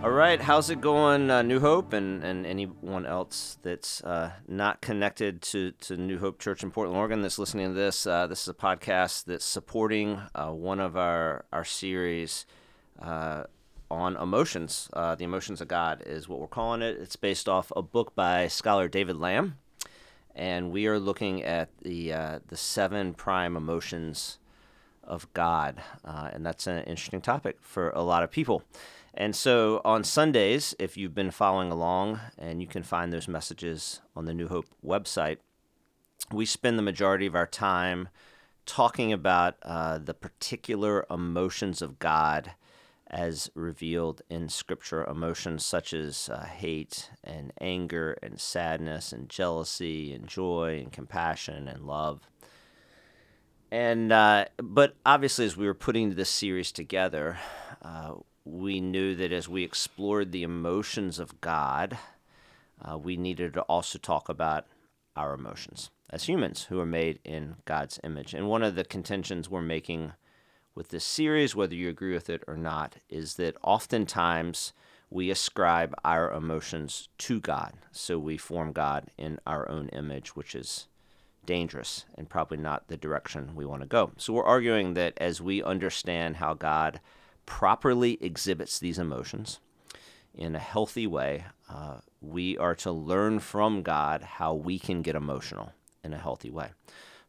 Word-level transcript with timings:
All 0.00 0.10
right, 0.10 0.40
how's 0.40 0.70
it 0.70 0.80
going, 0.80 1.28
uh, 1.28 1.42
New 1.42 1.58
Hope, 1.58 1.92
and, 1.92 2.22
and 2.22 2.46
anyone 2.46 3.04
else 3.04 3.58
that's 3.62 4.00
uh, 4.04 4.30
not 4.46 4.80
connected 4.80 5.42
to, 5.42 5.72
to 5.72 5.96
New 5.96 6.20
Hope 6.20 6.38
Church 6.38 6.62
in 6.62 6.70
Portland, 6.70 6.96
Oregon 6.96 7.20
that's 7.20 7.36
listening 7.36 7.66
to 7.66 7.74
this? 7.74 8.06
Uh, 8.06 8.28
this 8.28 8.42
is 8.42 8.48
a 8.48 8.54
podcast 8.54 9.24
that's 9.24 9.44
supporting 9.44 10.22
uh, 10.36 10.50
one 10.50 10.78
of 10.78 10.96
our, 10.96 11.46
our 11.52 11.64
series 11.64 12.46
uh, 13.02 13.42
on 13.90 14.16
emotions. 14.16 14.88
Uh, 14.92 15.16
the 15.16 15.24
Emotions 15.24 15.60
of 15.60 15.66
God 15.66 16.04
is 16.06 16.28
what 16.28 16.38
we're 16.38 16.46
calling 16.46 16.80
it. 16.80 16.96
It's 17.00 17.16
based 17.16 17.48
off 17.48 17.72
a 17.74 17.82
book 17.82 18.14
by 18.14 18.46
scholar 18.46 18.86
David 18.86 19.16
Lamb, 19.16 19.58
and 20.32 20.70
we 20.70 20.86
are 20.86 21.00
looking 21.00 21.42
at 21.42 21.70
the, 21.82 22.40
the 22.46 22.56
seven 22.56 23.14
prime 23.14 23.56
emotions 23.56 24.38
of 25.02 25.26
God, 25.34 25.82
and 26.04 26.46
that's 26.46 26.68
an 26.68 26.84
interesting 26.84 27.20
topic 27.20 27.56
for 27.60 27.90
a 27.90 28.02
lot 28.02 28.22
of 28.22 28.30
people. 28.30 28.62
And 29.20 29.34
so 29.34 29.80
on 29.84 30.04
Sundays, 30.04 30.76
if 30.78 30.96
you've 30.96 31.14
been 31.14 31.32
following 31.32 31.72
along, 31.72 32.20
and 32.38 32.62
you 32.62 32.68
can 32.68 32.84
find 32.84 33.12
those 33.12 33.26
messages 33.26 34.00
on 34.14 34.26
the 34.26 34.32
New 34.32 34.46
Hope 34.46 34.66
website, 34.86 35.38
we 36.32 36.46
spend 36.46 36.78
the 36.78 36.84
majority 36.84 37.26
of 37.26 37.34
our 37.34 37.46
time 37.46 38.10
talking 38.64 39.12
about 39.12 39.56
uh, 39.62 39.98
the 39.98 40.14
particular 40.14 41.04
emotions 41.10 41.82
of 41.82 41.98
God 41.98 42.52
as 43.08 43.50
revealed 43.56 44.22
in 44.30 44.48
Scripture, 44.48 45.04
emotions 45.04 45.64
such 45.64 45.92
as 45.92 46.28
uh, 46.28 46.44
hate 46.44 47.10
and 47.24 47.52
anger 47.60 48.16
and 48.22 48.38
sadness 48.38 49.12
and 49.12 49.28
jealousy 49.28 50.12
and 50.12 50.28
joy 50.28 50.78
and 50.80 50.92
compassion 50.92 51.66
and 51.66 51.88
love. 51.88 52.28
And 53.72 54.12
uh, 54.12 54.44
but 54.62 54.94
obviously, 55.04 55.44
as 55.44 55.56
we 55.56 55.66
were 55.66 55.74
putting 55.74 56.14
this 56.14 56.30
series 56.30 56.70
together, 56.70 57.38
uh, 57.82 58.14
we 58.50 58.80
knew 58.80 59.14
that 59.14 59.32
as 59.32 59.48
we 59.48 59.62
explored 59.62 60.32
the 60.32 60.42
emotions 60.42 61.18
of 61.18 61.40
God, 61.40 61.98
uh, 62.82 62.96
we 62.96 63.16
needed 63.16 63.54
to 63.54 63.62
also 63.62 63.98
talk 63.98 64.28
about 64.28 64.66
our 65.16 65.34
emotions 65.34 65.90
as 66.10 66.24
humans 66.24 66.64
who 66.64 66.80
are 66.80 66.86
made 66.86 67.18
in 67.24 67.56
God's 67.64 68.00
image. 68.02 68.32
And 68.32 68.48
one 68.48 68.62
of 68.62 68.74
the 68.74 68.84
contentions 68.84 69.50
we're 69.50 69.60
making 69.60 70.12
with 70.74 70.88
this 70.88 71.04
series, 71.04 71.54
whether 71.54 71.74
you 71.74 71.88
agree 71.88 72.14
with 72.14 72.30
it 72.30 72.42
or 72.46 72.56
not, 72.56 72.96
is 73.08 73.34
that 73.34 73.56
oftentimes 73.62 74.72
we 75.10 75.30
ascribe 75.30 75.94
our 76.04 76.32
emotions 76.32 77.08
to 77.18 77.40
God. 77.40 77.74
So 77.90 78.18
we 78.18 78.36
form 78.36 78.72
God 78.72 79.10
in 79.18 79.40
our 79.46 79.68
own 79.68 79.88
image, 79.88 80.36
which 80.36 80.54
is 80.54 80.86
dangerous 81.44 82.04
and 82.14 82.28
probably 82.28 82.58
not 82.58 82.88
the 82.88 82.96
direction 82.96 83.54
we 83.54 83.66
want 83.66 83.82
to 83.82 83.88
go. 83.88 84.12
So 84.16 84.32
we're 84.32 84.44
arguing 84.44 84.94
that 84.94 85.14
as 85.18 85.40
we 85.40 85.62
understand 85.62 86.36
how 86.36 86.54
God 86.54 87.00
properly 87.48 88.18
exhibits 88.20 88.78
these 88.78 88.98
emotions 88.98 89.58
in 90.34 90.54
a 90.54 90.58
healthy 90.58 91.06
way, 91.06 91.46
uh, 91.70 91.96
we 92.20 92.58
are 92.58 92.74
to 92.74 92.92
learn 92.92 93.40
from 93.40 93.82
God 93.82 94.22
how 94.22 94.52
we 94.52 94.78
can 94.78 95.00
get 95.00 95.16
emotional 95.16 95.72
in 96.04 96.12
a 96.12 96.18
healthy 96.18 96.50
way. 96.50 96.72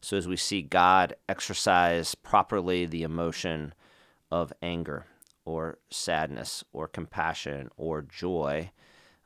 So, 0.02 0.18
as 0.18 0.28
we 0.28 0.36
see 0.36 0.60
God 0.60 1.14
exercise 1.26 2.14
properly 2.14 2.84
the 2.84 3.02
emotion 3.02 3.72
of 4.30 4.52
anger 4.62 5.06
or 5.46 5.78
sadness 5.90 6.64
or 6.70 6.86
compassion 6.86 7.70
or 7.78 8.02
joy, 8.02 8.70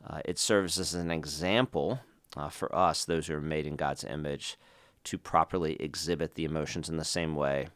uh, 0.09 0.21
it 0.25 0.39
serves 0.39 0.79
as 0.79 0.95
an 0.95 1.11
example 1.11 2.01
uh, 2.37 2.49
for 2.49 2.73
us, 2.75 3.05
those 3.05 3.27
who 3.27 3.35
are 3.35 3.41
made 3.41 3.67
in 3.67 3.75
God's 3.75 4.05
image, 4.05 4.57
to 5.03 5.19
properly 5.19 5.75
exhibit 5.81 6.37
the 6.37 6.45
emotions 6.45 6.89
in 6.89 6.99
the 6.99 7.05
same 7.05 7.35
way 7.35 7.67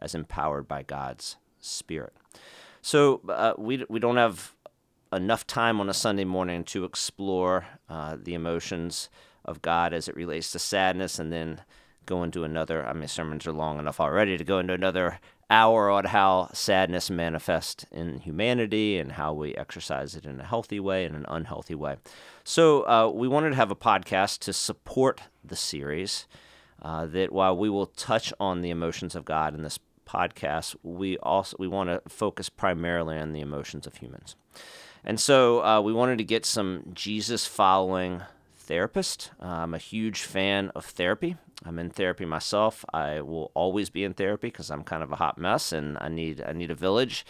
as 0.00 0.16
empowered 0.16 0.66
by 0.66 0.82
God's 0.82 1.36
Spirit. 1.60 2.12
So 2.86 3.20
uh, 3.28 3.54
we 3.58 3.84
we 3.88 3.98
don't 3.98 4.16
have 4.16 4.54
enough 5.12 5.44
time 5.44 5.80
on 5.80 5.88
a 5.88 5.92
Sunday 5.92 6.22
morning 6.22 6.62
to 6.66 6.84
explore 6.84 7.66
uh, 7.88 8.16
the 8.16 8.34
emotions 8.34 9.10
of 9.44 9.60
God 9.60 9.92
as 9.92 10.06
it 10.06 10.14
relates 10.14 10.52
to 10.52 10.60
sadness, 10.60 11.18
and 11.18 11.32
then 11.32 11.62
go 12.06 12.22
into 12.22 12.44
another. 12.44 12.86
I 12.86 12.92
mean, 12.92 13.08
sermons 13.08 13.44
are 13.44 13.52
long 13.52 13.80
enough 13.80 13.98
already 13.98 14.38
to 14.38 14.44
go 14.44 14.60
into 14.60 14.72
another 14.72 15.18
hour 15.50 15.90
on 15.90 16.04
how 16.04 16.50
sadness 16.52 17.10
manifests 17.10 17.84
in 17.90 18.20
humanity 18.20 18.98
and 18.98 19.10
how 19.10 19.32
we 19.32 19.56
exercise 19.56 20.14
it 20.14 20.24
in 20.24 20.40
a 20.40 20.46
healthy 20.46 20.78
way 20.78 21.04
and 21.06 21.16
an 21.16 21.26
unhealthy 21.26 21.74
way. 21.74 21.96
So 22.44 22.82
uh, 22.82 23.10
we 23.12 23.26
wanted 23.26 23.50
to 23.50 23.56
have 23.56 23.72
a 23.72 23.74
podcast 23.74 24.38
to 24.42 24.52
support 24.52 25.22
the 25.44 25.56
series. 25.56 26.28
Uh, 26.82 27.06
that 27.06 27.32
while 27.32 27.56
we 27.56 27.70
will 27.70 27.86
touch 27.86 28.34
on 28.38 28.60
the 28.60 28.68
emotions 28.68 29.16
of 29.16 29.24
God 29.24 29.54
in 29.54 29.62
this 29.62 29.78
podcast, 30.06 30.76
we 30.82 31.18
also 31.18 31.56
we 31.58 31.68
want 31.68 31.90
to 31.90 32.02
focus 32.08 32.48
primarily 32.48 33.18
on 33.18 33.32
the 33.32 33.40
emotions 33.40 33.86
of 33.86 33.96
humans. 33.96 34.36
And 35.04 35.20
so 35.20 35.64
uh, 35.64 35.80
we 35.80 35.92
wanted 35.92 36.18
to 36.18 36.24
get 36.24 36.44
some 36.44 36.90
Jesus 36.92 37.46
following 37.46 38.22
therapist. 38.56 39.30
Uh, 39.40 39.46
I'm 39.46 39.74
a 39.74 39.78
huge 39.78 40.22
fan 40.22 40.70
of 40.74 40.84
therapy. 40.84 41.36
I'm 41.64 41.78
in 41.78 41.90
therapy 41.90 42.24
myself. 42.24 42.84
I 42.92 43.20
will 43.20 43.50
always 43.54 43.88
be 43.88 44.04
in 44.04 44.14
therapy 44.14 44.48
because 44.48 44.70
I'm 44.70 44.82
kind 44.82 45.02
of 45.02 45.12
a 45.12 45.16
hot 45.16 45.38
mess 45.38 45.72
and 45.72 45.96
I 46.00 46.08
need 46.08 46.42
I 46.46 46.52
need 46.52 46.70
a 46.70 46.74
village. 46.74 47.24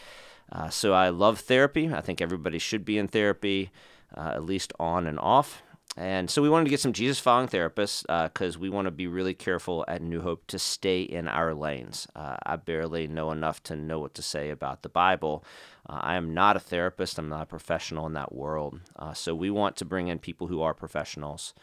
Uh, 0.50 0.70
so 0.70 0.92
I 0.92 1.10
love 1.10 1.40
therapy. 1.40 1.92
I 1.92 2.00
think 2.00 2.20
everybody 2.20 2.58
should 2.58 2.84
be 2.84 2.98
in 2.98 3.08
therapy, 3.08 3.70
uh, 4.16 4.32
at 4.34 4.44
least 4.44 4.72
on 4.78 5.06
and 5.06 5.18
off. 5.18 5.62
And 5.96 6.28
so 6.28 6.42
we 6.42 6.50
wanted 6.50 6.64
to 6.64 6.70
get 6.70 6.80
some 6.80 6.92
Jesus 6.92 7.18
following 7.18 7.48
therapists 7.48 8.02
because 8.02 8.56
uh, 8.56 8.60
we 8.60 8.68
want 8.68 8.84
to 8.84 8.90
be 8.90 9.06
really 9.06 9.32
careful 9.32 9.82
at 9.88 10.02
New 10.02 10.20
Hope 10.20 10.46
to 10.48 10.58
stay 10.58 11.00
in 11.00 11.26
our 11.26 11.54
lanes. 11.54 12.06
Uh, 12.14 12.36
I 12.44 12.56
barely 12.56 13.06
know 13.06 13.30
enough 13.30 13.62
to 13.64 13.76
know 13.76 14.00
what 14.00 14.12
to 14.14 14.22
say 14.22 14.50
about 14.50 14.82
the 14.82 14.90
Bible. 14.90 15.42
Uh, 15.88 16.00
I 16.02 16.16
am 16.16 16.34
not 16.34 16.54
a 16.56 16.60
therapist, 16.60 17.18
I'm 17.18 17.30
not 17.30 17.44
a 17.44 17.46
professional 17.46 18.04
in 18.04 18.12
that 18.12 18.34
world. 18.34 18.80
Uh, 18.96 19.14
so 19.14 19.34
we 19.34 19.50
want 19.50 19.76
to 19.76 19.86
bring 19.86 20.08
in 20.08 20.18
people 20.18 20.48
who 20.48 20.60
are 20.60 20.74
professionals. 20.74 21.54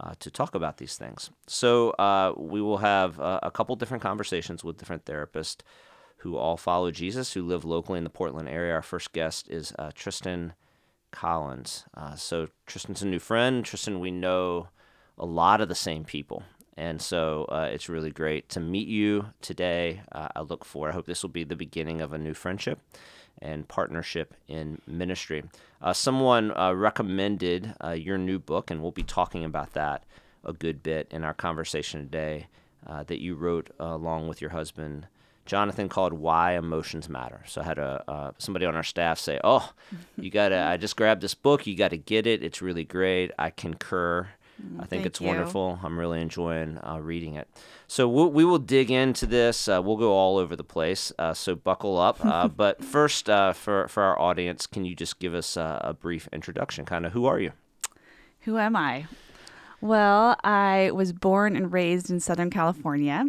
Uh, 0.00 0.14
to 0.20 0.30
talk 0.30 0.54
about 0.54 0.78
these 0.78 0.96
things. 0.96 1.30
So, 1.46 1.90
uh, 1.90 2.32
we 2.36 2.62
will 2.62 2.78
have 2.78 3.18
a 3.18 3.50
couple 3.52 3.74
different 3.76 4.02
conversations 4.02 4.62
with 4.64 4.78
different 4.78 5.04
therapists 5.04 5.58
who 6.18 6.36
all 6.36 6.56
follow 6.56 6.90
Jesus, 6.92 7.32
who 7.32 7.42
live 7.42 7.64
locally 7.64 7.98
in 7.98 8.04
the 8.04 8.08
Portland 8.08 8.48
area. 8.48 8.72
Our 8.72 8.82
first 8.82 9.12
guest 9.12 9.48
is 9.50 9.74
Tristen 9.94 10.54
Collins. 11.10 11.84
Uh, 11.94 12.14
so 12.14 12.48
Tristen's 12.66 13.02
a 13.02 13.06
new 13.06 13.18
friend. 13.18 13.64
Tristen, 13.64 14.00
we 14.00 14.10
know 14.10 14.68
a 15.18 15.26
lot 15.26 15.60
of 15.60 15.68
the 15.68 15.74
same 15.74 16.04
people. 16.04 16.42
And 16.76 17.02
so 17.02 17.44
uh, 17.50 17.68
it's 17.70 17.90
really 17.90 18.10
great 18.10 18.48
to 18.50 18.60
meet 18.60 18.88
you 18.88 19.26
today. 19.42 20.00
Uh, 20.12 20.28
I 20.34 20.40
look 20.40 20.64
forward, 20.64 20.90
I 20.90 20.94
hope 20.94 21.06
this 21.06 21.22
will 21.22 21.30
be 21.30 21.44
the 21.44 21.56
beginning 21.56 22.00
of 22.00 22.12
a 22.12 22.18
new 22.18 22.32
friendship 22.32 22.80
and 23.42 23.68
partnership 23.68 24.34
in 24.48 24.80
ministry. 24.86 25.42
Uh, 25.82 25.92
someone 25.92 26.56
uh, 26.56 26.72
recommended 26.72 27.74
uh, 27.84 27.90
your 27.90 28.16
new 28.16 28.38
book, 28.38 28.70
and 28.70 28.80
we'll 28.80 28.92
be 28.92 29.02
talking 29.02 29.44
about 29.44 29.74
that 29.74 30.04
a 30.42 30.52
good 30.54 30.82
bit 30.82 31.06
in 31.10 31.22
our 31.22 31.34
conversation 31.34 32.00
today, 32.00 32.46
that 33.06 33.20
you 33.20 33.34
wrote 33.34 33.70
along 33.78 34.26
with 34.26 34.40
your 34.40 34.50
husband. 34.50 35.06
Jonathan 35.50 35.88
called 35.88 36.12
"Why 36.12 36.52
Emotions 36.52 37.08
Matter." 37.08 37.42
So 37.44 37.60
I 37.60 37.64
had 37.64 37.78
a 37.78 38.04
uh, 38.06 38.30
somebody 38.38 38.66
on 38.66 38.76
our 38.76 38.84
staff 38.84 39.18
say, 39.18 39.40
"Oh, 39.42 39.72
you 40.16 40.30
gotta! 40.30 40.62
I 40.62 40.76
just 40.76 40.94
grabbed 40.94 41.22
this 41.22 41.34
book. 41.34 41.66
You 41.66 41.76
got 41.76 41.88
to 41.88 41.96
get 41.96 42.24
it. 42.24 42.44
It's 42.44 42.62
really 42.62 42.84
great. 42.84 43.32
I 43.36 43.50
concur. 43.50 44.28
I 44.76 44.80
think 44.80 44.88
Thank 44.90 45.06
it's 45.06 45.20
you. 45.20 45.26
wonderful. 45.26 45.80
I'm 45.82 45.98
really 45.98 46.20
enjoying 46.20 46.78
uh, 46.86 46.98
reading 47.00 47.34
it. 47.34 47.48
So 47.88 48.08
we'll, 48.08 48.30
we 48.30 48.44
will 48.44 48.58
dig 48.58 48.92
into 48.92 49.26
this. 49.26 49.66
Uh, 49.66 49.80
we'll 49.82 49.96
go 49.96 50.12
all 50.12 50.36
over 50.36 50.54
the 50.54 50.62
place. 50.62 51.12
Uh, 51.18 51.34
so 51.34 51.56
buckle 51.56 51.98
up. 51.98 52.24
Uh, 52.24 52.46
but 52.62 52.84
first, 52.84 53.28
uh, 53.28 53.52
for 53.52 53.88
for 53.88 54.04
our 54.04 54.16
audience, 54.20 54.68
can 54.68 54.84
you 54.84 54.94
just 54.94 55.18
give 55.18 55.34
us 55.34 55.56
uh, 55.56 55.80
a 55.82 55.94
brief 55.94 56.28
introduction? 56.32 56.84
Kind 56.84 57.06
of 57.06 57.12
who 57.12 57.26
are 57.26 57.40
you? 57.40 57.50
Who 58.42 58.56
am 58.56 58.76
I? 58.76 59.06
Well, 59.80 60.36
I 60.44 60.92
was 60.94 61.12
born 61.12 61.56
and 61.56 61.72
raised 61.72 62.08
in 62.08 62.20
Southern 62.20 62.50
California, 62.50 63.24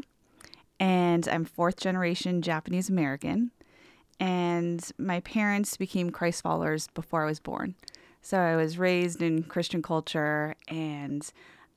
and 0.81 1.27
I'm 1.27 1.45
fourth 1.45 1.77
generation 1.77 2.41
Japanese 2.41 2.89
American. 2.89 3.51
And 4.19 4.83
my 4.97 5.19
parents 5.19 5.77
became 5.77 6.09
Christ 6.09 6.41
followers 6.41 6.87
before 6.95 7.23
I 7.23 7.27
was 7.27 7.39
born. 7.39 7.75
So 8.23 8.39
I 8.39 8.55
was 8.55 8.79
raised 8.79 9.21
in 9.21 9.43
Christian 9.43 9.81
culture, 9.81 10.55
and 10.67 11.27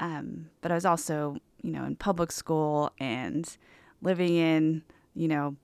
um, 0.01 0.51
but 0.63 0.71
I 0.71 0.75
was 0.75 0.87
also, 0.87 1.37
you 1.63 1.71
know, 1.71 1.85
in 1.85 1.97
public 1.97 2.33
school 2.33 2.93
and 2.99 3.47
living 4.03 4.37
in, 4.37 4.83
you 5.15 5.29
know, 5.29 5.57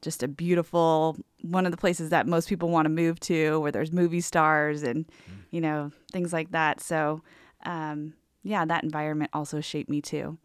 just 0.00 0.22
a 0.22 0.28
beautiful 0.28 1.16
one 1.42 1.66
of 1.66 1.72
the 1.72 1.78
places 1.78 2.10
that 2.10 2.26
most 2.26 2.48
people 2.48 2.68
want 2.68 2.86
to 2.86 2.90
move 2.90 3.20
to, 3.20 3.60
where 3.60 3.72
there's 3.72 3.92
movie 3.92 4.20
stars 4.20 4.82
and, 4.82 5.04
you 5.50 5.60
know, 5.60 5.90
things 6.12 6.32
like 6.32 6.52
that. 6.52 6.80
So, 6.80 7.22
um, 7.66 8.14
yeah, 8.42 8.64
that 8.64 8.84
environment 8.84 9.30
also 9.32 9.60
shaped 9.60 9.90
me 9.90 10.00
too. 10.00 10.38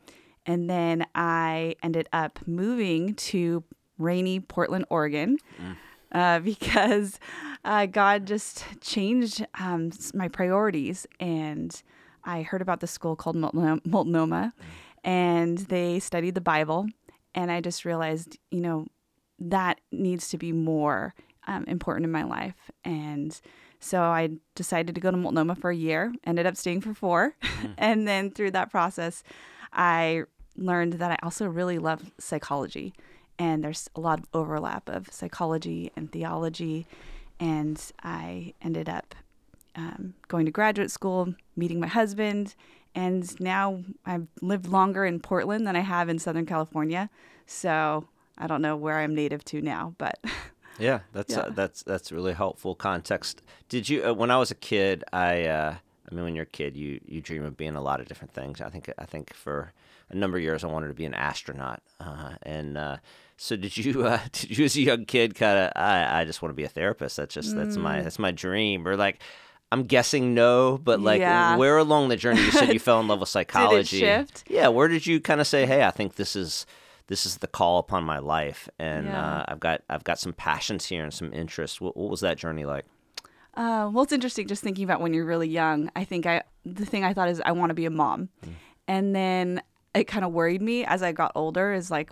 And 0.49 0.67
then 0.67 1.05
I 1.13 1.75
ended 1.83 2.09
up 2.11 2.39
moving 2.47 3.13
to 3.31 3.63
rainy 3.99 4.39
Portland, 4.39 4.85
Oregon, 4.89 5.37
uh, 6.11 6.39
because 6.51 7.19
uh, 7.63 7.85
God 7.85 8.25
just 8.25 8.65
changed 8.81 9.45
um, 9.59 9.91
my 10.15 10.27
priorities. 10.27 11.05
And 11.19 11.79
I 12.23 12.41
heard 12.41 12.63
about 12.63 12.79
this 12.79 12.89
school 12.89 13.15
called 13.15 13.35
Multnomah, 13.35 14.53
and 15.03 15.57
they 15.59 15.99
studied 15.99 16.33
the 16.33 16.41
Bible. 16.41 16.87
And 17.35 17.51
I 17.51 17.61
just 17.61 17.85
realized, 17.85 18.39
you 18.49 18.61
know, 18.61 18.87
that 19.37 19.79
needs 19.91 20.29
to 20.29 20.37
be 20.39 20.51
more 20.51 21.13
um, 21.45 21.63
important 21.65 22.05
in 22.05 22.11
my 22.11 22.23
life. 22.23 22.71
And 22.83 23.39
So 23.79 24.01
I 24.01 24.31
decided 24.55 24.95
to 24.95 25.01
go 25.01 25.11
to 25.11 25.17
Multnomah 25.17 25.55
for 25.55 25.69
a 25.69 25.75
year, 25.75 26.11
ended 26.25 26.45
up 26.47 26.57
staying 26.57 26.81
for 26.81 26.93
4 26.95 27.35
and 27.77 28.07
then 28.07 28.31
through 28.31 28.51
that 28.51 28.71
process, 28.71 29.23
I 29.71 30.23
learned 30.59 30.93
that 30.93 31.11
I 31.11 31.17
also 31.23 31.47
really 31.47 31.79
love 31.79 32.11
psychology. 32.19 32.93
And 33.37 33.63
there's 33.63 33.89
a 33.95 33.99
lot 33.99 34.19
of 34.19 34.25
overlap 34.33 34.89
of 34.89 35.11
psychology 35.11 35.91
and 35.95 36.11
theology. 36.11 36.85
And 37.39 37.81
I 38.03 38.53
ended 38.61 38.89
up 38.89 39.15
um, 39.75 40.13
going 40.27 40.45
to 40.45 40.51
graduate 40.51 40.91
school, 40.91 41.33
meeting 41.55 41.79
my 41.79 41.87
husband, 41.87 42.55
and 42.95 43.39
now 43.39 43.83
I've 44.05 44.27
lived 44.41 44.67
longer 44.67 45.05
in 45.05 45.19
Portland 45.19 45.65
than 45.67 45.75
I 45.75 45.81
have 45.81 46.09
in 46.09 46.19
Southern 46.19 46.45
California. 46.45 47.09
So 47.45 48.05
I 48.37 48.47
don't 48.47 48.61
know 48.61 48.75
where 48.75 48.99
I'm 48.99 49.15
native 49.15 49.45
to 49.45 49.61
now, 49.61 49.95
but 49.97 50.19
yeah, 50.79 50.99
that's 51.13 51.37
uh, 51.37 51.51
that's 51.53 51.83
that's 51.83 52.11
really 52.11 52.33
helpful 52.33 52.75
context. 52.75 53.41
Did 53.69 53.89
you 53.89 54.05
uh, 54.05 54.13
when 54.13 54.31
I 54.31 54.37
was 54.37 54.51
a 54.51 54.55
kid? 54.55 55.03
I 55.13 55.45
uh, 55.45 55.75
I 56.11 56.15
mean, 56.15 56.23
when 56.23 56.35
you're 56.35 56.43
a 56.43 56.47
kid, 56.47 56.75
you 56.75 56.99
you 57.05 57.21
dream 57.21 57.43
of 57.43 57.55
being 57.57 57.75
a 57.75 57.81
lot 57.81 57.99
of 57.99 58.07
different 58.07 58.33
things. 58.33 58.61
I 58.61 58.69
think 58.69 58.91
I 58.97 59.05
think 59.05 59.33
for 59.33 59.73
a 60.09 60.15
number 60.15 60.37
of 60.37 60.43
years, 60.43 60.63
I 60.63 60.67
wanted 60.67 60.87
to 60.87 60.93
be 60.93 61.05
an 61.05 61.13
astronaut. 61.13 61.81
Uh, 61.99 62.31
and 62.43 62.77
uh, 62.77 62.97
so, 63.37 63.55
did 63.55 63.77
you 63.77 64.05
uh, 64.05 64.19
did 64.31 64.57
you 64.57 64.65
as 64.65 64.75
a 64.75 64.81
young 64.81 65.05
kid 65.05 65.35
kind 65.35 65.59
of 65.59 65.71
I 65.75 66.21
I 66.21 66.25
just 66.25 66.41
want 66.41 66.49
to 66.51 66.55
be 66.55 66.63
a 66.63 66.69
therapist. 66.69 67.17
That's 67.17 67.33
just 67.33 67.55
that's 67.55 67.77
Mm. 67.77 67.81
my 67.81 68.01
that's 68.01 68.19
my 68.19 68.31
dream. 68.31 68.87
Or 68.87 68.95
like. 68.95 69.21
I'm 69.71 69.83
guessing 69.83 70.33
no, 70.33 70.79
but 70.79 70.99
like 70.99 71.19
Yeah. 71.19 71.55
where 71.55 71.77
along 71.77 72.09
the 72.09 72.15
journey 72.17 72.41
you 72.41 72.49
said 72.49 72.73
you 72.73 72.79
fell 72.79 72.99
in 73.01 73.07
love 73.07 73.19
with 73.19 73.29
psychology? 73.37 73.99
shift? 73.99 74.43
Yeah, 74.49 74.69
where 74.69 74.87
did 74.87 75.05
you 75.05 75.19
kind 75.21 75.39
of 75.39 75.45
say, 75.45 75.67
"Hey, 75.67 75.83
I 75.83 75.91
think 75.91 76.15
this 76.15 76.35
is 76.35 76.65
this 77.05 77.23
is 77.23 77.37
the 77.37 77.45
call 77.45 77.77
upon 77.77 78.03
my 78.03 78.17
life, 78.17 78.67
and 78.79 79.05
Yeah. 79.05 79.23
uh, 79.23 79.45
I've 79.47 79.59
got 79.59 79.83
I've 79.87 80.03
got 80.03 80.17
some 80.17 80.33
passions 80.33 80.87
here 80.87 81.03
and 81.03 81.13
some 81.13 81.31
interests." 81.31 81.79
What, 81.79 81.95
what 81.95 82.09
was 82.09 82.21
that 82.21 82.39
journey 82.39 82.65
like? 82.65 82.85
Uh, 83.59 83.89
well, 83.91 84.05
it's 84.05 84.13
interesting 84.13 84.47
just 84.47 84.63
thinking 84.63 84.85
about 84.85 85.01
when 85.01 85.13
you're 85.13 85.25
really 85.25 85.49
young. 85.49 85.91
I 85.93 86.05
think 86.05 86.25
I 86.25 86.43
the 86.63 86.85
thing 86.85 87.03
I 87.03 87.13
thought 87.13 87.27
is 87.27 87.41
I 87.45 87.51
want 87.51 87.71
to 87.71 87.73
be 87.73 87.83
a 87.83 87.89
mom, 87.89 88.29
and 88.87 89.13
then 89.13 89.61
it 89.93 90.05
kind 90.05 90.23
of 90.23 90.31
worried 90.31 90.61
me 90.61 90.85
as 90.85 91.03
I 91.03 91.11
got 91.11 91.33
older. 91.35 91.73
Is 91.73 91.91
like, 91.91 92.09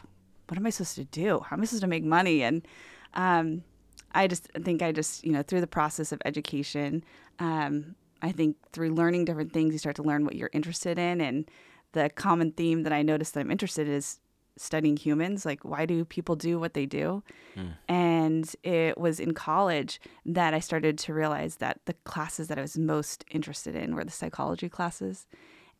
what 0.49 0.57
am 0.57 0.65
I 0.65 0.71
supposed 0.71 0.95
to 0.95 1.05
do? 1.05 1.39
How 1.39 1.55
am 1.55 1.61
I 1.61 1.65
supposed 1.65 1.83
to 1.83 1.88
make 1.88 2.03
money? 2.03 2.44
And 2.44 2.67
um, 3.13 3.63
I 4.11 4.27
just 4.27 4.49
think 4.65 4.81
I 4.81 4.91
just 4.91 5.23
you 5.23 5.31
know 5.31 5.41
through 5.41 5.61
the 5.61 5.67
process 5.67 6.11
of 6.11 6.21
education, 6.25 7.01
um, 7.39 7.95
I 8.21 8.33
think 8.33 8.57
through 8.73 8.94
learning 8.94 9.23
different 9.23 9.53
things, 9.53 9.71
you 9.71 9.79
start 9.79 9.95
to 9.95 10.03
learn 10.03 10.25
what 10.25 10.35
you're 10.35 10.49
interested 10.51 10.99
in, 10.99 11.21
and 11.21 11.49
the 11.94 12.09
common 12.09 12.51
theme 12.51 12.83
that 12.83 12.91
I 12.91 13.03
noticed 13.03 13.35
that 13.35 13.39
I'm 13.39 13.51
interested 13.51 13.88
in 13.88 13.94
is 13.94 14.19
studying 14.57 14.98
humans. 14.98 15.45
Like, 15.45 15.63
why 15.63 15.86
do 15.86 16.06
people 16.06 16.36
do 16.36 16.59
what 16.59 16.74
they 16.74 16.86
do? 16.86 17.24
Hmm. 17.56 17.68
And 17.88 18.56
it 18.63 18.98
was 18.98 19.19
in 19.19 19.33
college 19.33 20.00
that 20.25 20.54
I 20.54 20.59
started 20.59 20.98
to 21.00 21.13
realize 21.13 21.57
that 21.57 21.80
the 21.86 21.94
classes 21.94 22.48
that 22.48 22.57
I 22.57 22.62
was 22.62 22.77
most 22.77 23.25
interested 23.31 23.75
in 23.75 23.95
were 23.95 24.04
the 24.04 24.12
psychology 24.12 24.69
classes. 24.69 25.25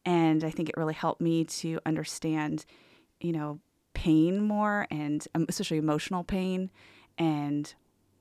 And 0.06 0.44
I 0.44 0.52
think 0.52 0.70
it 0.70 0.78
really 0.78 0.94
helped 0.94 1.22
me 1.22 1.44
to 1.46 1.80
understand, 1.86 2.66
you 3.20 3.34
know, 3.34 3.60
pain 3.94 4.42
more 4.42 4.88
and 4.92 5.28
especially 5.50 5.78
emotional 5.78 6.24
pain 6.24 6.70
and, 7.18 7.74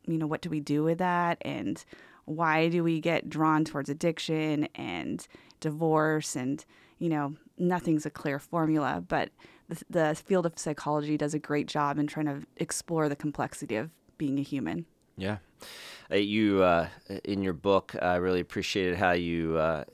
you 0.06 0.16
know, 0.18 0.26
what 0.26 0.40
do 0.40 0.48
we 0.48 0.60
do 0.60 0.82
with 0.82 0.98
that? 0.98 1.38
And 1.42 1.84
why 2.24 2.68
do 2.68 2.82
we 2.82 3.00
get 3.00 3.28
drawn 3.28 3.64
towards 3.64 3.88
addiction 3.88 4.68
and 4.74 5.26
divorce? 5.60 6.34
And, 6.34 6.64
you 6.98 7.08
know, 7.08 7.34
nothing's 7.58 8.06
a 8.06 8.10
clear 8.10 8.38
formula, 8.38 9.04
but 9.06 9.30
the, 9.68 9.82
the 9.88 10.14
field 10.14 10.46
of 10.46 10.58
psychology 10.58 11.16
does 11.16 11.34
a 11.34 11.38
great 11.38 11.66
job 11.66 11.98
in 11.98 12.06
trying 12.06 12.26
to 12.26 12.42
explore 12.56 13.08
the 13.08 13.16
complexity 13.16 13.76
of 13.76 13.90
being 14.18 14.38
a 14.38 14.42
human. 14.42 14.86
Yeah, 15.16 15.38
uh, 16.10 16.16
you 16.16 16.62
uh, 16.62 16.88
in 17.24 17.42
your 17.42 17.54
book, 17.54 17.94
I 18.00 18.16
really 18.16 18.40
appreciated 18.40 18.96
how 18.96 19.12
you 19.12 19.56
uh, 19.56 19.84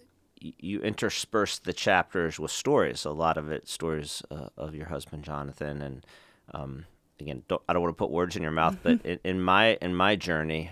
you 0.40 0.80
interspersed 0.80 1.64
the 1.64 1.72
chapters 1.72 2.40
with 2.40 2.50
stories. 2.50 3.04
A 3.04 3.10
lot 3.10 3.36
of 3.36 3.50
it 3.50 3.68
stories 3.68 4.22
uh, 4.30 4.48
of 4.56 4.74
your 4.74 4.86
husband 4.86 5.22
Jonathan, 5.24 5.80
and 5.80 6.06
um, 6.52 6.86
again, 7.20 7.44
don't, 7.46 7.62
I 7.68 7.72
don't 7.72 7.82
want 7.82 7.96
to 7.96 7.98
put 7.98 8.10
words 8.10 8.36
in 8.36 8.42
your 8.42 8.52
mouth, 8.52 8.78
but 8.82 9.00
in, 9.04 9.20
in 9.24 9.40
my 9.40 9.78
in 9.80 9.94
my 9.94 10.16
journey. 10.16 10.70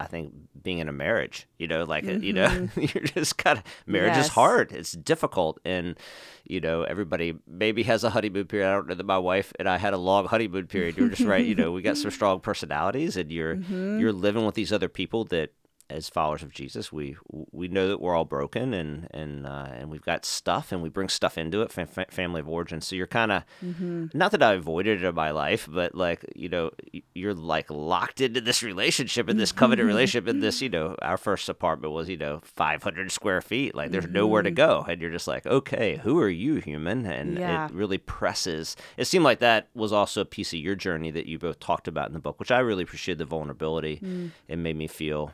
I- 0.00 0.06
think 0.06 0.32
being 0.62 0.78
in 0.78 0.88
a 0.88 0.92
marriage, 0.92 1.46
you 1.58 1.66
know, 1.66 1.84
like 1.84 2.04
uh 2.06 2.12
you 2.12 2.32
know, 2.32 2.68
you're 2.76 3.04
just 3.04 3.38
kind 3.38 3.58
of 3.58 3.64
marriage 3.86 4.14
is 4.20 4.28
hard. 4.28 4.72
It's 4.72 4.92
difficult, 4.92 5.58
and 5.64 5.96
you 6.44 6.60
know, 6.60 6.82
everybody 6.82 7.34
maybe 7.46 7.82
has 7.84 8.04
a 8.04 8.10
honeymoon 8.10 8.46
period. 8.46 8.68
I 8.68 8.72
don't 8.74 8.88
know 8.88 8.94
that 8.94 9.06
my 9.06 9.18
wife 9.18 9.52
and 9.58 9.68
I 9.68 9.78
had 9.78 9.94
a 9.94 9.98
long 9.98 10.26
honeymoon 10.26 10.66
period. 10.66 10.96
You're 10.98 11.08
just 11.08 11.22
right. 11.22 11.44
You 11.44 11.54
know, 11.54 11.72
we 11.72 11.82
got 11.82 11.96
some 11.96 12.10
strong 12.18 12.40
personalities, 12.40 13.16
and 13.16 13.30
you're 13.32 13.54
you're 14.00 14.12
living 14.12 14.44
with 14.44 14.54
these 14.56 14.72
other 14.72 14.88
people 14.88 15.24
that, 15.26 15.50
as 15.92 16.08
followers 16.08 16.42
of 16.42 16.52
Jesus, 16.52 16.92
we 16.92 17.16
we 17.30 17.68
know 17.68 17.88
that 17.88 18.00
we're 18.00 18.14
all 18.14 18.24
broken, 18.24 18.74
and 18.74 19.08
and 19.12 19.46
uh, 19.46 19.68
and 19.70 19.90
we've 19.90 20.02
got 20.02 20.24
stuff, 20.24 20.72
and 20.72 20.82
we 20.82 20.88
bring 20.88 21.08
stuff 21.08 21.36
into 21.36 21.62
it. 21.62 21.70
Fa- 21.70 22.06
family 22.10 22.40
of 22.40 22.48
origin. 22.48 22.80
So 22.80 22.96
you're 22.96 23.06
kind 23.06 23.32
of 23.32 23.44
mm-hmm. 23.64 24.06
not 24.14 24.32
that 24.32 24.42
I 24.42 24.54
avoided 24.54 25.02
it 25.02 25.06
in 25.06 25.14
my 25.14 25.30
life, 25.30 25.68
but 25.70 25.94
like 25.94 26.24
you 26.34 26.48
know, 26.48 26.70
you're 27.14 27.34
like 27.34 27.70
locked 27.70 28.20
into 28.20 28.40
this 28.40 28.62
relationship, 28.62 29.28
in 29.28 29.36
this 29.36 29.52
covenant 29.52 29.80
mm-hmm. 29.80 29.88
relationship, 29.88 30.28
in 30.28 30.40
this. 30.40 30.62
You 30.62 30.70
know, 30.70 30.96
our 31.02 31.16
first 31.16 31.48
apartment 31.48 31.92
was 31.92 32.08
you 32.08 32.16
know 32.16 32.40
500 32.42 33.12
square 33.12 33.40
feet. 33.40 33.74
Like 33.74 33.90
there's 33.90 34.08
nowhere 34.08 34.42
to 34.42 34.50
mm-hmm. 34.50 34.56
go, 34.56 34.86
and 34.88 35.00
you're 35.00 35.10
just 35.10 35.28
like, 35.28 35.46
okay, 35.46 36.00
who 36.02 36.18
are 36.20 36.28
you, 36.28 36.56
human? 36.56 37.06
And 37.06 37.38
Yeah. 37.38 37.66
it 37.66 37.74
really 37.74 37.98
presses. 37.98 38.76
It 38.96 39.04
seemed 39.04 39.24
like 39.24 39.40
that 39.40 39.68
was 39.74 39.92
also 39.92 40.22
a 40.22 40.24
piece 40.24 40.52
of 40.52 40.58
your 40.58 40.74
journey 40.74 41.10
that 41.10 41.26
you 41.26 41.38
both 41.38 41.60
talked 41.60 41.88
about 41.88 42.08
in 42.08 42.14
the 42.14 42.18
book, 42.20 42.38
which 42.38 42.50
I 42.50 42.58
really 42.60 42.84
appreciated 42.84 43.18
the 43.18 43.24
vulnerability. 43.24 44.00
Mm. 44.02 44.30
It 44.48 44.56
made 44.56 44.76
me 44.76 44.86
feel 44.86 45.32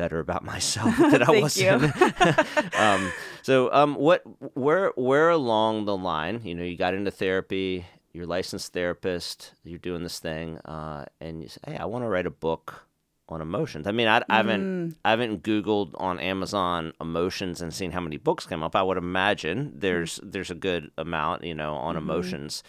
better 0.00 0.18
about 0.18 0.42
myself 0.42 0.96
that 1.10 1.28
I 1.28 1.40
wasn't. 1.40 2.74
um, 2.80 3.12
so, 3.42 3.70
um, 3.70 3.96
what, 3.96 4.22
where, 4.56 4.92
where 4.96 5.28
along 5.28 5.84
the 5.84 5.96
line, 5.96 6.40
you 6.42 6.54
know, 6.54 6.64
you 6.64 6.76
got 6.76 6.94
into 6.94 7.10
therapy, 7.10 7.84
you're 8.14 8.24
a 8.24 8.26
licensed 8.26 8.72
therapist, 8.72 9.52
you're 9.62 9.78
doing 9.78 10.02
this 10.02 10.18
thing, 10.18 10.56
uh, 10.64 11.04
and 11.20 11.42
you 11.42 11.48
say, 11.48 11.60
hey, 11.66 11.76
I 11.76 11.84
want 11.84 12.04
to 12.04 12.08
write 12.08 12.24
a 12.24 12.30
book 12.30 12.86
on 13.28 13.42
emotions. 13.42 13.86
I 13.86 13.92
mean, 13.92 14.08
I, 14.08 14.22
I 14.30 14.36
haven't, 14.38 14.96
I 15.04 15.10
haven't 15.10 15.42
Googled 15.42 15.92
on 15.98 16.18
Amazon 16.18 16.94
emotions 16.98 17.60
and 17.60 17.72
seen 17.72 17.92
how 17.92 18.00
many 18.00 18.16
books 18.16 18.46
come 18.46 18.62
up. 18.62 18.74
I 18.74 18.82
would 18.82 18.96
imagine 18.96 19.72
there's, 19.76 20.18
there's 20.22 20.50
a 20.50 20.54
good 20.54 20.90
amount, 20.96 21.44
you 21.44 21.54
know, 21.54 21.74
on 21.74 21.96
emotions. 21.96 22.62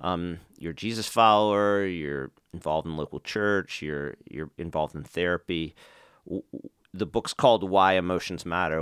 Um, 0.00 0.40
you're 0.58 0.72
a 0.72 0.76
Jesus 0.76 1.08
follower. 1.08 1.86
You're 1.86 2.30
involved 2.52 2.86
in 2.86 2.96
local 2.96 3.20
church. 3.20 3.80
You're, 3.80 4.16
you're 4.30 4.50
involved 4.58 4.94
in 4.94 5.02
therapy 5.02 5.74
the 6.94 7.06
book's 7.06 7.34
called 7.34 7.68
Why 7.68 7.94
Emotions 7.94 8.46
Matter. 8.46 8.80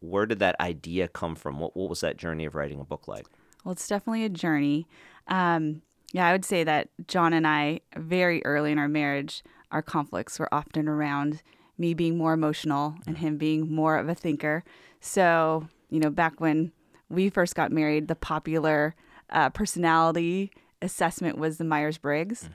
Where 0.00 0.26
did 0.26 0.38
that 0.40 0.60
idea 0.60 1.08
come 1.08 1.34
from? 1.34 1.58
What, 1.58 1.74
what 1.74 1.88
was 1.88 2.00
that 2.02 2.18
journey 2.18 2.44
of 2.44 2.54
writing 2.54 2.78
a 2.78 2.84
book 2.84 3.08
like? 3.08 3.26
Well, 3.64 3.72
it's 3.72 3.88
definitely 3.88 4.24
a 4.24 4.28
journey. 4.28 4.86
Um, 5.26 5.82
yeah, 6.12 6.26
I 6.26 6.32
would 6.32 6.44
say 6.44 6.64
that 6.64 6.90
John 7.08 7.32
and 7.32 7.46
I, 7.46 7.80
very 7.96 8.44
early 8.44 8.72
in 8.72 8.78
our 8.78 8.88
marriage, 8.88 9.42
our 9.72 9.82
conflicts 9.82 10.38
were 10.38 10.52
often 10.52 10.86
around 10.86 11.42
me 11.78 11.94
being 11.94 12.16
more 12.16 12.34
emotional 12.34 12.94
and 13.06 13.18
him 13.18 13.38
being 13.38 13.74
more 13.74 13.96
of 13.96 14.08
a 14.08 14.14
thinker. 14.14 14.62
So, 15.00 15.66
you 15.90 15.98
know, 15.98 16.10
back 16.10 16.40
when 16.40 16.72
we 17.08 17.30
first 17.30 17.54
got 17.54 17.72
married, 17.72 18.08
the 18.08 18.14
popular 18.14 18.94
uh, 19.30 19.50
personality 19.50 20.52
assessment 20.82 21.38
was 21.38 21.56
the 21.56 21.64
Myers 21.64 21.98
Briggs. 21.98 22.48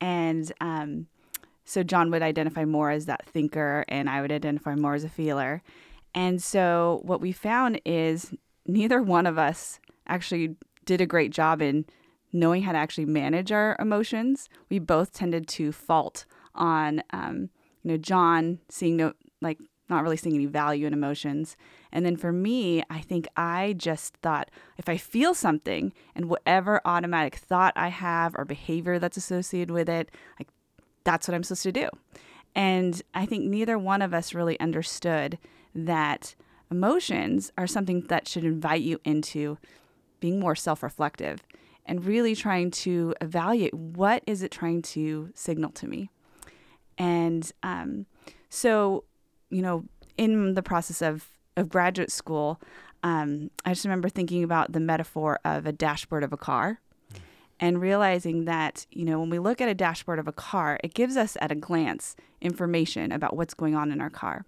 And 0.00 0.52
um, 0.60 1.06
so 1.64 1.82
John 1.82 2.10
would 2.10 2.22
identify 2.22 2.64
more 2.64 2.90
as 2.90 3.06
that 3.06 3.26
thinker, 3.26 3.84
and 3.88 4.10
I 4.10 4.20
would 4.20 4.32
identify 4.32 4.74
more 4.74 4.94
as 4.94 5.04
a 5.04 5.08
feeler. 5.08 5.62
And 6.14 6.42
so 6.42 7.00
what 7.04 7.20
we 7.20 7.32
found 7.32 7.80
is 7.84 8.34
neither 8.66 9.02
one 9.02 9.26
of 9.26 9.38
us 9.38 9.80
actually 10.06 10.56
did 10.84 11.00
a 11.00 11.06
great 11.06 11.32
job 11.32 11.62
in 11.62 11.86
knowing 12.32 12.62
how 12.62 12.72
to 12.72 12.78
actually 12.78 13.04
manage 13.04 13.52
our 13.52 13.76
emotions. 13.78 14.48
We 14.68 14.78
both 14.78 15.12
tended 15.12 15.46
to 15.48 15.72
fault 15.72 16.24
on, 16.54 17.02
um, 17.10 17.50
you 17.82 17.92
know, 17.92 17.96
John 17.96 18.58
seeing 18.68 18.96
no, 18.96 19.12
like, 19.40 19.58
not 19.88 20.02
really 20.02 20.16
seeing 20.16 20.34
any 20.34 20.46
value 20.46 20.86
in 20.86 20.92
emotions. 20.92 21.56
And 21.92 22.06
then 22.06 22.16
for 22.16 22.32
me, 22.32 22.82
I 22.88 23.00
think 23.00 23.28
I 23.36 23.74
just 23.76 24.16
thought 24.16 24.50
if 24.78 24.88
I 24.88 24.96
feel 24.96 25.34
something 25.34 25.92
and 26.14 26.26
whatever 26.26 26.80
automatic 26.84 27.36
thought 27.36 27.74
I 27.76 27.88
have 27.88 28.34
or 28.34 28.44
behavior 28.44 28.98
that's 28.98 29.18
associated 29.18 29.70
with 29.70 29.88
it, 29.88 30.10
like 30.38 30.48
that's 31.04 31.28
what 31.28 31.34
I'm 31.34 31.42
supposed 31.42 31.62
to 31.64 31.72
do. 31.72 31.88
And 32.54 33.00
I 33.14 33.26
think 33.26 33.44
neither 33.44 33.78
one 33.78 34.02
of 34.02 34.12
us 34.12 34.34
really 34.34 34.60
understood 34.60 35.38
that 35.74 36.34
emotions 36.70 37.50
are 37.56 37.66
something 37.66 38.02
that 38.08 38.28
should 38.28 38.44
invite 38.44 38.82
you 38.82 39.00
into 39.04 39.58
being 40.20 40.38
more 40.38 40.54
self-reflective 40.54 41.42
and 41.86 42.04
really 42.04 42.34
trying 42.34 42.70
to 42.70 43.14
evaluate 43.20 43.74
what 43.74 44.22
is 44.26 44.42
it 44.42 44.50
trying 44.50 44.82
to 44.82 45.30
signal 45.34 45.70
to 45.70 45.86
me. 45.86 46.10
And 46.98 47.50
um, 47.62 48.06
so, 48.50 49.04
you 49.50 49.62
know, 49.62 49.84
in 50.16 50.54
the 50.54 50.62
process 50.62 51.02
of, 51.02 51.26
of 51.56 51.68
graduate 51.68 52.12
school, 52.12 52.60
um, 53.02 53.50
I 53.64 53.72
just 53.72 53.84
remember 53.84 54.08
thinking 54.08 54.44
about 54.44 54.72
the 54.72 54.80
metaphor 54.80 55.40
of 55.44 55.66
a 55.66 55.72
dashboard 55.72 56.22
of 56.22 56.32
a 56.32 56.36
car. 56.36 56.80
And 57.62 57.80
realizing 57.80 58.44
that, 58.44 58.86
you 58.90 59.04
know, 59.04 59.20
when 59.20 59.30
we 59.30 59.38
look 59.38 59.60
at 59.60 59.68
a 59.68 59.74
dashboard 59.74 60.18
of 60.18 60.26
a 60.26 60.32
car, 60.32 60.80
it 60.82 60.94
gives 60.94 61.16
us 61.16 61.36
at 61.40 61.52
a 61.52 61.54
glance 61.54 62.16
information 62.40 63.12
about 63.12 63.36
what's 63.36 63.54
going 63.54 63.76
on 63.76 63.92
in 63.92 64.00
our 64.00 64.10
car. 64.10 64.44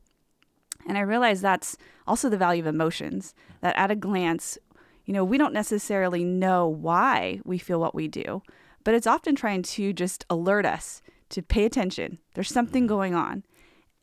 And 0.88 0.99
I 0.99 1.02
realize 1.02 1.40
that's 1.40 1.76
also 2.09 2.28
the 2.28 2.37
value 2.37 2.61
of 2.61 2.66
emotions, 2.66 3.33
that 3.61 3.76
at 3.76 3.92
a 3.92 3.94
glance, 3.94 4.59
you 5.04 5.14
know, 5.14 5.25
we 5.25 5.38
don't 5.38 5.52
necessarily 5.54 6.25
know 6.25 6.66
why 6.66 7.40
we 7.44 7.56
feel 7.56 7.78
what 7.78 7.94
we 7.94 8.09
do, 8.09 8.42
but 8.83 8.94
it's 8.94 9.06
often 9.06 9.37
trying 9.37 9.62
to 9.62 9.92
just 9.92 10.26
alert 10.28 10.66
us 10.66 11.00
to 11.28 11.40
pay 11.40 11.64
attention. 11.64 12.18
There's 12.35 12.50
something 12.50 12.88
going 12.88 13.14
on. 13.14 13.44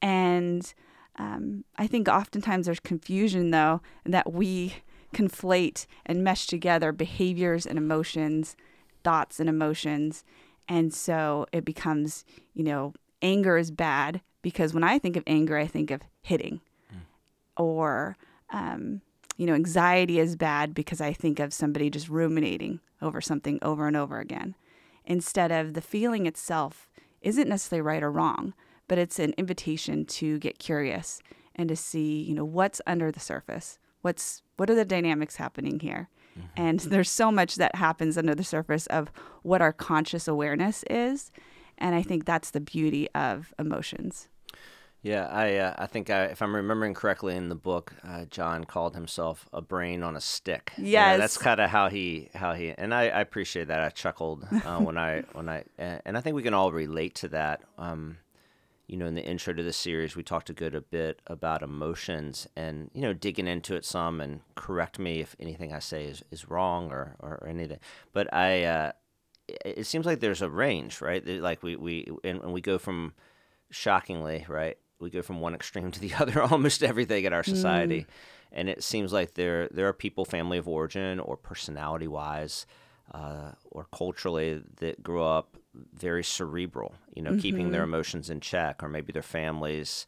And 0.02 0.74
um, 1.18 1.66
I 1.78 1.86
think 1.86 2.08
oftentimes 2.08 2.66
there's 2.66 2.80
confusion, 2.80 3.52
though, 3.52 3.82
that 4.06 4.32
we 4.32 4.76
conflate 5.14 5.86
and 6.06 6.24
mesh 6.24 6.48
together 6.48 6.94
behaviors 6.94 7.66
and 7.66 7.78
emotions, 7.78 8.56
thoughts 9.04 9.40
and 9.40 9.50
emotions. 9.50 10.24
And 10.68 10.94
so 10.94 11.46
it 11.52 11.66
becomes, 11.66 12.24
you 12.54 12.64
know, 12.64 12.94
anger 13.22 13.58
is 13.58 13.72
bad 13.72 14.22
because 14.42 14.74
when 14.74 14.84
I 14.84 15.00
think 15.00 15.16
of 15.16 15.24
anger, 15.28 15.58
I 15.58 15.68
think 15.68 15.92
of 15.92 16.02
hitting. 16.22 16.62
Mm. 16.94 17.00
Or, 17.62 18.18
um, 18.52 19.02
you 19.38 19.46
know, 19.46 19.54
anxiety 19.54 20.20
is 20.20 20.36
bad 20.36 20.74
because 20.74 21.02
I 21.02 21.14
think 21.14 21.40
of 21.40 21.54
somebody 21.54 21.90
just 21.90 22.10
ruminating 22.10 22.80
over 23.02 23.22
something 23.22 23.60
over 23.62 23.88
and 23.88 23.98
over 23.98 24.20
again. 24.20 24.56
Instead 25.06 25.52
of 25.52 25.74
the 25.74 25.82
feeling 25.82 26.26
itself 26.28 26.90
isn't 27.22 27.50
necessarily 27.50 27.82
right 27.82 28.04
or 28.04 28.12
wrong, 28.12 28.54
but 28.88 28.98
it's 28.98 29.20
an 29.20 29.34
invitation 29.38 30.06
to 30.06 30.38
get 30.40 30.60
curious 30.60 31.22
and 31.56 31.70
to 31.70 31.76
see, 31.76 32.22
you 32.22 32.34
know, 32.34 32.46
what's 32.46 32.82
under 32.86 33.12
the 33.12 33.20
surface. 33.20 33.80
What's 34.02 34.42
what 34.58 34.70
are 34.70 34.76
the 34.76 34.86
dynamics 34.86 35.38
happening 35.38 35.80
here? 35.80 36.10
Mm-hmm. 36.38 36.48
And 36.56 36.80
there's 36.80 37.10
so 37.10 37.32
much 37.32 37.56
that 37.56 37.76
happens 37.76 38.18
under 38.18 38.36
the 38.36 38.44
surface 38.44 38.88
of 38.88 39.12
what 39.44 39.62
our 39.62 39.74
conscious 39.74 40.28
awareness 40.28 40.84
is. 40.90 41.32
And 41.78 41.96
I 41.96 42.02
think 42.04 42.26
that's 42.26 42.52
the 42.52 42.62
beauty 42.62 43.10
of 43.16 43.54
emotions. 43.58 44.28
Yeah, 45.04 45.26
I 45.28 45.56
uh, 45.56 45.76
I 45.80 45.88
think 45.88 46.12
I, 46.12 46.26
if 46.26 46.44
I'm 46.44 46.56
remembering 46.56 46.94
correctly 46.94 47.36
in 47.36 47.50
the 47.50 47.56
book, 47.56 47.94
uh, 48.08 48.26
John 48.26 48.66
called 48.66 48.94
himself 48.94 49.50
a 49.52 49.60
brain 49.60 50.04
on 50.04 50.16
a 50.16 50.22
stick. 50.22 50.74
Yes, 50.78 50.88
yeah, 50.88 51.18
that's 51.18 51.40
kind 51.40 51.60
of 51.60 51.72
how 51.72 51.90
he 51.90 52.30
how 52.36 52.54
he 52.54 52.70
and 52.78 52.94
I, 52.94 53.04
I 53.06 53.22
appreciate 53.22 53.68
that. 53.70 53.82
I 53.82 53.90
chuckled 53.90 54.46
uh, 54.64 54.78
when 54.78 55.00
I 55.00 55.24
when 55.34 55.50
I 55.50 55.64
and 55.80 56.16
I 56.16 56.22
think 56.22 56.36
we 56.36 56.44
can 56.44 56.54
all 56.54 56.72
relate 56.72 57.16
to 57.16 57.30
that. 57.30 57.64
Um, 57.80 58.18
you 58.88 58.98
know, 58.98 59.06
in 59.06 59.16
the 59.16 59.24
intro 59.24 59.54
to 59.54 59.64
the 59.64 59.74
series, 59.74 60.16
we 60.16 60.24
talked 60.24 60.50
a 60.50 60.54
good 60.54 60.76
a 60.76 60.82
bit 60.82 61.22
about 61.28 61.64
emotions 61.64 62.48
and 62.56 62.90
you 62.94 63.02
know 63.02 63.14
digging 63.14 63.48
into 63.48 63.76
it 63.76 63.86
some 63.86 64.20
and 64.22 64.42
correct 64.56 65.00
me 65.00 65.22
if 65.22 65.36
anything 65.40 65.74
I 65.74 65.80
say 65.80 66.06
is, 66.06 66.24
is 66.32 66.50
wrong 66.50 66.92
or, 66.92 67.16
or 67.20 67.46
anything. 67.48 67.80
But 68.14 68.34
I 68.34 68.64
uh, 68.64 68.92
it 69.48 69.86
seems 69.86 70.06
like 70.06 70.20
there's 70.20 70.42
a 70.42 70.50
range, 70.50 71.02
right? 71.02 71.26
Like 71.26 71.64
we 71.64 71.76
we 71.76 72.08
and, 72.24 72.42
and 72.42 72.54
we 72.54 72.62
go 72.62 72.78
from 72.78 73.14
shockingly 73.70 74.46
right 74.50 74.78
we 75.02 75.10
go 75.10 75.22
from 75.22 75.42
one 75.42 75.56
extreme 75.56 75.92
to 75.92 76.00
the 76.00 76.14
other 76.20 76.42
almost 76.42 76.84
everything 76.84 77.26
in 77.26 77.34
our 77.34 77.44
society. 77.44 78.02
Mm. 78.02 78.08
And 78.54 78.70
it 78.70 78.84
seems 78.84 79.12
like 79.12 79.34
there 79.34 79.68
there 79.70 79.88
are 79.88 79.94
people, 79.94 80.26
family 80.26 80.58
of 80.58 80.68
origin 80.68 81.20
or 81.20 81.38
personality 81.38 82.08
wise, 82.08 82.66
uh, 83.14 83.52
or 83.70 83.88
culturally 83.94 84.62
that 84.78 85.02
grew 85.02 85.24
up 85.24 85.58
very 85.74 86.24
cerebral, 86.24 86.96
you 87.16 87.22
know, 87.22 87.32
mm-hmm. 87.32 87.40
keeping 87.40 87.72
their 87.72 87.82
mm-hmm. 87.82 87.94
emotions 87.94 88.30
in 88.30 88.40
check, 88.40 88.84
or 88.84 88.90
maybe 88.90 89.12
their 89.12 89.22
families 89.22 90.06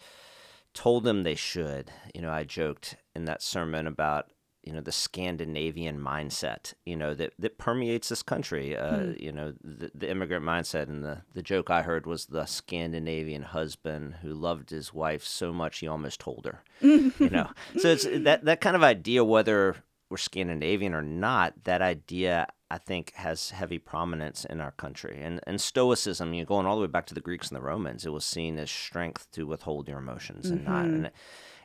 told 0.73 1.03
them 1.03 1.23
they 1.23 1.35
should. 1.35 1.91
You 2.13 2.21
know, 2.21 2.31
I 2.31 2.43
joked 2.43 2.97
in 3.15 3.25
that 3.25 3.41
sermon 3.41 3.87
about 3.87 4.29
you 4.63 4.71
know 4.71 4.81
the 4.81 4.91
Scandinavian 4.91 5.99
mindset 5.99 6.73
you 6.85 6.95
know 6.95 7.13
that 7.13 7.33
that 7.37 7.57
permeates 7.57 8.09
this 8.09 8.23
country 8.23 8.75
uh, 8.75 8.99
hmm. 8.99 9.11
you 9.19 9.31
know 9.31 9.53
the, 9.61 9.91
the 9.93 10.09
immigrant 10.09 10.45
mindset 10.45 10.83
and 10.83 11.03
the 11.03 11.21
the 11.33 11.41
joke 11.41 11.69
I 11.69 11.81
heard 11.81 12.05
was 12.07 12.25
the 12.25 12.45
Scandinavian 12.45 13.43
husband 13.43 14.15
who 14.21 14.33
loved 14.33 14.69
his 14.69 14.93
wife 14.93 15.23
so 15.23 15.51
much 15.51 15.79
he 15.79 15.87
almost 15.87 16.19
told 16.19 16.45
her 16.45 16.63
you 16.81 17.29
know 17.29 17.49
so 17.77 17.89
it's 17.89 18.05
that 18.05 18.45
that 18.45 18.61
kind 18.61 18.75
of 18.75 18.83
idea 18.83 19.23
whether 19.23 19.75
we're 20.09 20.17
Scandinavian 20.17 20.93
or 20.93 21.01
not 21.01 21.65
that 21.65 21.81
idea 21.81 22.47
I 22.73 22.77
think 22.79 23.13
has 23.15 23.51
heavy 23.51 23.77
prominence 23.77 24.45
in 24.45 24.59
our 24.59 24.71
country 24.71 25.19
and 25.21 25.39
and 25.45 25.61
stoicism 25.61 26.33
you 26.33 26.41
know 26.41 26.45
going 26.45 26.65
all 26.65 26.75
the 26.75 26.81
way 26.81 26.87
back 26.87 27.05
to 27.07 27.13
the 27.13 27.21
Greeks 27.21 27.49
and 27.49 27.57
the 27.57 27.61
Romans 27.61 28.05
it 28.05 28.11
was 28.11 28.25
seen 28.25 28.57
as 28.57 28.71
strength 28.71 29.31
to 29.33 29.45
withhold 29.45 29.87
your 29.87 29.99
emotions 29.99 30.47
mm-hmm. 30.47 30.55
and 30.55 30.65
not 30.65 30.85
and 30.85 31.11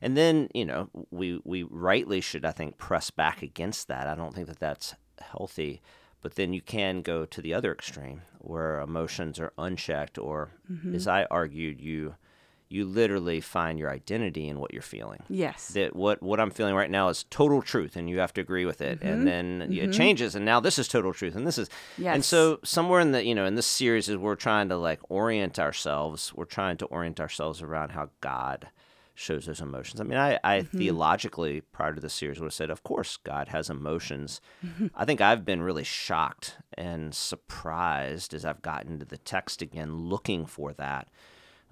and 0.01 0.17
then, 0.17 0.49
you 0.55 0.65
know, 0.65 0.91
we, 1.11 1.41
we 1.45 1.63
rightly 1.65 2.21
should, 2.21 2.45
I 2.45 2.53
think, 2.53 2.79
press 2.79 3.11
back 3.11 3.43
against 3.43 3.89
that. 3.89 4.07
I 4.07 4.15
don't 4.15 4.35
think 4.35 4.47
that 4.49 4.61
that's 4.61 4.95
healthy. 5.21 5.81
But 6.21 6.35
then 6.35 6.53
you 6.53 6.61
can 6.61 7.03
go 7.03 7.25
to 7.25 7.43
the 7.43 7.55
other 7.55 7.73
extreme 7.73 8.23
where 8.39 8.81
emotions 8.81 9.39
are 9.39 9.53
unchecked, 9.59 10.19
or 10.19 10.51
mm-hmm. 10.71 10.95
as 10.95 11.07
I 11.07 11.25
argued, 11.31 11.81
you 11.81 12.17
you 12.71 12.85
literally 12.85 13.41
find 13.41 13.79
your 13.79 13.91
identity 13.91 14.49
in 14.49 14.61
what 14.61 14.73
you're 14.73 14.83
feeling. 14.83 15.23
Yes. 15.29 15.69
That 15.69 15.97
what 15.97 16.23
what 16.23 16.41
I'm 16.41 16.51
feeling 16.51 16.75
right 16.75 16.91
now 16.91 17.09
is 17.09 17.25
total 17.31 17.63
truth, 17.63 17.97
and 17.97 18.09
you 18.09 18.19
have 18.19 18.33
to 18.35 18.41
agree 18.41 18.65
with 18.65 18.81
it. 18.81 19.01
Mm-hmm. 19.01 19.09
And 19.09 19.27
then 19.27 19.61
mm-hmm. 19.61 19.73
it 19.73 19.93
changes, 19.93 20.35
and 20.35 20.45
now 20.45 20.61
this 20.61 20.79
is 20.79 20.89
total 20.89 21.13
truth, 21.13 21.35
and 21.35 21.47
this 21.47 21.59
is. 21.59 21.69
Yes. 21.97 22.15
And 22.15 22.25
so 22.25 22.61
somewhere 22.65 23.01
in 23.01 23.13
the 23.13 23.25
you 23.25 23.35
know 23.35 23.47
in 23.47 23.55
this 23.55 23.67
series 23.67 24.09
is 24.09 24.17
we're 24.17 24.35
trying 24.35 24.69
to 24.69 24.77
like 24.77 25.01
orient 25.09 25.59
ourselves. 25.59 26.33
We're 26.35 26.45
trying 26.45 26.77
to 26.79 26.87
orient 26.87 27.21
ourselves 27.21 27.63
around 27.63 27.91
how 27.91 28.11
God 28.21 28.69
shows 29.19 29.47
those 29.47 29.61
emotions. 29.61 30.01
I 30.01 30.05
mean, 30.05 30.17
I, 30.17 30.39
I 30.45 30.61
mm-hmm. 30.61 30.79
theologically, 30.79 31.61
prior 31.61 31.93
to 31.93 32.01
the 32.01 32.09
series, 32.09 32.39
would 32.39 32.47
have 32.47 32.55
said, 32.55 32.71
of 32.71 32.85
course, 32.85 33.17
God 33.17 33.49
has 33.49 33.69
emotions. 33.69 34.41
I 34.95 35.05
think 35.05 35.21
I've 35.21 35.45
been 35.45 35.61
really 35.61 35.83
shocked 35.83 36.57
and 36.75 37.13
surprised 37.13 38.33
as 38.33 38.45
I've 38.45 38.63
gotten 38.63 39.01
to 39.01 39.05
the 39.05 39.19
text 39.19 39.61
again, 39.61 39.97
looking 39.97 40.47
for 40.47 40.73
that, 40.75 41.09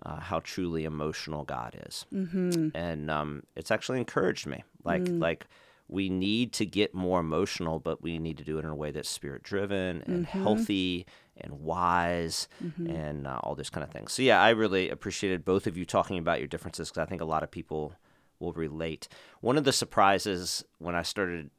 uh, 0.05 0.21
how 0.21 0.41
truly 0.41 0.85
emotional 0.85 1.45
God 1.45 1.77
is. 1.87 2.07
Mm-hmm. 2.13 2.69
And 2.75 3.11
um, 3.11 3.43
it's 3.55 3.71
actually 3.71 3.99
encouraged 3.99 4.47
me. 4.47 4.65
Like, 4.85 5.03
mm. 5.03 5.21
like, 5.21 5.47
we 5.89 6.09
need 6.09 6.53
to 6.55 6.67
get 6.67 6.95
more 6.95 7.21
emotional, 7.21 7.79
but 7.79 8.03
we 8.03 8.19
need 8.19 8.39
to 8.39 8.45
do 8.45 8.59
it 8.59 8.65
in 8.65 8.71
a 8.71 8.75
way 8.75 8.91
that's 8.91 9.09
spirit 9.09 9.43
driven 9.43 10.03
and 10.07 10.27
mm-hmm. 10.27 10.43
healthy 10.43 11.07
and 11.37 11.61
wise 11.61 12.49
mm-hmm. 12.65 12.91
and 12.91 13.27
uh, 13.27 13.39
all 13.43 13.55
this 13.55 13.71
kind 13.71 13.85
of 13.85 13.91
things. 13.91 14.13
So, 14.13 14.23
yeah, 14.23 14.43
I 14.43 14.51
really 14.51 14.91
appreciated 14.91 15.45
both 15.45 15.67
of 15.67 15.77
you 15.77 15.85
talking 15.85 16.19
about 16.19 16.41
your 16.41 16.49
differences 16.49 16.89
because 16.91 17.03
I 17.03 17.07
think 17.07 17.23
a 17.23 17.27
lot 17.27 17.43
of 17.43 17.51
people 17.51 17.95
will 18.41 18.53
relate. 18.53 19.09
One 19.41 19.57
of 19.57 19.65
the 19.65 19.73
surprises 19.73 20.65
when 20.79 20.95
I 20.95 21.03
started, 21.03 21.51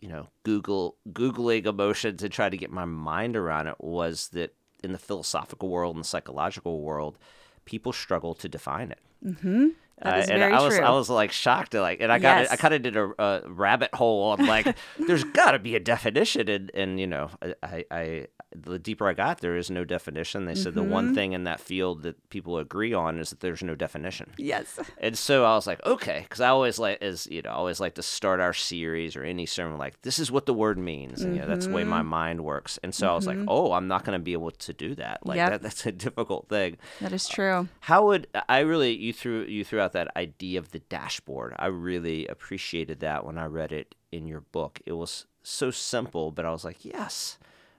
you 0.00 0.08
know, 0.08 0.28
Google 0.42 0.96
Googling 1.12 1.66
emotions 1.66 2.22
and 2.22 2.32
try 2.32 2.50
to 2.50 2.56
get 2.56 2.70
my 2.70 2.84
mind 2.84 3.36
around 3.36 3.68
it 3.68 3.76
was 3.78 4.28
that 4.28 4.54
in 4.82 4.92
the 4.92 4.98
philosophical 4.98 5.68
world 5.68 5.96
and 5.96 6.04
the 6.04 6.08
psychological 6.08 6.80
world, 6.80 7.18
people 7.66 7.92
struggle 7.92 8.34
to 8.34 8.48
define 8.48 8.90
it. 8.90 9.00
Mm-hmm. 9.26 9.68
Uh, 10.00 10.22
and 10.28 10.44
I 10.44 10.62
was 10.62 10.76
true. 10.76 10.84
I 10.84 10.90
was 10.90 11.08
like 11.08 11.32
shocked 11.32 11.72
like 11.72 12.02
and 12.02 12.12
I 12.12 12.18
got 12.18 12.40
yes. 12.40 12.48
it, 12.48 12.52
I 12.52 12.56
kind 12.56 12.74
of 12.74 12.82
did 12.82 12.96
a, 12.96 13.12
a, 13.18 13.48
rabbit 13.48 13.94
hole 13.94 14.24
on 14.24 14.46
like 14.46 14.76
there's 14.98 15.24
got 15.24 15.52
to 15.52 15.58
be 15.58 15.74
a 15.74 15.80
definition 15.80 16.50
and 16.50 16.70
and 16.74 17.00
you 17.00 17.06
know 17.06 17.30
I, 17.62 17.84
I 17.90 18.26
the 18.54 18.78
deeper 18.78 19.08
I 19.08 19.12
got, 19.12 19.40
there 19.40 19.56
is 19.56 19.70
no 19.70 19.84
definition. 19.84 20.44
They 20.44 20.54
said 20.54 20.74
mm-hmm. 20.74 20.88
the 20.88 20.94
one 20.94 21.04
mm-hmm. 21.06 21.14
thing 21.14 21.32
in 21.32 21.44
that 21.44 21.60
field 21.60 22.02
that 22.02 22.28
people 22.30 22.58
agree 22.58 22.92
on 22.92 23.18
is 23.18 23.30
that 23.30 23.40
there's 23.40 23.62
no 23.62 23.74
definition. 23.74 24.32
Yes. 24.38 24.78
And 24.98 25.16
so 25.16 25.44
I 25.44 25.54
was 25.54 25.66
like, 25.66 25.84
okay, 25.84 26.20
because 26.22 26.40
I 26.40 26.48
always 26.48 26.78
like 26.78 26.98
is 27.02 27.26
you 27.26 27.42
know 27.42 27.50
always 27.50 27.80
like 27.80 27.94
to 27.94 28.02
start 28.02 28.40
our 28.40 28.52
series 28.52 29.16
or 29.16 29.24
any 29.24 29.46
sermon 29.46 29.78
like 29.78 30.00
this 30.02 30.18
is 30.18 30.30
what 30.30 30.46
the 30.46 30.54
word 30.54 30.78
means, 30.78 31.22
and 31.22 31.28
mm-hmm. 31.28 31.34
you 31.34 31.40
know 31.42 31.48
that's 31.48 31.66
the 31.66 31.72
way 31.72 31.84
my 31.84 32.00
mm-hmm. 32.00 32.08
mind 32.08 32.40
works. 32.42 32.78
And 32.82 32.94
so 32.94 33.06
mm-hmm. 33.06 33.12
I 33.12 33.16
was 33.16 33.26
like, 33.26 33.38
mm-hmm. 33.38 33.48
oh, 33.48 33.72
I'm 33.72 33.88
not 33.88 34.04
going 34.04 34.18
to 34.18 34.22
be 34.22 34.32
able 34.32 34.50
to 34.50 34.72
do 34.72 34.94
that. 34.96 35.26
Like 35.26 35.36
yep. 35.36 35.50
that, 35.50 35.62
that's 35.62 35.86
a 35.86 35.92
difficult 35.92 36.48
thing. 36.48 36.76
That 37.00 37.12
is 37.12 37.28
true. 37.28 37.68
How 37.80 38.06
would 38.06 38.26
I 38.48 38.60
really 38.60 38.94
you 38.94 39.12
threw 39.16 39.44
you 39.44 39.64
threw 39.64 39.80
out 39.80 39.92
that 39.92 40.16
idea 40.16 40.58
of 40.58 40.70
the 40.70 40.78
dashboard? 40.78 41.54
I 41.58 41.66
really 41.66 42.26
appreciated 42.26 43.00
that 43.00 43.24
when 43.24 43.38
I 43.38 43.46
read 43.46 43.72
it 43.72 43.94
in 44.12 44.26
your 44.26 44.40
book. 44.40 44.80
It 44.86 44.92
was 44.92 45.26
so 45.42 45.70
simple, 45.70 46.30
but 46.30 46.44
I 46.44 46.50
was 46.50 46.64
like, 46.64 46.84
yes 46.84 47.38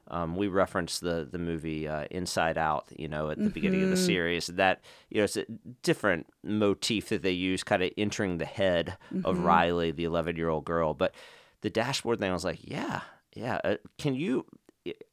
um, 0.09 0.35
we 0.35 0.47
referenced 0.47 1.01
the 1.01 1.27
the 1.29 1.37
movie 1.37 1.87
uh, 1.87 2.05
Inside 2.11 2.57
Out, 2.57 2.85
you 2.97 3.07
know, 3.07 3.29
at 3.29 3.37
the 3.37 3.45
mm-hmm. 3.45 3.53
beginning 3.53 3.83
of 3.83 3.89
the 3.89 3.95
mm-hmm. 3.95 4.05
series. 4.05 4.47
That 4.47 4.81
you 5.09 5.17
know, 5.17 5.25
it's 5.25 5.37
a 5.37 5.45
different 5.83 6.27
motif 6.43 7.09
that 7.09 7.23
they 7.23 7.31
use, 7.31 7.63
kind 7.63 7.83
of 7.83 7.91
entering 7.97 8.37
the 8.37 8.45
head 8.45 8.97
mm-hmm. 9.13 9.25
of 9.25 9.39
Riley, 9.39 9.91
the 9.91 10.05
eleven 10.05 10.35
year 10.35 10.49
old 10.49 10.65
girl. 10.65 10.93
But 10.93 11.13
the 11.61 11.69
dashboard 11.69 12.19
thing, 12.19 12.29
I 12.29 12.33
was 12.33 12.45
like, 12.45 12.59
yeah, 12.61 13.01
yeah. 13.33 13.59
Uh, 13.63 13.75
can 13.97 14.15
you? 14.15 14.45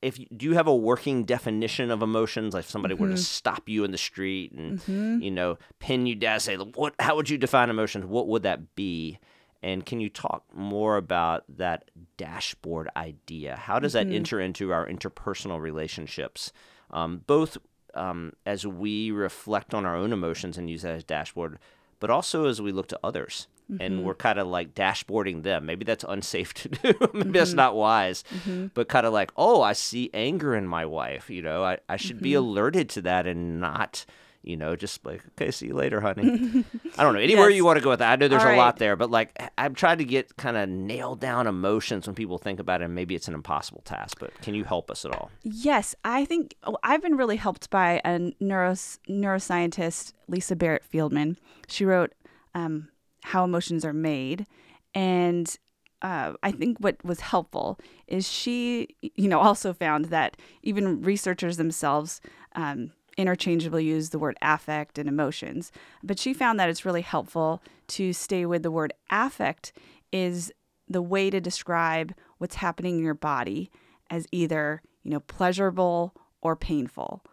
If 0.02 0.18
do 0.36 0.46
you 0.46 0.54
have 0.54 0.66
a 0.66 0.74
working 0.74 1.24
definition 1.24 1.90
of 1.90 2.02
emotions? 2.02 2.54
Like 2.54 2.64
if 2.64 2.70
somebody 2.70 2.94
mm-hmm. 2.94 3.02
were 3.02 3.08
to 3.10 3.14
mm-hmm. 3.14 3.22
stop 3.22 3.68
you 3.68 3.84
in 3.84 3.90
the 3.90 3.98
street 3.98 4.52
and 4.52 4.80
mm-hmm. 4.80 5.22
you 5.22 5.30
know 5.30 5.58
pin 5.78 6.06
you 6.06 6.14
down, 6.14 6.40
say, 6.40 6.56
"What? 6.56 6.94
How 6.98 7.16
would 7.16 7.30
you 7.30 7.38
define 7.38 7.70
emotions? 7.70 8.04
What 8.04 8.28
would 8.28 8.42
that 8.42 8.74
be?" 8.74 9.18
And 9.62 9.86
can 9.86 9.98
you 9.98 10.10
talk 10.10 10.44
more 10.52 10.98
about 10.98 11.44
that 11.56 11.90
dashboard 12.18 12.90
idea? 12.96 13.56
How 13.56 13.78
does 13.78 13.94
that 13.94 14.06
mm-hmm. 14.06 14.16
enter 14.16 14.40
into 14.40 14.72
our 14.72 14.86
interpersonal 14.86 15.58
relationships, 15.58 16.52
um, 16.90 17.22
both 17.26 17.56
um, 17.94 18.34
as 18.44 18.66
we 18.66 19.10
reflect 19.10 19.72
on 19.72 19.86
our 19.86 19.96
own 19.96 20.12
emotions 20.12 20.58
and 20.58 20.68
use 20.68 20.82
that 20.82 20.94
as 20.94 21.04
dashboard, 21.04 21.58
but 21.98 22.10
also 22.10 22.46
as 22.46 22.60
we 22.60 22.72
look 22.72 22.88
to 22.88 23.00
others 23.02 23.46
and 23.68 23.80
mm-hmm. 23.80 24.02
we're 24.02 24.14
kind 24.14 24.38
of 24.38 24.46
like 24.46 24.74
dashboarding 24.74 25.42
them. 25.42 25.66
Maybe 25.66 25.84
that's 25.84 26.04
unsafe 26.06 26.52
to 26.54 26.68
do. 26.68 26.94
Maybe 27.14 27.30
that's 27.30 27.50
mm-hmm. 27.50 27.56
not 27.56 27.76
wise. 27.76 28.24
Mm-hmm. 28.34 28.66
But 28.74 28.88
kind 28.88 29.06
of 29.06 29.12
like, 29.12 29.32
oh, 29.36 29.62
I 29.62 29.72
see 29.72 30.10
anger 30.12 30.54
in 30.54 30.66
my 30.66 30.84
wife. 30.84 31.30
You 31.30 31.42
know, 31.42 31.64
I, 31.64 31.78
I 31.88 31.96
should 31.96 32.20
be 32.20 32.34
alerted 32.34 32.90
to 32.90 33.02
that 33.02 33.26
and 33.26 33.60
not, 33.60 34.04
you 34.42 34.58
know, 34.58 34.76
just 34.76 35.04
like, 35.06 35.22
okay, 35.30 35.50
see 35.50 35.68
you 35.68 35.74
later, 35.74 36.02
honey. 36.02 36.64
I 36.98 37.02
don't 37.02 37.14
know. 37.14 37.20
Anywhere 37.20 37.48
Yes. 37.48 37.56
you 37.56 37.64
want 37.64 37.78
to 37.78 37.82
go 37.82 37.88
with 37.88 38.00
that. 38.00 38.12
I 38.12 38.16
know 38.16 38.28
there's 38.28 38.42
All 38.42 38.48
a 38.48 38.50
right. 38.50 38.58
lot 38.58 38.76
there, 38.76 38.96
but 38.96 39.10
like 39.10 39.34
I'm 39.56 39.74
trying 39.74 39.96
to 39.98 40.04
get 40.04 40.36
kind 40.36 40.58
of 40.58 40.68
nailed 40.68 41.20
down 41.20 41.46
emotions 41.46 42.06
when 42.06 42.14
people 42.14 42.36
think 42.36 42.60
about 42.60 42.82
it. 42.82 42.84
And 42.84 42.94
maybe 42.94 43.14
it's 43.14 43.28
an 43.28 43.34
impossible 43.34 43.80
task, 43.86 44.18
but 44.20 44.38
can 44.42 44.54
you 44.54 44.64
help 44.64 44.90
us 44.90 45.06
at 45.06 45.12
all? 45.12 45.30
Yes, 45.42 45.94
I 46.04 46.26
think 46.26 46.54
oh, 46.64 46.76
I've 46.82 47.00
been 47.00 47.16
really 47.16 47.36
helped 47.36 47.70
by 47.70 48.02
a 48.04 48.18
neuros, 48.42 48.98
neuroscientist, 49.08 50.12
Lisa 50.28 50.54
Barrett 50.54 50.84
Feldman. 50.84 51.38
She 51.66 51.86
wrote 51.86 52.12
um, 52.54 52.88
How 53.24 53.44
Emotions 53.44 53.84
Are 53.84 53.92
Made. 53.94 54.46
And 54.94 55.56
uh, 56.02 56.34
I 56.42 56.52
think 56.52 56.76
what 56.78 57.02
was 57.02 57.20
helpful 57.20 57.78
is 58.06 58.30
she, 58.30 58.88
you 59.00 59.28
know, 59.28 59.40
also 59.40 59.72
found 59.72 60.06
that 60.06 60.36
even 60.62 61.00
researchers 61.00 61.56
themselves 61.56 62.20
um, 62.54 62.92
interchangeably 63.16 63.84
use 63.84 64.10
the 64.10 64.18
word 64.18 64.36
affect 64.42 64.98
and 64.98 65.08
emotions. 65.08 65.72
But 66.02 66.18
she 66.18 66.34
found 66.34 66.60
that 66.60 66.68
it's 66.68 66.84
really 66.84 67.00
helpful 67.00 67.62
to 67.88 68.12
stay 68.12 68.44
with 68.44 68.62
the 68.62 68.70
word 68.70 68.92
affect 69.10 69.72
is 70.12 70.52
the 70.86 71.02
way 71.02 71.30
to 71.30 71.40
describe 71.40 72.14
what's 72.36 72.56
happening 72.56 72.98
in 72.98 73.04
your 73.04 73.14
body 73.14 73.70
as 74.10 74.26
either, 74.32 74.82
you 75.02 75.10
know, 75.10 75.20
pleasurable 75.20 76.14
or 76.42 76.54
painful, 76.54 77.24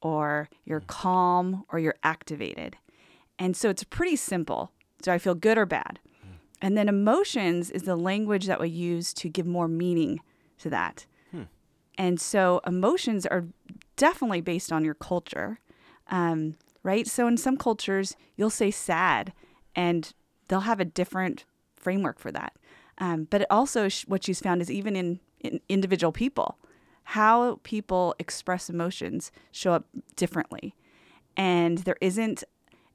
or 0.00 0.48
you're 0.64 0.84
calm 0.86 1.64
or 1.72 1.80
you're 1.80 1.96
activated. 2.04 2.76
And 3.36 3.56
so 3.56 3.68
it's 3.68 3.82
pretty 3.82 4.14
simple. 4.14 4.70
Do 5.02 5.10
I 5.10 5.18
feel 5.18 5.34
good 5.34 5.58
or 5.58 5.66
bad? 5.66 5.98
And 6.62 6.76
then 6.76 6.88
emotions 6.88 7.70
is 7.70 7.82
the 7.84 7.96
language 7.96 8.46
that 8.46 8.60
we 8.60 8.68
use 8.68 9.14
to 9.14 9.28
give 9.28 9.46
more 9.46 9.68
meaning 9.68 10.20
to 10.58 10.70
that. 10.70 11.06
And 11.98 12.20
so 12.20 12.60
emotions 12.66 13.26
are 13.26 13.44
definitely 13.96 14.40
based 14.40 14.72
on 14.72 14.84
your 14.84 14.94
culture, 14.94 15.58
um, 16.08 16.56
right? 16.82 17.06
So 17.06 17.26
in 17.26 17.36
some 17.36 17.56
cultures, 17.56 18.16
you'll 18.36 18.50
say 18.50 18.70
sad, 18.70 19.32
and 19.74 20.12
they'll 20.48 20.60
have 20.60 20.80
a 20.80 20.84
different 20.84 21.44
framework 21.76 22.18
for 22.18 22.32
that. 22.32 22.54
Um, 22.98 23.26
but 23.30 23.42
it 23.42 23.46
also, 23.50 23.88
sh- 23.88 24.04
what 24.06 24.24
she's 24.24 24.40
found 24.40 24.62
is 24.62 24.70
even 24.70 24.96
in, 24.96 25.20
in 25.40 25.60
individual 25.68 26.12
people, 26.12 26.58
how 27.04 27.60
people 27.62 28.14
express 28.18 28.70
emotions 28.70 29.32
show 29.50 29.72
up 29.72 29.86
differently. 30.16 30.74
And 31.36 31.78
there 31.78 31.96
isn't, 32.00 32.44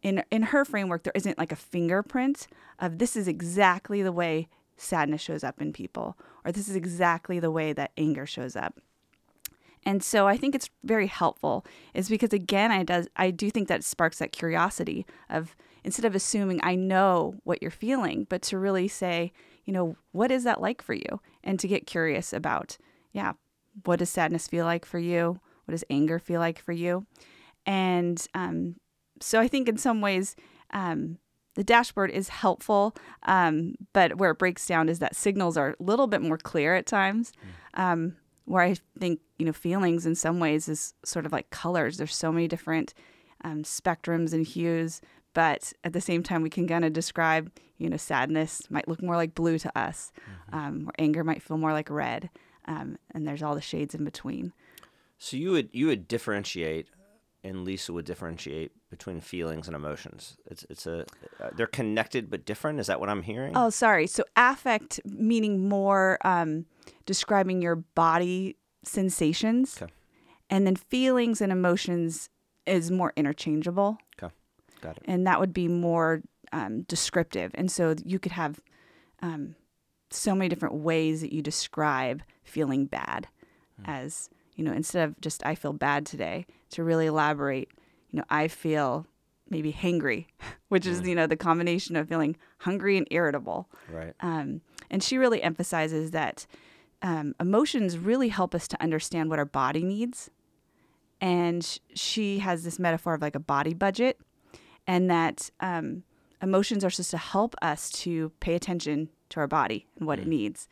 in, 0.05 0.23
in 0.29 0.43
her 0.43 0.63
framework, 0.63 1.01
there 1.01 1.11
isn't 1.15 1.39
like 1.39 1.51
a 1.51 1.55
fingerprint 1.55 2.45
of 2.77 2.99
this 2.99 3.15
is 3.15 3.27
exactly 3.27 4.03
the 4.03 4.11
way 4.11 4.47
sadness 4.77 5.19
shows 5.19 5.43
up 5.43 5.59
in 5.59 5.73
people, 5.73 6.15
or 6.45 6.51
this 6.51 6.69
is 6.69 6.75
exactly 6.75 7.39
the 7.39 7.49
way 7.49 7.73
that 7.73 7.89
anger 7.97 8.27
shows 8.27 8.55
up. 8.55 8.75
And 9.83 10.03
so 10.03 10.27
I 10.27 10.37
think 10.37 10.53
it's 10.53 10.69
very 10.83 11.07
helpful 11.07 11.65
is 11.95 12.07
because 12.07 12.33
again 12.33 12.71
I 12.71 12.83
does 12.83 13.07
I 13.15 13.31
do 13.31 13.49
think 13.49 13.67
that 13.67 13.83
sparks 13.83 14.19
that 14.19 14.31
curiosity 14.31 15.07
of 15.27 15.55
instead 15.83 16.05
of 16.05 16.13
assuming 16.13 16.59
I 16.61 16.75
know 16.75 17.35
what 17.43 17.63
you're 17.63 17.71
feeling, 17.71 18.27
but 18.29 18.43
to 18.43 18.59
really 18.59 18.87
say, 18.87 19.33
you 19.63 19.73
know, 19.73 19.97
what 20.11 20.29
is 20.29 20.43
that 20.43 20.61
like 20.61 20.83
for 20.83 20.93
you? 20.93 21.19
And 21.43 21.59
to 21.59 21.67
get 21.67 21.87
curious 21.87 22.31
about, 22.31 22.77
yeah, 23.11 23.33
what 23.85 23.97
does 23.97 24.11
sadness 24.11 24.47
feel 24.47 24.65
like 24.65 24.85
for 24.85 24.99
you? 24.99 25.39
What 25.65 25.71
does 25.71 25.83
anger 25.89 26.19
feel 26.19 26.39
like 26.39 26.59
for 26.59 26.73
you? 26.73 27.07
And 27.65 28.23
um, 28.35 28.75
so 29.19 29.39
I 29.39 29.47
think 29.47 29.67
in 29.69 29.77
some 29.77 30.01
ways, 30.01 30.35
um, 30.71 31.17
the 31.55 31.63
dashboard 31.63 32.11
is 32.11 32.29
helpful, 32.29 32.95
um, 33.23 33.75
but 33.93 34.17
where 34.17 34.31
it 34.31 34.39
breaks 34.39 34.65
down 34.67 34.89
is 34.89 34.99
that 34.99 35.15
signals 35.15 35.55
are 35.57 35.75
a 35.79 35.83
little 35.83 36.07
bit 36.07 36.21
more 36.21 36.37
clear 36.37 36.75
at 36.75 36.85
times. 36.85 37.31
Um, 37.75 38.17
where 38.45 38.61
I 38.63 38.75
think 38.99 39.19
you 39.37 39.45
know 39.45 39.53
feelings 39.53 40.05
in 40.05 40.15
some 40.15 40.39
ways 40.39 40.69
is 40.69 40.93
sort 41.03 41.25
of 41.25 41.31
like 41.31 41.49
colors. 41.49 41.97
There's 41.97 42.15
so 42.15 42.31
many 42.31 42.47
different 42.47 42.93
um, 43.43 43.63
spectrums 43.63 44.33
and 44.33 44.45
hues, 44.45 45.01
but 45.33 45.73
at 45.83 45.93
the 45.93 46.01
same 46.01 46.23
time, 46.23 46.41
we 46.41 46.49
can 46.49 46.67
kind 46.67 46.85
of 46.85 46.93
describe 46.93 47.51
you 47.77 47.89
know 47.89 47.97
sadness 47.97 48.61
might 48.69 48.87
look 48.87 49.01
more 49.01 49.15
like 49.15 49.35
blue 49.35 49.57
to 49.59 49.77
us, 49.77 50.11
um, 50.51 50.87
or 50.87 50.93
anger 50.99 51.23
might 51.23 51.41
feel 51.41 51.57
more 51.57 51.73
like 51.73 51.89
red, 51.89 52.29
um, 52.65 52.97
and 53.11 53.27
there's 53.27 53.43
all 53.43 53.55
the 53.55 53.61
shades 53.61 53.95
in 53.95 54.03
between. 54.03 54.53
So 55.17 55.37
you 55.37 55.51
would 55.51 55.69
you 55.71 55.87
would 55.87 56.07
differentiate, 56.07 56.87
and 57.45 57.63
Lisa 57.63 57.93
would 57.93 58.05
differentiate 58.05 58.71
between 58.89 59.21
feelings 59.21 59.67
and 59.67 59.75
emotions. 59.75 60.35
It's 60.45 60.65
it's 60.69 60.85
a 60.87 61.05
uh, 61.41 61.49
they're 61.55 61.67
connected 61.67 62.29
but 62.29 62.45
different. 62.45 62.79
Is 62.79 62.87
that 62.87 62.99
what 62.99 63.09
I'm 63.09 63.21
hearing? 63.23 63.53
Oh, 63.55 63.69
sorry. 63.69 64.07
So 64.07 64.23
affect 64.35 64.99
meaning 65.05 65.69
more 65.69 66.17
um, 66.27 66.65
describing 67.05 67.61
your 67.61 67.75
body 67.77 68.57
sensations, 68.83 69.79
Okay. 69.81 69.91
and 70.49 70.65
then 70.65 70.75
feelings 70.75 71.41
and 71.41 71.51
emotions 71.51 72.29
is 72.65 72.89
more 72.91 73.13
interchangeable, 73.15 73.97
Okay, 74.21 74.33
got 74.81 74.97
it. 74.97 75.03
and 75.05 75.25
that 75.27 75.39
would 75.39 75.53
be 75.53 75.67
more 75.67 76.21
um, 76.51 76.81
descriptive. 76.83 77.51
And 77.55 77.71
so 77.71 77.95
you 78.03 78.17
could 78.19 78.31
have 78.31 78.59
um, 79.21 79.55
so 80.09 80.33
many 80.35 80.49
different 80.49 80.75
ways 80.75 81.21
that 81.21 81.31
you 81.33 81.41
describe 81.41 82.23
feeling 82.43 82.85
bad, 82.85 83.27
as 83.85 84.29
you 84.55 84.63
know, 84.63 84.71
instead 84.71 85.07
of 85.09 85.19
just 85.21 85.45
I 85.45 85.53
feel 85.55 85.73
bad 85.73 86.05
today, 86.05 86.45
to 86.75 86.83
really 86.83 87.07
elaborate. 87.07 87.69
You 88.11 88.19
know, 88.19 88.25
I 88.29 88.47
feel 88.47 89.07
maybe 89.49 89.73
hangry, 89.73 90.27
which 90.69 90.85
is 90.85 91.01
you 91.07 91.15
know 91.15 91.27
the 91.27 91.35
combination 91.35 91.95
of 91.95 92.07
feeling 92.07 92.35
hungry 92.59 92.97
and 92.97 93.07
irritable. 93.11 93.69
Right. 93.91 94.13
Um, 94.19 94.61
and 94.89 95.01
she 95.01 95.17
really 95.17 95.41
emphasizes 95.41 96.11
that 96.11 96.45
um, 97.01 97.35
emotions 97.39 97.97
really 97.97 98.29
help 98.29 98.53
us 98.55 98.67
to 98.69 98.81
understand 98.81 99.29
what 99.29 99.39
our 99.39 99.45
body 99.45 99.83
needs. 99.83 100.29
And 101.21 101.79
she 101.93 102.39
has 102.39 102.63
this 102.63 102.77
metaphor 102.77 103.13
of 103.13 103.21
like 103.21 103.35
a 103.35 103.39
body 103.39 103.73
budget, 103.73 104.19
and 104.85 105.09
that 105.09 105.49
um, 105.59 106.03
emotions 106.41 106.83
are 106.83 106.89
supposed 106.89 107.11
to 107.11 107.17
help 107.17 107.55
us 107.61 107.89
to 107.89 108.31
pay 108.39 108.53
attention 108.53 109.09
to 109.29 109.39
our 109.39 109.47
body 109.47 109.87
and 109.97 110.07
what 110.07 110.19
it 110.19 110.27
needs. 110.27 110.67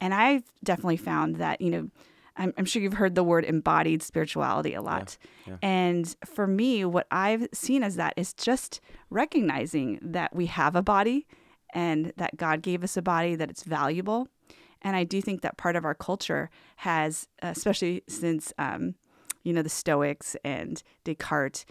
And 0.00 0.12
I've 0.12 0.44
definitely 0.62 0.98
found 0.98 1.36
that, 1.36 1.62
you 1.62 1.70
know, 1.70 1.90
I'm, 2.38 2.52
I'm 2.58 2.64
sure 2.66 2.82
you've 2.82 2.94
heard 2.94 3.14
the 3.14 3.24
word 3.24 3.44
embodied 3.44 4.02
spirituality 4.02 4.74
a 4.74 4.82
lot. 4.82 5.16
yeah. 5.46 5.56
And 5.62 6.14
for 6.24 6.46
me, 6.46 6.84
what 6.84 7.06
I've 7.10 7.48
seen 7.52 7.82
as 7.82 7.96
that 7.96 8.12
is 8.16 8.32
just 8.34 8.80
recognizing 9.10 9.98
that 10.02 10.34
we 10.36 10.46
have 10.46 10.76
a 10.76 10.82
body 10.82 11.26
and 11.74 12.12
that 12.16 12.36
God 12.36 12.62
gave 12.62 12.84
us 12.84 12.96
a 12.96 13.02
body, 13.02 13.34
that 13.34 13.50
it's 13.50 13.64
valuable. 13.64 14.28
And 14.82 14.94
I 14.94 15.04
do 15.04 15.20
think 15.20 15.40
that 15.42 15.56
part 15.56 15.74
of 15.76 15.84
our 15.84 15.94
culture 15.94 16.48
has, 16.76 17.26
especially 17.42 18.02
since, 18.08 18.52
um, 18.58 18.94
you 19.42 19.52
know, 19.52 19.62
the 19.62 19.68
Stoics 19.68 20.36
and 20.44 20.82
Descartes, 21.04 21.64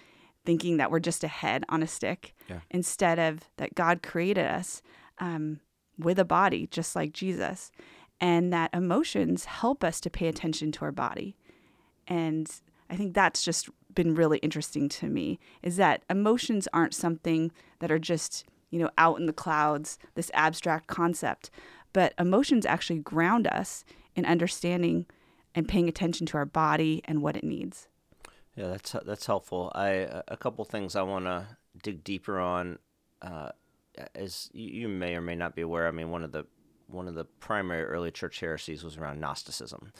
thinking 0.45 0.77
that 0.77 0.91
we're 0.91 0.99
just 0.99 1.23
a 1.23 1.27
head 1.27 1.63
on 1.69 1.81
a 1.81 1.87
stick 1.87 2.33
Yeah. 2.49 2.59
instead 2.71 3.19
of 3.19 3.41
that 3.57 3.73
God 3.75 4.01
created 4.03 4.45
us 4.45 4.81
um, 5.19 5.59
with 5.97 6.19
a 6.19 6.25
body, 6.25 6.67
just 6.67 6.95
like 6.95 7.13
Jesus, 7.13 7.71
and 8.19 8.51
that 8.53 8.73
emotions 8.73 9.45
help 9.45 9.83
us 9.83 9.99
to 10.01 10.09
pay 10.09 10.27
attention 10.27 10.71
to 10.73 10.85
our 10.85 10.91
body. 10.91 11.35
And 12.07 12.49
I 12.89 12.95
think 12.95 13.13
that's 13.13 13.43
just 13.43 13.69
been 13.93 14.15
really 14.15 14.37
interesting 14.39 14.89
to 14.89 15.07
me 15.07 15.39
is 15.63 15.77
that 15.77 16.03
emotions 16.09 16.67
aren't 16.73 16.93
something 16.93 17.51
that 17.79 17.91
are 17.91 17.99
just, 17.99 18.45
you 18.69 18.79
know, 18.79 18.89
out 18.97 19.19
in 19.19 19.25
the 19.25 19.33
clouds, 19.33 19.97
this 20.15 20.29
abstract 20.33 20.87
concept, 20.87 21.49
but 21.93 22.13
emotions 22.19 22.65
actually 22.65 22.99
ground 22.99 23.47
us 23.47 23.85
in 24.15 24.25
understanding 24.25 25.05
and 25.53 25.67
paying 25.67 25.87
attention 25.87 26.25
to 26.27 26.37
our 26.37 26.45
body 26.45 27.01
and 27.05 27.21
what 27.21 27.37
it 27.37 27.43
needs. 27.43 27.87
Yeah, 28.55 28.67
that's 28.67 28.95
that's 29.05 29.25
helpful. 29.25 29.71
I 29.75 30.21
a 30.27 30.37
couple 30.37 30.63
things 30.63 30.95
I 30.95 31.01
want 31.01 31.25
to 31.25 31.45
dig 31.83 32.03
deeper 32.03 32.39
on. 32.39 32.79
Uh, 33.21 33.49
as 34.13 34.49
you, 34.53 34.81
you 34.81 34.87
may 34.87 35.15
or 35.15 35.21
may 35.21 35.35
not 35.35 35.55
be 35.55 35.61
aware, 35.61 35.87
I 35.87 35.91
mean 35.91 36.09
one 36.09 36.23
of 36.23 36.31
the 36.31 36.45
one 36.87 37.07
of 37.07 37.15
the 37.15 37.25
primary 37.39 37.83
early 37.83 38.11
church 38.11 38.39
heresies 38.39 38.83
was 38.83 38.97
around 38.97 39.19
Gnosticism, 39.19 39.91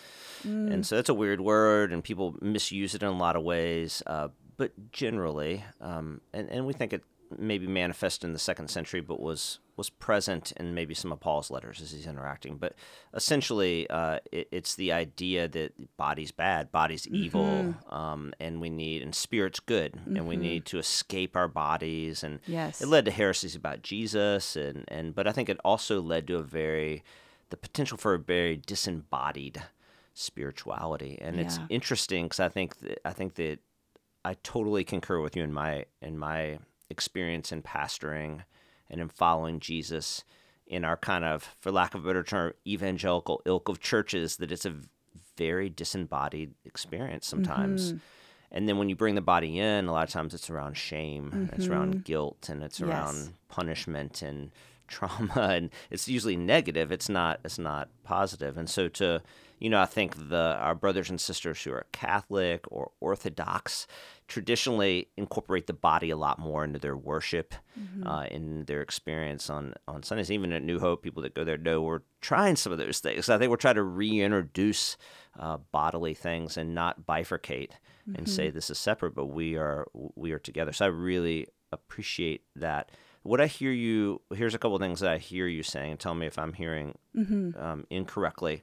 and 0.44 0.86
so 0.86 0.96
that's 0.96 1.10
a 1.10 1.14
weird 1.14 1.42
word, 1.42 1.92
and 1.92 2.04
people 2.04 2.36
misuse 2.42 2.96
it 2.96 3.02
in 3.04 3.10
a 3.10 3.18
lot 3.18 3.36
of 3.36 3.44
ways. 3.44 4.04
Uh, 4.06 4.30
but 4.58 4.72
generally, 4.92 5.64
um, 5.82 6.22
and 6.34 6.50
and 6.50 6.66
we 6.66 6.74
think 6.74 6.94
it 6.94 7.04
maybe 7.38 7.68
manifest 7.68 8.24
in 8.24 8.34
the 8.34 8.40
second 8.40 8.70
century, 8.70 9.02
but 9.02 9.20
was 9.20 9.60
was 9.78 9.90
present 9.90 10.54
in 10.54 10.74
maybe 10.74 10.94
some 10.94 11.12
of 11.12 11.20
Paul's 11.20 11.52
letters 11.52 11.82
as 11.82 11.92
he's 11.92 12.08
interacting. 12.08 12.56
But 12.58 12.76
essentially, 13.14 13.90
uh, 13.90 14.20
it, 14.32 14.48
it's 14.52 14.76
the 14.76 14.94
idea 14.94 15.50
that 15.50 15.98
body's 15.98 16.32
bad, 16.32 16.72
body's 16.72 17.06
evil, 17.08 17.76
um, 17.90 18.34
and 18.40 18.62
we 18.62 18.70
need 18.70 19.02
and 19.02 19.14
spirit's 19.14 19.60
good, 19.60 19.96
and 20.06 20.28
we 20.28 20.38
need 20.38 20.66
to 20.68 20.80
escape 20.80 21.36
our 21.36 21.50
bodies. 21.50 22.24
And 22.24 22.40
Yes. 22.48 22.82
it 22.82 22.88
led 22.88 23.06
to 23.06 23.12
heresies 23.12 23.56
about 23.56 23.82
Jesus, 23.82 24.56
and 24.56 24.86
and 24.88 25.14
but 25.14 25.28
I 25.28 25.32
think 25.32 25.50
it 25.50 25.60
also 25.66 26.02
led 26.02 26.28
to 26.28 26.38
a 26.38 26.44
very 26.44 27.04
the 27.50 27.58
potential 27.58 27.98
for 27.98 28.14
a 28.14 28.20
very 28.20 28.56
disembodied 28.58 29.62
spirituality, 30.14 31.18
and 31.22 31.40
it's 31.40 31.60
interesting 31.70 32.26
because 32.26 32.40
I 32.40 32.50
think 32.50 32.80
that, 32.80 33.00
I 33.06 33.12
think 33.12 33.36
that 33.36 33.60
I 34.24 34.36
totally 34.42 34.84
concur 34.84 35.20
with 35.22 35.36
you 35.36 35.44
in 35.44 35.54
my 35.54 35.86
in 36.02 36.18
my 36.18 36.60
experience 36.90 37.52
in 37.52 37.62
pastoring 37.62 38.44
and 38.90 39.02
in 39.02 39.10
following 39.10 39.60
Jesus 39.60 40.24
in 40.68 40.84
our 40.84 40.98
kind 40.98 41.24
of, 41.24 41.44
for 41.60 41.72
lack 41.72 41.94
of 41.94 42.04
a 42.04 42.08
better 42.08 42.24
term, 42.24 42.54
evangelical 42.66 43.42
ilk 43.46 43.70
of 43.70 43.80
churches, 43.80 44.38
that 44.38 44.52
it's 44.52 44.66
a 44.66 44.74
very 45.38 45.70
disembodied 45.70 46.54
experience 46.66 47.28
sometimes. 47.28 47.90
Mm-hmm. 47.90 47.98
And 48.52 48.70
then 48.70 48.78
when 48.78 48.90
you 48.90 48.96
bring 48.96 49.16
the 49.16 49.22
body 49.22 49.60
in, 49.60 49.88
a 49.88 49.92
lot 49.92 50.08
of 50.08 50.14
times 50.14 50.34
it's 50.34 50.50
around 50.50 50.78
shame, 50.78 51.50
it's 51.54 51.68
around 51.68 52.06
guilt, 52.06 52.48
and 52.50 52.64
it's 52.64 52.80
Mm-hmm. 52.80 52.90
Yes. 52.90 52.98
around 52.98 53.34
punishment 53.50 54.22
and 54.22 54.52
trauma, 54.88 55.34
and 55.52 55.72
it's 55.90 56.08
usually 56.08 56.36
negative. 56.38 56.92
It's 56.92 57.10
not. 57.10 57.40
It's 57.44 57.58
not 57.58 57.90
positive. 58.04 58.56
And 58.58 58.70
so 58.70 58.88
to, 58.90 59.22
you 59.60 59.70
know, 59.70 59.82
I 59.82 59.86
think 59.88 60.30
the 60.30 60.58
our 60.60 60.76
brothers 60.76 61.10
and 61.10 61.20
sisters 61.20 61.62
who 61.64 61.72
are 61.72 61.86
Catholic 61.92 62.64
or 62.72 62.92
Orthodox 63.02 63.88
traditionally 64.28 65.10
incorporate 65.18 65.68
the 65.68 65.74
body 65.74 66.10
a 66.10 66.18
lot 66.18 66.40
more 66.40 66.64
into 66.64 66.80
their 66.80 66.98
worship, 66.98 67.54
uh, 68.06 68.26
in 68.32 68.66
their 68.66 68.82
experience 68.82 69.50
on 69.50 69.74
on 69.88 70.04
Sundays. 70.04 70.32
Even 70.32 70.52
at 70.52 70.64
New 70.64 70.80
Hope, 70.80 71.04
people 71.04 71.22
that 71.24 71.36
go 71.36 71.44
there 71.44 71.58
know 71.58 71.82
we're 71.82 72.02
trying 72.22 72.56
some 72.56 72.72
of 72.72 72.78
those 72.78 73.00
things. 73.00 73.30
I 73.30 73.38
think 73.38 73.50
we're 73.50 73.58
trying 73.58 73.76
to 73.76 73.84
reintroduce 73.84 74.98
uh, 75.40 75.58
bodily 75.72 76.14
things 76.14 76.58
and 76.58 76.74
not 76.74 77.06
bifurcate 77.06 77.72
and 78.16 78.30
say 78.30 78.52
this 78.52 78.70
is 78.70 78.78
separate, 78.78 79.16
but 79.16 79.26
we 79.26 79.56
are 79.56 79.88
we 80.16 80.32
are 80.32 80.40
together. 80.40 80.72
So 80.74 80.86
I 80.86 80.90
really 80.90 81.48
appreciate 81.72 82.44
that. 82.56 82.92
What 83.24 83.42
I 83.42 83.48
hear 83.48 83.72
you 83.72 84.22
here's 84.34 84.54
a 84.54 84.60
couple 84.60 84.76
of 84.76 84.82
things 84.82 85.00
that 85.00 85.12
I 85.12 85.18
hear 85.18 85.48
you 85.48 85.64
saying, 85.64 85.92
and 85.92 86.00
tell 86.00 86.14
me 86.16 86.28
if 86.28 86.38
I'm 86.38 86.54
hearing 86.54 86.98
um, 87.60 87.86
incorrectly. 87.90 88.62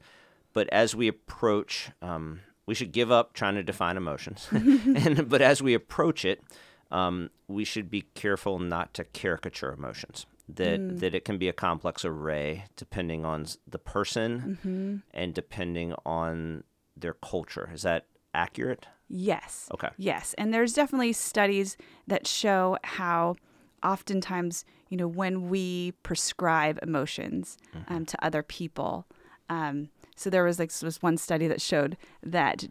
But 0.53 0.69
as 0.71 0.95
we 0.95 1.09
approach, 1.09 1.91
um, 2.03 2.41
we 2.67 2.75
should 2.75 2.93
give 2.93 3.11
up 3.11 3.33
trying 3.33 3.55
to 3.55 3.63
define 3.63 3.97
emotions, 3.97 4.49
and 4.53 5.29
but 5.29 5.43
as 5.43 5.63
we 5.63 5.75
approach 5.75 6.25
it, 6.25 6.43
um, 6.91 7.31
we 7.49 7.65
should 7.65 7.91
be 7.91 8.03
careful 8.15 8.59
not 8.59 8.95
to 8.95 9.05
caricature 9.05 9.73
emotions. 9.73 10.27
That 10.49 11.01
that 11.01 11.15
it 11.15 11.25
can 11.25 11.39
be 11.39 11.49
a 11.49 11.53
complex 11.53 12.05
array 12.05 12.65
depending 12.77 13.25
on 13.25 13.47
the 13.67 13.79
person 13.79 15.03
and 15.15 15.33
depending 15.33 15.95
on 16.05 16.65
their 16.97 17.15
culture. 17.15 17.71
Is 17.73 17.83
that 17.83 18.07
accurate? 18.35 18.87
Yes. 19.09 19.69
Okay. 19.75 19.89
Yes. 19.97 20.35
And 20.39 20.53
there's 20.53 20.73
definitely 20.73 21.13
studies 21.13 21.77
that 22.07 22.27
show 22.27 22.79
how 22.83 23.37
oftentimes, 23.83 24.65
you 24.89 24.97
know, 24.97 25.09
when 25.09 25.49
we 25.49 25.93
prescribe 26.03 26.79
emotions 26.83 27.59
um, 27.89 28.07
to 28.07 28.25
other 28.25 28.43
people, 28.43 29.07
um, 29.49 29.91
so 30.23 30.31
there 30.31 30.45
was 30.45 30.59
like 30.59 30.73
this 30.73 31.03
one 31.03 31.17
study 31.17 31.47
that 31.49 31.61
showed 31.61 31.97
that 32.23 32.67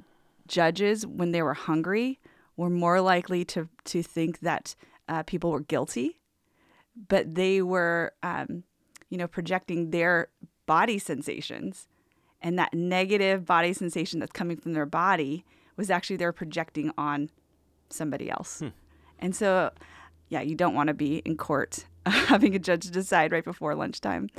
judges, 0.47 1.05
when 1.05 1.31
they 1.31 1.41
were 1.41 1.53
hungry, 1.53 2.19
were 2.57 2.69
more 2.69 3.01
likely 3.01 3.43
to 3.45 3.67
to 3.85 4.01
think 4.03 4.39
that 4.39 4.75
uh, 5.07 5.23
people 5.23 5.51
were 5.51 5.61
guilty, 5.61 6.19
but 7.07 7.35
they 7.35 7.61
were, 7.61 8.13
um, 8.23 8.63
you 9.09 9.17
know, 9.17 9.27
projecting 9.27 9.91
their 9.91 10.27
body 10.65 10.99
sensations, 10.99 11.87
and 12.41 12.57
that 12.57 12.73
negative 12.73 13.45
body 13.45 13.73
sensation 13.73 14.19
that's 14.19 14.31
coming 14.31 14.57
from 14.57 14.73
their 14.73 14.85
body 14.85 15.45
was 15.77 15.89
actually 15.89 16.17
they're 16.17 16.31
projecting 16.33 16.91
on 16.97 17.29
somebody 17.89 18.29
else. 18.29 18.61
And 19.19 19.35
so, 19.35 19.71
yeah, 20.29 20.41
you 20.41 20.55
don't 20.55 20.73
want 20.75 20.87
to 20.87 20.93
be 20.93 21.17
in 21.25 21.37
court 21.37 21.85
having 22.05 22.55
a 22.55 22.59
judge 22.59 22.85
decide 22.89 23.31
right 23.31 23.43
before 23.43 23.75
lunchtime. 23.75 24.29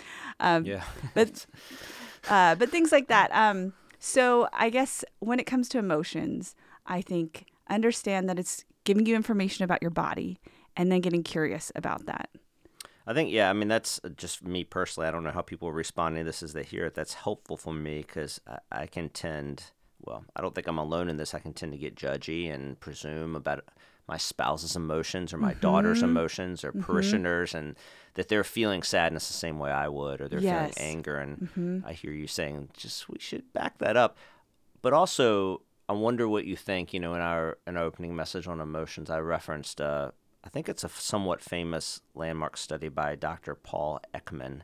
Um, 0.40 0.64
Yeah. 0.64 0.84
but 1.14 1.46
uh, 2.28 2.54
but 2.54 2.70
things 2.70 2.92
like 2.92 3.08
that. 3.08 3.30
Um, 3.32 3.72
so 3.98 4.48
I 4.52 4.70
guess 4.70 5.04
when 5.20 5.38
it 5.38 5.44
comes 5.44 5.68
to 5.70 5.78
emotions, 5.78 6.54
I 6.86 7.00
think 7.02 7.46
understand 7.68 8.28
that 8.28 8.38
it's 8.38 8.64
giving 8.84 9.06
you 9.06 9.14
information 9.14 9.64
about 9.64 9.82
your 9.82 9.90
body 9.90 10.40
and 10.76 10.90
then 10.90 11.00
getting 11.00 11.22
curious 11.22 11.70
about 11.74 12.06
that. 12.06 12.28
I 13.06 13.14
think, 13.14 13.30
yeah, 13.32 13.50
I 13.50 13.52
mean, 13.52 13.68
that's 13.68 14.00
just 14.16 14.44
me 14.44 14.64
personally. 14.64 15.08
I 15.08 15.10
don't 15.10 15.24
know 15.24 15.32
how 15.32 15.42
people 15.42 15.68
are 15.68 15.72
responding 15.72 16.24
to 16.24 16.24
this 16.24 16.42
as 16.42 16.52
they 16.52 16.62
hear 16.62 16.86
it. 16.86 16.94
That's 16.94 17.14
helpful 17.14 17.56
for 17.56 17.72
me 17.72 17.98
because 17.98 18.40
I, 18.46 18.58
I 18.70 18.86
can 18.86 19.08
tend, 19.08 19.64
well, 20.00 20.24
I 20.36 20.40
don't 20.40 20.54
think 20.54 20.68
I'm 20.68 20.78
alone 20.78 21.08
in 21.08 21.16
this. 21.16 21.34
I 21.34 21.40
can 21.40 21.52
tend 21.52 21.72
to 21.72 21.78
get 21.78 21.96
judgy 21.96 22.52
and 22.52 22.78
presume 22.78 23.34
about 23.34 23.64
my 24.08 24.16
spouse's 24.16 24.74
emotions 24.76 25.32
or 25.32 25.38
my 25.38 25.54
daughter's 25.54 26.02
emotions 26.02 26.64
or 26.64 26.72
parishioners 26.72 27.54
and 27.54 27.76
that 28.14 28.28
they're 28.28 28.44
feeling 28.44 28.82
sadness 28.82 29.28
the 29.28 29.32
same 29.34 29.58
way 29.58 29.70
I 29.70 29.88
would 29.88 30.20
or 30.20 30.28
they're 30.28 30.40
Yes. 30.40 30.74
feeling 30.74 30.90
anger. 30.96 31.16
And 31.18 31.82
I 31.86 31.92
hear 31.92 32.12
you 32.12 32.26
saying, 32.26 32.70
just 32.76 33.08
we 33.08 33.18
should 33.18 33.52
back 33.52 33.78
that 33.78 33.96
up. 33.96 34.16
But 34.82 34.92
also, 34.92 35.62
I 35.88 35.92
wonder 35.92 36.28
what 36.28 36.44
you 36.44 36.56
think. 36.56 36.92
You 36.92 37.00
know, 37.00 37.14
in 37.14 37.20
our 37.20 37.58
in 37.66 37.76
our 37.76 37.84
opening 37.84 38.16
message 38.16 38.46
on 38.48 38.60
emotions, 38.60 39.08
I 39.10 39.18
referenced. 39.20 39.80
Uh, 39.80 40.10
I 40.44 40.48
think 40.48 40.68
it's 40.68 40.82
a 40.82 40.88
somewhat 40.88 41.40
famous 41.40 42.00
landmark 42.16 42.56
study 42.56 42.88
by 42.88 43.14
Dr. 43.14 43.54
Paul 43.54 44.00
Ekman, 44.12 44.62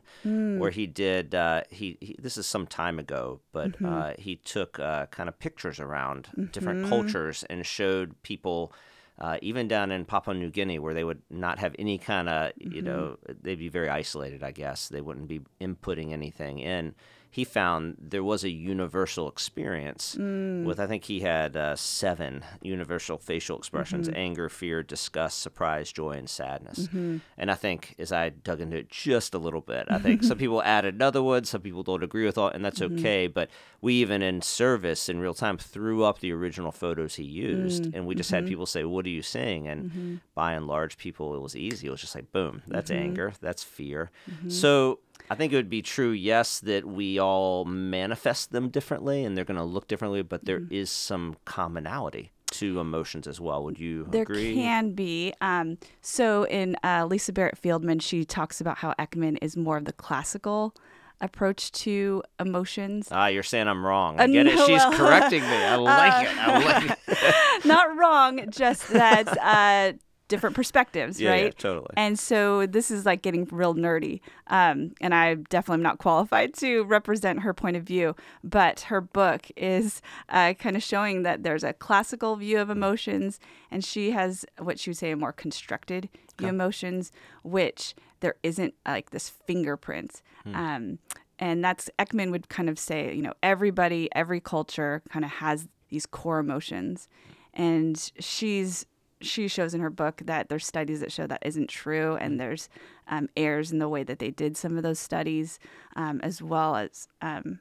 where 0.59 0.71
he 0.71 0.85
did. 0.87 1.33
Uh, 1.33 1.61
he, 1.69 1.97
he 2.01 2.17
this 2.19 2.37
is 2.37 2.45
some 2.45 2.67
time 2.67 2.99
ago, 2.99 3.39
but 3.53 3.75
uh, 3.83 4.13
he 4.19 4.35
took 4.35 4.77
uh, 4.79 5.05
kind 5.05 5.29
of 5.29 5.39
pictures 5.39 5.79
around 5.79 6.27
different 6.51 6.85
cultures 6.85 7.45
and 7.49 7.65
showed 7.65 8.21
people. 8.23 8.73
Uh, 9.19 9.37
even 9.41 9.67
down 9.67 9.91
in 9.91 10.05
Papua 10.05 10.33
New 10.33 10.49
Guinea, 10.49 10.79
where 10.79 10.93
they 10.93 11.03
would 11.03 11.21
not 11.29 11.59
have 11.59 11.75
any 11.77 11.97
kind 11.97 12.29
of, 12.29 12.53
you 12.57 12.81
know, 12.81 13.17
they'd 13.41 13.59
be 13.59 13.67
very 13.67 13.89
isolated, 13.89 14.43
I 14.43 14.51
guess. 14.51 14.87
They 14.87 15.01
wouldn't 15.01 15.27
be 15.27 15.41
inputting 15.59 16.13
anything 16.13 16.59
in. 16.59 16.95
He 17.31 17.43
found 17.43 17.97
there 17.99 18.23
was 18.23 18.43
a 18.43 18.49
universal 18.49 19.27
experience 19.29 20.15
mm. 20.19 20.63
with, 20.63 20.79
I 20.79 20.87
think 20.87 21.05
he 21.05 21.19
had 21.19 21.55
uh, 21.55 21.75
seven 21.75 22.43
universal 22.61 23.17
facial 23.17 23.57
expressions 23.57 24.07
mm-hmm. 24.07 24.17
anger, 24.17 24.49
fear, 24.49 24.81
disgust, 24.81 25.39
surprise, 25.39 25.91
joy, 25.91 26.11
and 26.11 26.29
sadness. 26.29 26.87
Mm-hmm. 26.87 27.17
And 27.37 27.51
I 27.51 27.55
think 27.55 27.95
as 27.99 28.11
I 28.11 28.29
dug 28.29 28.61
into 28.61 28.77
it 28.77 28.89
just 28.89 29.33
a 29.33 29.37
little 29.37 29.61
bit, 29.61 29.85
I 29.89 29.99
think 29.99 30.23
some 30.23 30.37
people 30.39 30.63
added 30.63 30.95
another 30.95 31.21
one, 31.21 31.43
some 31.43 31.61
people 31.61 31.83
don't 31.83 32.03
agree 32.03 32.25
with 32.25 32.37
all, 32.37 32.49
and 32.49 32.65
that's 32.65 32.79
mm-hmm. 32.79 32.99
okay. 32.99 33.27
But 33.27 33.49
we 33.81 33.93
even 33.95 34.21
in 34.21 34.41
service 34.41 35.07
in 35.07 35.19
real 35.19 35.33
time 35.33 35.57
threw 35.57 36.03
up 36.03 36.19
the 36.19 36.31
original 36.31 36.71
photos 36.71 37.15
he 37.15 37.23
used, 37.23 37.83
mm, 37.83 37.95
and 37.95 38.07
we 38.07 38.15
just 38.15 38.31
had 38.31 38.47
people 38.47 38.65
say, 38.65 38.83
What 38.83 39.05
are 39.05 39.09
you 39.09 39.21
seeing? 39.21 39.67
And 39.67 40.19
by 40.33 40.53
and 40.53 40.67
large, 40.67 40.97
people, 40.97 41.35
it 41.35 41.41
was 41.41 41.55
easy. 41.55 41.87
It 41.87 41.91
was 41.91 42.01
just 42.01 42.15
like, 42.15 42.31
boom, 42.31 42.61
that's 42.67 42.91
anger, 42.91 43.33
that's 43.41 43.63
fear. 43.63 44.11
So 44.47 44.99
I 45.29 45.35
think 45.35 45.53
it 45.53 45.55
would 45.55 45.69
be 45.69 45.81
true, 45.81 46.11
yes, 46.11 46.59
that 46.61 46.85
we 46.85 47.19
all 47.19 47.65
manifest 47.65 48.51
them 48.51 48.69
differently 48.69 49.23
and 49.23 49.37
they're 49.37 49.45
going 49.45 49.57
to 49.57 49.63
look 49.63 49.87
differently, 49.87 50.21
but 50.23 50.45
there 50.45 50.61
is 50.71 50.89
some 50.89 51.35
commonality 51.45 52.31
to 52.51 52.79
emotions 52.79 53.27
as 53.27 53.39
well. 53.39 53.63
Would 53.63 53.79
you 53.79 54.07
There 54.09 54.23
agree? 54.23 54.55
can 54.55 54.93
be. 54.93 55.33
Um, 55.39 55.77
so 56.01 56.43
in 56.47 56.75
uh, 56.83 57.05
Lisa 57.05 57.31
Barrett 57.31 57.57
Feldman, 57.59 57.99
she 57.99 58.25
talks 58.25 58.59
about 58.59 58.79
how 58.79 58.93
Ekman 58.97 59.37
is 59.41 59.55
more 59.55 59.77
of 59.77 59.85
the 59.85 59.93
classical 59.93 60.73
approach 61.21 61.71
to 61.73 62.23
emotions. 62.39 63.09
Ah, 63.11 63.27
you're 63.27 63.43
saying 63.43 63.67
I'm 63.67 63.85
wrong. 63.85 64.19
I 64.19 64.23
Uh, 64.23 64.27
get 64.27 64.47
it. 64.47 64.55
no, 64.55 64.65
She's 64.65 64.77
well, 64.79 64.93
correcting 64.93 65.41
me. 65.43 65.47
I 65.55 65.75
like 65.75 66.25
it. 66.25 66.37
I 66.37 66.63
like 66.87 66.97
it. 67.07 67.65
Not 67.65 67.95
wrong, 67.97 68.45
just 68.49 68.87
that 68.89 69.27
uh, 69.37 69.93
different 70.29 70.55
perspectives, 70.55 71.19
Yeah, 71.19 71.35
yeah, 71.35 71.43
right? 71.43 71.57
totally. 71.57 71.93
And 71.97 72.17
so 72.17 72.65
this 72.65 72.89
is 72.89 73.05
like 73.05 73.21
getting 73.21 73.45
real 73.51 73.75
nerdy. 73.75 74.21
Um, 74.47 74.93
and 75.01 75.13
I 75.13 75.35
definitely 75.35 75.79
am 75.79 75.83
not 75.83 75.97
qualified 75.97 76.53
to 76.55 76.83
represent 76.85 77.41
her 77.41 77.53
point 77.53 77.75
of 77.75 77.83
view, 77.83 78.15
but 78.43 78.81
her 78.81 79.01
book 79.01 79.47
is 79.57 80.01
uh, 80.29 80.53
kind 80.53 80.77
of 80.77 80.83
showing 80.83 81.23
that 81.23 81.43
there's 81.43 81.65
a 81.65 81.73
classical 81.73 82.37
view 82.37 82.59
of 82.59 82.69
emotions, 82.69 83.39
and 83.69 83.83
she 83.83 84.11
has 84.11 84.45
what 84.57 84.79
she 84.79 84.91
would 84.91 84.97
say 84.97 85.11
a 85.11 85.17
more 85.17 85.33
constructed 85.33 86.07
view 86.37 86.47
of 86.47 86.53
emotions, 86.55 87.11
which 87.43 87.93
there 88.21 88.35
isn't 88.43 88.73
like 88.87 89.09
this 89.09 89.27
fingerprint. 89.29 90.21
Um, 90.53 90.99
and 91.37 91.63
that's 91.63 91.89
Ekman 91.99 92.31
would 92.31 92.49
kind 92.49 92.69
of 92.69 92.77
say, 92.79 93.13
you 93.15 93.21
know, 93.21 93.33
everybody, 93.43 94.09
every 94.13 94.39
culture 94.39 95.01
kind 95.09 95.23
of 95.25 95.31
has 95.31 95.67
these 95.89 96.05
core 96.05 96.39
emotions. 96.39 97.07
And 97.53 98.11
she's 98.19 98.85
she 99.21 99.47
shows 99.47 99.73
in 99.73 99.81
her 99.81 99.89
book 99.89 100.21
that 100.25 100.49
there's 100.49 100.65
studies 100.65 100.99
that 101.01 101.11
show 101.11 101.27
that 101.27 101.41
isn't 101.45 101.69
true, 101.69 102.15
and 102.15 102.39
there's 102.39 102.69
um, 103.07 103.29
errors 103.35 103.71
in 103.71 103.79
the 103.79 103.89
way 103.89 104.03
that 104.03 104.19
they 104.19 104.31
did 104.31 104.55
some 104.57 104.77
of 104.77 104.83
those 104.83 104.99
studies, 104.99 105.59
um, 105.95 106.19
as 106.23 106.41
well 106.41 106.75
as, 106.75 107.07
um, 107.21 107.59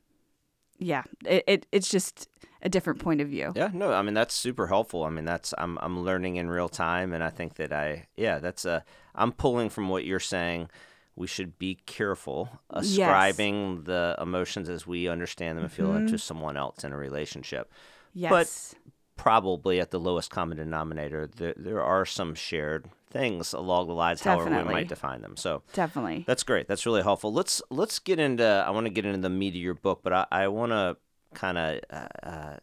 yeah, 0.78 1.02
it, 1.24 1.42
it 1.46 1.66
it's 1.72 1.88
just 1.88 2.28
a 2.62 2.68
different 2.68 3.00
point 3.00 3.20
of 3.20 3.28
view. 3.28 3.52
Yeah, 3.56 3.70
no, 3.72 3.92
I 3.92 4.02
mean 4.02 4.14
that's 4.14 4.34
super 4.34 4.66
helpful. 4.68 5.04
I 5.04 5.10
mean 5.10 5.24
that's 5.24 5.52
I'm 5.58 5.78
I'm 5.80 6.00
learning 6.04 6.36
in 6.36 6.48
real 6.48 6.68
time, 6.68 7.12
and 7.12 7.22
I 7.24 7.30
think 7.30 7.54
that 7.54 7.72
I 7.72 8.06
yeah 8.16 8.38
that's 8.38 8.64
a 8.64 8.84
I'm 9.14 9.32
pulling 9.32 9.68
from 9.70 9.88
what 9.88 10.04
you're 10.04 10.20
saying. 10.20 10.70
We 11.16 11.26
should 11.26 11.58
be 11.58 11.74
careful 11.86 12.48
ascribing 12.70 13.82
the 13.84 14.14
emotions 14.20 14.68
as 14.68 14.86
we 14.86 15.08
understand 15.08 15.58
them 15.58 15.64
and 15.64 15.72
feel 15.72 15.92
them 15.92 16.04
Mm-hmm. 16.06 16.14
to 16.14 16.18
someone 16.18 16.56
else 16.56 16.84
in 16.84 16.92
a 16.92 16.96
relationship. 16.96 17.72
Yes, 18.14 18.74
Probably 19.18 19.78
at 19.80 19.90
the 19.90 19.98
lowest 20.00 20.30
common 20.30 20.56
denominator, 20.56 21.28
there 21.36 21.54
there 21.56 21.82
are 21.82 22.06
some 22.06 22.34
shared 22.34 22.86
things 23.10 23.52
along 23.52 23.88
the 23.88 23.92
lines, 23.94 24.22
however 24.22 24.48
we 24.50 24.62
might 24.64 24.88
define 24.88 25.20
them. 25.22 25.36
So 25.36 25.62
definitely. 25.74 26.24
that's 26.26 26.42
great. 26.44 26.68
That's 26.68 26.86
really 26.86 27.02
helpful. 27.02 27.32
Let's 27.32 27.60
let's 27.68 27.98
get 27.98 28.18
into. 28.18 28.44
I 28.44 28.70
want 28.70 28.86
to 28.86 28.90
get 28.90 29.04
into 29.04 29.18
the 29.20 29.28
meat 29.28 29.50
of 29.50 29.60
your 29.60 29.74
book, 29.74 30.00
but 30.02 30.12
I, 30.12 30.26
I 30.30 30.48
want 30.48 30.72
to 30.72 30.96
kind 31.34 31.58
of 31.58 31.80
uh, 31.90 32.06
uh, 32.22 32.56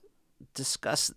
discuss 0.54 1.12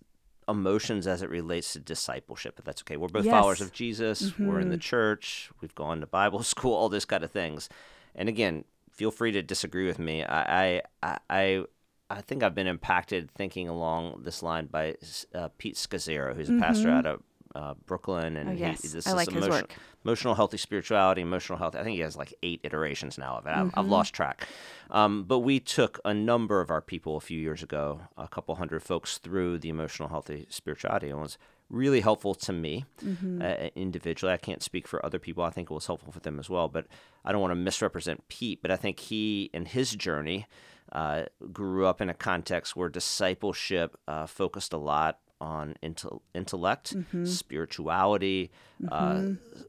emotions 0.47 1.07
as 1.07 1.21
it 1.21 1.29
relates 1.29 1.73
to 1.73 1.79
discipleship, 1.79 2.55
if 2.59 2.65
that's 2.65 2.81
okay. 2.81 2.97
We're 2.97 3.07
both 3.07 3.25
Yes. 3.25 3.31
followers 3.31 3.61
of 3.61 3.71
Jesus. 3.71 4.37
We're 4.37 4.59
in 4.59 4.69
the 4.69 4.77
church. 4.77 5.49
We've 5.61 5.75
gone 5.75 6.01
to 6.01 6.07
Bible 6.07 6.43
school, 6.53 6.73
all 6.73 6.89
this 6.89 7.05
kind 7.05 7.23
of 7.23 7.31
things. 7.31 7.69
And 8.15 8.27
again, 8.27 8.65
feel 8.91 9.11
free 9.11 9.31
to 9.31 9.41
disagree 9.41 9.87
with 9.87 9.99
me. 9.99 10.23
I 10.25 10.81
I 11.01 11.17
I, 11.29 11.65
I 12.09 12.21
think 12.21 12.41
I've 12.43 12.55
been 12.55 12.67
impacted 12.67 13.29
thinking 13.31 13.67
along 13.67 14.21
this 14.23 14.41
line 14.41 14.65
by 14.65 14.95
uh, 15.35 15.49
Pete 15.57 15.75
Scazzero, 15.75 16.35
who's 16.35 16.49
a 16.49 16.57
pastor 16.57 16.89
out 16.89 17.05
of 17.05 17.21
uh, 17.55 17.73
Brooklyn, 17.85 18.35
and 18.37 18.49
Oh, 18.49 18.53
he- 18.53 18.87
this 18.87 19.07
I 19.07 19.11
is 19.11 19.15
like 19.15 19.31
work. 19.31 19.73
emotional 20.05 20.35
healthy 20.35 20.57
spirituality, 20.57 21.21
emotional 21.21 21.57
health. 21.57 21.75
I 21.75 21.83
think 21.83 21.95
he 21.95 22.01
has 22.01 22.15
like 22.15 22.33
eight 22.43 22.61
iterations 22.63 23.17
now 23.17 23.37
of 23.37 23.45
it. 23.47 23.49
I've, 23.51 23.67
Mm-hmm. 23.67 23.79
I've 23.79 23.85
lost 23.87 24.13
track. 24.13 24.47
Um, 24.91 25.23
but 25.23 25.39
we 25.39 25.59
took 25.59 25.99
a 26.05 26.13
number 26.13 26.61
of 26.61 26.69
our 26.71 26.81
people 26.81 27.15
a 27.17 27.21
few 27.21 27.39
years 27.39 27.61
ago, 27.63 28.01
a 28.17 28.27
couple 28.27 28.55
hundred 28.55 28.81
folks 28.83 29.17
through 29.17 29.59
the 29.59 29.69
emotional 29.69 30.09
healthy 30.09 30.45
spirituality, 30.49 31.09
and 31.09 31.19
it 31.19 31.21
was 31.21 31.37
really 31.69 32.01
helpful 32.01 32.33
to 32.35 32.51
me 32.53 32.85
Mm-hmm. 33.05 33.41
uh, 33.41 33.69
individually. 33.75 34.33
I 34.33 34.37
can't 34.37 34.63
speak 34.63 34.87
for 34.87 35.03
other 35.05 35.19
people. 35.19 35.43
I 35.43 35.49
think 35.51 35.69
it 35.69 35.73
was 35.73 35.85
helpful 35.87 36.11
for 36.11 36.19
them 36.19 36.39
as 36.39 36.49
well. 36.49 36.67
But 36.67 36.85
I 37.25 37.31
don't 37.31 37.41
want 37.41 37.51
to 37.51 37.55
misrepresent 37.55 38.27
Pete. 38.29 38.61
But 38.61 38.71
I 38.71 38.75
think 38.75 38.99
he, 38.99 39.49
and 39.53 39.67
his 39.67 39.95
journey, 39.95 40.47
uh, 40.91 41.23
grew 41.51 41.85
up 41.85 42.01
in 42.01 42.09
a 42.09 42.13
context 42.13 42.75
where 42.75 42.89
discipleship 42.89 43.97
uh, 44.07 44.25
focused 44.25 44.73
a 44.73 44.77
lot 44.77 45.19
on 45.41 45.75
intel- 45.81 46.19
intellect, 46.33 46.93
spirituality, 47.25 48.51
uh, 48.91 49.21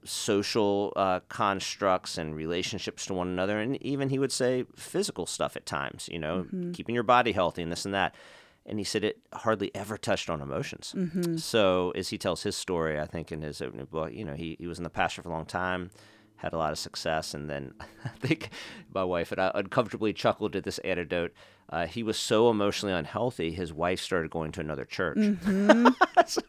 social 0.04 0.92
uh, 0.96 1.20
constructs, 1.28 2.18
and 2.18 2.35
relationships 2.35 3.06
to 3.06 3.14
one 3.14 3.28
another, 3.28 3.59
and 3.59 3.80
even 3.83 4.09
he 4.11 4.18
would 4.18 4.33
say 4.33 4.64
physical 4.76 5.26
stuff 5.26 5.56
at 5.56 5.66
times. 5.66 6.09
You 6.11 6.18
know, 6.18 6.46
keeping 6.72 6.94
your 6.94 7.04
body 7.04 7.33
healthy 7.33 7.62
and 7.62 7.70
this 7.70 7.85
and 7.85 7.94
that. 7.94 8.14
And 8.66 8.78
he 8.78 8.85
said 8.85 9.04
it 9.04 9.18
hardly 9.33 9.70
ever 9.74 9.96
touched 9.96 10.28
on 10.28 10.40
emotions. 10.42 10.94
So 11.38 11.92
as 11.96 12.11
he 12.11 12.18
tells 12.18 12.42
his 12.42 12.56
story, 12.56 13.00
I 13.00 13.06
think 13.06 13.33
in 13.33 13.40
his 13.42 13.61
opening 13.62 13.87
book, 13.87 14.12
you 14.12 14.24
know, 14.24 14.35
he, 14.35 14.56
he 14.61 14.66
was 14.66 14.78
in 14.78 14.85
the 14.85 14.90
pasture 14.90 15.22
for 15.22 15.28
a 15.30 15.33
long 15.33 15.46
time, 15.46 15.90
had 16.40 16.53
a 16.53 16.59
lot 16.59 16.72
of 16.72 16.79
success, 16.79 17.35
and 17.35 17.48
then 17.48 17.74
I 18.05 18.09
think 18.09 18.50
my 18.92 19.05
wife 19.05 19.33
and 19.33 19.40
I 19.40 19.50
uncomfortably 19.55 20.12
chuckled 20.12 20.57
at 20.57 20.64
this 20.64 20.79
anecdote. 20.79 21.33
Uh, 21.68 21.87
he 21.87 22.03
was 22.03 22.18
so 22.18 22.50
emotionally 22.50 22.92
unhealthy, 22.92 23.53
his 23.53 23.72
wife 23.72 24.00
started 24.00 24.31
going 24.31 24.50
to 24.53 24.61
another 24.61 24.85
church. 24.85 25.18
So, 26.26 26.42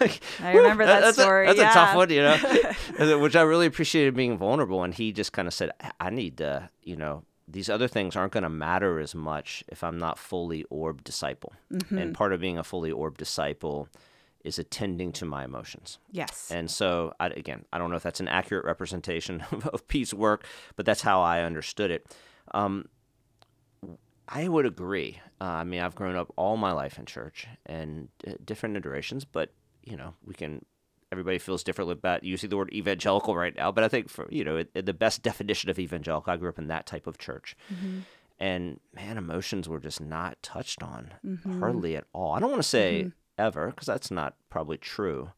like, 0.00 0.20
I 0.40 0.52
remember 0.54 0.86
that 0.86 1.00
that's 1.00 1.20
story, 1.20 1.48
A, 1.48 1.54
that's 1.54 1.74
a 1.74 1.78
tough 1.78 1.96
one, 1.96 2.08
you 2.08 2.22
know, 2.22 3.18
which 3.18 3.36
I 3.36 3.42
really 3.42 3.66
appreciated 3.66 4.14
being 4.14 4.38
vulnerable. 4.38 4.84
And 4.84 4.94
he 4.94 5.12
just 5.12 5.32
kind 5.32 5.46
of 5.46 5.52
said, 5.52 5.70
"I- 6.00 6.08
need 6.08 6.38
to, 6.38 6.70
you 6.82 6.96
know, 6.96 7.24
these 7.46 7.68
other 7.68 7.88
things 7.88 8.16
aren't 8.16 8.32
going 8.32 8.44
to 8.44 8.48
matter 8.48 9.00
as 9.00 9.14
much 9.14 9.64
if 9.68 9.82
I'm 9.82 9.98
not 9.98 10.18
fully 10.18 10.64
orbed 10.70 11.04
disciple. 11.04 11.52
Mm-hmm. 11.72 11.98
And 11.98 12.14
part 12.14 12.32
of 12.32 12.40
being 12.40 12.56
a 12.56 12.64
fully 12.64 12.92
orbed 12.92 13.18
disciple 13.18 13.88
is 14.44 14.58
attending 14.58 15.12
to 15.12 15.24
my 15.24 15.44
emotions. 15.44 15.98
Yes. 16.12 16.50
And 16.50 16.70
so, 16.70 17.12
I, 17.20 17.26
again, 17.28 17.64
I 17.72 17.78
don't 17.78 17.90
know 17.90 17.96
if 17.96 18.02
that's 18.02 18.20
an 18.20 18.28
accurate 18.28 18.64
representation 18.64 19.40
of, 19.52 19.66
of 19.68 19.88
Pete's 19.88 20.14
work, 20.14 20.44
but 20.76 20.86
that's 20.86 21.02
how 21.02 21.20
I 21.20 21.42
understood 21.42 21.90
it. 21.90 22.06
Um, 22.54 22.86
I 24.28 24.48
would 24.48 24.66
agree. 24.66 25.20
Uh, 25.40 25.44
I 25.44 25.64
mean, 25.64 25.80
I've 25.80 25.94
grown 25.94 26.16
up 26.16 26.32
all 26.36 26.56
my 26.56 26.72
life 26.72 26.98
in 26.98 27.06
church 27.06 27.46
and 27.66 28.08
uh, 28.26 28.32
different 28.44 28.76
iterations, 28.76 29.24
but 29.24 29.52
you 29.84 29.96
know, 29.96 30.14
we 30.24 30.34
can. 30.34 30.64
Everybody 31.10 31.38
feels 31.38 31.64
differently 31.64 31.94
about 31.94 32.22
using 32.22 32.50
the 32.50 32.58
word 32.58 32.70
evangelical 32.70 33.34
right 33.34 33.56
now, 33.56 33.72
but 33.72 33.82
I 33.82 33.88
think 33.88 34.10
for 34.10 34.28
you 34.30 34.44
know, 34.44 34.58
it, 34.58 34.70
it- 34.74 34.84
the 34.84 34.92
best 34.92 35.22
definition 35.22 35.70
of 35.70 35.78
evangelical, 35.78 36.30
I 36.30 36.36
grew 36.36 36.50
up 36.50 36.58
in 36.58 36.68
that 36.68 36.84
type 36.84 37.06
of 37.06 37.16
church, 37.16 37.56
and 38.38 38.78
man, 38.94 39.16
emotions 39.16 39.66
were 39.70 39.80
just 39.80 40.02
not 40.02 40.36
touched 40.42 40.82
on 40.82 41.14
hardly 41.60 41.96
at 41.96 42.04
all. 42.12 42.34
I 42.34 42.40
don't 42.40 42.50
want 42.50 42.62
to 42.62 42.68
say 42.68 43.10
ever 43.38 43.68
because 43.68 43.86
that's 43.86 44.10
not 44.10 44.34
probably 44.50 44.76
true, 44.76 45.30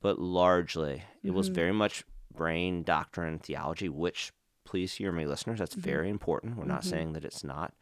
but 0.00 0.18
largely 0.18 1.02
it 1.22 1.32
was 1.32 1.48
very 1.48 1.72
much 1.72 2.04
brain 2.32 2.82
doctrine 2.82 3.38
theology, 3.38 3.88
which 3.88 4.32
please 4.64 4.94
hear 4.94 5.10
me, 5.10 5.24
listeners, 5.26 5.58
that's 5.58 5.74
very 5.74 6.10
important. 6.10 6.56
We're 6.56 6.64
not 6.64 6.84
saying 6.84 7.14
that 7.14 7.24
it's 7.24 7.42
not. 7.42 7.72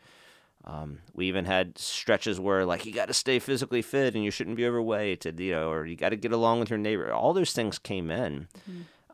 Um, 0.65 0.99
we 1.13 1.27
even 1.27 1.45
had 1.45 1.79
stretches 1.79 2.41
where 2.41 2.65
like 2.65 2.87
you 2.87 2.93
got 2.93 3.09
to 3.09 3.15
stay 3.15 3.39
physically 3.39 3.83
fit 3.83 4.15
and 4.15 4.25
you 4.25 4.31
shouldn't 4.31 4.57
be 4.57 4.67
overweight, 4.67 5.27
and, 5.27 5.39
you 5.39 5.53
know, 5.53 5.71
or 5.71 5.87
you 5.87 5.97
got 5.97 6.09
to 6.09 6.17
get 6.17 6.33
along 6.33 6.61
with 6.61 6.71
your 6.71 6.79
neighbor. 6.79 7.13
All 7.13 7.33
those 7.33 7.53
things 7.53 7.79
came 7.79 8.11
in, 8.11 8.49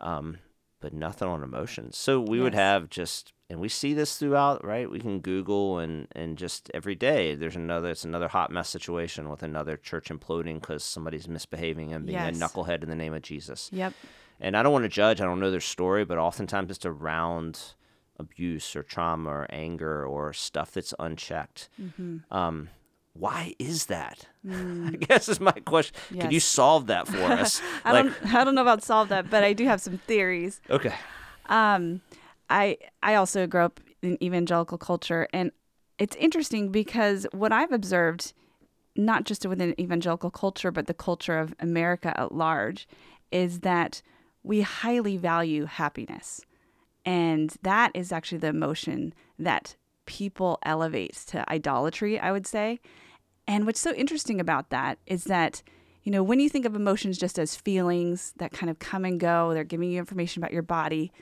um, 0.00 0.38
but 0.80 0.92
nothing 0.92 1.28
on 1.28 1.42
emotions. 1.42 1.96
So 1.96 2.20
we 2.20 2.40
would 2.40 2.54
have 2.54 2.88
just, 2.88 3.32
and 3.52 3.60
we 3.60 3.68
see 3.68 3.92
this 3.92 4.16
throughout, 4.16 4.64
right? 4.64 4.90
We 4.90 4.98
can 4.98 5.20
Google 5.20 5.78
and 5.78 6.08
and 6.12 6.38
just 6.38 6.70
every 6.72 6.94
day 6.94 7.34
there's 7.34 7.54
another, 7.56 7.90
it's 7.90 8.04
another 8.04 8.28
hot 8.28 8.50
mess 8.50 8.68
situation 8.70 9.28
with 9.28 9.42
another 9.42 9.76
church 9.76 10.08
imploding 10.08 10.54
because 10.60 10.82
somebody's 10.82 11.28
misbehaving 11.28 11.92
and 11.92 12.06
being 12.06 12.18
Yes. 12.18 12.36
a 12.36 12.40
knucklehead 12.40 12.82
in 12.82 12.88
the 12.88 12.96
name 12.96 13.12
of 13.14 13.22
Jesus. 13.22 13.68
Yep. 13.72 13.92
And 14.40 14.56
I 14.56 14.62
don't 14.62 14.72
want 14.72 14.84
to 14.84 14.88
judge, 14.88 15.20
I 15.20 15.24
don't 15.24 15.38
know 15.38 15.50
their 15.50 15.60
story, 15.60 16.04
but 16.04 16.16
oftentimes 16.18 16.70
it's 16.70 16.86
around 16.86 17.60
abuse 18.18 18.74
or 18.74 18.82
trauma 18.82 19.28
or 19.30 19.46
anger 19.50 20.04
or 20.06 20.32
stuff 20.32 20.72
that's 20.72 20.94
unchecked. 20.98 21.68
Um, 22.30 22.68
why 23.14 23.54
is 23.58 23.86
that? 23.86 24.28
I 24.50 24.96
guess 24.98 25.28
is 25.28 25.40
my 25.40 25.52
question. 25.52 25.94
Can 26.18 26.30
you 26.30 26.40
solve 26.40 26.86
that 26.86 27.06
for 27.06 27.18
us? 27.42 27.60
I 27.84 27.92
don't 27.92 28.14
I 28.34 28.44
don't 28.44 28.54
know 28.54 28.62
about 28.62 28.82
solve 28.82 29.08
that, 29.10 29.28
but 29.28 29.44
I 29.44 29.52
do 29.52 29.66
have 29.66 29.80
some 29.82 29.98
theories. 29.98 30.60
okay. 30.70 30.94
Um, 31.46 32.00
I 32.52 32.76
I 33.02 33.14
also 33.14 33.46
grew 33.46 33.62
up 33.62 33.80
in 34.02 34.22
evangelical 34.22 34.78
culture, 34.78 35.26
and 35.32 35.50
it's 35.98 36.16
interesting 36.16 36.70
because 36.70 37.26
what 37.32 37.52
I've 37.52 37.72
observed, 37.72 38.34
not 38.94 39.24
just 39.24 39.46
within 39.46 39.74
evangelical 39.80 40.30
culture, 40.30 40.70
but 40.70 40.86
the 40.86 40.94
culture 40.94 41.38
of 41.38 41.54
America 41.58 42.12
at 42.20 42.32
large, 42.32 42.86
is 43.30 43.60
that 43.60 44.02
we 44.42 44.60
highly 44.60 45.16
value 45.16 45.64
happiness, 45.64 46.42
and 47.06 47.56
that 47.62 47.90
is 47.94 48.12
actually 48.12 48.38
the 48.38 48.48
emotion 48.48 49.14
that 49.38 49.76
people 50.04 50.58
elevate 50.64 51.14
to 51.28 51.50
idolatry. 51.50 52.20
I 52.20 52.32
would 52.32 52.46
say, 52.46 52.80
and 53.46 53.64
what's 53.64 53.80
so 53.80 53.92
interesting 53.94 54.40
about 54.40 54.70
that 54.70 54.98
is 55.06 55.24
that. 55.24 55.62
You 56.04 56.10
know, 56.10 56.24
when 56.24 56.40
you 56.40 56.48
think 56.48 56.66
of 56.66 56.74
emotions 56.74 57.16
just 57.16 57.38
as 57.38 57.54
feelings 57.54 58.32
that 58.38 58.50
kind 58.50 58.68
of 58.68 58.80
come 58.80 59.04
and 59.04 59.20
go, 59.20 59.54
they're 59.54 59.62
giving 59.62 59.92
you 59.92 60.00
information 60.00 60.42
about 60.42 60.52
your 60.52 60.64
body, 60.64 61.12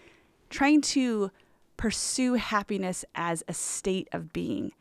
trying 0.51 0.81
to 0.81 1.31
pursue 1.77 2.35
happiness 2.35 3.05
as 3.15 3.43
a 3.49 3.55
state 3.55 4.09
of 4.13 4.33
being 4.33 4.73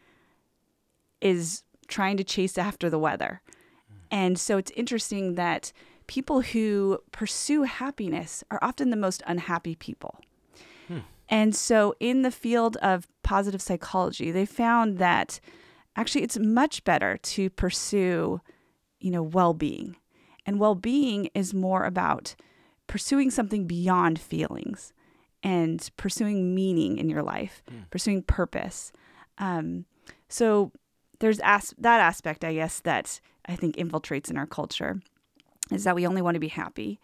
is 1.21 1.63
trying 1.87 2.17
to 2.17 2.23
chase 2.23 2.57
after 2.57 2.89
the 2.89 2.99
weather. 2.99 3.41
Mm. 3.47 3.95
And 4.11 4.39
so 4.39 4.57
it's 4.57 4.71
interesting 4.71 5.35
that 5.35 5.71
people 6.07 6.41
who 6.41 6.99
pursue 7.11 7.63
happiness 7.63 8.43
are 8.51 8.59
often 8.61 8.89
the 8.89 8.97
most 8.97 9.21
unhappy 9.27 9.75
people. 9.75 10.19
Hmm. 10.87 10.99
And 11.29 11.55
so 11.55 11.93
in 11.99 12.23
the 12.23 12.31
field 12.31 12.77
of 12.77 13.07
positive 13.21 13.61
psychology, 13.61 14.31
they 14.31 14.47
found 14.47 14.97
that 14.97 15.39
actually 15.95 16.23
it's 16.23 16.39
much 16.39 16.83
better 16.83 17.17
to 17.17 17.51
pursue, 17.51 18.41
you 18.99 19.11
know, 19.11 19.21
well-being. 19.21 19.97
And 20.47 20.59
well-being 20.59 21.29
is 21.35 21.53
more 21.53 21.85
about 21.85 22.35
pursuing 22.87 23.29
something 23.29 23.67
beyond 23.67 24.19
feelings 24.19 24.93
and 25.43 25.89
pursuing 25.97 26.53
meaning 26.53 26.97
in 26.97 27.09
your 27.09 27.23
life, 27.23 27.63
pursuing 27.91 28.23
purpose. 28.23 28.91
Um, 29.37 29.85
so 30.27 30.71
there's 31.19 31.39
as- 31.43 31.73
that 31.77 31.99
aspect, 31.99 32.43
I 32.43 32.53
guess, 32.53 32.79
that 32.81 33.21
I 33.45 33.55
think 33.55 33.75
infiltrates 33.75 34.29
in 34.29 34.37
our 34.37 34.45
culture 34.47 35.01
is 35.71 35.83
that 35.83 35.95
we 35.95 36.05
only 36.07 36.21
want 36.21 36.35
to 36.35 36.39
be 36.39 36.49
happy. 36.49 36.99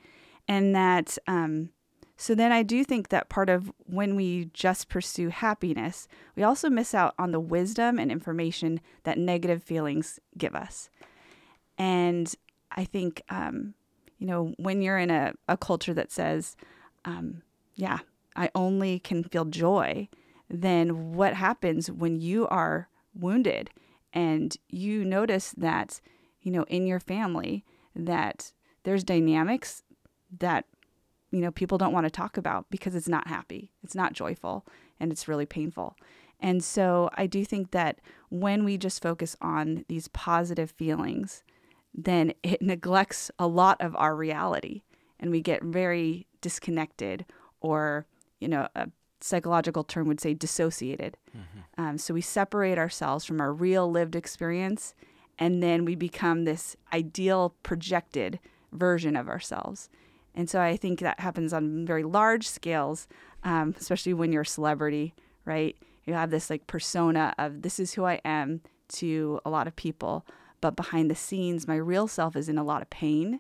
And 0.47 0.75
that, 0.75 1.17
um, 1.27 1.69
so 2.17 2.35
then 2.35 2.51
I 2.51 2.63
do 2.63 2.83
think 2.83 3.09
that 3.09 3.29
part 3.29 3.49
of 3.49 3.71
when 3.85 4.15
we 4.15 4.49
just 4.53 4.89
pursue 4.89 5.29
happiness, 5.29 6.07
we 6.35 6.43
also 6.43 6.69
miss 6.69 6.93
out 6.93 7.13
on 7.17 7.31
the 7.31 7.39
wisdom 7.39 7.99
and 7.99 8.11
information 8.11 8.79
that 9.03 9.17
negative 9.17 9.63
feelings 9.63 10.19
give 10.37 10.55
us. 10.55 10.89
And 11.77 12.33
I 12.71 12.85
think, 12.85 13.21
um, 13.29 13.73
you 14.17 14.27
know, 14.27 14.53
when 14.57 14.81
you're 14.81 14.97
in 14.97 15.11
a, 15.11 15.33
a 15.47 15.57
culture 15.57 15.93
that 15.93 16.11
says, 16.11 16.55
um, 17.03 17.41
yeah, 17.75 17.99
I 18.35 18.49
only 18.55 18.99
can 18.99 19.23
feel 19.23 19.45
joy, 19.45 20.09
then 20.49 21.13
what 21.13 21.33
happens 21.33 21.89
when 21.89 22.15
you 22.19 22.47
are 22.47 22.89
wounded 23.13 23.69
and 24.13 24.55
you 24.69 25.03
notice 25.03 25.51
that, 25.57 25.99
you 26.41 26.51
know, 26.51 26.63
in 26.63 26.85
your 26.85 26.99
family, 26.99 27.65
that 27.95 28.51
there's 28.83 29.03
dynamics 29.03 29.83
that, 30.39 30.65
you 31.31 31.39
know, 31.39 31.51
people 31.51 31.77
don't 31.77 31.93
want 31.93 32.05
to 32.05 32.11
talk 32.11 32.37
about 32.37 32.65
because 32.69 32.95
it's 32.95 33.09
not 33.09 33.27
happy, 33.27 33.71
it's 33.83 33.95
not 33.95 34.13
joyful, 34.13 34.65
and 34.99 35.11
it's 35.11 35.27
really 35.27 35.45
painful. 35.45 35.95
And 36.39 36.63
so 36.63 37.09
I 37.15 37.27
do 37.27 37.45
think 37.45 37.71
that 37.71 37.99
when 38.29 38.63
we 38.63 38.77
just 38.77 39.01
focus 39.01 39.35
on 39.41 39.85
these 39.87 40.07
positive 40.09 40.71
feelings, 40.71 41.43
then 41.93 42.33
it 42.43 42.61
neglects 42.61 43.31
a 43.39 43.47
lot 43.47 43.79
of 43.81 43.95
our 43.95 44.15
reality 44.15 44.83
and 45.19 45.31
we 45.31 45.41
get 45.41 45.63
very 45.63 46.27
disconnected 46.41 47.25
or 47.61 48.05
you 48.45 48.51
know 48.53 48.67
a 48.75 48.87
psychological 49.21 49.83
term 49.83 50.07
would 50.07 50.21
say 50.21 50.33
dissociated 50.33 51.17
um, 51.77 51.97
so 51.97 52.13
we 52.13 52.21
separate 52.21 52.77
ourselves 52.77 53.25
from 53.25 53.41
our 53.41 53.51
real 53.51 53.89
lived 53.89 54.15
experience 54.15 54.93
and 55.37 55.61
then 55.61 55.85
we 55.85 55.95
become 55.95 56.43
this 56.43 56.75
ideal 56.93 57.55
projected 57.63 58.39
version 58.71 59.15
of 59.15 59.27
ourselves. 59.27 59.89
And 60.33 60.49
so 60.49 60.61
I 60.61 60.77
think 60.77 60.99
that 60.99 61.19
happens 61.19 61.53
on 61.53 61.85
very 61.85 62.03
large 62.03 62.47
scales, 62.47 63.07
um, 63.43 63.73
especially 63.79 64.13
when 64.13 64.31
you're 64.31 64.41
a 64.41 64.45
celebrity, 64.45 65.13
right? 65.45 65.77
You 66.05 66.13
have 66.13 66.29
this 66.29 66.49
like 66.49 66.67
persona 66.67 67.33
of 67.37 67.61
this 67.61 67.79
is 67.79 67.93
who 67.93 68.05
I 68.05 68.19
am 68.25 68.61
to 68.89 69.39
a 69.45 69.49
lot 69.49 69.67
of 69.67 69.75
people, 69.75 70.25
but 70.61 70.75
behind 70.75 71.09
the 71.09 71.15
scenes, 71.15 71.67
my 71.67 71.75
real 71.75 72.07
self 72.07 72.35
is 72.35 72.49
in 72.49 72.57
a 72.57 72.63
lot 72.63 72.81
of 72.81 72.89
pain. 72.89 73.39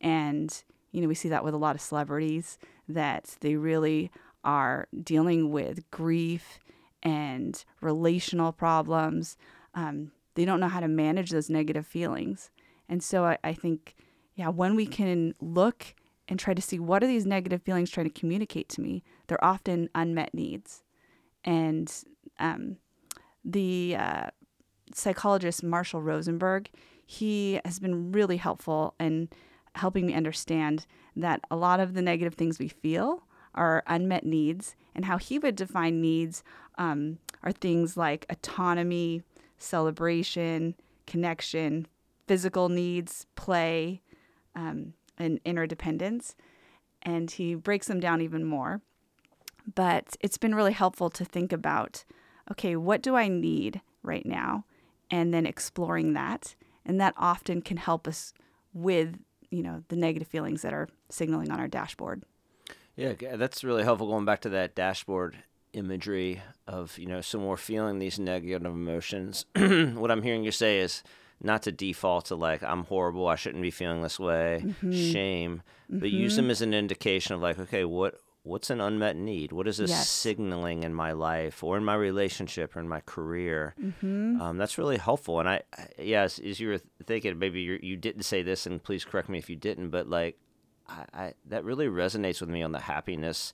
And, 0.00 0.62
you 0.92 1.02
know, 1.02 1.08
we 1.08 1.14
see 1.14 1.28
that 1.28 1.44
with 1.44 1.54
a 1.54 1.58
lot 1.58 1.74
of 1.74 1.82
celebrities 1.82 2.58
that 2.88 3.36
they 3.40 3.56
really 3.56 4.10
are 4.44 4.88
dealing 5.02 5.50
with 5.50 5.90
grief 5.90 6.58
and 7.02 7.64
relational 7.80 8.52
problems. 8.52 9.36
Um, 9.74 10.12
they 10.34 10.44
don't 10.44 10.60
know 10.60 10.68
how 10.68 10.80
to 10.80 10.88
manage 10.88 11.30
those 11.30 11.50
negative 11.50 11.86
feelings. 11.86 12.50
And 12.88 13.02
so 13.02 13.24
I, 13.24 13.38
I 13.44 13.52
think, 13.52 13.94
yeah, 14.34 14.48
when 14.48 14.74
we 14.74 14.86
can 14.86 15.34
look 15.40 15.94
and 16.28 16.38
try 16.38 16.54
to 16.54 16.62
see 16.62 16.78
what 16.78 17.02
are 17.02 17.06
these 17.06 17.26
negative 17.26 17.62
feelings 17.62 17.90
trying 17.90 18.08
to 18.08 18.20
communicate 18.20 18.68
to 18.70 18.80
me, 18.80 19.02
they're 19.26 19.44
often 19.44 19.88
unmet 19.94 20.32
needs. 20.32 20.82
And 21.44 21.92
um, 22.38 22.76
the 23.44 23.96
uh, 23.98 24.26
psychologist 24.94 25.62
Marshall 25.62 26.02
Rosenberg, 26.02 26.70
he 27.04 27.60
has 27.64 27.78
been 27.78 28.12
really 28.12 28.36
helpful 28.36 28.94
in 29.00 29.28
helping 29.74 30.06
me 30.06 30.14
understand 30.14 30.86
that 31.16 31.40
a 31.50 31.56
lot 31.56 31.80
of 31.80 31.94
the 31.94 32.02
negative 32.02 32.34
things 32.34 32.58
we 32.58 32.68
feel 32.68 33.24
are 33.54 33.82
unmet 33.86 34.24
needs, 34.24 34.76
and 34.94 35.04
how 35.04 35.18
he 35.18 35.38
would 35.38 35.56
define 35.56 36.00
needs 36.00 36.42
um, 36.78 37.18
are 37.42 37.52
things 37.52 37.96
like 37.96 38.26
autonomy, 38.28 39.22
celebration, 39.58 40.74
connection, 41.06 41.86
physical 42.26 42.68
needs, 42.68 43.26
play, 43.34 44.00
um, 44.54 44.94
and 45.18 45.40
interdependence. 45.44 46.34
And 47.02 47.30
he 47.30 47.54
breaks 47.54 47.86
them 47.86 48.00
down 48.00 48.20
even 48.20 48.44
more. 48.44 48.80
But 49.74 50.16
it's 50.20 50.38
been 50.38 50.54
really 50.54 50.72
helpful 50.72 51.10
to 51.10 51.24
think 51.24 51.52
about 51.52 52.04
okay, 52.50 52.74
what 52.74 53.00
do 53.00 53.14
I 53.14 53.28
need 53.28 53.80
right 54.02 54.26
now? 54.26 54.64
And 55.08 55.32
then 55.32 55.46
exploring 55.46 56.14
that. 56.14 56.56
And 56.84 57.00
that 57.00 57.14
often 57.16 57.62
can 57.62 57.76
help 57.76 58.08
us 58.08 58.32
with, 58.72 59.18
you 59.50 59.62
know, 59.62 59.84
the 59.88 59.96
negative 59.96 60.26
feelings 60.26 60.62
that 60.62 60.72
are 60.72 60.88
signaling 61.10 61.52
on 61.52 61.60
our 61.60 61.68
dashboard. 61.68 62.24
Yeah, 63.00 63.36
that's 63.36 63.64
really 63.64 63.82
helpful 63.82 64.08
going 64.08 64.26
back 64.26 64.42
to 64.42 64.50
that 64.50 64.74
dashboard 64.74 65.36
imagery 65.72 66.42
of, 66.66 66.98
you 66.98 67.06
know, 67.06 67.20
so 67.20 67.38
we're 67.38 67.56
feeling 67.56 67.98
these 67.98 68.18
negative 68.18 68.64
emotions. 68.66 69.46
what 69.54 70.10
I'm 70.10 70.22
hearing 70.22 70.44
you 70.44 70.50
say 70.50 70.80
is 70.80 71.02
not 71.42 71.62
to 71.62 71.72
default 71.72 72.26
to 72.26 72.34
like 72.34 72.62
I'm 72.62 72.84
horrible, 72.84 73.26
I 73.26 73.36
shouldn't 73.36 73.62
be 73.62 73.70
feeling 73.70 74.02
this 74.02 74.20
way, 74.20 74.62
mm-hmm. 74.64 74.92
shame, 74.92 75.62
but 75.88 76.08
mm-hmm. 76.08 76.16
use 76.16 76.36
them 76.36 76.50
as 76.50 76.60
an 76.60 76.74
indication 76.74 77.34
of 77.34 77.40
like, 77.40 77.58
okay, 77.58 77.84
what 77.84 78.16
what's 78.42 78.70
an 78.70 78.80
unmet 78.80 79.16
need? 79.16 79.52
What 79.52 79.68
is 79.68 79.78
this 79.78 79.90
yes. 79.90 80.08
signaling 80.08 80.82
in 80.82 80.94
my 80.94 81.12
life 81.12 81.62
or 81.62 81.76
in 81.76 81.84
my 81.84 81.94
relationship 81.94 82.74
or 82.74 82.80
in 82.80 82.88
my 82.88 83.00
career? 83.00 83.74
Mm-hmm. 83.80 84.40
Um, 84.40 84.58
that's 84.58 84.78
really 84.78 84.96
helpful. 84.96 85.40
And 85.40 85.48
I, 85.48 85.62
I 85.76 85.86
yeah, 85.98 86.22
as, 86.22 86.38
as, 86.38 86.58
you 86.58 86.68
were 86.68 86.80
thinking, 87.04 87.38
maybe 87.38 87.60
you 87.62 87.78
you 87.82 87.96
didn't 87.96 88.22
say 88.24 88.42
this, 88.42 88.66
and 88.66 88.82
please 88.82 89.04
correct 89.04 89.28
me 89.28 89.38
if 89.38 89.48
you 89.48 89.56
didn't, 89.56 89.90
but 89.90 90.08
like, 90.08 90.38
I, 90.90 91.22
I 91.22 91.34
that 91.46 91.64
really 91.64 91.86
resonates 91.86 92.40
with 92.40 92.50
me 92.50 92.62
on 92.62 92.72
the 92.72 92.80
happiness 92.80 93.52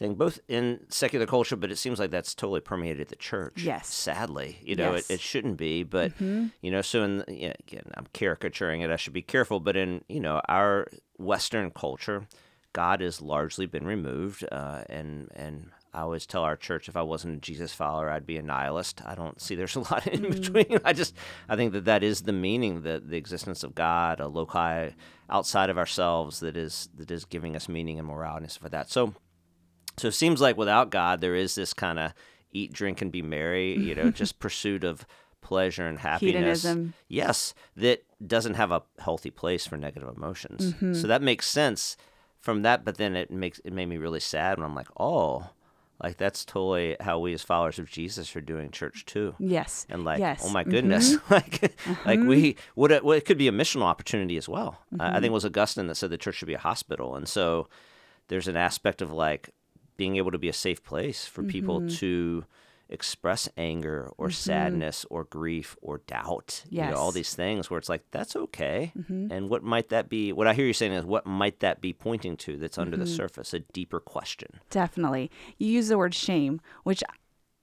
thing, 0.00 0.14
both 0.14 0.40
in 0.48 0.80
secular 0.88 1.26
culture, 1.26 1.56
but 1.56 1.70
it 1.70 1.76
seems 1.76 2.00
like 2.00 2.10
that's 2.10 2.34
totally 2.34 2.60
permeated 2.60 3.08
the 3.08 3.16
church. 3.16 3.62
Yes. 3.62 3.86
Sadly, 3.86 4.58
you 4.62 4.74
know, 4.74 4.94
yes. 4.94 5.10
it, 5.10 5.14
it 5.14 5.20
shouldn't 5.20 5.58
be, 5.58 5.84
but 5.84 6.12
mm-hmm. 6.12 6.46
you 6.62 6.70
know, 6.70 6.82
so 6.82 7.04
in 7.04 7.24
yeah, 7.28 7.52
again, 7.60 7.84
I'm 7.94 8.06
caricaturing 8.12 8.80
it. 8.80 8.90
I 8.90 8.96
should 8.96 9.12
be 9.12 9.22
careful, 9.22 9.60
but 9.60 9.76
in 9.76 10.02
you 10.08 10.20
know 10.20 10.40
our 10.48 10.88
Western 11.18 11.70
culture, 11.70 12.26
God 12.72 13.00
has 13.02 13.20
largely 13.20 13.66
been 13.66 13.86
removed, 13.86 14.44
uh, 14.50 14.82
and 14.88 15.28
and 15.34 15.70
I 15.92 16.02
always 16.02 16.26
tell 16.26 16.42
our 16.42 16.56
church 16.56 16.88
if 16.88 16.96
I 16.96 17.02
wasn't 17.02 17.36
a 17.36 17.40
Jesus 17.40 17.72
follower, 17.72 18.10
I'd 18.10 18.26
be 18.26 18.36
a 18.36 18.42
nihilist. 18.42 19.02
I 19.04 19.14
don't 19.14 19.40
see 19.40 19.54
there's 19.54 19.76
a 19.76 19.80
lot 19.90 20.06
in 20.06 20.22
mm. 20.22 20.32
between. 20.32 20.80
I 20.84 20.92
just 20.92 21.14
I 21.48 21.56
think 21.56 21.72
that 21.72 21.84
that 21.86 22.02
is 22.02 22.22
the 22.22 22.32
meaning 22.32 22.82
that 22.82 23.10
the 23.10 23.16
existence 23.16 23.62
of 23.62 23.74
God, 23.74 24.20
a 24.20 24.28
loci 24.28 24.90
outside 25.28 25.70
of 25.70 25.78
ourselves 25.78 26.40
that 26.40 26.56
is 26.56 26.88
that 26.96 27.10
is 27.10 27.24
giving 27.24 27.56
us 27.56 27.68
meaning 27.68 27.98
and 27.98 28.06
morality 28.06 28.44
and 28.44 28.52
stuff 28.52 28.64
like 28.64 28.72
that. 28.72 28.90
So 28.90 29.14
so 29.96 30.08
it 30.08 30.12
seems 30.12 30.40
like 30.40 30.56
without 30.56 30.90
God, 30.90 31.20
there 31.20 31.34
is 31.34 31.54
this 31.54 31.74
kind 31.74 31.98
of 31.98 32.14
eat, 32.52 32.72
drink, 32.72 33.02
and 33.02 33.12
be 33.12 33.22
merry. 33.22 33.76
You 33.76 33.94
know, 33.94 34.10
just 34.10 34.38
pursuit 34.38 34.84
of 34.84 35.06
pleasure 35.40 35.86
and 35.86 35.98
happiness. 35.98 36.62
Hedonism. 36.62 36.94
Yes, 37.08 37.54
that 37.76 38.04
doesn't 38.24 38.54
have 38.54 38.70
a 38.70 38.82
healthy 38.98 39.30
place 39.30 39.66
for 39.66 39.76
negative 39.76 40.08
emotions. 40.16 40.72
Mm-hmm. 40.72 40.94
So 40.94 41.06
that 41.06 41.22
makes 41.22 41.48
sense 41.48 41.96
from 42.40 42.62
that, 42.62 42.84
but 42.84 42.96
then 42.96 43.16
it 43.16 43.30
makes 43.30 43.58
it 43.64 43.72
made 43.72 43.86
me 43.86 43.98
really 43.98 44.20
sad 44.20 44.58
when 44.58 44.64
I'm 44.64 44.74
like, 44.74 44.88
oh, 44.98 45.50
like 46.02 46.16
that's 46.16 46.44
totally 46.44 46.96
how 47.00 47.18
we 47.18 47.34
as 47.34 47.42
followers 47.42 47.78
of 47.78 47.90
Jesus 47.90 48.34
are 48.34 48.40
doing 48.40 48.70
church 48.70 49.04
too. 49.04 49.34
Yes. 49.38 49.86
And 49.90 50.04
like, 50.04 50.18
yes. 50.18 50.42
oh 50.44 50.50
my 50.50 50.64
goodness, 50.64 51.16
mm-hmm. 51.16 51.34
like, 51.34 51.60
mm-hmm. 51.60 52.08
like 52.08 52.20
we 52.20 52.56
would 52.76 52.90
it, 52.90 53.04
well, 53.04 53.16
it 53.16 53.24
could 53.24 53.38
be 53.38 53.48
a 53.48 53.52
missional 53.52 53.82
opportunity 53.82 54.36
as 54.36 54.48
well. 54.48 54.78
Mm-hmm. 54.92 55.00
I, 55.00 55.04
I 55.04 55.10
think 55.12 55.16
mm-hmm. 55.16 55.24
it 55.26 55.30
was 55.32 55.44
Augustine 55.44 55.86
that 55.88 55.96
said 55.96 56.10
the 56.10 56.18
church 56.18 56.36
should 56.36 56.48
be 56.48 56.54
a 56.54 56.58
hospital, 56.58 57.14
and 57.16 57.28
so 57.28 57.68
there's 58.28 58.48
an 58.48 58.56
aspect 58.56 59.02
of 59.02 59.12
like 59.12 59.50
being 59.96 60.16
able 60.16 60.30
to 60.30 60.38
be 60.38 60.48
a 60.48 60.54
safe 60.54 60.82
place 60.82 61.26
for 61.26 61.42
people 61.42 61.80
mm-hmm. 61.80 61.96
to 61.96 62.44
express 62.90 63.48
anger 63.56 64.10
or 64.18 64.26
mm-hmm. 64.26 64.32
sadness 64.32 65.06
or 65.08 65.24
grief 65.24 65.76
or 65.80 65.98
doubt. 66.06 66.64
Yes. 66.68 66.86
You 66.86 66.90
know, 66.90 66.98
all 66.98 67.12
these 67.12 67.34
things 67.34 67.70
where 67.70 67.78
it's 67.78 67.88
like, 67.88 68.02
that's 68.10 68.36
okay. 68.36 68.92
Mm-hmm. 68.98 69.32
And 69.32 69.48
what 69.48 69.62
might 69.62 69.88
that 69.90 70.08
be? 70.08 70.32
What 70.32 70.46
I 70.46 70.54
hear 70.54 70.66
you 70.66 70.72
saying 70.72 70.92
is, 70.92 71.04
what 71.04 71.24
might 71.24 71.60
that 71.60 71.80
be 71.80 71.92
pointing 71.92 72.36
to 72.38 72.56
that's 72.56 72.78
under 72.78 72.96
mm-hmm. 72.96 73.04
the 73.04 73.10
surface? 73.10 73.54
A 73.54 73.60
deeper 73.60 74.00
question. 74.00 74.60
Definitely. 74.70 75.30
You 75.58 75.68
use 75.68 75.88
the 75.88 75.96
word 75.96 76.14
shame, 76.14 76.60
which 76.82 77.02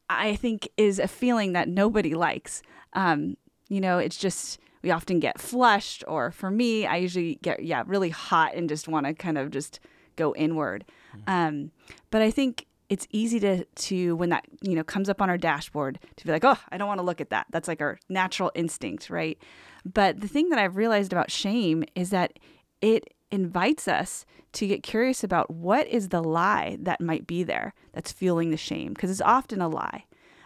I 0.09 0.37
think 0.37 0.69
is 0.77 0.97
a 0.97 1.07
feeling 1.07 1.53
that 1.53 1.67
nobody 1.67 2.15
likes. 2.15 2.61
Um, 2.93 3.35
you 3.67 3.81
know, 3.81 3.97
it's 3.97 4.17
just, 4.17 4.59
we 4.81 4.91
often 4.91 5.19
get 5.19 5.41
flushed, 5.41 6.05
or 6.07 6.31
for 6.31 6.49
me, 6.49 6.85
I 6.85 6.95
usually 6.95 7.35
get, 7.41 7.63
yeah, 7.63 7.83
really 7.85 8.11
hot 8.11 8.55
and 8.55 8.69
just 8.69 8.87
want 8.87 9.05
to 9.05 9.13
kind 9.13 9.37
of 9.37 9.51
just 9.51 9.81
go 10.15 10.33
inward. 10.35 10.85
Mm-hmm. 11.13 11.29
Um, 11.29 11.71
but 12.09 12.21
I 12.21 12.31
think 12.31 12.65
it's 12.89 13.07
easy 13.11 13.39
to 13.39 13.65
to 13.65 14.15
when 14.15 14.29
that 14.29 14.45
you 14.61 14.75
know 14.75 14.83
comes 14.83 15.09
up 15.09 15.21
on 15.21 15.29
our 15.29 15.37
dashboard 15.37 15.99
to 16.15 16.25
be 16.25 16.31
like 16.31 16.45
oh 16.45 16.57
i 16.69 16.77
don't 16.77 16.87
want 16.87 16.99
to 16.99 17.05
look 17.05 17.21
at 17.21 17.29
that. 17.29 17.47
That's 17.51 17.67
like 17.67 17.81
our 17.81 17.99
natural 18.09 18.51
instinct 18.55 19.09
right? 19.09 19.37
But 19.85 20.21
the 20.21 20.27
thing 20.27 20.49
that 20.49 20.59
i've 20.59 20.75
realized 20.75 21.11
about 21.11 21.31
shame 21.31 21.83
is 21.95 22.09
that 22.11 22.33
it 22.81 23.13
invites 23.31 23.87
us 23.87 24.25
to 24.53 24.67
get 24.67 24.83
curious 24.83 25.23
about 25.23 25.51
what 25.51 25.85
is 25.87 26.09
the 26.09 26.23
lie 26.23 26.77
that 26.81 27.01
might 27.01 27.27
be 27.27 27.43
there 27.43 27.73
that's 27.91 28.11
fueling 28.11 28.51
the 28.51 28.57
shame 28.57 28.93
because 28.93 29.11
it's 29.11 29.21
often 29.21 29.61
a 29.61 29.67
lie. 29.67 30.05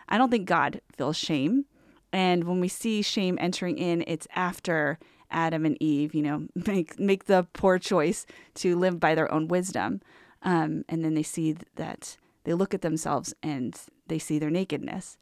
I 0.10 0.18
don't 0.18 0.32
think 0.32 0.48
god 0.48 0.82
feels 0.96 1.18
shame 1.18 1.66
and 2.12 2.44
when 2.44 2.60
we 2.60 2.68
see 2.68 3.02
shame 3.02 3.38
entering 3.40 3.78
in 3.78 4.04
it's 4.08 4.28
after 4.36 5.00
adam 5.30 5.66
and 5.66 5.78
eve 5.82 6.14
you 6.14 6.22
know 6.22 6.48
make 6.68 7.00
make 7.00 7.26
the 7.26 7.48
poor 7.54 7.80
choice 7.80 8.26
to 8.56 8.78
live 8.78 9.00
by 9.00 9.16
their 9.16 9.32
own 9.32 9.48
wisdom 9.48 10.02
um, 10.44 10.84
and 10.90 11.06
then 11.06 11.14
they 11.14 11.24
see 11.24 11.56
that 11.76 12.18
they 12.44 12.54
look 12.54 12.74
at 12.74 12.82
themselves 12.82 13.34
and 13.42 13.80
they 14.08 14.20
see 14.20 14.40
their 14.40 14.50
nakedness. 14.50 15.18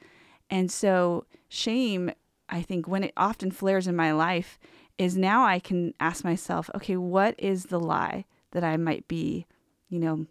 And 0.50 0.72
so, 0.72 1.26
shame, 1.48 2.12
I 2.48 2.62
think, 2.62 2.88
when 2.88 3.04
it 3.04 3.14
often 3.16 3.52
flares 3.52 3.88
in 3.88 3.96
my 3.96 4.12
life, 4.12 4.60
is 4.98 5.16
now 5.16 5.46
I 5.46 5.60
can 5.60 5.94
ask 6.00 6.24
myself, 6.24 6.70
okay, 6.76 6.98
what 6.98 7.36
is 7.38 7.66
the 7.66 7.80
lie 7.80 8.26
that 8.52 8.64
I 8.64 8.78
might 8.78 9.08
be, 9.08 9.46
you 9.88 10.00
know, 10.00 10.26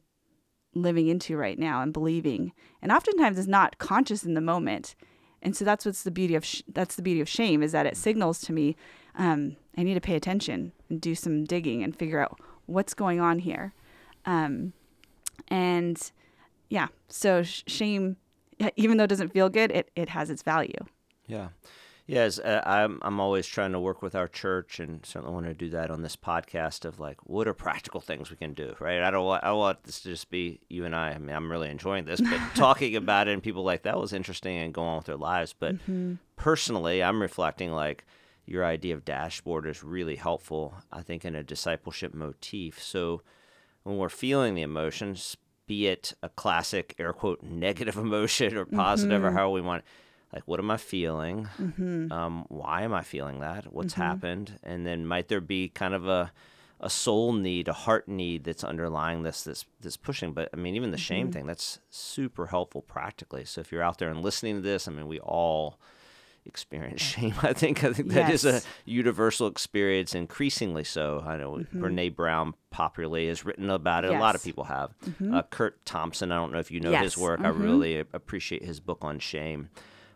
living 0.74 1.09
into 1.09 1.37
right 1.37 1.59
now 1.59 1.81
and 1.83 1.92
believing? 1.92 2.53
And 2.83 2.92
oftentimes 2.92 3.38
it's 3.38 3.48
not 3.48 3.79
conscious 3.79 4.24
in 4.24 4.35
the 4.35 4.40
moment. 4.40 4.94
And 5.40 5.57
so 5.57 5.64
that's 5.64 5.87
what's 5.87 6.03
the 6.03 6.11
beauty 6.11 6.35
of 6.35 6.44
sh- 6.44 6.62
that's 6.68 6.96
the 6.96 7.03
beauty 7.03 7.20
of 7.20 7.29
shame 7.29 7.62
is 7.62 7.72
that 7.72 7.87
it 7.87 7.96
signals 7.96 8.40
to 8.42 8.53
me 8.53 8.77
um, 9.14 9.57
I 9.77 9.83
need 9.83 9.94
to 9.94 10.01
pay 10.01 10.14
attention 10.14 10.72
and 10.88 11.01
do 11.01 11.14
some 11.14 11.44
digging 11.44 11.83
and 11.83 11.94
figure 11.94 12.20
out 12.20 12.40
what's 12.66 12.94
going 12.94 13.20
on 13.20 13.40
here. 13.40 13.74
Um, 14.24 14.72
and 15.48 16.11
yeah, 16.68 16.88
so 17.09 17.42
sh- 17.42 17.64
shame, 17.66 18.16
even 18.76 18.97
though 18.97 19.05
it 19.05 19.09
doesn't 19.09 19.32
feel 19.32 19.49
good, 19.49 19.70
it, 19.70 19.90
it 19.97 20.11
has 20.11 20.30
its 20.30 20.42
value. 20.42 20.84
Yeah. 21.26 21.49
Yes, 22.09 22.38
uh, 22.38 22.62
I'm 22.64 22.99
I'm 23.03 23.20
always 23.20 23.47
trying 23.47 23.72
to 23.72 23.80
work 23.80 24.01
with 24.01 24.14
our 24.14 24.28
church, 24.28 24.80
and 24.80 25.05
certainly 25.05 25.34
want 25.34 25.45
to 25.45 25.53
do 25.53 25.68
that 25.68 25.90
on 25.90 26.01
this 26.01 26.16
podcast. 26.16 26.86
Of 26.86 26.99
like, 26.99 27.18
what 27.24 27.47
are 27.47 27.53
practical 27.53 28.01
things 28.01 28.30
we 28.30 28.38
can 28.38 28.55
do, 28.55 28.74
right? 28.80 29.03
I 29.03 29.11
don't 29.11 29.26
want 29.26 29.45
I 29.45 29.53
want 29.53 29.84
this 29.84 30.01
to 30.01 30.09
just 30.09 30.30
be 30.30 30.59
you 30.70 30.86
and 30.86 30.97
I. 30.97 31.11
I 31.11 31.18
mean, 31.18 31.36
I'm 31.36 31.53
really 31.53 31.68
enjoying 31.68 32.07
this, 32.07 32.18
but 32.18 32.40
talking 32.55 32.97
about 32.97 33.28
it 33.28 33.34
and 33.34 33.42
people 33.42 33.62
like 33.62 33.82
that 33.82 34.01
was 34.01 34.14
interesting 34.14 34.57
and 34.57 34.72
go 34.72 34.82
on 34.84 34.97
with 34.97 35.05
their 35.05 35.16
lives. 35.16 35.53
But 35.53 35.74
mm-hmm. 35.74 36.14
personally, 36.36 37.03
I'm 37.03 37.20
reflecting 37.20 37.72
like 37.72 38.07
your 38.47 38.64
idea 38.64 38.95
of 38.95 39.05
dashboard 39.05 39.66
is 39.66 39.84
really 39.84 40.16
helpful. 40.16 40.76
I 40.90 41.03
think 41.03 41.26
in 41.26 41.34
a 41.34 41.42
discipleship 41.42 42.14
motif. 42.14 42.82
So 42.82 43.20
when 43.82 43.99
we're 43.99 44.09
feeling 44.09 44.55
the 44.55 44.62
emotions, 44.62 45.36
be 45.68 45.86
it 45.86 46.14
a 46.22 46.28
classic 46.30 46.96
air 46.98 47.12
quote 47.12 47.42
negative 47.66 47.96
emotion 47.96 48.56
or 48.56 48.64
positive 48.64 49.18
mm-hmm. 49.22 49.26
or 49.26 49.30
how 49.30 49.50
we 49.50 49.60
want 49.60 49.84
like 50.32 50.42
what 50.46 50.58
am 50.58 50.70
I 50.70 50.76
feeling? 50.76 51.48
Mm-hmm. 51.58 52.12
Um, 52.12 52.44
why 52.48 52.82
am 52.82 52.92
I 52.92 53.02
feeling 53.02 53.40
that? 53.40 53.72
What's 53.72 53.94
happened? 53.94 54.58
And 54.62 54.84
then 54.86 55.06
might 55.06 55.28
there 55.28 55.40
be 55.40 55.68
kind 55.68 55.94
of 55.94 56.08
a 56.08 56.32
a 56.80 56.88
soul 56.90 57.32
need, 57.32 57.66
a 57.66 57.72
heart 57.72 58.08
need 58.08 58.44
that's 58.44 58.62
underlying 58.62 59.22
this 59.22 59.42
this 59.42 59.64
this 59.80 59.96
pushing. 59.96 60.32
But 60.32 60.50
I 60.52 60.56
mean, 60.56 60.74
even 60.74 60.90
the 60.90 60.96
Mm-hmm. 60.96 61.02
shame 61.02 61.32
thing, 61.32 61.46
that's 61.46 61.78
super 61.90 62.46
helpful 62.46 62.82
practically. 62.82 63.44
So 63.44 63.60
if 63.60 63.72
you're 63.72 63.82
out 63.82 63.98
there 63.98 64.10
and 64.10 64.22
listening 64.22 64.56
to 64.56 64.60
this, 64.60 64.86
I 64.86 64.92
mean, 64.92 65.08
we 65.08 65.18
all 65.20 65.78
experience 66.49 67.01
shame. 67.03 67.34
I 67.42 67.53
think 67.53 67.84
I 67.84 67.92
think 67.92 68.09
that 68.09 68.30
is 68.30 68.44
a 68.44 68.62
universal 68.84 69.46
experience, 69.46 70.14
increasingly 70.14 70.84
so. 70.84 71.22
I 71.26 71.36
know 71.36 71.64
Brene 71.74 72.14
Brown 72.16 72.55
popularly 72.70 73.28
has 73.28 73.44
written 73.44 73.70
about 73.70 74.05
it. 74.05 74.11
A 74.11 74.18
lot 74.18 74.34
of 74.34 74.42
people 74.42 74.64
have. 74.64 74.94
Uh, 75.32 75.42
Kurt 75.42 75.84
Thompson, 75.84 76.32
I 76.32 76.36
don't 76.36 76.51
know 76.53 76.59
if 76.59 76.70
you 76.70 76.80
know 76.80 76.90
his 76.90 77.12
Yes. 77.14 77.18
work. 77.18 77.40
I 77.40 77.49
really 77.49 77.99
appreciate 77.99 78.64
his 78.64 78.80
book 78.80 78.99
on 79.03 79.18
shame. 79.18 79.68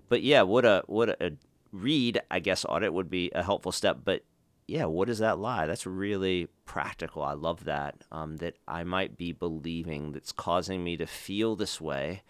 But 0.08 0.22
yeah, 0.22 0.42
what 0.42 0.64
a 0.64 0.82
what 0.86 1.08
a 1.10 1.34
read, 1.70 2.20
I 2.30 2.40
guess, 2.40 2.64
audit 2.68 2.92
would 2.92 3.08
be 3.10 3.30
a 3.34 3.42
helpful 3.42 3.72
step. 3.72 3.98
But 4.04 4.24
yeah, 4.68 4.84
what 4.84 5.08
is 5.08 5.18
that 5.18 5.38
lie? 5.38 5.66
That's 5.66 5.86
really 5.86 6.48
practical. 6.66 7.22
I 7.22 7.32
love 7.32 7.64
that. 7.64 8.04
Um, 8.12 8.36
that 8.38 8.56
I 8.68 8.84
might 8.84 9.16
be 9.16 9.32
believing 9.32 10.12
that's 10.12 10.32
causing 10.32 10.82
me 10.84 10.96
to 10.96 11.06
feel 11.06 11.56
this 11.56 11.80
way. 11.80 12.22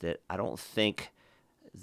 That 0.00 0.20
I 0.28 0.36
don't 0.36 0.60
think 0.60 1.10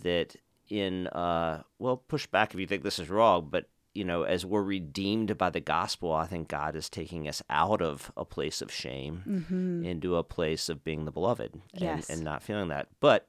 that 0.03 0.35
in 0.69 1.07
uh, 1.07 1.63
well, 1.79 1.97
push 1.97 2.25
back 2.27 2.53
if 2.53 2.59
you 2.59 2.67
think 2.67 2.83
this 2.83 2.99
is 2.99 3.09
wrong, 3.09 3.47
but 3.51 3.67
you 3.93 4.03
know, 4.03 4.23
as 4.23 4.43
we're 4.43 4.63
redeemed 4.63 5.37
by 5.37 5.51
the 5.51 5.59
gospel, 5.59 6.11
I 6.13 6.25
think 6.25 6.47
God 6.47 6.75
is 6.75 6.89
taking 6.89 7.27
us 7.27 7.43
out 7.49 7.79
of 7.81 8.11
a 8.17 8.25
place 8.25 8.59
of 8.61 8.71
shame 8.71 9.81
into 9.85 10.15
a 10.15 10.23
place 10.23 10.67
of 10.67 10.83
being 10.83 11.05
the 11.05 11.11
beloved 11.11 11.53
and, 11.75 11.81
Yes. 11.81 12.09
and 12.09 12.23
not 12.23 12.41
feeling 12.41 12.69
that. 12.69 12.87
But 12.99 13.27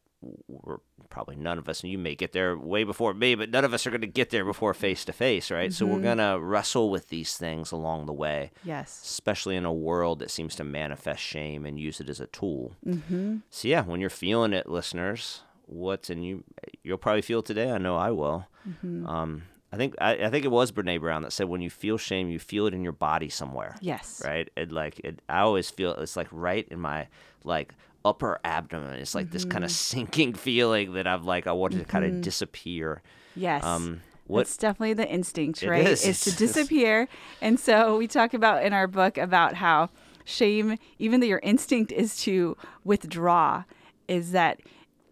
we're 0.49 0.79
probably 1.11 1.37
none 1.37 1.59
of 1.59 1.69
us, 1.69 1.83
and 1.83 1.93
you 1.93 1.99
may 1.99 2.15
get 2.15 2.33
there 2.33 2.57
way 2.57 2.83
before 2.83 3.13
me, 3.13 3.35
but 3.35 3.51
none 3.51 3.63
of 3.67 3.75
us 3.75 3.87
are 3.87 3.91
going 3.91 4.01
to 4.01 4.07
get 4.07 4.31
there 4.31 4.47
before 4.47 4.73
face 4.73 5.05
to 5.05 5.13
face, 5.13 5.51
right? 5.51 5.71
So 5.71 5.85
we're 5.85 6.01
going 6.01 6.17
to 6.17 6.39
wrestle 6.41 6.89
with 6.89 7.11
these 7.11 7.37
things 7.37 7.71
along 7.71 8.07
the 8.07 8.15
way, 8.15 8.51
Yes. 8.65 9.03
especially 9.05 9.57
in 9.57 9.67
a 9.67 9.73
world 9.73 10.21
that 10.21 10.31
seems 10.31 10.55
to 10.57 10.65
manifest 10.65 11.21
shame 11.23 11.67
and 11.67 11.79
use 11.79 12.01
it 12.01 12.09
as 12.09 12.21
a 12.21 12.27
tool. 12.29 12.73
Mm-hmm. 12.87 13.37
So 13.51 13.69
yeah, 13.69 13.83
when 13.83 14.01
you're 14.01 14.09
feeling 14.09 14.55
it, 14.55 14.67
listeners, 14.67 15.43
what's 15.67 16.11
and 16.11 16.25
you 16.25 16.45
you'll 16.83 16.99
probably 16.99 17.23
feel 17.23 17.41
it 17.41 17.47
today. 17.47 17.71
I 17.71 17.79
know 17.79 17.97
I 17.97 18.11
will. 18.11 18.47
Um, 18.83 19.43
I 19.73 19.77
think 19.77 19.95
I, 20.01 20.13
I 20.27 20.31
think 20.31 20.45
it 20.45 20.51
was 20.51 20.73
Brene 20.73 21.01
Brown 21.01 21.23
that 21.23 21.33
said 21.33 21.49
when 21.49 21.61
you 21.61 21.71
feel 21.71 21.99
shame, 21.99 22.29
you 22.31 22.39
feel 22.39 22.67
it 22.67 22.75
in 22.75 22.83
your 22.83 22.93
body 22.93 23.29
somewhere 23.29 23.77
Yes. 23.81 24.23
right? 24.25 24.49
It 24.57 24.71
like 24.73 25.01
it, 25.01 25.21
I 25.29 25.41
always 25.41 25.69
feel 25.71 25.93
it's 25.95 26.17
like 26.17 26.29
right 26.31 26.67
in 26.71 26.81
my 26.81 27.09
like 27.45 27.75
upper 28.05 28.39
abdomen. 28.45 28.95
It's 29.01 29.15
like 29.15 29.31
this 29.31 29.45
kind 29.45 29.65
of 29.65 29.71
sinking 29.71 30.35
feeling 30.49 30.93
that 30.95 31.07
I've 31.07 31.25
like 31.25 31.47
I 31.47 31.53
want 31.53 31.75
it 31.75 31.79
to 31.81 31.85
kind 31.85 32.05
of 32.05 32.21
disappear. 32.21 33.03
Yes. 33.35 33.65
Um, 33.65 34.01
what 34.27 34.43
It's 34.43 34.57
definitely 34.57 34.95
the 34.95 35.09
instinct, 35.11 35.63
right? 35.63 35.87
is. 35.87 36.07
Is 36.07 36.21
to 36.23 36.31
It's- 36.31 36.39
disappear. 36.39 37.09
And 37.43 37.59
so 37.61 37.99
we 37.99 38.07
talk 38.07 38.33
about 38.33 38.63
in 38.65 38.73
our 38.73 38.87
book 38.87 39.19
about 39.19 39.55
how 39.57 39.91
shame, 40.25 40.79
even 40.99 41.21
though 41.21 41.27
your 41.27 41.41
instinct 41.43 41.93
is 41.93 42.17
to 42.23 42.57
withdraw, 42.85 43.65
is 44.09 44.33
that 44.33 44.61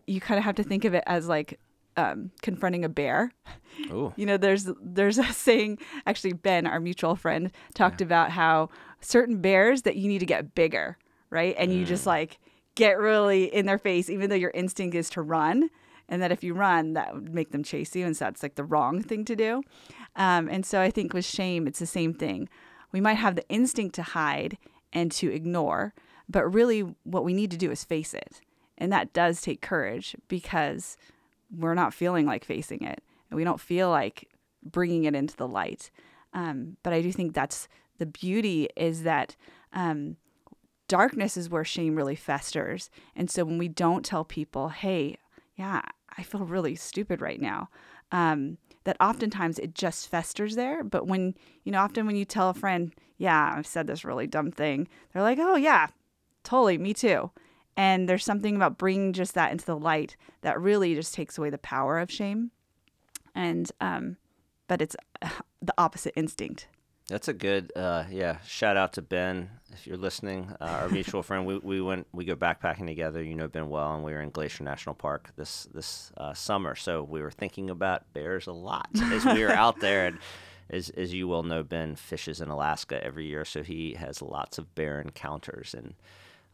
you 0.06 0.20
kind 0.20 0.38
of 0.38 0.44
have 0.44 0.56
to 0.56 0.62
think 0.62 0.84
of 0.84 0.94
it 0.94 1.04
as 1.06 1.28
like 1.28 1.58
um, 1.96 2.30
confronting 2.40 2.84
a 2.84 2.88
bear. 2.88 3.32
oh 3.90 4.12
You 4.16 4.26
know, 4.26 4.36
there's 4.36 4.68
there's 4.80 5.18
a 5.18 5.32
saying. 5.32 5.78
Actually, 6.06 6.32
Ben, 6.32 6.66
our 6.66 6.80
mutual 6.80 7.16
friend, 7.16 7.50
talked 7.74 8.00
about 8.00 8.30
how 8.30 8.70
certain 9.00 9.40
bears 9.40 9.82
that 9.82 9.96
you 9.96 10.08
need 10.08 10.20
to 10.20 10.26
get 10.26 10.54
bigger, 10.54 10.96
right? 11.30 11.54
And 11.58 11.72
you 11.72 11.84
just 11.84 12.06
like 12.06 12.38
get 12.74 12.98
really 12.98 13.44
in 13.54 13.66
their 13.66 13.78
face, 13.78 14.08
even 14.08 14.30
though 14.30 14.36
your 14.36 14.52
instinct 14.54 14.94
is 14.94 15.10
to 15.10 15.22
run, 15.22 15.68
and 16.08 16.22
that 16.22 16.32
if 16.32 16.42
you 16.42 16.54
run, 16.54 16.94
that 16.94 17.14
would 17.14 17.34
make 17.34 17.50
them 17.50 17.62
chase 17.62 17.94
you, 17.94 18.06
and 18.06 18.16
so 18.16 18.24
that's 18.24 18.42
like 18.42 18.54
the 18.54 18.64
wrong 18.64 19.02
thing 19.02 19.24
to 19.26 19.36
do. 19.36 19.62
Um, 20.16 20.48
and 20.48 20.64
so 20.64 20.80
I 20.80 20.90
think 20.90 21.12
with 21.12 21.24
shame, 21.24 21.66
it's 21.66 21.78
the 21.78 21.86
same 21.86 22.14
thing. 22.14 22.48
We 22.90 23.00
might 23.00 23.14
have 23.14 23.36
the 23.36 23.48
instinct 23.48 23.94
to 23.96 24.02
hide 24.02 24.58
and 24.92 25.10
to 25.12 25.32
ignore, 25.32 25.94
but 26.28 26.46
really, 26.46 26.80
what 27.04 27.24
we 27.24 27.32
need 27.34 27.50
to 27.50 27.56
do 27.56 27.70
is 27.70 27.84
face 27.84 28.14
it, 28.14 28.40
and 28.78 28.92
that 28.92 29.12
does 29.12 29.40
take 29.40 29.60
courage 29.60 30.16
because 30.28 30.96
we're 31.56 31.74
not 31.74 31.94
feeling 31.94 32.26
like 32.26 32.44
facing 32.44 32.82
it. 32.82 33.02
And 33.30 33.36
we 33.36 33.44
don't 33.44 33.60
feel 33.60 33.90
like 33.90 34.28
bringing 34.62 35.04
it 35.04 35.14
into 35.14 35.36
the 35.36 35.48
light. 35.48 35.90
Um, 36.34 36.76
but 36.82 36.92
i 36.92 37.02
do 37.02 37.12
think 37.12 37.34
that's 37.34 37.68
the 37.98 38.06
beauty 38.06 38.68
is 38.76 39.02
that 39.02 39.36
um, 39.74 40.16
darkness 40.88 41.36
is 41.36 41.50
where 41.50 41.64
shame 41.64 41.94
really 41.94 42.16
festers. 42.16 42.90
And 43.14 43.30
so 43.30 43.44
when 43.44 43.58
we 43.58 43.68
don't 43.68 44.04
tell 44.04 44.24
people 44.24 44.70
hey 44.70 45.18
yeah 45.56 45.82
i 46.16 46.22
feel 46.22 46.46
really 46.46 46.74
stupid 46.74 47.20
right 47.20 47.40
now 47.40 47.68
um, 48.12 48.56
that 48.84 48.96
oftentimes 49.00 49.58
it 49.58 49.74
just 49.74 50.08
festers 50.08 50.54
there. 50.54 50.82
But 50.82 51.06
when 51.06 51.34
you 51.64 51.72
know 51.72 51.80
often 51.80 52.06
when 52.06 52.16
you 52.16 52.24
tell 52.24 52.48
a 52.48 52.54
friend 52.54 52.94
yeah 53.18 53.54
i've 53.56 53.66
said 53.66 53.86
this 53.86 54.04
really 54.04 54.26
dumb 54.26 54.50
thing 54.50 54.88
they're 55.12 55.22
like 55.22 55.38
oh 55.40 55.54
yeah 55.54 55.86
totally 56.42 56.76
me 56.76 56.92
too 56.92 57.30
and 57.76 58.08
there's 58.08 58.24
something 58.24 58.56
about 58.56 58.78
bringing 58.78 59.12
just 59.12 59.34
that 59.34 59.52
into 59.52 59.64
the 59.64 59.76
light 59.76 60.16
that 60.42 60.60
really 60.60 60.94
just 60.94 61.14
takes 61.14 61.38
away 61.38 61.50
the 61.50 61.58
power 61.58 61.98
of 61.98 62.10
shame. 62.10 62.50
And, 63.34 63.70
um, 63.80 64.16
but 64.68 64.82
it's 64.82 64.96
the 65.62 65.74
opposite 65.78 66.12
instinct. 66.16 66.68
That's 67.08 67.28
a 67.28 67.32
good, 67.32 67.72
uh, 67.74 68.04
yeah. 68.10 68.38
Shout 68.46 68.76
out 68.76 68.92
to 68.94 69.02
Ben 69.02 69.50
if 69.72 69.86
you're 69.86 69.96
listening. 69.96 70.54
Uh, 70.60 70.64
our 70.82 70.88
mutual 70.88 71.22
friend. 71.22 71.44
We, 71.44 71.58
we 71.58 71.80
went 71.82 72.06
we 72.12 72.24
go 72.24 72.36
backpacking 72.36 72.86
together. 72.86 73.22
You 73.22 73.34
know 73.34 73.48
Ben 73.48 73.68
well, 73.68 73.94
and 73.94 74.04
we 74.04 74.12
were 74.12 74.20
in 74.20 74.30
Glacier 74.30 74.62
National 74.64 74.94
Park 74.94 75.30
this 75.36 75.66
this 75.74 76.12
uh, 76.16 76.32
summer. 76.32 76.74
So 76.74 77.02
we 77.02 77.20
were 77.20 77.30
thinking 77.30 77.70
about 77.70 78.10
bears 78.12 78.46
a 78.46 78.52
lot 78.52 78.88
as 79.02 79.24
we 79.24 79.42
were 79.42 79.50
out 79.50 79.80
there. 79.80 80.06
And 80.06 80.18
as 80.70 80.90
as 80.90 81.12
you 81.12 81.26
well 81.26 81.42
know, 81.42 81.62
Ben 81.62 81.96
fishes 81.96 82.40
in 82.40 82.48
Alaska 82.48 83.02
every 83.04 83.26
year, 83.26 83.44
so 83.44 83.62
he 83.62 83.94
has 83.94 84.22
lots 84.22 84.56
of 84.56 84.74
bear 84.74 85.00
encounters. 85.00 85.74
And 85.74 85.94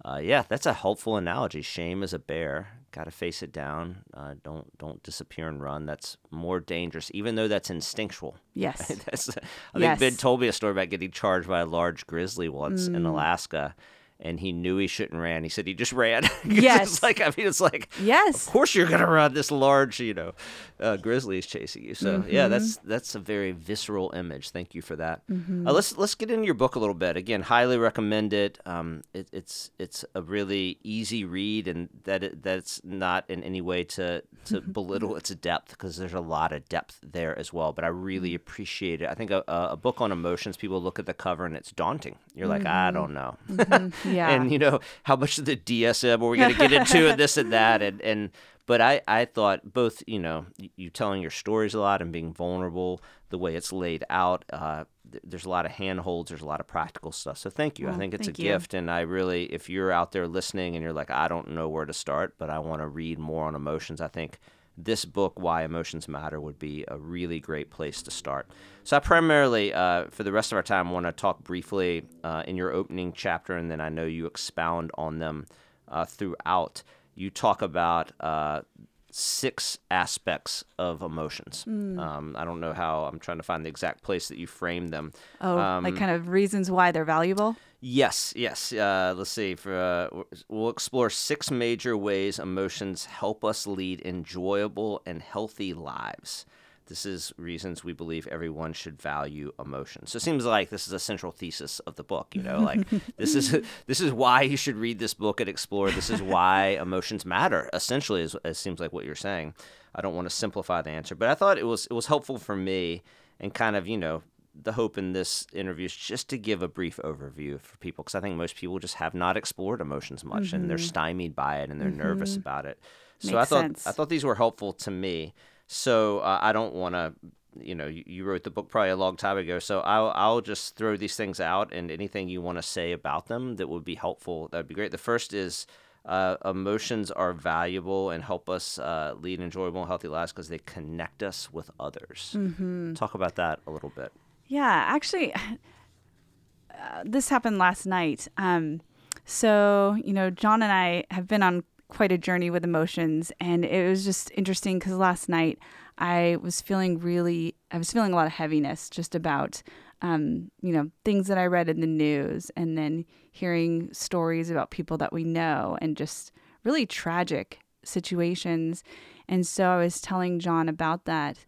uh, 0.05 0.20
yeah, 0.22 0.44
that's 0.49 0.66
a 0.66 0.72
helpful 0.72 1.16
analogy. 1.16 1.62
Shame 1.62 2.03
is 2.03 2.12
a 2.12 2.18
bear. 2.18 2.68
Got 2.92 3.05
to 3.05 3.11
face 3.11 3.42
it 3.42 3.53
down. 3.53 3.99
Uh, 4.14 4.34
don't 4.42 4.76
don't 4.78 5.03
disappear 5.03 5.49
and 5.49 5.62
run. 5.62 5.84
That's 5.86 6.16
more 6.30 6.59
dangerous, 6.61 7.11
even 7.12 7.34
though 7.34 7.49
that's 7.49 7.68
instinctual. 7.70 8.36
Yes. 8.55 8.88
That's, 9.05 9.28
I 9.74 9.78
think 9.78 10.01
Ben 10.01 10.16
told 10.16 10.40
me 10.40 10.49
a 10.49 10.53
story 10.53 10.72
about 10.72 10.88
getting 10.88 11.11
charged 11.11 11.46
by 11.49 11.61
a 11.61 11.66
large 11.66 12.07
grizzly 12.07 12.49
once 12.49 12.86
in 12.86 13.03
Mm. 13.03 13.09
Alaska, 13.11 13.74
and 14.20 14.40
he 14.40 14.52
knew 14.52 14.76
he 14.78 14.86
shouldn't 14.86 15.20
ran. 15.20 15.42
He 15.44 15.48
said 15.48 15.66
he 15.66 15.74
just 15.74 15.92
ran. 15.92 16.24
Yes. 16.44 16.88
it's 16.88 17.02
like 17.02 17.20
I 17.20 17.32
mean, 17.36 17.46
it's 17.46 17.60
like 17.60 17.88
yes. 18.02 18.46
of 18.46 18.52
course 18.52 18.74
you're 18.74 18.88
gonna 18.88 19.06
run. 19.06 19.34
This 19.34 19.50
large, 19.50 20.00
you 20.00 20.14
know, 20.14 20.32
uh, 20.80 20.96
grizzly 20.96 21.38
is 21.38 21.46
chasing 21.46 21.84
you. 21.84 21.94
So 21.94 22.24
yeah, 22.28 22.44
Mm-hmm. 22.44 22.50
that's 22.50 22.76
that's 22.78 23.14
a 23.14 23.18
very 23.20 23.52
visceral 23.52 24.10
image. 24.14 24.50
Thank 24.50 24.74
you 24.74 24.82
for 24.82 24.96
that. 24.96 25.22
Uh, 25.30 25.72
let's 25.72 25.96
let's 25.98 26.14
get 26.14 26.30
into 26.30 26.44
your 26.46 26.54
book 26.54 26.74
a 26.74 26.78
little 26.78 26.94
bit. 26.94 27.16
Again, 27.16 27.42
highly 27.42 27.78
recommend 27.78 28.32
it. 28.32 28.58
Um, 28.66 29.02
it 29.14 29.28
it's 29.32 29.70
it's 29.78 30.04
a 30.14 30.22
really 30.22 30.78
easy 30.82 31.24
read, 31.24 31.68
and 31.68 31.88
that 32.04 32.22
it, 32.24 32.42
that's 32.42 32.80
not 32.84 33.24
in 33.28 33.42
any 33.42 33.60
way 33.60 33.84
to 33.84 34.22
to 34.46 34.60
belittle 34.78 35.16
its 35.16 35.30
depth 35.30 35.70
because 35.70 35.96
there's 35.96 36.14
a 36.14 36.20
lot 36.20 36.52
of 36.52 36.68
depth 36.68 36.98
there 37.02 37.38
as 37.38 37.52
well. 37.52 37.72
But 37.72 37.84
I 37.84 37.88
really 37.88 38.34
appreciate 38.34 39.02
it. 39.02 39.08
I 39.08 39.14
think 39.14 39.30
a, 39.30 39.44
a 39.46 39.68
a 39.72 39.76
book 39.76 40.00
on 40.00 40.10
emotions, 40.12 40.56
people 40.56 40.82
look 40.82 40.98
at 40.98 41.06
the 41.06 41.14
cover 41.14 41.44
and 41.44 41.54
it's 41.56 41.70
daunting. 41.72 42.16
You're 42.34 42.48
like, 42.48 42.64
I 42.66 42.90
don't 42.90 43.12
know. 43.14 43.36
Yeah. 44.14 44.30
and 44.30 44.50
you 44.52 44.59
know 44.59 44.80
how 45.04 45.16
much 45.16 45.38
of 45.38 45.44
the 45.44 45.56
DSM 45.56 46.22
are 46.22 46.28
we 46.28 46.36
going 46.38 46.52
to 46.52 46.59
get 46.59 46.72
into 46.72 47.09
and 47.11 47.18
this 47.18 47.36
and 47.36 47.52
that 47.52 47.82
and 47.82 48.00
and 48.02 48.30
but 48.66 48.80
I 48.80 49.00
I 49.09 49.24
thought 49.24 49.72
both 49.72 50.02
you 50.06 50.18
know 50.18 50.46
you 50.76 50.90
telling 50.90 51.22
your 51.22 51.30
stories 51.30 51.74
a 51.74 51.80
lot 51.80 52.02
and 52.02 52.12
being 52.12 52.32
vulnerable 52.32 53.00
the 53.30 53.38
way 53.38 53.54
it's 53.56 53.72
laid 53.72 54.04
out 54.11 54.44
uh, 54.52 54.84
th- 55.11 55.22
there's 55.26 55.44
a 55.44 55.50
lot 55.50 55.66
of 55.66 55.72
handholds 55.72 56.28
there's 56.30 56.40
a 56.42 56.46
lot 56.46 56.61
of 56.61 56.66
practical 56.66 57.12
stuff 57.12 57.36
so 57.38 57.50
thank 57.50 57.78
you 57.78 57.88
I 57.88 57.92
Oh, 57.92 57.96
think 57.98 58.14
it's 58.14 58.28
a 58.28 58.30
you. 58.30 58.36
gift 58.36 58.74
and 58.74 58.90
I 58.90 59.00
really 59.00 59.44
if 59.52 59.68
you're 59.70 59.92
out 59.92 60.12
there 60.12 60.26
listening 60.26 60.76
and 60.76 60.82
you're 60.82 60.92
like 60.94 61.11
I 61.11 61.28
don't 61.28 61.50
know 61.50 61.68
where 61.68 61.84
to 61.86 61.92
start 61.92 62.34
but 62.38 62.48
I 62.50 62.59
want 62.59 62.80
to 62.82 62.86
read 62.88 63.18
more 63.18 63.44
on 63.46 63.54
emotions 63.54 64.00
I 64.00 64.09
think 64.09 64.38
this 64.80 65.04
book, 65.04 65.32
Why 65.40 65.64
Emotions 65.64 66.06
Matter, 66.06 66.40
would 66.40 66.56
be 66.56 66.84
a 66.86 66.96
really 66.96 67.40
great 67.40 67.68
place 67.68 68.00
to 68.02 68.12
start. 68.12 68.46
So, 68.89 68.97
I 68.97 69.01
primarily, 69.01 69.74
uh, 69.74 70.07
for 70.09 70.22
the 70.22 70.32
rest 70.32 70.51
of 70.51 70.57
our 70.57 70.62
time, 70.62 70.93
want 70.93 71.05
to 71.05 71.12
talk 71.12 71.45
briefly 71.45 72.07
uh, 72.24 72.45
in 72.47 72.57
your 72.57 72.72
opening 72.72 73.12
chapter, 73.12 73.55
and 73.55 73.70
then 73.70 73.82
I 73.82 73.91
know 73.91 74.07
you 74.07 74.24
expound 74.24 74.93
on 74.97 75.18
them 75.18 75.45
uh, 75.89 76.07
throughout. 76.07 76.82
You 77.14 77.28
talk 77.28 77.61
about 77.61 78.12
uh, 78.18 78.62
six 79.11 79.76
aspects 79.91 80.64
of 80.78 81.03
emotions. 81.03 81.64
Hmm. 81.64 81.99
Um, 81.99 82.34
I 82.39 82.47
don't 82.47 82.61
know 82.61 82.72
how, 82.72 83.05
I'm 83.05 83.18
trying 83.18 83.36
to 83.36 83.43
find 83.43 83.62
the 83.62 83.68
exact 83.68 84.03
place 84.03 84.28
that 84.28 84.39
you 84.39 84.47
frame 84.47 84.89
them. 84.89 85.12
oh, 85.43 85.57
like 85.57 85.93
um, 85.93 85.97
kind 85.99 86.11
of 86.11 86.28
reasons 86.28 86.70
why 86.70 86.91
they're 86.91 87.05
valuable. 87.05 87.57
Yes, 87.82 88.32
yes. 88.34 88.72
Uh, 88.72 89.12
let's 89.14 89.28
see. 89.28 89.55
For 89.55 89.76
uh, 89.76 90.22
we'll 90.49 90.70
explore 90.70 91.11
six 91.11 91.51
major 91.51 91.95
ways 91.95 92.39
emotions 92.39 93.05
help 93.05 93.45
us 93.45 93.66
lead 93.66 94.01
enjoyable 94.07 95.03
and 95.05 95.20
healthy 95.20 95.74
lives. 95.74 96.47
This 96.89 97.07
is 97.07 97.32
reasons 97.36 97.84
we 97.84 97.93
believe 97.93 98.26
everyone 98.26 98.72
should 98.72 99.01
value 99.01 99.53
emotion. 99.59 100.07
So 100.07 100.16
it 100.16 100.22
seems 100.22 100.45
like 100.45 100.70
this 100.70 100.86
is 100.86 100.93
a 100.93 100.99
central 100.99 101.32
thesis 101.32 101.78
of 101.80 101.97
the 101.97 102.03
book. 102.03 102.34
You 102.34 102.43
know, 102.43 102.61
like 102.61 102.86
this 103.16 103.34
is 103.34 103.62
this 103.86 104.01
is 104.01 104.12
why 104.12 104.43
you 104.43 104.57
should 104.57 104.76
read 104.76 104.99
this 104.99 105.14
book 105.14 105.41
and 105.41 105.49
explore. 105.49 105.91
This 105.91 106.11
is 106.11 106.20
why 106.20 106.66
emotions 106.80 107.24
matter. 107.24 107.70
Essentially, 107.72 108.22
is 108.22 108.36
it 108.45 108.55
seems 108.55 108.80
like 108.80 108.93
what 108.93 109.05
you're 109.05 109.14
saying. 109.14 109.55
I 109.95 110.01
don't 110.01 110.14
want 110.14 110.28
to 110.28 110.34
simplify 110.34 110.82
the 110.82 110.91
answer, 110.91 111.14
but 111.14 111.28
I 111.28 111.34
thought 111.34 111.59
it 111.59 111.66
was 111.66 111.86
it 111.86 111.95
was 111.95 112.07
helpful 112.07 112.39
for 112.39 112.57
me 112.57 113.03
and 113.41 113.55
kind 113.55 113.76
of 113.76 113.86
you 113.86 113.97
know 113.97 114.22
the 114.61 114.72
hope 114.72 114.99
in 114.99 115.12
this 115.12 115.47
interview 115.53 115.86
is 115.86 115.95
just 115.95 116.28
to 116.30 116.39
give 116.39 116.62
a 116.62 116.68
brief 116.68 116.99
overview 117.05 117.61
for 117.61 117.76
people 117.78 118.03
because 118.03 118.14
I 118.14 118.20
think 118.20 118.36
most 118.36 118.57
people 118.57 118.78
just 118.78 118.97
have 118.97 119.14
not 119.14 119.36
explored 119.36 119.80
emotions 119.80 120.24
much 120.24 120.45
mm-hmm. 120.45 120.57
and 120.57 120.70
they're 120.70 120.78
stymied 120.78 121.36
by 121.36 121.61
it 121.61 121.70
and 121.70 121.80
they're 121.80 121.89
mm-hmm. 121.89 121.99
nervous 121.99 122.36
about 122.36 122.66
it. 122.66 122.78
So 123.20 123.32
Makes 123.32 123.36
I 123.36 123.45
thought 123.45 123.61
sense. 123.62 123.86
I 123.86 123.93
thought 123.93 124.09
these 124.09 124.24
were 124.24 124.34
helpful 124.34 124.72
to 124.72 124.91
me. 124.91 125.34
So 125.68 126.20
uh, 126.20 126.38
I 126.40 126.52
don't 126.52 126.74
want 126.74 126.94
to, 126.94 127.12
you 127.60 127.74
know, 127.74 127.86
you, 127.86 128.02
you, 128.06 128.24
wrote 128.24 128.42
the 128.42 128.50
book 128.50 128.70
probably 128.70 128.90
a 128.90 128.96
long 128.96 129.16
time 129.16 129.36
ago. 129.36 129.58
So 129.58 129.80
I'll 129.80 130.12
I'll 130.14 130.40
just 130.40 130.76
throw 130.76 130.96
these 130.96 131.14
things 131.14 131.40
out 131.40 131.72
and 131.72 131.90
anything 131.90 132.28
you 132.28 132.40
want 132.40 132.56
to 132.56 132.62
say 132.62 132.92
about 132.92 133.26
them 133.26 133.56
that 133.56 133.68
would 133.68 133.84
be 133.84 133.94
helpful. 133.94 134.48
That'd 134.48 134.66
be 134.66 134.74
great. 134.74 134.90
The 134.90 134.98
first 134.98 135.32
is. 135.32 135.66
Uh, 136.06 136.36
emotions 136.46 137.10
are 137.10 137.34
valuable 137.34 138.08
and 138.08 138.24
help 138.24 138.48
us 138.48 138.78
uh, 138.78 139.14
lead 139.20 139.40
enjoyable 139.42 139.82
and 139.82 139.88
healthy 139.88 140.08
lives 140.08 140.32
because 140.32 140.48
they 140.48 140.60
connect 140.60 141.22
us 141.22 141.52
with 141.52 141.70
others. 141.78 142.34
Mm-hmm. 142.34 142.94
Talk 142.94 143.12
about 143.12 143.34
that 143.34 143.60
a 143.66 143.70
little 143.70 143.92
bit. 143.94 144.10
Yeah, 144.46 144.84
actually, 144.86 145.34
uh, 146.70 147.02
this 147.04 147.28
happened 147.28 147.58
last 147.58 147.84
night. 147.84 148.26
Um, 148.38 148.80
so, 149.26 149.98
you 150.02 150.14
know, 150.14 150.30
John 150.30 150.62
and 150.62 150.72
I 150.72 151.04
have 151.10 151.28
been 151.28 151.42
on 151.42 151.62
quite 151.89 152.12
a 152.12 152.18
journey 152.18 152.51
with 152.51 152.64
emotions, 152.64 153.32
and 153.41 153.64
it 153.64 153.89
was 153.89 154.05
just 154.05 154.30
interesting 154.34 154.78
because 154.78 154.93
last 154.93 155.28
night 155.28 155.59
I 155.97 156.39
was 156.43 156.61
feeling 156.61 156.99
really, 156.99 157.55
I 157.70 157.78
was 157.78 157.93
feeling 157.93 158.12
a 158.12 158.16
lot 158.16 158.26
of 158.26 158.32
heaviness 158.32 158.91
just 158.91 159.14
about, 159.14 159.62
um, 160.03 160.51
you 160.61 160.72
know, 160.72 160.91
things 161.05 161.26
that 161.28 161.39
I 161.39 161.47
read 161.47 161.68
in 161.68 161.80
the 161.80 161.86
news, 161.86 162.51
and 162.57 162.76
then 162.76 163.05
hearing 163.30 163.89
stories 163.93 164.51
about 164.51 164.70
people 164.70 164.99
that 164.99 165.12
we 165.12 165.24
know, 165.24 165.78
and 165.80 165.97
just 165.97 166.30
really 166.62 166.86
tragic 166.86 167.61
situations. 167.84 168.84
And 169.28 169.47
so 169.47 169.68
I 169.68 169.78
was 169.78 170.01
telling 170.01 170.39
John 170.39 170.68
about 170.68 171.05
that, 171.07 171.39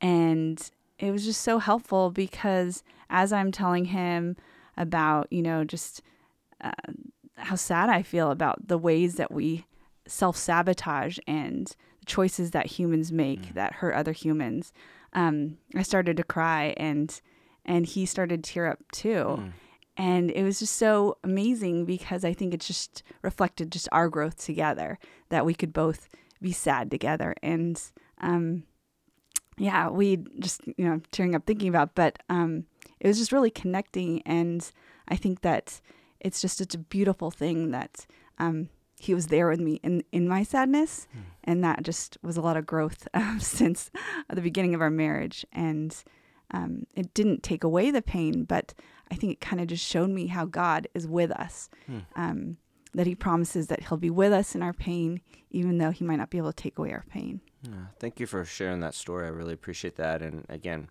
and 0.00 0.70
it 0.98 1.10
was 1.10 1.24
just 1.24 1.42
so 1.42 1.58
helpful 1.58 2.10
because 2.10 2.82
as 3.10 3.32
I'm 3.32 3.52
telling 3.52 3.86
him 3.86 4.36
about, 4.76 5.32
you 5.32 5.42
know, 5.42 5.64
just 5.64 6.02
uh, 6.60 6.72
how 7.36 7.56
sad 7.56 7.90
I 7.90 8.02
feel 8.02 8.30
about 8.30 8.68
the 8.68 8.78
ways 8.78 9.16
that 9.16 9.32
we 9.32 9.66
self 10.06 10.36
sabotage 10.36 11.18
and 11.26 11.68
the 12.00 12.06
choices 12.06 12.50
that 12.52 12.66
humans 12.66 13.12
make 13.12 13.42
mm. 13.42 13.54
that 13.54 13.74
hurt 13.74 13.94
other 13.94 14.12
humans, 14.12 14.72
um, 15.12 15.58
I 15.74 15.82
started 15.82 16.16
to 16.16 16.24
cry 16.24 16.74
and 16.76 17.20
and 17.64 17.86
he 17.86 18.04
started 18.06 18.44
to 18.44 18.52
tear 18.52 18.66
up 18.66 18.80
too. 18.92 19.38
Mm. 19.38 19.52
And 19.96 20.30
it 20.32 20.42
was 20.42 20.58
just 20.58 20.76
so 20.76 21.18
amazing 21.22 21.84
because 21.84 22.24
I 22.24 22.32
think 22.32 22.52
it 22.52 22.60
just 22.60 23.02
reflected 23.22 23.70
just 23.70 23.88
our 23.92 24.08
growth 24.08 24.44
together 24.44 24.98
that 25.28 25.46
we 25.46 25.54
could 25.54 25.72
both 25.72 26.08
be 26.42 26.52
sad 26.52 26.90
together. 26.90 27.34
And 27.42 27.80
um, 28.20 28.64
yeah, 29.56 29.88
we 29.88 30.16
just, 30.40 30.62
you 30.66 30.84
know, 30.84 31.00
tearing 31.12 31.36
up 31.36 31.46
thinking 31.46 31.68
about, 31.68 31.94
but 31.94 32.18
um, 32.28 32.64
it 32.98 33.06
was 33.06 33.18
just 33.18 33.30
really 33.30 33.50
connecting. 33.50 34.20
And 34.26 34.68
I 35.06 35.14
think 35.14 35.42
that 35.42 35.80
it's 36.18 36.40
just 36.40 36.58
such 36.58 36.74
a 36.74 36.78
beautiful 36.78 37.30
thing 37.30 37.70
that 37.70 38.04
um, 38.38 38.68
he 38.98 39.14
was 39.14 39.26
there 39.28 39.48
with 39.48 39.60
me 39.60 39.80
in, 39.82 40.02
in 40.12 40.28
my 40.28 40.42
sadness. 40.42 41.06
Mm. 41.14 41.20
And 41.44 41.64
that 41.64 41.82
just 41.82 42.16
was 42.22 42.36
a 42.36 42.40
lot 42.40 42.56
of 42.56 42.66
growth 42.66 43.06
um, 43.14 43.40
since 43.40 43.90
the 44.32 44.40
beginning 44.40 44.74
of 44.74 44.80
our 44.80 44.90
marriage. 44.90 45.44
And 45.52 45.94
um, 46.50 46.86
it 46.94 47.14
didn't 47.14 47.42
take 47.42 47.64
away 47.64 47.90
the 47.90 48.02
pain, 48.02 48.44
but 48.44 48.74
I 49.10 49.16
think 49.16 49.32
it 49.32 49.40
kind 49.40 49.60
of 49.60 49.68
just 49.68 49.84
showed 49.84 50.10
me 50.10 50.28
how 50.28 50.44
God 50.44 50.88
is 50.94 51.06
with 51.06 51.30
us. 51.30 51.68
Mm. 51.90 52.56
that 52.94 53.06
he 53.08 53.14
promises 53.14 53.66
that 53.66 53.82
he'll 53.82 53.98
be 53.98 54.10
with 54.10 54.32
us 54.32 54.54
in 54.54 54.62
our 54.62 54.72
pain, 54.72 55.20
even 55.50 55.78
though 55.78 55.90
he 55.90 56.04
might 56.04 56.16
not 56.16 56.30
be 56.30 56.38
able 56.38 56.52
to 56.52 56.62
take 56.62 56.78
away 56.78 56.92
our 56.92 57.04
pain. 57.10 57.40
Yeah, 57.62 57.86
thank 57.98 58.20
you 58.20 58.26
for 58.26 58.44
sharing 58.44 58.80
that 58.80 58.94
story. 58.94 59.26
I 59.26 59.30
really 59.30 59.54
appreciate 59.54 59.96
that. 59.96 60.22
And 60.22 60.46
again, 60.48 60.88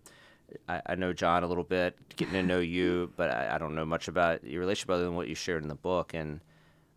I, 0.68 0.82
I 0.86 0.94
know 0.94 1.12
John 1.12 1.44
a 1.44 1.46
little 1.46 1.64
bit, 1.64 1.96
getting 2.16 2.34
to 2.34 2.42
know 2.42 2.58
you, 2.76 3.12
but 3.16 3.30
I, 3.30 3.54
I, 3.54 3.58
don't 3.58 3.74
know 3.74 3.84
much 3.84 4.08
about 4.08 4.44
your 4.44 4.60
relationship 4.60 4.90
other 4.90 5.04
than 5.04 5.14
what 5.14 5.28
you 5.28 5.34
shared 5.34 5.62
in 5.62 5.68
the 5.68 5.74
book. 5.74 6.14
And 6.14 6.40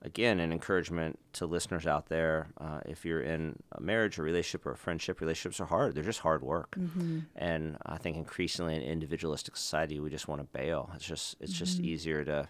again, 0.02 0.40
an 0.40 0.52
encouragement 0.52 1.20
to 1.34 1.46
listeners 1.46 1.88
out 1.88 2.08
there: 2.08 2.48
uh, 2.60 2.80
if 2.86 3.06
you're 3.06 3.22
in 3.22 3.58
a 3.72 3.82
marriage, 3.82 4.20
or 4.20 4.24
relationship, 4.24 4.66
or 4.66 4.72
a 4.72 4.78
friendship, 4.78 5.22
relationships 5.22 5.60
are 5.60 5.66
hard. 5.66 5.96
They're 5.96 6.04
just 6.04 6.20
hard 6.20 6.44
work. 6.44 6.76
Mm-hmm. 6.78 7.20
And 7.36 7.78
I 7.86 7.98
think 7.98 8.18
increasingly 8.18 8.76
in 8.76 8.82
individualistic 8.82 9.56
society, 9.56 10.00
we 10.00 10.10
just 10.10 10.28
want 10.28 10.42
to 10.42 10.58
bail. 10.58 10.92
It's 10.96 11.06
just 11.06 11.36
it's 11.40 11.54
mm-hmm. 11.54 11.66
just 11.66 11.80
easier 11.80 12.24
to 12.26 12.50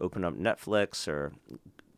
open 0.00 0.24
up 0.24 0.34
Netflix 0.34 1.08
or 1.08 1.32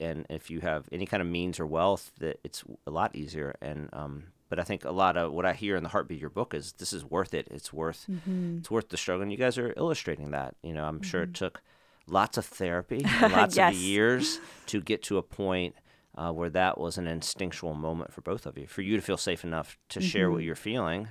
and 0.00 0.26
if 0.30 0.50
you 0.50 0.60
have 0.60 0.88
any 0.90 1.04
kind 1.04 1.20
of 1.20 1.28
means 1.28 1.60
or 1.60 1.66
wealth, 1.66 2.10
that 2.18 2.40
it's 2.42 2.64
a 2.86 2.90
lot 2.90 3.14
easier. 3.14 3.54
And 3.60 3.90
um, 3.92 4.24
but 4.48 4.58
I 4.58 4.64
think 4.64 4.84
a 4.84 4.90
lot 4.90 5.16
of 5.16 5.32
what 5.32 5.44
I 5.44 5.52
hear 5.52 5.76
in 5.76 5.82
the 5.82 5.90
heartbeat 5.90 6.16
of 6.16 6.20
your 6.22 6.30
book 6.30 6.54
is 6.54 6.72
this 6.72 6.92
is 6.92 7.04
worth 7.04 7.34
it. 7.34 7.46
It's 7.50 7.72
worth 7.72 8.06
mm-hmm. 8.10 8.58
it's 8.58 8.70
worth 8.70 8.88
the 8.88 8.96
struggle. 8.96 9.22
And 9.22 9.30
you 9.30 9.38
guys 9.38 9.58
are 9.58 9.74
illustrating 9.76 10.30
that. 10.32 10.56
You 10.62 10.72
know, 10.72 10.84
I'm 10.84 11.02
sure 11.02 11.22
it 11.22 11.32
mm-hmm. 11.32 11.44
took 11.44 11.62
lots 12.06 12.38
of 12.38 12.44
therapy, 12.44 13.04
lots 13.22 13.56
yes. 13.56 13.74
of 13.74 13.80
years 13.80 14.40
to 14.66 14.80
get 14.80 15.02
to 15.04 15.18
a 15.18 15.22
point 15.22 15.74
uh, 16.16 16.32
where 16.32 16.50
that 16.50 16.78
was 16.78 16.98
an 16.98 17.06
instinctual 17.06 17.74
moment 17.74 18.12
for 18.12 18.20
both 18.20 18.46
of 18.46 18.58
you, 18.58 18.66
for 18.66 18.82
you 18.82 18.96
to 18.96 19.02
feel 19.02 19.16
safe 19.16 19.44
enough 19.44 19.78
to 19.88 20.00
mm-hmm. 20.00 20.08
share 20.08 20.30
what 20.30 20.38
mm-hmm. 20.38 20.46
you're 20.46 20.56
feeling, 20.56 21.08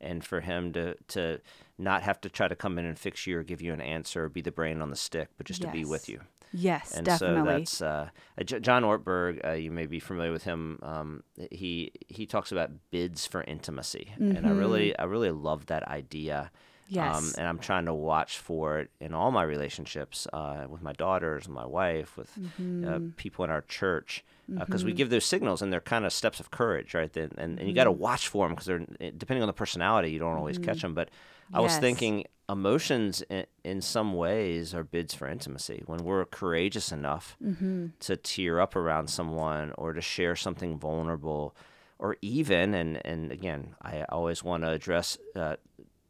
and 0.00 0.24
for 0.24 0.40
him 0.40 0.72
to 0.72 0.94
to 1.08 1.40
not 1.78 2.02
have 2.02 2.20
to 2.20 2.28
try 2.28 2.48
to 2.48 2.56
come 2.56 2.78
in 2.78 2.86
and 2.86 2.98
fix 2.98 3.26
you 3.26 3.38
or 3.38 3.42
give 3.42 3.60
you 3.60 3.72
an 3.72 3.80
answer 3.80 4.24
or 4.24 4.28
be 4.28 4.40
the 4.40 4.52
brain 4.52 4.80
on 4.80 4.90
the 4.90 4.96
stick, 4.96 5.28
but 5.36 5.46
just 5.46 5.62
yes. 5.62 5.70
to 5.70 5.76
be 5.76 5.84
with 5.84 6.08
you. 6.08 6.20
Yes, 6.52 6.92
and 6.96 7.04
definitely. 7.04 7.66
so 7.66 7.84
that's 7.84 8.52
uh, 8.52 8.58
John 8.60 8.82
Ortberg. 8.82 9.44
Uh, 9.46 9.52
you 9.52 9.70
may 9.70 9.86
be 9.86 10.00
familiar 10.00 10.32
with 10.32 10.44
him. 10.44 10.78
Um, 10.82 11.22
he 11.50 11.92
he 12.08 12.24
talks 12.24 12.52
about 12.52 12.70
bids 12.90 13.26
for 13.26 13.42
intimacy, 13.42 14.12
mm-hmm. 14.12 14.36
and 14.36 14.46
I 14.46 14.50
really 14.50 14.90
mm-hmm. 14.90 15.02
I 15.02 15.04
really 15.04 15.32
love 15.32 15.66
that 15.66 15.86
idea. 15.88 16.50
Yes. 16.88 17.16
Um, 17.16 17.32
and 17.38 17.48
I'm 17.48 17.58
trying 17.58 17.86
to 17.86 17.94
watch 17.94 18.38
for 18.38 18.78
it 18.78 18.90
in 19.00 19.14
all 19.14 19.30
my 19.30 19.42
relationships 19.42 20.26
uh, 20.32 20.66
with 20.68 20.82
my 20.82 20.92
daughters, 20.92 21.48
my 21.48 21.66
wife, 21.66 22.16
with 22.16 22.30
uh, 22.36 22.62
mm-hmm. 22.62 23.08
people 23.10 23.44
in 23.44 23.50
our 23.50 23.62
church, 23.62 24.24
because 24.48 24.82
uh, 24.82 24.86
we 24.86 24.92
mm-hmm. 24.92 24.98
give 24.98 25.10
those 25.10 25.24
signals 25.24 25.62
and 25.62 25.72
they're 25.72 25.80
kind 25.80 26.04
of 26.04 26.12
steps 26.12 26.38
of 26.38 26.50
courage, 26.50 26.94
right? 26.94 27.14
and, 27.16 27.34
and, 27.38 27.58
and 27.58 27.68
you 27.68 27.74
got 27.74 27.84
to 27.84 27.90
mm-hmm. 27.90 28.00
watch 28.00 28.28
for 28.28 28.46
them 28.46 28.54
because 28.54 28.66
they're 28.66 28.86
eh, 29.00 29.10
depending 29.16 29.42
on 29.42 29.48
the 29.48 29.52
personality, 29.52 30.10
you 30.10 30.18
don't 30.18 30.36
always 30.36 30.58
catch 30.58 30.80
them. 30.80 30.94
But 30.94 31.10
I 31.52 31.60
yes. 31.60 31.72
was 31.72 31.78
thinking 31.78 32.24
emotions 32.48 33.22
in, 33.28 33.46
in, 33.64 33.80
some 33.80 34.14
ways 34.14 34.72
are 34.72 34.84
bids 34.84 35.14
for 35.14 35.26
intimacy. 35.28 35.82
When 35.86 36.04
we're 36.04 36.24
courageous 36.24 36.92
enough 36.92 37.36
mm-hmm. 37.44 37.88
to 38.00 38.16
tear 38.16 38.60
up 38.60 38.76
around 38.76 39.08
someone 39.08 39.72
or 39.76 39.92
to 39.92 40.00
share 40.00 40.36
something 40.36 40.78
vulnerable, 40.78 41.56
or 41.98 42.16
even, 42.20 42.74
and, 42.74 43.04
and 43.06 43.32
again, 43.32 43.74
I 43.80 44.04
always 44.10 44.44
want 44.44 44.64
to 44.64 44.70
address 44.70 45.18
uh, 45.34 45.56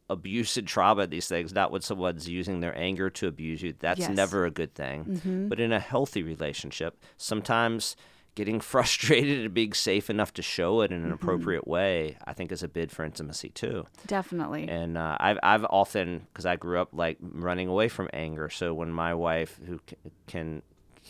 abuse 0.08 0.56
and 0.56 0.66
trauma, 0.66 1.06
these 1.06 1.28
things, 1.28 1.52
not 1.52 1.70
when 1.70 1.82
someone's 1.82 2.28
using 2.28 2.60
their 2.60 2.76
anger 2.78 3.10
to 3.10 3.26
abuse 3.26 3.62
you. 3.62 3.74
That's 3.78 4.00
yes. 4.00 4.10
never 4.10 4.44
a 4.44 4.50
good 4.50 4.74
thing. 4.74 5.04
Mm-hmm. 5.04 5.48
But 5.48 5.60
in 5.60 5.72
a 5.72 5.80
healthy 5.80 6.22
relationship, 6.22 7.02
sometimes 7.16 7.96
getting 8.34 8.60
frustrated 8.72 9.44
and 9.44 9.54
being 9.54 9.72
safe 9.72 10.08
enough 10.08 10.32
to 10.34 10.42
show 10.42 10.82
it 10.82 10.92
in 10.92 10.98
an 10.98 11.04
mm-hmm. 11.04 11.14
appropriate 11.14 11.66
way, 11.66 12.16
I 12.24 12.32
think 12.32 12.52
is 12.52 12.62
a 12.62 12.68
bid 12.68 12.92
for 12.92 13.04
intimacy 13.04 13.48
too. 13.48 13.86
Definitely. 14.06 14.68
And 14.68 14.96
uh, 14.96 15.16
I've 15.18 15.38
I've 15.42 15.64
often 15.64 16.26
because 16.32 16.46
I 16.46 16.56
grew 16.56 16.80
up 16.80 16.90
like 16.92 17.18
running 17.20 17.68
away 17.68 17.88
from 17.88 18.08
anger. 18.12 18.48
So 18.48 18.72
when 18.72 18.92
my 18.92 19.14
wife, 19.14 19.58
who 19.66 19.80
can 20.28 20.62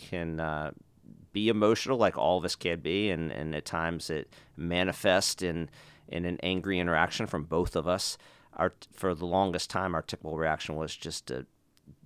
can 0.08 0.40
uh, 0.40 0.70
be 1.32 1.48
emotional 1.48 1.98
like 1.98 2.16
all 2.16 2.38
of 2.38 2.44
us 2.46 2.56
can 2.56 2.80
be, 2.80 3.10
and 3.10 3.30
and 3.30 3.54
at 3.54 3.66
times 3.66 4.08
it 4.08 4.32
manifests 4.56 5.42
in 5.42 5.68
in 6.08 6.24
an 6.24 6.38
angry 6.42 6.78
interaction 6.78 7.26
from 7.26 7.44
both 7.44 7.76
of 7.76 7.86
us. 7.86 8.16
Our 8.56 8.72
for 8.92 9.14
the 9.14 9.26
longest 9.26 9.70
time, 9.70 9.94
our 9.94 10.02
typical 10.02 10.36
reaction 10.36 10.76
was 10.76 10.94
just 10.96 11.26
to 11.26 11.46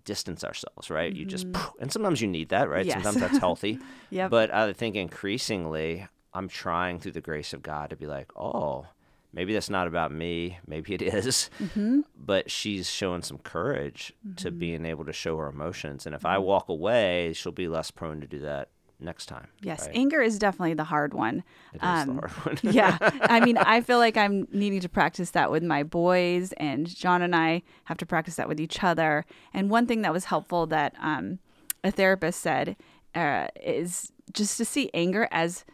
distance 0.04 0.44
ourselves, 0.44 0.90
right? 0.90 1.12
Mm-hmm. 1.12 1.20
You 1.20 1.26
just 1.26 1.50
mm-hmm. 1.50 1.82
and 1.82 1.92
sometimes 1.92 2.20
you 2.20 2.28
need 2.28 2.48
that, 2.50 2.68
right? 2.68 2.84
Yes. 2.84 3.02
Sometimes 3.02 3.20
that's 3.20 3.38
healthy. 3.38 3.78
yeah. 4.10 4.28
But 4.28 4.52
I 4.52 4.72
think 4.72 4.96
increasingly 4.96 6.06
I'm 6.32 6.48
trying 6.48 7.00
through 7.00 7.12
the 7.12 7.20
grace 7.20 7.52
of 7.52 7.62
God 7.62 7.90
to 7.90 7.96
be 7.96 8.06
like, 8.06 8.30
oh, 8.36 8.86
maybe 9.32 9.52
that's 9.52 9.70
not 9.70 9.86
about 9.86 10.12
me. 10.12 10.58
Maybe 10.66 10.94
it 10.94 11.02
is. 11.02 11.50
Mm-hmm. 11.60 12.00
But 12.16 12.50
she's 12.50 12.90
showing 12.90 13.22
some 13.22 13.38
courage 13.38 14.12
mm-hmm. 14.26 14.36
to 14.36 14.50
being 14.50 14.84
able 14.84 15.04
to 15.04 15.12
show 15.12 15.36
her 15.38 15.48
emotions. 15.48 16.06
And 16.06 16.14
if 16.14 16.24
I 16.24 16.36
mm-hmm. 16.36 16.44
walk 16.44 16.68
away, 16.68 17.32
she'll 17.32 17.52
be 17.52 17.68
less 17.68 17.90
prone 17.90 18.20
to 18.20 18.26
do 18.26 18.40
that 18.40 18.68
next 19.00 19.26
time. 19.26 19.48
Yes, 19.62 19.86
right? 19.86 19.96
anger 19.96 20.20
is 20.20 20.38
definitely 20.38 20.74
the 20.74 20.84
hard 20.84 21.14
one. 21.14 21.42
It 21.72 21.82
um, 21.82 21.98
is 21.98 22.04
the 22.06 22.12
um, 22.12 22.18
hard 22.18 22.32
one. 22.62 22.74
yeah, 22.74 22.98
I 23.22 23.40
mean, 23.40 23.56
I 23.58 23.80
feel 23.80 23.98
like 23.98 24.16
I'm 24.16 24.46
needing 24.52 24.80
to 24.80 24.88
practice 24.88 25.30
that 25.30 25.50
with 25.50 25.62
my 25.62 25.82
boys, 25.82 26.52
and 26.52 26.86
John 26.86 27.22
and 27.22 27.34
I 27.34 27.62
have 27.84 27.98
to 27.98 28.06
practice 28.06 28.36
that 28.36 28.48
with 28.48 28.60
each 28.60 28.82
other. 28.82 29.24
And 29.52 29.70
one 29.70 29.86
thing 29.86 30.02
that 30.02 30.12
was 30.12 30.26
helpful 30.26 30.66
that 30.66 30.94
um, 31.00 31.38
a 31.82 31.90
therapist 31.90 32.40
said 32.40 32.76
uh, 33.14 33.48
is 33.62 34.12
just 34.32 34.56
to 34.58 34.64
see 34.64 34.90
anger 34.94 35.28
as 35.30 35.64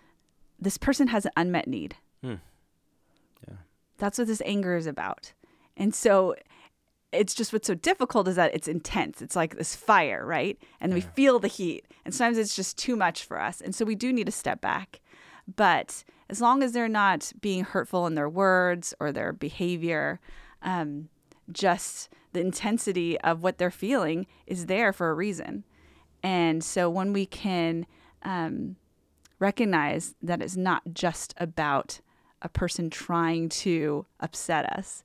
this 0.59 0.79
person 0.79 1.09
has 1.09 1.27
an 1.27 1.33
unmet 1.37 1.68
need. 1.68 1.97
Hmm. 2.22 2.35
Yeah, 3.47 3.57
that's 3.99 4.18
what 4.18 4.27
this 4.27 4.43
anger 4.45 4.77
is 4.77 4.87
about. 4.87 5.33
And 5.77 5.95
so 5.95 6.35
it's 7.17 7.35
just 7.35 7.53
what's 7.53 7.67
so 7.67 7.75
difficult 7.75 8.29
is 8.29 8.37
that 8.37 8.55
it's 8.55 8.69
intense. 8.69 9.23
It's 9.23 9.37
like 9.37 9.57
this 9.57 9.75
fire, 9.75 10.25
right? 10.25 10.59
And 10.81 10.95
we 10.95 11.01
feel 11.01 11.39
the 11.39 11.49
heat. 11.49 11.87
And 12.05 12.14
sometimes 12.14 12.39
it's 12.39 12.57
just 12.57 12.79
too 12.79 12.97
much 12.97 13.25
for 13.25 13.41
us. 13.41 13.61
And 13.61 13.75
so 13.75 13.85
we 13.85 13.95
do 13.95 14.12
need 14.12 14.27
to 14.27 14.33
step 14.33 14.61
back. 14.61 15.01
But 15.55 16.05
as 16.29 16.41
long 16.41 16.62
as 16.62 16.73
they're 16.73 16.89
not 16.89 17.33
being 17.41 17.64
hurtful 17.64 18.07
in 18.07 18.14
their 18.14 18.29
words 18.29 18.95
or 18.99 19.12
their 19.12 19.33
behavior, 19.33 20.21
um, 20.62 21.09
just 21.53 22.09
the 22.33 22.41
intensity 22.41 23.19
of 23.21 23.43
what 23.43 23.59
they're 23.59 23.71
feeling 23.71 24.27
is 24.47 24.67
there 24.67 24.93
for 24.93 25.11
a 25.11 25.14
reason. 25.14 25.64
And 26.23 26.62
so 26.64 26.91
when 26.91 27.12
we 27.12 27.27
can 27.27 27.87
um, 28.23 28.77
recognize 29.39 30.14
that 30.23 30.43
it's 30.43 30.57
not 30.57 30.83
just 30.93 31.35
about 31.39 32.01
a 32.43 32.49
person 32.49 32.91
trying 32.91 33.49
to 33.49 34.07
upset 34.21 34.67
us, 34.67 35.05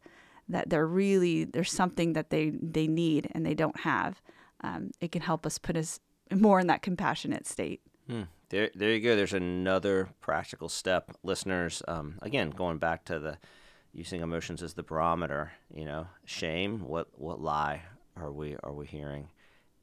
that 0.50 0.70
they're 0.70 0.88
really 0.88 1.44
there's 1.46 1.72
something 1.72 2.14
that 2.14 2.30
they 2.30 2.52
they 2.62 2.88
need 2.88 3.30
and 3.34 3.46
they 3.46 3.54
don't 3.54 3.82
have, 3.82 4.22
um, 4.62 4.92
it 5.00 5.12
can 5.12 5.22
help 5.22 5.46
us 5.46 5.58
put 5.58 5.78
us 5.78 6.00
more 6.32 6.60
in 6.60 6.68
that 6.68 6.82
compassionate 6.82 7.48
state. 7.48 7.82
Hmm. 8.08 8.24
There, 8.50 8.70
there 8.76 8.92
you 8.92 9.00
go. 9.00 9.16
There's 9.16 9.34
another 9.34 10.10
practical 10.20 10.68
step, 10.68 11.12
listeners. 11.24 11.82
Um, 11.88 12.20
again, 12.22 12.50
going 12.50 12.80
back 12.80 13.06
to 13.06 13.18
the 13.18 13.38
using 13.94 14.22
emotions 14.22 14.62
as 14.62 14.74
the 14.74 14.84
barometer. 14.84 15.54
You 15.74 15.86
know, 15.86 16.08
shame. 16.26 16.82
What 16.82 17.08
what 17.14 17.40
lie 17.40 17.84
are 18.16 18.32
we 18.32 18.58
are 18.64 18.74
we 18.74 18.88
hearing? 18.88 19.30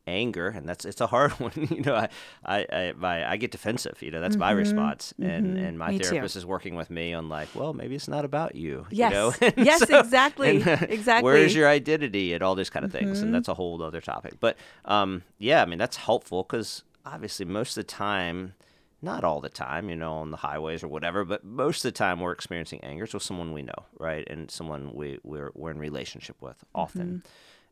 Anger, 0.09 0.49
and 0.49 0.69
that's 0.69 0.85
it's 0.85 1.01
a 1.01 1.07
hard 1.07 1.33
one. 1.41 1.53
you 1.55 1.83
know, 1.83 1.95
I 1.95 2.09
I 2.45 2.67
I, 2.73 2.93
my, 2.97 3.31
I 3.31 3.37
get 3.37 3.51
defensive. 3.51 4.01
You 4.03 4.11
know, 4.11 4.21
that's 4.21 4.35
mm-hmm. 4.35 4.41
my 4.41 4.51
response, 4.53 5.13
mm-hmm. 5.21 5.31
and 5.31 5.59
and 5.59 5.79
my 5.79 5.91
me 5.91 5.99
therapist 5.99 6.35
too. 6.35 6.39
is 6.39 6.47
working 6.47 6.75
with 6.75 6.91
me 6.91 7.13
on 7.13 7.29
like, 7.29 7.49
well, 7.55 7.75
maybe 7.75 7.95
it's 7.95 8.09
not 8.09 8.25
about 8.25 8.55
you. 8.55 8.87
Yes, 8.91 9.13
you 9.13 9.17
know? 9.17 9.53
yes, 9.57 9.87
so, 9.87 9.99
exactly, 9.99 10.63
and, 10.63 10.83
exactly. 10.91 11.25
Where 11.25 11.37
is 11.37 11.55
your 11.55 11.69
identity 11.69 12.33
and 12.33 12.43
all 12.43 12.55
these 12.55 12.71
kind 12.71 12.85
of 12.85 12.93
things, 12.93 13.19
Mm-hmm. 13.19 13.27
and 13.27 13.35
that's 13.35 13.49
a 13.49 13.55
whole 13.55 13.83
other 13.83 14.01
topic. 14.01 14.35
But 14.41 14.57
um, 14.85 15.23
yeah, 15.39 15.63
I 15.63 15.67
mean 15.67 15.79
that's 15.79 15.97
helpful 15.97 16.43
because 16.43 16.83
obviously 17.07 17.47
most 17.47 17.77
of 17.77 17.87
the 17.87 17.93
time 17.93 18.55
not 19.01 19.23
all 19.23 19.41
the 19.41 19.49
time, 19.49 19.89
you 19.89 19.97
know, 19.97 20.15
on 20.15 20.31
the 20.31 20.39
highways 20.39 20.83
or 20.83 20.89
whatever, 20.89 21.25
but 21.25 21.45
most 21.45 21.85
of 21.85 21.93
the 21.93 21.97
time 21.97 22.21
we're 22.21 22.33
experiencing 22.33 22.81
anger 22.83 23.07
with 23.13 23.23
someone 23.23 23.53
we 23.53 23.63
know, 23.63 23.85
right, 23.99 24.27
and 24.29 24.51
someone 24.51 24.93
we 24.95 25.19
we're 25.23 25.53
we're 25.55 25.71
in 25.71 25.79
relationship 25.79 26.37
with 26.41 26.65
often, 26.75 27.23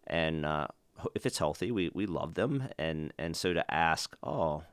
and 0.07 0.47
uh, 0.47 0.68
if 1.14 1.26
it's 1.26 1.38
healthy, 1.38 1.70
we 1.70 1.90
we 1.94 2.07
love 2.07 2.34
them, 2.34 2.68
and 2.78 3.12
and 3.18 3.36
so 3.36 3.53
to 3.53 3.68
ask, 3.72 4.16
oh, 4.22 4.64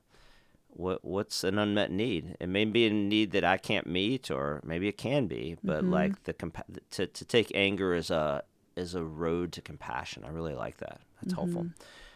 what 0.70 1.04
what's 1.04 1.44
an 1.44 1.58
unmet 1.60 1.92
need? 1.92 2.36
It 2.40 2.48
may 2.50 2.66
be 2.66 2.88
a 2.88 2.90
need 2.90 3.32
that 3.32 3.44
I 3.44 3.58
can't 3.58 3.88
meet, 3.88 4.32
or 4.32 4.62
maybe 4.64 4.88
it 4.88 4.98
can 4.98 5.28
be, 5.28 5.58
but 5.64 5.84
like 5.86 6.24
the 6.24 6.34
compa- 6.34 6.80
to 6.92 7.08
to 7.08 7.26
take 7.26 7.52
anger 7.54 7.94
as 7.94 8.10
a 8.10 8.44
as 8.76 8.96
a 8.96 9.04
road 9.04 9.52
to 9.54 9.62
compassion. 9.62 10.24
I 10.26 10.30
really 10.30 10.56
like 10.56 10.78
that. 10.78 11.02
That's 11.22 11.34
helpful. 11.34 11.68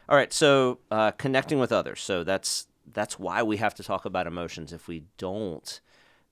All 0.10 0.18
right, 0.18 0.32
so 0.32 0.80
uh, 0.90 1.12
connecting 1.12 1.60
with 1.60 1.72
others. 1.72 2.02
So 2.02 2.24
that's 2.24 2.68
that's 2.94 3.20
why 3.20 3.44
we 3.44 3.58
have 3.58 3.76
to 3.76 3.84
talk 3.84 4.06
about 4.06 4.28
emotions. 4.28 4.72
If 4.74 4.88
we 4.88 5.04
don't, 5.18 5.80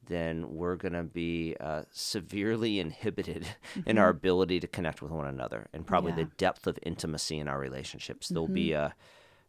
then 0.08 0.56
we're 0.56 0.76
going 0.76 0.94
to 0.94 1.04
be 1.04 1.56
uh, 1.60 1.84
severely 1.92 2.80
inhibited 2.80 3.46
in 3.86 3.98
our 3.98 4.10
ability 4.10 4.60
to 4.60 4.68
connect 4.68 5.02
with 5.02 5.12
one 5.12 5.28
another, 5.28 5.68
and 5.74 5.86
probably 5.86 6.12
Yeah. 6.12 6.18
the 6.24 6.26
depth 6.38 6.68
of 6.68 6.78
intimacy 6.84 7.38
in 7.40 7.48
our 7.48 7.60
relationships. 7.60 8.30
There'll 8.30 8.48
be 8.48 8.74
a 8.74 8.94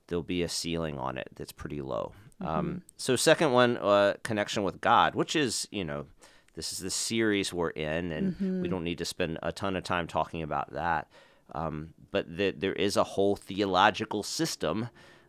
there'll 0.08 0.22
be 0.22 0.42
a 0.42 0.48
ceiling 0.48 0.98
on 0.98 1.18
it 1.18 1.28
that's 1.34 1.50
pretty 1.52 1.82
low. 1.82 2.12
Um, 2.40 2.82
so 2.96 3.16
second 3.16 3.52
one, 3.52 3.76
uh, 3.78 4.14
connection 4.22 4.62
with 4.62 4.80
God, 4.80 5.14
which 5.14 5.34
is 5.34 5.66
you 5.70 5.84
know 5.84 6.06
this 6.54 6.72
is 6.72 6.78
the 6.78 6.90
series 6.90 7.52
we're 7.52 7.70
in, 7.70 8.12
and 8.12 8.62
we 8.62 8.68
don't 8.68 8.84
need 8.84 8.98
to 8.98 9.04
spend 9.04 9.38
a 9.42 9.52
ton 9.52 9.76
of 9.76 9.84
time 9.84 10.06
talking 10.06 10.42
about 10.42 10.72
that. 10.72 11.08
Um, 11.54 11.94
but 12.10 12.36
the, 12.36 12.50
there 12.50 12.72
is 12.72 12.96
a 12.96 13.04
whole 13.04 13.36
theological 13.36 14.22
system, 14.22 14.88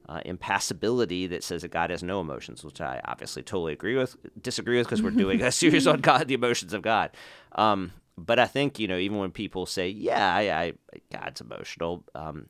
uh, 0.10 0.22
impassibility, 0.26 1.28
that 1.28 1.44
says 1.44 1.62
that 1.64 1.72
God 1.72 1.90
has 1.90 2.02
no 2.04 2.22
emotions, 2.22 2.64
which 2.64 2.82
I 2.82 3.02
obviously 3.06 3.44
totally 3.44 3.74
agree 3.74 3.96
with, 3.96 4.16
disagree 4.42 4.78
with, 4.78 4.88
because 4.88 5.02
we're 5.04 5.12
doing 5.12 5.42
a 5.42 5.52
series 5.64 5.88
on 5.88 6.00
God, 6.02 6.28
the 6.28 6.34
emotions 6.34 6.74
of 6.74 6.82
God. 6.82 7.12
Um, 7.54 7.92
but 8.18 8.40
I 8.40 8.46
think 8.48 8.80
you 8.80 8.88
know, 8.88 8.98
even 8.98 9.18
when 9.18 9.32
people 9.32 9.66
say, 9.66 9.90
"Yeah, 9.90 10.34
I, 10.34 10.42
I 10.52 10.74
God's 11.12 11.42
emotional," 11.42 12.04
um, 12.16 12.48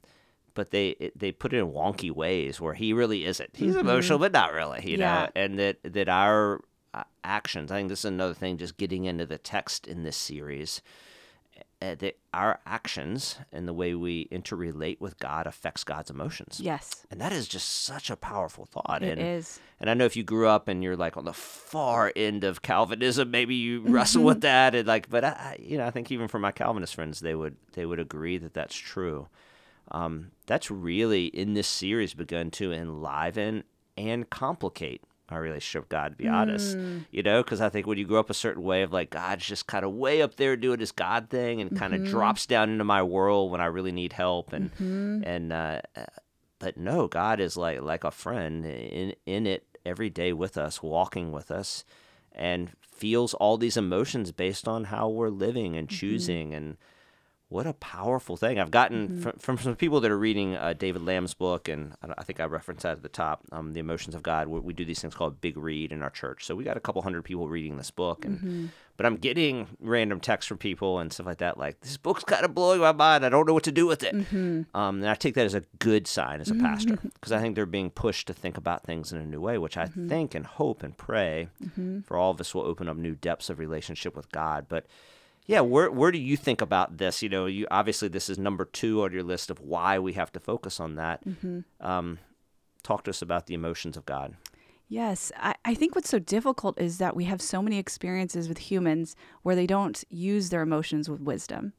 but 0.53 0.71
they 0.71 0.89
it, 0.91 1.17
they 1.19 1.31
put 1.31 1.53
it 1.53 1.57
in 1.57 1.67
wonky 1.71 2.11
ways 2.11 2.61
where 2.61 2.73
he 2.73 2.93
really 2.93 3.25
isn't. 3.25 3.49
He's 3.55 3.75
emotional, 3.75 4.17
but 4.19 4.31
not 4.31 4.53
really, 4.53 4.81
you 4.89 4.97
Yeah. 4.97 5.23
know. 5.23 5.29
And 5.35 5.59
that 5.59 5.77
that 5.83 6.07
our 6.09 6.61
uh, 6.93 7.03
actions. 7.23 7.71
I 7.71 7.75
think 7.77 7.89
this 7.89 7.99
is 7.99 8.05
another 8.05 8.33
thing. 8.33 8.57
Just 8.57 8.77
getting 8.77 9.05
into 9.05 9.25
the 9.25 9.37
text 9.37 9.87
in 9.87 10.03
this 10.03 10.15
series, 10.15 10.81
uh, 11.81 11.95
that 11.95 12.17
our 12.33 12.59
actions 12.65 13.37
and 13.51 13.67
the 13.67 13.73
way 13.73 13.93
we 13.95 14.27
interrelate 14.31 14.99
with 14.99 15.19
God 15.19 15.45
affects 15.47 15.83
God's 15.83 16.09
emotions. 16.09 16.59
Yes, 16.61 17.05
And 17.11 17.19
that 17.21 17.31
is 17.31 17.47
just 17.47 17.67
such 17.83 18.09
a 18.09 18.15
powerful 18.15 18.65
thought. 18.65 19.03
it 19.03 19.17
and 19.17 19.21
is. 19.21 19.59
and 19.79 19.89
I 19.89 19.93
know 19.93 20.05
if 20.05 20.15
you 20.15 20.23
grew 20.23 20.47
up 20.47 20.67
and 20.67 20.83
you're 20.83 20.95
like 20.97 21.17
on 21.17 21.25
the 21.25 21.33
far 21.33 22.11
end 22.15 22.43
of 22.43 22.61
Calvinism, 22.61 23.29
maybe 23.31 23.55
you 23.55 23.81
wrestle 23.81 24.23
with 24.23 24.41
that. 24.41 24.73
And 24.75 24.87
like, 24.87 25.09
but 25.09 25.23
I, 25.23 25.29
I- 25.29 25.57
you 25.61 25.77
know, 25.77 25.85
I 25.85 25.91
think 25.91 26.11
even 26.11 26.27
for 26.27 26.39
my 26.39 26.51
Calvinist 26.51 26.95
friends, 26.95 27.19
they 27.19 27.35
would 27.35 27.57
they 27.73 27.85
would 27.85 27.99
agree 27.99 28.37
that 28.37 28.53
that's 28.53 28.75
true. 28.75 29.27
Um, 29.91 30.31
that's 30.47 30.69
really 30.69 31.25
in 31.27 31.53
this 31.53 31.67
series 31.67 32.13
begun 32.13 32.51
to 32.51 32.71
enliven 32.73 33.63
and 33.97 34.29
complicate 34.29 35.01
our 35.29 35.41
relationship 35.41 35.83
with 35.83 35.89
God. 35.89 36.09
To 36.09 36.15
be 36.15 36.27
honest, 36.27 36.77
mm. 36.77 37.05
you 37.11 37.23
know, 37.23 37.43
because 37.43 37.61
I 37.61 37.69
think 37.69 37.87
when 37.87 37.97
you 37.97 38.05
grow 38.05 38.19
up 38.19 38.29
a 38.29 38.35
certain 38.35 38.63
way 38.63 38.83
of 38.83 38.91
like 38.91 39.09
God's 39.09 39.45
just 39.45 39.67
kind 39.67 39.85
of 39.85 39.93
way 39.93 40.21
up 40.21 40.35
there 40.35 40.55
doing 40.55 40.79
his 40.79 40.91
God 40.91 41.29
thing 41.29 41.61
and 41.61 41.77
kind 41.77 41.93
of 41.93 42.01
mm-hmm. 42.01 42.11
drops 42.11 42.45
down 42.45 42.69
into 42.69 42.83
my 42.83 43.03
world 43.03 43.51
when 43.51 43.61
I 43.61 43.65
really 43.65 43.91
need 43.91 44.13
help 44.13 44.53
and 44.53 44.73
mm-hmm. 44.75 45.23
and 45.23 45.53
uh, 45.53 45.81
uh, 45.95 46.05
but 46.59 46.77
no, 46.77 47.07
God 47.07 47.39
is 47.39 47.57
like 47.57 47.81
like 47.81 48.03
a 48.03 48.11
friend 48.11 48.65
in 48.65 49.13
in 49.25 49.45
it 49.45 49.65
every 49.85 50.09
day 50.09 50.33
with 50.33 50.57
us, 50.57 50.83
walking 50.83 51.31
with 51.31 51.51
us, 51.51 51.83
and 52.31 52.71
feels 52.81 53.33
all 53.35 53.57
these 53.57 53.77
emotions 53.77 54.31
based 54.31 54.67
on 54.67 54.85
how 54.85 55.07
we're 55.07 55.29
living 55.29 55.77
and 55.77 55.87
mm-hmm. 55.87 55.97
choosing 55.97 56.53
and 56.53 56.77
what 57.49 57.65
a 57.65 57.73
powerful 57.73 58.35
thing. 58.35 58.59
I've 58.59 58.71
gotten 58.71 59.21
from, 59.21 59.31
from 59.39 59.57
some 59.57 59.75
people 59.75 60.01
that 60.01 60.11
are 60.11 60.17
reading 60.17 60.55
uh, 60.55 60.73
David 60.73 61.03
Lamb's 61.03 61.33
book, 61.33 61.69
and 61.69 61.93
I, 62.03 62.13
I 62.17 62.23
think 62.23 62.41
I 62.41 62.45
referenced 62.45 62.83
that 62.83 62.97
at 62.97 63.03
the 63.03 63.09
top, 63.09 63.43
um, 63.53 63.73
"The 63.73 63.79
Emotions 63.79 64.15
of 64.15 64.21
God." 64.23 64.47
We, 64.49 64.59
we 64.59 64.73
do 64.73 64.83
these 64.83 64.99
things 64.99 65.15
called 65.15 65.39
Big 65.39 65.55
Read 65.55 65.91
in 65.93 66.01
our 66.03 66.09
church, 66.09 66.45
so 66.45 66.55
we 66.55 66.63
got 66.65 66.75
a 66.75 66.81
couple 66.81 67.01
hundred 67.01 67.23
people 67.23 67.47
reading 67.47 67.77
this 67.77 67.89
book, 67.91 68.25
and 68.25 68.71
but 68.97 69.05
I'm 69.05 69.15
getting 69.15 69.67
random 69.79 70.19
texts 70.19 70.47
from 70.49 70.57
people 70.57 70.99
and 70.99 71.13
stuff 71.13 71.25
like 71.25 71.37
that, 71.37 71.57
like 71.57 71.79
this 71.81 71.95
book's 71.97 72.23
kind 72.25 72.43
of 72.43 72.53
blowing 72.53 72.81
my 72.81 72.91
mind. 72.91 73.25
I 73.25 73.29
don't 73.29 73.47
know 73.47 73.53
what 73.53 73.63
to 73.63 73.71
do 73.71 73.87
with 73.87 74.03
it, 74.03 74.13
um, 74.13 74.65
and 74.73 75.07
I 75.07 75.15
take 75.15 75.35
that 75.35 75.45
as 75.45 75.53
a 75.53 75.63
good 75.79 76.05
sign 76.05 76.41
as 76.41 76.49
a 76.51 76.55
pastor 76.55 76.97
because 77.13 77.31
I 77.31 77.39
think 77.39 77.55
they're 77.55 77.65
being 77.65 77.91
pushed 77.91 78.27
to 78.27 78.33
think 78.33 78.57
about 78.57 78.83
things 78.83 79.13
in 79.13 79.19
a 79.19 79.25
new 79.25 79.39
way, 79.39 79.57
which 79.57 79.77
I 79.77 79.85
think 79.85 80.35
and 80.35 80.45
hope 80.45 80.83
and 80.83 80.97
pray 80.97 81.47
for 82.05 82.17
all 82.17 82.31
of 82.31 82.41
us 82.41 82.53
will 82.53 82.63
open 82.63 82.89
up 82.89 82.97
new 82.97 83.15
depths 83.15 83.49
of 83.49 83.57
relationship 83.57 84.17
with 84.17 84.29
God, 84.33 84.65
but. 84.67 84.85
Yeah, 85.47 85.61
where 85.61 85.89
where 85.89 86.11
do 86.11 86.19
you 86.19 86.37
think 86.37 86.61
about 86.61 86.97
this? 86.97 87.23
You 87.23 87.29
know, 87.29 87.45
you 87.45 87.65
obviously 87.71 88.09
this 88.09 88.29
is 88.29 88.37
number 88.37 88.65
two 88.65 89.03
on 89.03 89.13
your 89.13 89.23
list 89.23 89.49
of 89.49 89.59
why 89.59 89.97
we 89.97 90.13
have 90.13 90.31
to 90.33 90.39
focus 90.39 90.79
on 90.79 90.95
that. 90.95 91.23
Um, 91.81 92.19
talk 92.83 93.03
to 93.05 93.09
us 93.09 93.21
about 93.21 93.47
the 93.47 93.53
emotions 93.53 93.97
of 93.97 94.05
God. 94.05 94.35
Yes, 94.89 95.31
I, 95.37 95.55
I 95.65 95.73
think 95.73 95.95
what's 95.95 96.09
so 96.09 96.19
difficult 96.19 96.79
is 96.79 96.97
that 96.99 97.15
we 97.15 97.25
have 97.25 97.41
so 97.41 97.61
many 97.61 97.77
experiences 97.77 98.47
with 98.47 98.57
humans 98.57 99.15
where 99.41 99.55
they 99.55 99.67
don't 99.67 100.01
use 100.09 100.49
their 100.49 100.61
emotions 100.61 101.09
with 101.09 101.19
wisdom. 101.19 101.73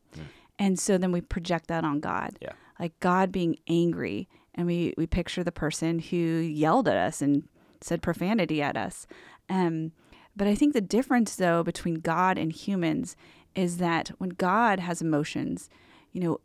And 0.58 0.78
so 0.78 0.98
then 0.98 1.12
we 1.12 1.20
project 1.20 1.68
that 1.68 1.84
on 1.84 2.00
God. 2.00 2.36
Yeah. 2.42 2.52
Like 2.80 2.98
God 3.00 3.30
being 3.32 3.56
angry, 3.68 4.28
and 4.54 4.66
we, 4.66 4.92
we 4.98 5.06
picture 5.06 5.44
the 5.44 5.52
person 5.52 6.00
who 6.00 6.16
yelled 6.16 6.88
at 6.88 6.96
us 6.96 7.22
and 7.22 7.48
said 7.80 8.02
profanity 8.02 8.60
at 8.60 8.76
us. 8.76 9.06
Um, 9.48 9.92
but 10.36 10.46
I 10.46 10.54
think 10.54 10.74
the 10.74 10.80
difference, 10.80 11.36
though, 11.36 11.62
between 11.62 12.00
God 12.00 12.38
and 12.38 12.52
humans 12.52 13.16
is 13.58 13.78
that 13.78 14.08
when 14.18 14.30
God 14.30 14.78
has 14.80 15.02
emotions, 15.02 15.68
you 16.12 16.20
know, 16.20 16.40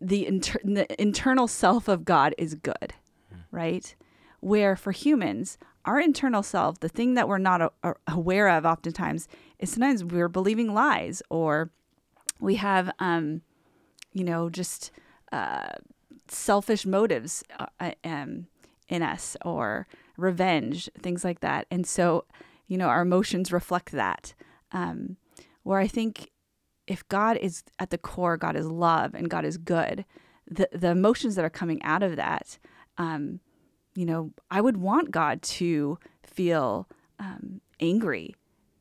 the, 0.00 0.26
inter- 0.26 0.60
the 0.64 0.86
internal 1.00 1.48
self 1.48 1.88
of 1.88 2.04
God 2.04 2.34
is 2.38 2.54
good, 2.54 2.94
right? 3.50 3.94
Where 4.40 4.76
for 4.76 4.92
humans, 4.92 5.58
our 5.84 6.00
internal 6.00 6.42
self, 6.42 6.80
the 6.80 6.88
thing 6.88 7.14
that 7.14 7.28
we're 7.28 7.38
not 7.38 7.60
a- 7.60 7.72
a- 7.82 7.94
aware 8.06 8.48
of 8.48 8.64
oftentimes, 8.64 9.28
is 9.58 9.70
sometimes 9.70 10.04
we're 10.04 10.28
believing 10.28 10.72
lies 10.72 11.22
or 11.28 11.70
we 12.38 12.54
have, 12.56 12.90
um, 12.98 13.42
you 14.12 14.24
know, 14.24 14.48
just 14.48 14.90
uh, 15.32 15.68
selfish 16.28 16.86
motives 16.86 17.44
uh, 17.58 17.66
uh, 17.78 17.92
um, 18.04 18.46
in 18.88 19.02
us 19.02 19.36
or 19.44 19.86
revenge, 20.16 20.88
things 21.02 21.24
like 21.24 21.40
that. 21.40 21.66
And 21.70 21.86
so, 21.86 22.24
you 22.66 22.78
know, 22.78 22.88
our 22.88 23.02
emotions 23.02 23.52
reflect 23.52 23.92
that. 23.92 24.34
Um, 24.72 25.16
where 25.70 25.78
I 25.78 25.86
think 25.86 26.32
if 26.88 27.06
God 27.06 27.36
is 27.36 27.62
at 27.78 27.90
the 27.90 27.96
core, 27.96 28.36
God 28.36 28.56
is 28.56 28.66
love 28.66 29.14
and 29.14 29.30
God 29.30 29.44
is 29.44 29.56
good, 29.56 30.04
the, 30.48 30.68
the 30.72 30.88
emotions 30.88 31.36
that 31.36 31.44
are 31.44 31.48
coming 31.48 31.80
out 31.84 32.02
of 32.02 32.16
that, 32.16 32.58
um, 32.98 33.38
you 33.94 34.04
know, 34.04 34.32
I 34.50 34.62
would 34.62 34.78
want 34.78 35.12
God 35.12 35.42
to 35.42 35.96
feel 36.24 36.88
um, 37.20 37.60
angry. 37.78 38.34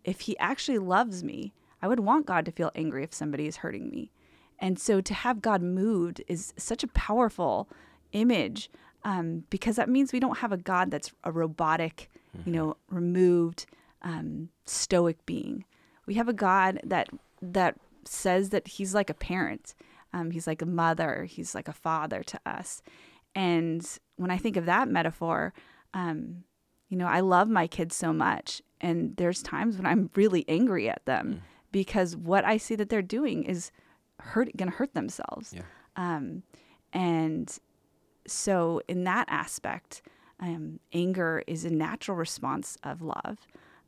If 0.04 0.22
He 0.22 0.36
actually 0.40 0.80
loves 0.80 1.24
me, 1.24 1.54
I 1.80 1.88
would 1.88 2.00
want 2.00 2.26
God 2.26 2.44
to 2.46 2.52
feel 2.52 2.72
angry 2.74 3.04
if 3.04 3.14
somebody 3.14 3.46
is 3.46 3.58
hurting 3.58 3.92
me. 3.92 4.12
And 4.58 4.80
so 4.80 5.00
to 5.00 5.14
have 5.14 5.44
God 5.44 5.62
moved 5.62 6.24
is 6.28 6.56
such 6.58 6.84
a 6.84 6.88
powerful 6.88 7.70
image 8.14 8.72
um, 9.04 9.44
because 9.52 9.76
that 9.76 9.90
means 9.90 10.12
we 10.12 10.20
don't 10.20 10.40
have 10.40 10.52
a 10.52 10.58
God 10.58 10.90
that's 10.90 11.12
a 11.24 11.32
robotic, 11.32 12.10
you 12.48 12.52
know, 12.52 12.78
removed, 12.90 13.68
um, 14.02 14.50
stoic 14.66 15.24
being. 15.28 15.66
We 16.10 16.16
have 16.16 16.28
a 16.28 16.34
God 16.34 16.80
that 16.84 17.08
that 17.42 17.74
says 18.04 18.50
that 18.50 18.68
He's 18.68 18.94
like 18.96 19.10
a 19.10 19.14
parent. 19.32 19.76
Um, 20.12 20.32
he's 20.32 20.48
like 20.48 20.64
a 20.64 20.66
mother. 20.84 21.26
He's 21.26 21.54
like 21.54 21.68
a 21.68 21.72
father 21.88 22.24
to 22.24 22.40
us. 22.44 22.82
And 23.36 23.88
when 24.16 24.32
I 24.32 24.38
think 24.40 24.58
of 24.58 24.66
that 24.66 24.88
metaphor, 24.90 25.54
um, 25.94 26.44
you 26.90 26.98
know, 26.98 27.06
I 27.06 27.20
love 27.20 27.48
my 27.48 27.68
kids 27.68 27.96
so 27.96 28.12
much, 28.12 28.64
and 28.82 29.16
there's 29.18 29.44
times 29.44 29.78
when 29.78 29.86
I'm 29.86 30.10
really 30.16 30.44
angry 30.50 30.90
at 30.90 31.06
them 31.06 31.26
Mm. 31.28 31.40
because 31.72 32.16
what 32.16 32.44
I 32.44 32.58
see 32.58 32.76
that 32.78 32.90
they're 32.90 33.04
doing 33.20 33.44
is 33.44 33.72
hurt, 34.20 34.50
going 34.58 34.72
to 34.72 34.78
hurt 34.78 34.96
themselves. 34.96 35.54
Yeah. 35.54 35.62
Um, 35.96 36.42
and 36.92 37.56
so, 38.26 38.82
in 38.88 39.04
that 39.04 39.28
aspect, 39.30 40.02
um, 40.40 40.80
anger 40.92 41.44
is 41.46 41.66
a 41.66 41.70
natural 41.70 42.18
response 42.18 42.78
of 42.82 43.04
love. 43.04 43.38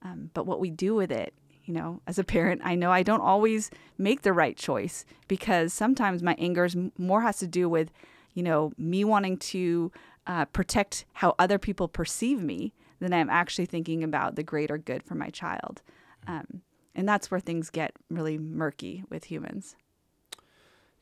Um, 0.04 0.30
but 0.36 0.46
what 0.46 0.60
we 0.60 0.70
do 0.70 0.94
with 0.94 1.12
it, 1.12 1.34
you 1.66 1.74
know, 1.74 2.02
as 2.08 2.18
a 2.20 2.24
parent, 2.24 2.62
I 2.64 2.76
know 2.76 2.92
I 2.92 3.04
don't 3.04 3.22
always 3.22 3.70
make 3.98 4.22
the 4.22 4.34
right 4.34 4.58
choice 4.58 5.06
because 5.28 5.74
sometimes 5.74 6.24
my 6.24 6.36
anger 6.38 6.66
is 6.66 6.76
more 6.98 7.22
has 7.22 7.40
to 7.40 7.48
do 7.48 7.70
with, 7.70 7.92
you 8.34 8.44
know, 8.44 8.74
me 8.78 9.04
wanting 9.04 9.38
to 9.38 9.92
uh, 10.28 10.46
protect 10.46 11.06
how 11.14 11.36
other 11.40 11.60
people 11.60 11.88
perceive 11.88 12.42
me 12.42 12.74
than 13.00 13.14
I'm 13.14 13.30
actually 13.30 13.66
thinking 13.66 14.04
about 14.04 14.36
the 14.36 14.44
greater 14.44 14.78
good 14.78 15.04
for 15.04 15.16
my 15.16 15.30
child. 15.30 15.82
Um, 16.28 16.62
and 16.94 17.08
that's 17.08 17.32
where 17.32 17.40
things 17.40 17.70
get 17.70 17.94
really 18.10 18.38
murky 18.38 19.04
with 19.10 19.26
humans. 19.26 19.76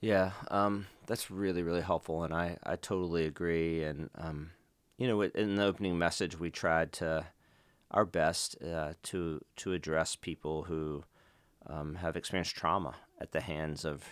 Yeah, 0.01 0.32
um, 0.49 0.88
that's 1.07 1.30
really, 1.30 1.62
really 1.62 1.82
helpful, 1.82 2.24
and 2.24 2.34
I, 2.34 2.57
I 2.64 2.78
totally 2.78 3.26
agree. 3.26 3.84
And 3.84 4.10
um, 4.16 4.51
you 4.97 5.07
know, 5.07 5.22
in 5.22 5.55
the 5.55 5.66
opening 5.66 5.97
message, 5.97 6.39
we 6.39 6.49
tried 6.49 6.93
to 6.93 7.26
our 7.92 8.06
best 8.06 8.56
uh, 8.64 8.94
to 9.04 9.42
to 9.58 9.74
address 9.74 10.16
people 10.16 10.64
who 10.64 11.04
um, 11.68 11.96
have 11.96 12.16
experienced 12.16 12.56
trauma 12.56 12.96
at 13.20 13.32
the 13.32 13.42
hands 13.42 13.86
of 13.86 14.04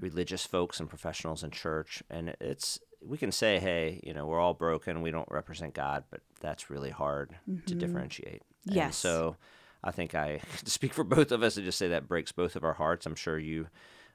religious 0.00 0.44
folks 0.46 0.80
and 0.80 0.88
professionals 0.88 1.42
in 1.44 1.50
church. 1.50 2.02
And 2.10 2.34
it's 2.40 2.78
we 3.06 3.18
can 3.18 3.32
say, 3.32 3.58
hey, 3.58 4.00
you 4.02 4.12
know, 4.14 4.26
we're 4.26 4.40
all 4.40 4.54
broken. 4.54 5.02
We 5.02 5.10
don't 5.10 5.30
represent 5.30 5.74
God, 5.74 6.04
but 6.10 6.20
that's 6.40 6.70
really 6.70 6.90
hard 6.90 7.36
to 7.66 7.74
differentiate. 7.74 8.42
And 8.66 8.74
Yes. 8.76 8.96
so 8.96 9.36
I 9.82 9.90
think 9.90 10.14
I 10.14 10.40
speak 10.64 10.92
for 10.94 11.04
both 11.04 11.30
of 11.32 11.42
us 11.42 11.54
to 11.54 11.62
just 11.62 11.78
say 11.78 11.88
that 11.88 12.08
breaks 12.08 12.32
both 12.32 12.56
of 12.56 12.64
our 12.64 12.74
hearts. 12.74 13.06
I'm 13.06 13.14
sure 13.14 13.38
you. 13.38 13.68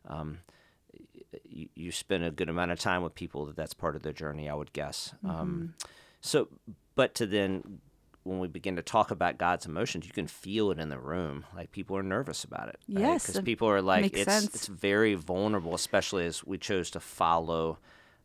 Um, 0.07 0.39
you, 1.47 1.67
you 1.76 1.91
spend 1.91 2.24
a 2.24 2.32
good 2.32 2.49
amount 2.49 2.72
of 2.72 2.80
time 2.80 3.03
with 3.03 3.13
people 3.13 3.45
that 3.45 3.55
that's 3.55 3.74
part 3.74 3.95
of 3.95 4.01
their 4.01 4.13
journey, 4.13 4.49
I 4.49 4.55
would 4.55 4.74
guess. 4.74 5.13
Um, 5.24 5.74
so, 6.22 6.47
but 6.95 7.13
to 7.15 7.28
then, 7.28 7.80
when 8.24 8.39
we 8.39 8.47
begin 8.47 8.76
to 8.76 8.82
talk 8.82 9.11
about 9.11 9.38
God's 9.38 9.65
emotions, 9.65 10.05
you 10.05 10.13
can 10.13 10.28
feel 10.28 10.72
it 10.72 10.80
in 10.80 10.89
the 10.89 10.99
room. 10.99 11.45
Like 11.55 11.72
people 11.72 11.97
are 11.97 12.03
nervous 12.03 12.43
about 12.43 12.70
it. 12.70 12.78
Yes, 12.88 13.28
because 13.28 13.41
people 13.41 13.70
are 13.70 13.82
like, 13.82 14.17
it's 14.17 14.24
sense. 14.24 14.45
it's 14.55 14.67
very 14.67 15.15
vulnerable, 15.15 15.74
especially 15.74 16.26
as 16.26 16.43
we 16.43 16.57
chose 16.57 16.89
to 16.91 16.99
follow 16.99 17.80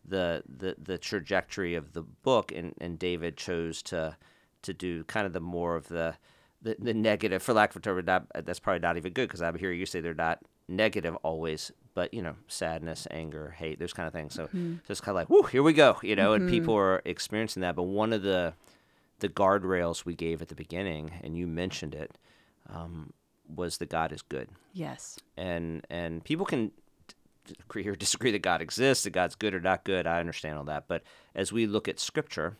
the 0.05 0.42
the 0.47 0.76
the 0.82 0.99
trajectory 0.99 1.74
of 1.74 1.92
the 1.92 2.03
book, 2.03 2.53
and 2.53 2.74
and 2.80 2.99
David 2.99 3.36
chose 3.36 3.82
to 3.84 4.16
to 4.62 4.72
do 4.72 5.05
kind 5.05 5.26
of 5.26 5.32
the 5.32 5.40
more 5.40 5.76
of 5.76 5.88
the 5.88 6.16
the, 6.64 6.76
the 6.78 6.95
negative, 6.95 7.42
for 7.42 7.53
lack 7.53 7.70
of 7.70 7.76
a 7.76 7.80
term, 7.80 8.03
not, 8.07 8.26
that's 8.45 8.59
probably 8.59 8.80
not 8.80 8.97
even 8.97 9.12
good 9.12 9.28
because 9.28 9.42
I'm 9.42 9.57
hear 9.57 9.70
you 9.70 9.86
say 9.86 10.01
they're 10.01 10.14
not 10.14 10.40
negative 10.66 11.14
always, 11.22 11.70
but 11.95 12.12
you 12.12 12.22
know, 12.22 12.34
sadness, 12.49 13.07
anger, 13.11 13.51
hate, 13.51 13.78
those 13.78 13.92
kind 13.92 14.07
of 14.07 14.12
things. 14.12 14.34
So 14.34 14.45
mm-hmm. 14.47 14.76
so 14.76 14.90
it's 14.90 15.01
kind 15.01 15.16
of 15.16 15.16
like, 15.16 15.30
whoo, 15.30 15.42
here 15.42 15.62
we 15.62 15.74
go, 15.74 15.99
you 16.03 16.16
know, 16.16 16.32
and 16.32 16.45
mm-hmm. 16.45 16.55
people 16.55 16.74
are 16.74 17.03
experiencing 17.05 17.61
that. 17.61 17.76
But 17.76 17.84
one 17.84 18.12
of 18.12 18.22
the 18.22 18.55
the 19.25 19.29
guardrails 19.43 20.05
we 20.05 20.14
gave 20.14 20.43
at 20.43 20.49
the 20.49 20.55
beginning, 20.55 21.11
and 21.22 21.35
you 21.35 21.47
mentioned 21.47 21.95
it, 21.95 22.18
um, 22.68 23.12
was 23.49 23.79
that 23.79 23.89
God 23.89 24.12
is 24.12 24.20
good, 24.20 24.49
Yes. 24.75 25.18
and 25.37 25.87
and 25.89 26.22
people 26.22 26.45
can 26.45 26.72
agree 27.61 27.87
or 27.87 27.95
disagree 27.97 28.31
that 28.33 28.43
God 28.43 28.61
exists, 28.61 29.05
that 29.05 29.11
God's 29.11 29.35
good 29.35 29.55
or 29.55 29.61
not 29.61 29.85
good. 29.85 30.07
I 30.07 30.20
understand 30.20 30.59
all 30.59 30.64
that, 30.64 30.85
but 30.89 31.03
as 31.35 31.53
we 31.53 31.66
look 31.66 31.89
at 31.89 31.99
Scripture, 32.01 32.57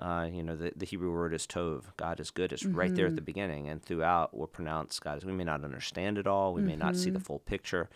uh, 0.00 0.28
you 0.32 0.42
know, 0.42 0.56
the, 0.56 0.72
the 0.76 0.86
Hebrew 0.86 1.12
word 1.12 1.34
is 1.34 1.46
tov. 1.46 1.82
God 1.96 2.18
is 2.20 2.30
good. 2.30 2.52
It's 2.52 2.64
right 2.64 2.94
there 2.94 3.06
at 3.06 3.14
the 3.16 3.20
beginning, 3.22 3.68
and 3.68 3.82
throughout 3.82 4.36
we'll 4.36 4.46
pronounce 4.48 4.98
God. 5.00 5.18
is- 5.18 5.24
We 5.24 5.32
may 5.32 5.44
not 5.44 5.64
understand 5.64 6.18
it 6.18 6.26
all. 6.28 6.54
We 6.54 6.62
may 6.62 6.76
not 6.76 6.96
see 6.96 7.10
the 7.10 7.20
full 7.20 7.38
picture, 7.40 7.88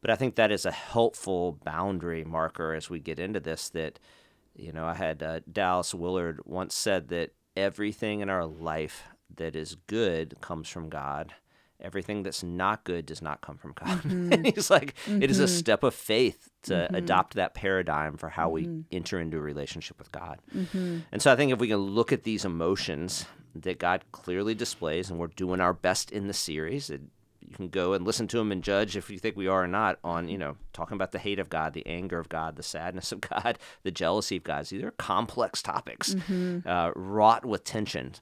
but 0.00 0.10
I 0.10 0.16
think 0.16 0.34
that 0.36 0.50
is 0.52 0.64
a 0.66 0.70
helpful 0.72 1.58
boundary 1.64 2.24
marker 2.24 2.72
as 2.74 2.88
we 2.90 2.98
get 3.00 3.18
into 3.20 3.40
this. 3.40 3.68
That 3.70 3.98
you 4.56 4.70
know, 4.70 4.86
I 4.86 4.94
had 4.94 5.20
uh, 5.24 5.40
Dallas 5.50 5.92
Willard 5.92 6.40
once 6.44 6.76
said 6.76 7.08
that 7.08 7.32
everything 7.56 8.20
in 8.20 8.30
our 8.30 8.46
life 8.46 9.04
that 9.36 9.56
is 9.56 9.76
good 9.86 10.40
comes 10.40 10.68
from 10.68 10.88
God. 10.88 11.34
Everything 11.80 12.22
that's 12.22 12.42
not 12.42 12.84
good 12.84 13.04
does 13.04 13.20
not 13.20 13.40
come 13.40 13.58
from 13.58 13.72
God. 13.72 14.04
and 14.04 14.32
mm-hmm. 14.32 14.44
he's 14.44 14.70
like, 14.70 14.94
it 15.06 15.30
is 15.30 15.40
a 15.40 15.44
mm-hmm. 15.44 15.54
step 15.54 15.82
of 15.82 15.94
faith 15.94 16.48
to 16.62 16.72
mm-hmm. 16.72 16.94
adopt 16.94 17.34
that 17.34 17.54
paradigm 17.54 18.16
for 18.16 18.28
how 18.28 18.48
we 18.48 18.84
enter 18.90 19.20
into 19.20 19.36
a 19.36 19.40
relationship 19.40 19.98
with 19.98 20.12
God. 20.12 20.38
And 21.12 21.20
so 21.20 21.32
I 21.32 21.36
think 21.36 21.52
if 21.52 21.58
we 21.58 21.68
can 21.68 21.78
look 21.78 22.12
at 22.12 22.22
these 22.22 22.44
emotions 22.44 23.26
that 23.54 23.78
God 23.78 24.04
clearly 24.12 24.54
displays, 24.54 25.10
and 25.10 25.18
we're 25.18 25.26
doing 25.28 25.60
our 25.60 25.72
best 25.74 26.10
in 26.10 26.26
the 26.26 26.32
series, 26.32 26.90
it, 26.90 27.02
you 27.48 27.54
can 27.56 27.68
go 27.68 27.92
and 27.92 28.06
listen 28.06 28.26
to 28.28 28.38
them 28.38 28.50
and 28.52 28.62
judge 28.62 28.96
if 28.96 29.10
you 29.10 29.18
think 29.18 29.36
we 29.36 29.48
are 29.48 29.64
or 29.64 29.66
not 29.66 29.98
on, 30.02 30.28
you 30.28 30.38
know, 30.38 30.56
talking 30.72 30.94
about 30.94 31.12
the 31.12 31.18
hate 31.18 31.38
of 31.38 31.48
God, 31.50 31.72
the 31.74 31.86
anger 31.86 32.18
of 32.18 32.28
God, 32.28 32.56
the 32.56 32.62
sadness 32.62 33.12
of 33.12 33.20
God, 33.32 33.58
the 33.82 33.90
jealousy 33.90 34.36
of 34.38 34.44
God. 34.44 34.64
These 34.66 34.82
are 34.82 34.90
complex 34.92 35.62
topics, 35.62 36.16
uh, 36.66 36.90
wrought 36.96 37.44
with 37.44 37.64
tension. 37.64 38.14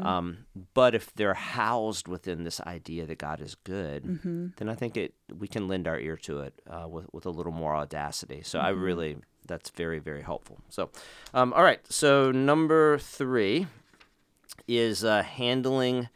Um, 0.00 0.38
but 0.74 0.94
if 0.94 1.12
they're 1.14 1.34
housed 1.34 2.08
within 2.08 2.44
this 2.44 2.60
idea 2.62 3.06
that 3.06 3.18
God 3.18 3.40
is 3.40 3.54
good, 3.54 4.52
then 4.56 4.68
I 4.68 4.74
think 4.74 4.96
it 4.96 5.14
we 5.38 5.46
can 5.48 5.68
lend 5.68 5.86
our 5.86 5.98
ear 5.98 6.16
to 6.18 6.40
it 6.40 6.54
uh, 6.68 6.88
with 6.88 7.06
with 7.12 7.26
a 7.26 7.30
little 7.30 7.52
more 7.52 7.76
audacity. 7.76 8.42
So 8.42 8.58
I 8.58 8.70
really 8.70 9.16
that's 9.46 9.70
very 9.70 9.98
very 9.98 10.22
helpful. 10.22 10.58
So, 10.68 10.90
um, 11.34 11.52
all 11.52 11.62
right. 11.62 11.80
So 11.88 12.30
number 12.30 12.98
three 12.98 13.66
is 14.66 15.04
uh, 15.04 15.22
handling 15.22 16.08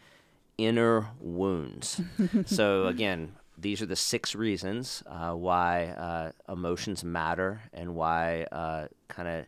inner 0.59 1.09
wounds. 1.21 2.01
so 2.47 2.87
again, 2.87 3.35
these 3.57 3.81
are 3.83 3.87
the 3.87 3.97
six 3.97 4.35
reasons 4.35 5.03
uh, 5.07 5.33
why 5.33 5.87
uh, 5.87 6.53
emotions 6.53 7.05
matter 7.05 7.63
and 7.73 7.95
why 7.95 8.47
uh, 8.53 8.89
kind 9.09 9.29
of 9.29 9.47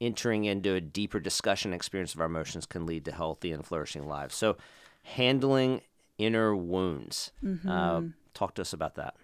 entering 0.00 0.44
into 0.44 0.74
a 0.74 0.80
deeper 0.80 1.20
discussion 1.20 1.72
experience 1.72 2.14
of 2.14 2.20
our 2.20 2.26
emotions 2.26 2.66
can 2.66 2.86
lead 2.86 3.04
to 3.04 3.12
healthy 3.12 3.52
and 3.52 3.64
flourishing 3.64 4.06
lives. 4.06 4.34
So, 4.34 4.56
handling 5.02 5.80
inner 6.18 6.54
wounds. 6.54 7.32
Uh, 7.68 8.02
talk 8.34 8.54
to 8.56 8.62
us 8.62 8.72
about 8.72 8.96
that. 8.96 9.14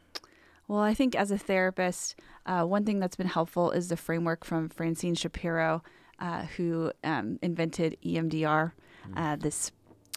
Well, 0.69 0.81
I 0.81 0.95
think 0.95 1.15
as 1.15 1.31
a 1.31 1.39
therapist, 1.39 2.15
uh, 2.47 2.65
one 2.65 2.85
thing 2.85 3.01
that's 3.01 3.17
been 3.17 3.27
helpful 3.27 3.73
is 3.73 3.89
the 3.89 3.97
framework 3.97 4.45
from 4.45 4.69
Francine 4.69 5.15
Shapiro, 5.15 5.83
uh, 6.19 6.43
who 6.57 6.93
um, 7.05 7.39
invented 7.43 7.97
EMDR. 8.05 8.73
Uh, 9.17 9.37
this 9.37 9.73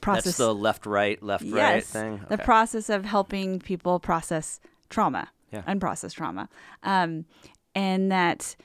process. 0.05 0.23
That's 0.23 0.37
the 0.37 0.53
left, 0.67 0.85
right, 0.85 1.17
left, 1.21 1.43
right 1.43 1.75
yes, 1.83 1.89
thing. 1.89 2.21
the 2.29 2.37
process 2.37 2.89
of 2.89 3.05
helping 3.05 3.59
people 3.59 3.99
process 3.99 4.59
trauma, 4.89 5.23
Yeah. 5.51 5.63
unprocessed 5.73 6.15
trauma, 6.15 6.47
um, 6.83 7.25
and 7.73 8.11
that 8.11 8.55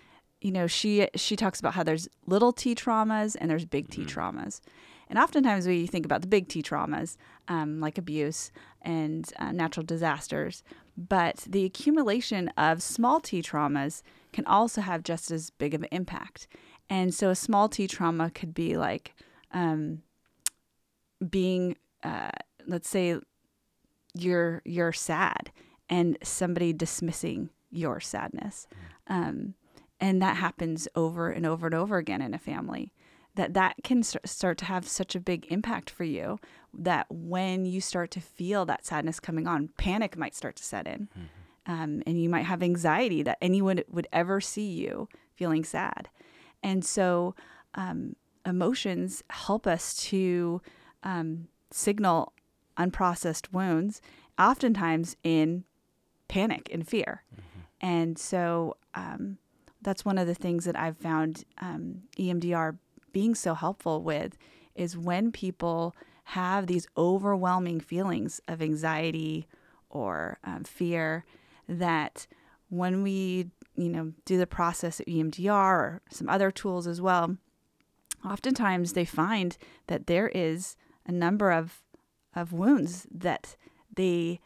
you 0.41 0.53
know 0.57 0.66
she 0.66 1.09
she 1.16 1.34
talks 1.36 1.59
about 1.61 1.74
how 1.74 1.82
there's 1.88 2.09
little 2.26 2.53
t 2.53 2.74
traumas 2.74 3.36
and 3.41 3.51
there's 3.51 3.64
big 3.66 3.88
Mm-hmm. 3.88 4.07
T 4.07 4.14
traumas, 4.14 4.61
and 5.09 5.18
oftentimes 5.18 5.66
we 5.66 5.86
think 5.86 6.05
about 6.07 6.20
the 6.22 6.28
big 6.36 6.49
T 6.49 6.62
traumas 6.62 7.16
um, 7.49 7.80
like 7.80 7.99
abuse 7.99 8.53
and 8.82 9.22
uh, 9.38 9.53
natural 9.53 9.84
disasters, 9.84 10.62
but 10.97 11.36
the 11.49 11.64
accumulation 11.64 12.49
of 12.57 12.82
small 12.82 13.20
T 13.20 13.43
traumas 13.43 14.03
can 14.32 14.47
also 14.47 14.80
have 14.80 15.03
just 15.03 15.30
as 15.30 15.51
big 15.51 15.74
of 15.74 15.82
an 15.82 15.88
impact, 15.93 16.47
and 16.88 17.12
so 17.14 17.30
a 17.30 17.34
small 17.34 17.68
T 17.68 17.86
trauma 17.86 18.30
could 18.30 18.55
be 18.55 18.76
like. 18.76 19.14
Um, 19.53 20.03
being 21.29 21.77
uh, 22.03 22.31
let's 22.66 22.89
say 22.89 23.16
you're 24.14 24.62
you're 24.64 24.93
sad 24.93 25.51
and 25.89 26.16
somebody 26.23 26.73
dismissing 26.73 27.51
your 27.71 28.01
sadness. 28.01 28.66
Um, 29.07 29.55
and 30.01 30.23
that 30.23 30.37
happens 30.37 30.89
over 30.95 31.31
and 31.31 31.45
over 31.45 31.66
and 31.66 31.75
over 31.75 31.99
again 31.99 32.23
in 32.23 32.33
a 32.33 32.39
family 32.39 32.93
that 33.35 33.55
that 33.55 33.77
can 33.85 34.03
st- 34.03 34.27
start 34.29 34.59
to 34.59 34.64
have 34.64 34.89
such 34.89 35.14
a 35.14 35.21
big 35.21 35.47
impact 35.51 35.91
for 35.91 36.05
you 36.05 36.39
that 36.75 37.07
when 37.11 37.64
you 37.64 37.81
start 37.81 38.11
to 38.12 38.21
feel 38.21 38.64
that 38.64 38.85
sadness 38.87 39.21
coming 39.21 39.47
on 39.47 39.68
panic 39.77 40.16
might 40.16 40.35
start 40.35 40.57
to 40.57 40.64
set 40.64 40.87
in. 40.87 41.09
Um, 41.66 42.03
and 42.07 42.21
you 42.21 42.29
might 42.29 42.47
have 42.47 42.62
anxiety 42.62 43.23
that 43.23 43.39
anyone 43.41 43.81
would 43.89 44.09
ever 44.12 44.41
see 44.41 44.71
you 44.71 45.09
feeling 45.35 45.64
sad. 45.64 46.09
And 46.62 46.85
so 46.85 47.35
um, 47.75 48.16
emotions 48.45 49.23
help 49.31 49.66
us 49.66 49.95
to 50.09 50.61
um, 51.03 51.48
signal 51.70 52.32
unprocessed 52.78 53.53
wounds, 53.53 54.01
oftentimes 54.38 55.16
in 55.22 55.64
panic 56.28 56.68
and 56.72 56.86
fear. 56.86 57.24
And 57.80 58.18
so 58.18 58.76
um, 58.94 59.38
that's 59.82 60.05
one 60.05 60.18
of 60.18 60.26
the 60.26 60.34
things 60.34 60.64
that 60.64 60.78
I've 60.78 60.96
found 60.96 61.44
um, 61.59 62.03
EMDR 62.18 62.78
being 63.12 63.34
so 63.34 63.55
helpful 63.55 64.03
with 64.03 64.36
is 64.74 64.96
when 64.96 65.32
people 65.32 65.94
have 66.24 66.66
these 66.66 66.86
overwhelming 66.96 67.80
feelings 67.80 68.40
of 68.46 68.62
anxiety 68.62 69.48
or 69.88 70.38
um, 70.44 70.64
fear 70.64 71.24
that 71.68 72.26
when 72.68 73.03
we 73.03 73.51
you 73.76 73.88
know 73.88 74.12
do 74.24 74.38
the 74.38 74.46
process 74.46 75.01
of 75.01 75.07
EMDR 75.07 75.51
or 75.53 76.03
some 76.11 76.28
other 76.28 76.51
tools 76.51 76.86
as 76.86 77.01
well 77.01 77.36
oftentimes 78.24 78.92
they 78.92 79.05
find 79.05 79.57
that 79.88 80.07
there 80.07 80.28
is 80.28 80.76
a 81.11 81.17
number 81.17 81.51
of 81.51 81.83
of 82.35 82.53
wounds 82.53 83.07
that 83.11 83.57
they 83.95 84.41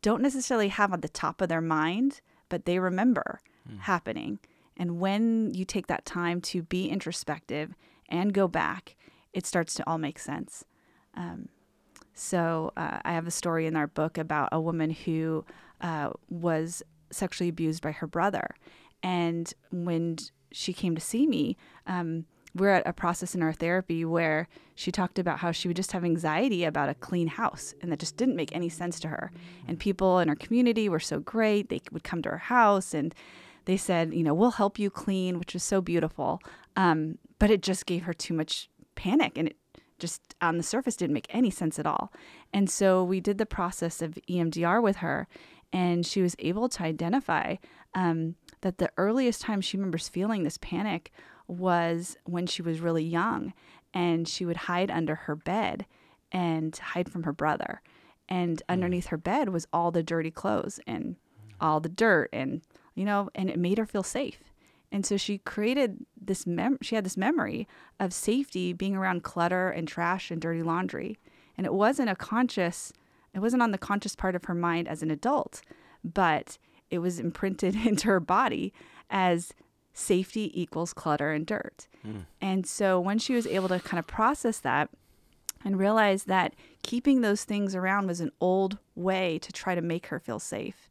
don't 0.00 0.22
necessarily 0.22 0.68
have 0.68 0.92
on 0.92 1.00
the 1.00 1.08
top 1.08 1.40
of 1.40 1.48
their 1.48 1.60
mind 1.60 2.20
but 2.48 2.64
they 2.64 2.78
remember 2.78 3.40
mm. 3.68 3.78
happening 3.80 4.38
and 4.76 5.00
when 5.00 5.52
you 5.52 5.64
take 5.64 5.88
that 5.88 6.04
time 6.04 6.40
to 6.40 6.62
be 6.62 6.88
introspective 6.88 7.74
and 8.08 8.32
go 8.32 8.46
back 8.46 8.96
it 9.32 9.46
starts 9.46 9.74
to 9.74 9.86
all 9.86 9.98
make 9.98 10.18
sense 10.18 10.64
um, 11.14 11.48
so 12.14 12.72
uh, 12.76 12.98
I 13.04 13.12
have 13.12 13.26
a 13.26 13.30
story 13.30 13.66
in 13.66 13.76
our 13.76 13.86
book 13.86 14.18
about 14.18 14.50
a 14.52 14.60
woman 14.60 14.90
who 14.90 15.44
uh, 15.80 16.10
was 16.28 16.82
sexually 17.10 17.48
abused 17.48 17.82
by 17.82 17.92
her 17.92 18.06
brother. 18.06 18.54
And 19.02 19.52
when 19.70 20.18
she 20.52 20.72
came 20.72 20.94
to 20.94 21.00
see 21.00 21.26
me, 21.26 21.56
um, 21.86 22.26
we're 22.54 22.70
at 22.70 22.86
a 22.86 22.92
process 22.92 23.34
in 23.34 23.42
our 23.42 23.52
therapy 23.52 24.04
where 24.04 24.48
she 24.74 24.92
talked 24.92 25.18
about 25.18 25.38
how 25.38 25.52
she 25.52 25.68
would 25.68 25.76
just 25.76 25.92
have 25.92 26.04
anxiety 26.04 26.64
about 26.64 26.88
a 26.88 26.94
clean 26.94 27.28
house 27.28 27.74
and 27.80 27.90
that 27.90 27.98
just 27.98 28.16
didn't 28.16 28.36
make 28.36 28.54
any 28.54 28.68
sense 28.68 29.00
to 29.00 29.08
her. 29.08 29.32
And 29.66 29.78
people 29.78 30.18
in 30.18 30.28
our 30.28 30.36
community 30.36 30.88
were 30.88 31.00
so 31.00 31.18
great. 31.18 31.68
They 31.68 31.80
would 31.90 32.04
come 32.04 32.22
to 32.22 32.30
her 32.30 32.38
house 32.38 32.92
and 32.92 33.14
they 33.64 33.76
said, 33.76 34.12
you 34.12 34.22
know, 34.22 34.34
we'll 34.34 34.52
help 34.52 34.78
you 34.78 34.90
clean, 34.90 35.38
which 35.38 35.54
was 35.54 35.62
so 35.62 35.80
beautiful. 35.80 36.40
Um, 36.76 37.18
but 37.38 37.50
it 37.50 37.62
just 37.62 37.86
gave 37.86 38.02
her 38.02 38.12
too 38.12 38.34
much 38.34 38.68
panic 38.94 39.38
and 39.38 39.48
it 39.48 39.56
just 40.02 40.34
on 40.40 40.56
the 40.56 40.62
surface 40.64 40.96
didn't 40.96 41.14
make 41.14 41.28
any 41.30 41.50
sense 41.50 41.78
at 41.78 41.86
all. 41.86 42.12
And 42.52 42.68
so 42.68 43.04
we 43.04 43.20
did 43.20 43.38
the 43.38 43.46
process 43.46 44.02
of 44.02 44.18
EMDR 44.28 44.82
with 44.82 44.96
her, 44.96 45.28
and 45.72 46.04
she 46.04 46.20
was 46.20 46.34
able 46.40 46.68
to 46.70 46.82
identify 46.82 47.56
um, 47.94 48.34
that 48.62 48.78
the 48.78 48.90
earliest 48.96 49.40
time 49.42 49.60
she 49.60 49.76
remembers 49.76 50.08
feeling 50.08 50.42
this 50.42 50.58
panic 50.58 51.12
was 51.48 52.16
when 52.24 52.46
she 52.46 52.62
was 52.62 52.80
really 52.80 53.04
young, 53.04 53.52
and 53.94 54.26
she 54.28 54.44
would 54.44 54.56
hide 54.56 54.90
under 54.90 55.14
her 55.14 55.36
bed 55.36 55.86
and 56.30 56.76
hide 56.76 57.10
from 57.10 57.24
her 57.24 57.32
brother. 57.32 57.82
And 58.28 58.62
hmm. 58.66 58.72
underneath 58.72 59.06
her 59.06 59.16
bed 59.16 59.50
was 59.50 59.66
all 59.72 59.90
the 59.90 60.02
dirty 60.02 60.30
clothes 60.30 60.80
and 60.86 61.16
all 61.60 61.80
the 61.80 61.88
dirt, 61.88 62.30
and 62.32 62.62
you 62.94 63.04
know, 63.04 63.30
and 63.34 63.48
it 63.48 63.58
made 63.58 63.78
her 63.78 63.86
feel 63.86 64.02
safe. 64.02 64.52
And 64.90 65.06
so 65.06 65.16
she 65.16 65.38
created 65.38 66.04
this 66.20 66.46
mem 66.46 66.78
she 66.82 66.94
had 66.94 67.04
this 67.04 67.16
memory 67.16 67.66
of 67.98 68.12
safety 68.12 68.72
being 68.72 68.94
around 68.94 69.22
clutter 69.22 69.70
and 69.70 69.88
trash 69.88 70.30
and 70.30 70.40
dirty 70.40 70.62
laundry. 70.62 71.18
And 71.56 71.66
it 71.66 71.72
wasn't 71.72 72.10
a 72.10 72.16
conscious 72.16 72.92
it 73.34 73.40
wasn't 73.40 73.62
on 73.62 73.70
the 73.70 73.78
conscious 73.78 74.14
part 74.14 74.34
of 74.34 74.44
her 74.44 74.54
mind 74.54 74.88
as 74.88 75.02
an 75.02 75.10
adult, 75.10 75.62
but 76.04 76.58
it 76.90 76.98
was 76.98 77.18
imprinted 77.18 77.74
into 77.86 78.08
her 78.08 78.20
body 78.20 78.72
as 79.08 79.52
safety 79.92 80.50
equals 80.60 80.92
clutter 80.92 81.32
and 81.32 81.46
dirt. 81.46 81.88
Mm. 82.06 82.26
And 82.40 82.66
so 82.66 82.98
when 82.98 83.18
she 83.18 83.34
was 83.34 83.46
able 83.46 83.68
to 83.68 83.80
kind 83.80 83.98
of 83.98 84.06
process 84.06 84.58
that 84.60 84.90
and 85.64 85.78
realize 85.78 86.24
that 86.24 86.54
keeping 86.82 87.20
those 87.20 87.44
things 87.44 87.74
around 87.74 88.06
was 88.06 88.20
an 88.20 88.32
old 88.40 88.78
way 88.94 89.38
to 89.38 89.52
try 89.52 89.74
to 89.74 89.82
make 89.82 90.06
her 90.06 90.18
feel 90.18 90.38
safe, 90.38 90.90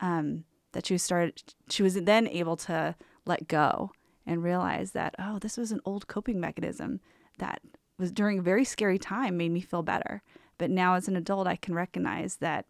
um, 0.00 0.44
that 0.72 0.86
she 0.86 0.98
started, 0.98 1.42
she 1.68 1.82
was 1.82 1.94
then 1.94 2.26
able 2.28 2.56
to 2.56 2.94
let 3.24 3.48
go 3.48 3.90
and 4.26 4.42
realize 4.42 4.92
that, 4.92 5.14
oh, 5.18 5.38
this 5.38 5.56
was 5.56 5.72
an 5.72 5.80
old 5.84 6.06
coping 6.06 6.40
mechanism 6.40 7.00
that 7.38 7.60
was 7.98 8.10
during 8.10 8.38
a 8.38 8.42
very 8.42 8.64
scary 8.64 8.98
time 8.98 9.36
made 9.36 9.52
me 9.52 9.60
feel 9.60 9.82
better. 9.82 10.22
But 10.58 10.70
now 10.70 10.94
as 10.94 11.08
an 11.08 11.16
adult, 11.16 11.46
I 11.46 11.56
can 11.56 11.74
recognize 11.74 12.36
that 12.36 12.66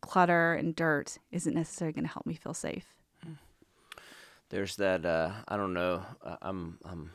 clutter 0.00 0.54
and 0.54 0.74
dirt 0.74 1.18
isn't 1.30 1.54
necessarily 1.54 1.92
going 1.92 2.04
to 2.04 2.12
help 2.12 2.26
me 2.26 2.34
feel 2.34 2.54
safe. 2.54 2.94
There's 4.50 4.76
that, 4.76 5.06
uh, 5.06 5.30
I 5.48 5.56
don't 5.56 5.72
know, 5.72 6.04
uh, 6.22 6.36
I'm, 6.42 6.78
I'm 6.84 7.10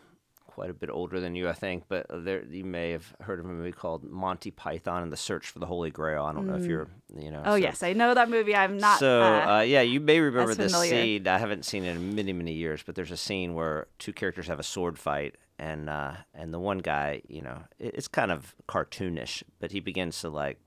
quite 0.55 0.69
a 0.69 0.73
bit 0.73 0.89
older 0.89 1.19
than 1.19 1.35
you, 1.35 1.49
I 1.49 1.53
think, 1.53 1.83
but 1.89 2.05
there 2.09 2.41
you 2.45 2.63
may 2.63 2.91
have 2.91 3.13
heard 3.19 3.39
of 3.39 3.45
a 3.45 3.49
movie 3.49 3.73
called 3.73 4.05
Monty 4.05 4.51
Python 4.51 5.03
and 5.03 5.11
the 5.11 5.17
Search 5.17 5.47
for 5.47 5.59
the 5.59 5.65
Holy 5.65 5.91
Grail. 5.91 6.23
I 6.23 6.31
don't 6.31 6.45
mm. 6.45 6.51
know 6.51 6.55
if 6.55 6.63
mm. 6.63 6.69
you're, 6.69 6.87
you 7.13 7.29
know. 7.29 7.41
Oh 7.45 7.51
so. 7.51 7.55
yes, 7.55 7.83
I 7.83 7.91
know 7.91 8.13
that 8.13 8.29
movie. 8.29 8.55
I'm 8.55 8.77
not. 8.77 8.99
So 8.99 9.21
uh, 9.21 9.57
uh, 9.57 9.61
yeah, 9.61 9.81
you 9.81 9.99
may 9.99 10.21
remember 10.21 10.55
this 10.55 10.73
scene. 10.73 11.27
I 11.27 11.37
haven't 11.37 11.65
seen 11.65 11.83
it 11.83 11.97
in 11.97 12.15
many 12.15 12.31
many 12.31 12.53
years, 12.53 12.81
but 12.83 12.95
there's 12.95 13.11
a 13.11 13.17
scene 13.17 13.53
where 13.53 13.87
two 13.99 14.13
characters 14.13 14.47
have 14.47 14.59
a 14.59 14.63
sword 14.63 14.97
fight, 14.97 15.35
and 15.59 15.89
uh, 15.89 16.13
and 16.33 16.53
the 16.53 16.59
one 16.59 16.77
guy, 16.77 17.21
you 17.27 17.41
know, 17.41 17.63
it's 17.77 18.07
kind 18.07 18.31
of 18.31 18.55
cartoonish, 18.69 19.43
but 19.59 19.73
he 19.73 19.81
begins 19.81 20.21
to 20.21 20.29
like 20.29 20.59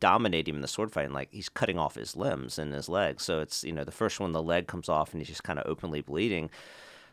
dominate 0.00 0.48
him 0.48 0.56
in 0.56 0.62
the 0.62 0.68
sword 0.68 0.92
fight 0.92 1.06
and 1.06 1.14
like 1.14 1.28
he's 1.32 1.48
cutting 1.48 1.78
off 1.78 1.94
his 1.94 2.16
limbs 2.16 2.58
and 2.58 2.72
his 2.72 2.88
legs 2.88 3.24
so 3.24 3.40
it's 3.40 3.64
you 3.64 3.72
know 3.72 3.84
the 3.84 3.90
first 3.90 4.20
one 4.20 4.32
the 4.32 4.42
leg 4.42 4.66
comes 4.66 4.88
off 4.88 5.12
and 5.12 5.20
he's 5.20 5.28
just 5.28 5.42
kind 5.42 5.58
of 5.58 5.66
openly 5.66 6.00
bleeding 6.00 6.50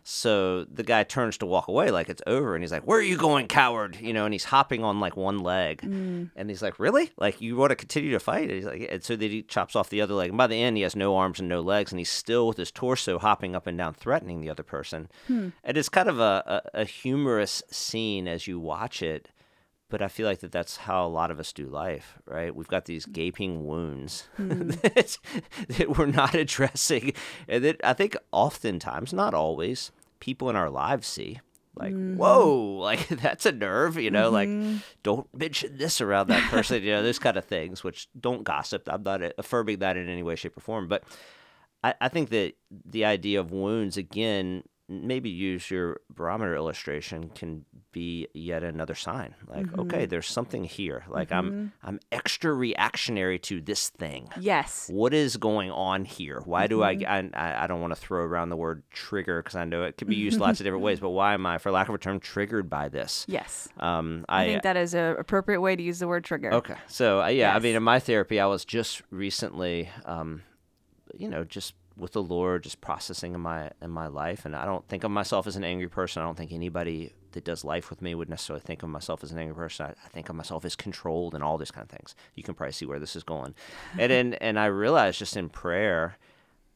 so 0.03 0.63
the 0.65 0.83
guy 0.83 1.03
turns 1.03 1.37
to 1.37 1.45
walk 1.45 1.67
away 1.67 1.91
like 1.91 2.09
it's 2.09 2.21
over, 2.25 2.55
and 2.55 2.63
he's 2.63 2.71
like, 2.71 2.83
"Where 2.83 2.97
are 2.97 3.03
you 3.03 3.17
going, 3.17 3.47
coward?" 3.47 3.97
You 4.01 4.13
know, 4.13 4.25
and 4.25 4.33
he's 4.33 4.45
hopping 4.45 4.83
on 4.83 4.99
like 4.99 5.15
one 5.15 5.39
leg, 5.39 5.81
mm. 5.81 6.31
and 6.35 6.49
he's 6.49 6.61
like, 6.61 6.79
"Really? 6.79 7.11
Like 7.17 7.41
you 7.41 7.55
want 7.55 7.71
to 7.71 7.75
continue 7.75 8.11
to 8.11 8.19
fight?" 8.19 8.43
And 8.43 8.51
he's 8.51 8.65
like, 8.65 8.87
and 8.89 9.03
so 9.03 9.15
then 9.15 9.29
he 9.29 9.43
chops 9.43 9.75
off 9.75 9.89
the 9.89 10.01
other 10.01 10.15
leg, 10.15 10.29
and 10.29 10.37
by 10.37 10.47
the 10.47 10.61
end, 10.61 10.77
he 10.77 10.83
has 10.83 10.95
no 10.95 11.15
arms 11.15 11.39
and 11.39 11.49
no 11.49 11.61
legs, 11.61 11.91
and 11.91 11.99
he's 11.99 12.09
still 12.09 12.47
with 12.47 12.57
his 12.57 12.71
torso 12.71 13.19
hopping 13.19 13.55
up 13.55 13.67
and 13.67 13.77
down, 13.77 13.93
threatening 13.93 14.41
the 14.41 14.49
other 14.49 14.63
person. 14.63 15.09
Hmm. 15.27 15.49
And 15.63 15.77
it's 15.77 15.89
kind 15.89 16.09
of 16.09 16.19
a, 16.19 16.63
a, 16.73 16.81
a 16.81 16.85
humorous 16.85 17.61
scene 17.69 18.27
as 18.27 18.47
you 18.47 18.59
watch 18.59 19.03
it 19.03 19.29
but 19.89 20.01
I 20.01 20.07
feel 20.07 20.27
like 20.27 20.39
that 20.39 20.51
that's 20.51 20.77
how 20.77 21.05
a 21.05 21.09
lot 21.09 21.31
of 21.31 21.39
us 21.39 21.51
do 21.51 21.65
life, 21.65 22.19
right? 22.25 22.55
We've 22.55 22.67
got 22.67 22.85
these 22.85 23.05
gaping 23.05 23.65
wounds 23.65 24.27
mm. 24.39 24.79
that, 24.81 25.17
that 25.67 25.97
we're 25.97 26.05
not 26.05 26.35
addressing, 26.43 27.13
and 27.47 27.63
that 27.63 27.81
I 27.83 27.93
think 27.93 28.15
oftentimes, 28.31 29.13
not 29.13 29.33
always, 29.33 29.91
people 30.19 30.49
in 30.49 30.55
our 30.55 30.69
lives 30.69 31.07
see. 31.07 31.39
Like, 31.75 31.93
mm-hmm. 31.93 32.17
whoa, 32.17 32.77
like 32.81 33.07
that's 33.07 33.45
a 33.45 33.51
nerve, 33.51 33.97
you 33.97 34.11
know, 34.11 34.31
mm-hmm. 34.31 34.73
like 34.73 34.81
don't 35.01 35.27
mention 35.33 35.77
this 35.77 36.01
around 36.01 36.27
that 36.27 36.49
person, 36.51 36.83
you 36.83 36.91
know, 36.91 37.03
those 37.03 37.19
kind 37.19 37.37
of 37.37 37.45
things, 37.45 37.83
which 37.83 38.07
don't 38.19 38.43
gossip. 38.43 38.87
I'm 38.87 39.03
not 39.03 39.21
affirming 39.37 39.79
that 39.79 39.97
in 39.97 40.07
any 40.09 40.23
way, 40.23 40.35
shape, 40.35 40.57
or 40.57 40.61
form. 40.61 40.87
But 40.87 41.03
I, 41.83 41.95
I 42.01 42.09
think 42.09 42.29
that 42.29 42.53
the 42.85 43.05
idea 43.05 43.39
of 43.39 43.51
wounds, 43.51 43.97
again, 43.97 44.63
maybe 44.89 45.29
use 45.29 45.69
your 45.69 46.01
barometer 46.09 46.55
illustration 46.55 47.29
can 47.29 47.63
be 47.91 48.27
yet 48.33 48.63
another 48.63 48.95
sign. 48.95 49.35
Like 49.47 49.67
mm-hmm. 49.67 49.81
okay 49.81 50.05
there's 50.07 50.27
something 50.27 50.63
here. 50.63 51.05
Like 51.07 51.29
mm-hmm. 51.29 51.47
i'm 51.47 51.73
i'm 51.83 51.99
extra 52.11 52.51
reactionary 52.53 53.37
to 53.39 53.61
this 53.61 53.89
thing. 53.89 54.29
Yes. 54.39 54.89
What 54.91 55.13
is 55.13 55.37
going 55.37 55.69
on 55.69 56.05
here? 56.05 56.41
Why 56.43 56.65
do 56.67 56.79
mm-hmm. 56.79 57.35
I, 57.35 57.39
I 57.39 57.63
i 57.63 57.67
don't 57.67 57.81
want 57.81 57.93
to 57.93 57.99
throw 57.99 58.23
around 58.23 58.49
the 58.49 58.57
word 58.57 58.83
trigger 58.89 59.41
because 59.43 59.55
i 59.55 59.63
know 59.63 59.83
it 59.83 59.97
could 59.97 60.07
be 60.07 60.15
used 60.15 60.39
lots 60.45 60.59
of 60.59 60.63
different 60.63 60.83
ways 60.83 60.99
but 60.99 61.09
why 61.09 61.33
am 61.35 61.45
i 61.45 61.59
for 61.59 61.71
lack 61.71 61.87
of 61.87 61.95
a 61.95 61.99
term 61.99 62.19
triggered 62.19 62.69
by 62.69 62.89
this? 62.89 63.25
Yes. 63.27 63.69
Um 63.79 64.25
i, 64.27 64.43
I 64.43 64.47
think 64.47 64.63
that 64.63 64.77
is 64.77 64.95
an 64.95 65.15
appropriate 65.17 65.61
way 65.61 65.75
to 65.75 65.83
use 65.83 65.99
the 65.99 66.07
word 66.07 66.23
trigger. 66.23 66.51
Okay. 66.53 66.75
So 66.87 67.21
uh, 67.21 67.27
yeah 67.27 67.53
yes. 67.53 67.55
i 67.55 67.59
mean 67.59 67.75
in 67.75 67.83
my 67.83 67.99
therapy 67.99 68.39
i 68.39 68.47
was 68.47 68.65
just 68.65 69.03
recently 69.11 69.89
um 70.05 70.41
you 71.15 71.29
know 71.29 71.43
just 71.43 71.73
with 71.99 72.13
the 72.13 72.23
Lord, 72.23 72.63
just 72.63 72.81
processing 72.81 73.33
in 73.33 73.41
my 73.41 73.71
in 73.81 73.91
my 73.91 74.07
life. 74.07 74.45
And 74.45 74.55
I 74.55 74.65
don't 74.65 74.87
think 74.87 75.03
of 75.03 75.11
myself 75.11 75.47
as 75.47 75.55
an 75.55 75.63
angry 75.63 75.87
person. 75.87 76.21
I 76.21 76.25
don't 76.25 76.37
think 76.37 76.51
anybody 76.51 77.13
that 77.31 77.43
does 77.43 77.63
life 77.63 77.89
with 77.89 78.01
me 78.01 78.15
would 78.15 78.29
necessarily 78.29 78.61
think 78.61 78.81
of 78.83 78.89
myself 78.89 79.23
as 79.23 79.31
an 79.31 79.39
angry 79.39 79.55
person. 79.55 79.87
I, 79.87 79.89
I 79.89 80.09
think 80.09 80.29
of 80.29 80.35
myself 80.35 80.65
as 80.65 80.75
controlled 80.75 81.35
and 81.35 81.43
all 81.43 81.57
these 81.57 81.71
kind 81.71 81.83
of 81.83 81.89
things. 81.89 82.15
You 82.35 82.43
can 82.43 82.53
probably 82.53 82.73
see 82.73 82.85
where 82.85 82.99
this 82.99 83.15
is 83.15 83.23
going. 83.23 83.55
and 83.97 84.11
then 84.11 84.33
and 84.35 84.59
I 84.59 84.65
realized 84.65 85.19
just 85.19 85.37
in 85.37 85.49
prayer, 85.49 86.17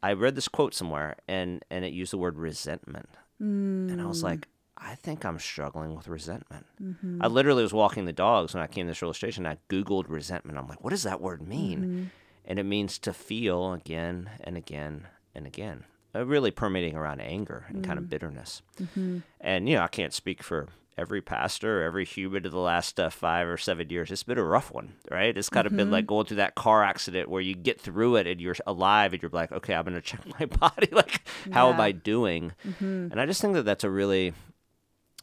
I 0.02 0.14
read 0.14 0.36
this 0.36 0.48
quote 0.48 0.74
somewhere 0.74 1.16
and 1.28 1.64
and 1.70 1.86
it 1.86 1.94
used 1.94 2.14
the 2.14 2.18
word 2.18 2.38
resentment, 2.38 3.10
mm. 3.42 3.92
and 3.92 4.02
I 4.02 4.06
was 4.06 4.22
mm. 4.22 4.26
like. 4.26 4.48
I 4.76 4.96
think 4.96 5.24
I'm 5.24 5.40
struggling 5.40 5.96
with 5.96 6.10
resentment. 6.10 6.66
Mm-hmm. 6.82 7.22
I 7.22 7.28
literally 7.28 7.62
was 7.62 7.72
walking 7.72 8.04
the 8.04 8.12
dogs 8.12 8.54
when 8.54 8.62
I 8.62 8.68
came 8.68 8.88
to 8.88 8.92
this 8.92 9.04
illustration. 9.04 9.46
I 9.46 9.58
Googled 9.70 10.06
resentment. 10.10 10.58
I'm 10.58 10.68
like, 10.68 10.84
what 10.84 10.90
does 10.90 11.04
that 11.04 11.22
word 11.22 11.48
mean? 11.48 11.80
Mm-hmm 11.80 12.04
and 12.46 12.60
it 12.60 12.64
means 12.64 12.98
to 13.00 13.14
feel 13.14 13.74
again 13.74 14.30
and 14.42 14.58
again 14.58 15.08
and 15.36 15.48
again, 15.48 15.86
uh, 16.16 16.26
really 16.26 16.52
permeating 16.52 16.96
around 16.96 17.22
anger 17.22 17.66
and 17.70 17.84
mm. 17.84 17.84
kind 17.84 17.98
of 17.98 18.06
mm. 18.06 18.10
bitterness. 18.10 18.62
Mm-hmm. 18.80 19.20
And, 19.42 19.70
you 19.70 19.76
know, 19.76 19.84
I 19.84 19.88
can't 19.88 20.14
speak 20.14 20.44
for 20.44 20.68
every 20.98 21.22
pastor, 21.22 21.82
every 21.82 22.06
human 22.06 22.46
of 22.46 22.52
the 22.52 22.60
last 22.60 23.00
uh, 23.00 23.10
five 23.10 23.48
or 23.48 23.58
seven 23.58 23.90
years. 23.90 24.12
It's 24.12 24.24
been 24.24 24.38
a 24.38 24.44
rough 24.44 24.72
one, 24.72 24.94
right? 25.10 25.36
It's 25.36 25.50
kind 25.50 25.66
mm-hmm. 25.66 25.74
of 25.74 25.78
been 25.78 25.92
like 25.92 26.04
mm-hmm. 26.04 26.10
going 26.10 26.26
through 26.28 26.38
that 26.38 26.56
car 26.56 26.84
accident 26.84 27.30
where 27.30 27.42
you 27.42 27.56
get 27.56 27.82
through 27.82 28.18
it 28.18 28.28
and 28.28 28.40
you're 28.40 28.56
alive 28.68 29.14
and 29.14 29.22
you're 29.22 29.32
like, 29.34 29.52
okay, 29.52 29.74
I'm 29.74 29.86
going 29.86 29.96
to 30.02 30.02
check 30.02 30.22
my 30.40 30.46
body. 30.46 30.90
like, 30.92 31.22
how 31.52 31.72
am 31.72 31.80
I 31.80 31.92
doing? 31.92 32.52
Mm-hmm. 32.68 33.08
And 33.12 33.20
I 33.20 33.26
just 33.26 33.42
think 33.42 33.54
that 33.56 33.64
that's 33.64 33.84
a 33.84 33.90
really 33.90 34.34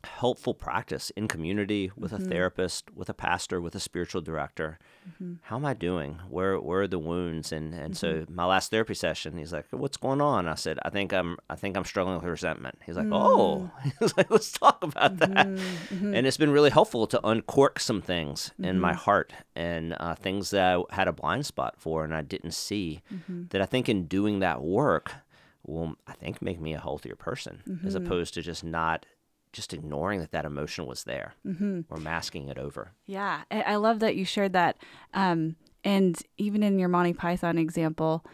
helpful 0.04 0.54
practice 0.54 1.10
in 1.10 1.28
community 1.28 1.90
with 1.96 2.12
Mm-hmm. 2.12 2.24
a 2.26 2.28
therapist, 2.28 2.90
with 2.94 3.08
a 3.10 3.14
pastor, 3.14 3.60
with 3.60 3.74
a 3.74 3.80
spiritual 3.80 4.20
director. 4.22 4.78
How 5.42 5.56
am 5.56 5.64
I 5.66 5.74
doing? 5.74 6.20
Where 6.28 6.58
where 6.60 6.82
are 6.82 6.86
the 6.86 6.98
wounds? 6.98 7.52
And 7.52 7.74
and 7.74 7.96
so 7.96 8.08
Mm-hmm. 8.22 8.34
my 8.34 8.44
last 8.46 8.70
therapy 8.70 8.94
session, 8.94 9.36
he's 9.38 9.52
like, 9.52 9.66
"What's 9.70 9.96
going 9.96 10.20
on?" 10.20 10.46
I 10.48 10.54
said, 10.54 10.78
"I 10.84 10.90
think 10.90 11.12
I'm 11.12 11.36
I 11.50 11.56
think 11.56 11.76
I'm 11.76 11.84
struggling 11.84 12.16
with 12.16 12.24
resentment." 12.24 12.78
He's 12.86 12.96
like, 12.96 13.06
Mm. 13.06 13.12
"Oh," 13.14 13.70
he's 14.00 14.16
like, 14.16 14.30
"Let's 14.30 14.52
talk 14.52 14.82
about 14.84 15.16
that." 15.18 15.46
Mm-hmm. 15.48 16.14
And 16.14 16.26
it's 16.26 16.36
been 16.36 16.50
really 16.52 16.70
helpful 16.70 17.06
to 17.08 17.20
uncork 17.26 17.80
some 17.80 18.00
things 18.02 18.52
in 18.58 18.64
Mm-hmm. 18.64 18.80
my 18.80 18.94
heart 18.94 19.32
and 19.56 19.94
uh, 19.98 20.14
things 20.14 20.50
that 20.50 20.78
I 20.78 20.94
had 20.94 21.08
a 21.08 21.12
blind 21.12 21.44
spot 21.46 21.74
for 21.78 22.04
and 22.04 22.14
I 22.14 22.22
didn't 22.22 22.52
see. 22.54 23.02
Mm-hmm. 23.12 23.44
That 23.50 23.60
I 23.60 23.66
think 23.66 23.88
in 23.88 24.06
doing 24.06 24.38
that 24.40 24.62
work 24.62 25.12
will 25.66 25.96
I 26.06 26.12
think 26.12 26.40
make 26.40 26.60
me 26.60 26.72
a 26.74 26.80
healthier 26.80 27.16
person 27.16 27.62
as 27.84 27.94
Mm-hmm. 27.94 28.06
opposed 28.06 28.34
to 28.34 28.42
just 28.42 28.64
not 28.64 29.04
just 29.52 29.72
ignoring 29.74 30.20
that 30.20 30.30
that 30.32 30.44
emotion 30.44 30.86
was 30.86 31.04
there 31.04 31.34
Mm-hmm. 31.46 31.80
or 31.90 31.96
masking 31.98 32.48
it 32.48 32.58
over. 32.58 32.92
Yeah, 33.06 33.42
I 33.50 33.76
love 33.76 33.98
that 34.00 34.16
you 34.16 34.24
shared 34.24 34.52
that. 34.52 34.76
Um, 35.14 35.56
and 35.84 36.20
even 36.38 36.62
in 36.62 36.78
your 36.78 36.88
Monty 36.88 37.12
Python 37.12 37.58
example, 37.58 38.24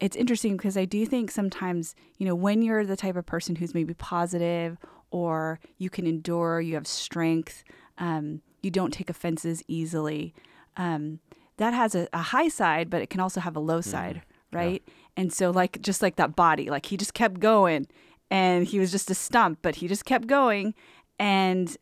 it's 0.00 0.16
interesting 0.16 0.56
because 0.56 0.76
I 0.76 0.84
do 0.84 1.06
think 1.06 1.30
sometimes, 1.30 1.94
you 2.18 2.26
know, 2.26 2.34
when 2.34 2.60
you're 2.62 2.84
the 2.84 2.96
type 2.96 3.16
of 3.16 3.24
person 3.24 3.56
who's 3.56 3.72
maybe 3.74 3.94
positive 3.94 4.76
or 5.10 5.58
you 5.78 5.88
can 5.88 6.06
endure, 6.06 6.60
you 6.60 6.74
have 6.74 6.86
strength, 6.86 7.64
um, 7.98 8.42
you 8.62 8.70
don't 8.70 8.92
take 8.92 9.08
offenses 9.08 9.62
easily, 9.68 10.34
um, 10.76 11.20
that 11.56 11.72
has 11.72 11.94
a, 11.94 12.06
a 12.12 12.18
high 12.18 12.48
side, 12.48 12.90
but 12.90 13.00
it 13.00 13.08
can 13.08 13.20
also 13.20 13.40
have 13.40 13.56
a 13.56 13.60
low 13.60 13.80
side, 13.80 14.20
right? 14.52 14.82
And 15.16 15.32
so, 15.32 15.50
like, 15.50 15.80
just 15.80 16.02
like 16.02 16.16
that 16.16 16.36
body, 16.36 16.68
like 16.68 16.84
he 16.86 16.98
just 16.98 17.14
kept 17.14 17.40
going 17.40 17.86
and 18.30 18.66
he 18.66 18.78
was 18.78 18.90
just 18.90 19.10
a 19.10 19.14
stump, 19.14 19.60
but 19.62 19.76
he 19.76 19.88
just 19.88 20.04
kept 20.04 20.26
going. 20.26 20.74
And 21.18 21.76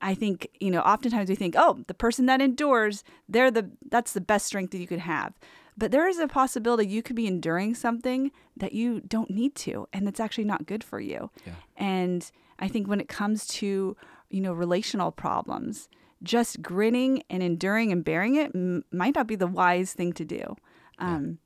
I 0.00 0.14
think, 0.14 0.48
you 0.60 0.70
know, 0.70 0.80
oftentimes 0.80 1.28
we 1.28 1.34
think, 1.34 1.54
oh, 1.58 1.82
the 1.86 1.94
person 1.94 2.26
that 2.26 2.40
endures, 2.40 3.04
they're 3.28 3.50
the 3.50 3.70
that's 3.90 4.12
the 4.12 4.20
best 4.20 4.46
strength 4.46 4.70
that 4.72 4.78
you 4.78 4.86
could 4.86 5.00
have. 5.00 5.34
But 5.76 5.92
there 5.92 6.08
is 6.08 6.18
a 6.18 6.28
possibility 6.28 6.86
you 6.86 7.02
could 7.02 7.16
be 7.16 7.26
enduring 7.26 7.74
something 7.74 8.30
that 8.56 8.72
you 8.72 9.00
don't 9.00 9.30
need 9.30 9.54
to, 9.56 9.88
and 9.92 10.06
it's 10.08 10.20
actually 10.20 10.44
not 10.44 10.66
good 10.66 10.84
for 10.84 11.00
you. 11.00 11.30
Yeah. 11.46 11.54
And 11.76 12.30
I 12.58 12.68
think 12.68 12.86
when 12.86 13.00
it 13.00 13.08
comes 13.08 13.46
to, 13.48 13.96
you 14.28 14.40
know, 14.40 14.52
relational 14.52 15.10
problems, 15.10 15.88
just 16.22 16.60
grinning 16.60 17.22
and 17.30 17.42
enduring 17.42 17.92
and 17.92 18.04
bearing 18.04 18.34
it 18.36 18.52
m- 18.54 18.84
might 18.92 19.14
not 19.14 19.26
be 19.26 19.36
the 19.36 19.46
wise 19.46 19.94
thing 19.94 20.12
to 20.14 20.24
do. 20.24 20.54
Um, 20.98 21.38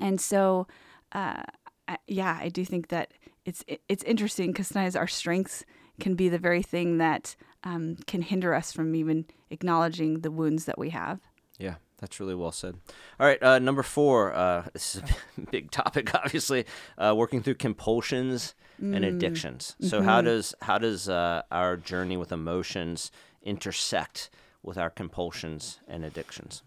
and 0.00 0.20
so, 0.20 0.66
uh, 1.12 1.42
I, 1.86 1.98
yeah, 2.08 2.36
I 2.40 2.48
do 2.48 2.64
think 2.64 2.88
that 2.88 3.12
it's 3.44 3.64
it's 3.88 4.02
interesting 4.04 4.52
because 4.52 4.68
sometimes 4.68 4.96
our 4.96 5.06
strengths 5.06 5.64
can 5.98 6.14
be 6.14 6.28
the 6.28 6.38
very 6.38 6.62
thing 6.62 6.98
that 6.98 7.36
um, 7.64 7.96
can 8.06 8.22
hinder 8.22 8.54
us 8.54 8.72
from 8.72 8.94
even 8.94 9.26
acknowledging 9.50 10.20
the 10.20 10.30
wounds 10.30 10.64
that 10.64 10.78
we 10.78 10.90
have. 10.90 11.20
Yeah, 11.58 11.74
that's 11.98 12.18
really 12.18 12.34
well 12.34 12.52
said. 12.52 12.76
All 13.18 13.26
right, 13.26 13.42
uh, 13.42 13.58
number 13.58 13.82
four. 13.82 14.34
Uh, 14.34 14.64
this 14.72 14.96
is 14.96 15.02
a 15.02 15.40
big 15.50 15.70
topic, 15.70 16.14
obviously. 16.24 16.64
Uh, 16.96 17.14
working 17.16 17.42
through 17.42 17.56
compulsions 17.56 18.54
and 18.78 19.04
addictions. 19.04 19.76
So 19.80 20.02
how 20.02 20.22
does 20.22 20.54
how 20.62 20.78
does 20.78 21.08
uh, 21.08 21.42
our 21.50 21.76
journey 21.76 22.16
with 22.16 22.32
emotions 22.32 23.10
intersect 23.42 24.30
with 24.62 24.78
our 24.78 24.90
compulsions 24.90 25.80
and 25.86 26.04
addictions? 26.04 26.62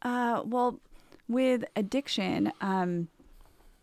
Uh, 0.00 0.42
well, 0.44 0.80
with 1.28 1.64
addiction, 1.76 2.52
um, 2.60 3.08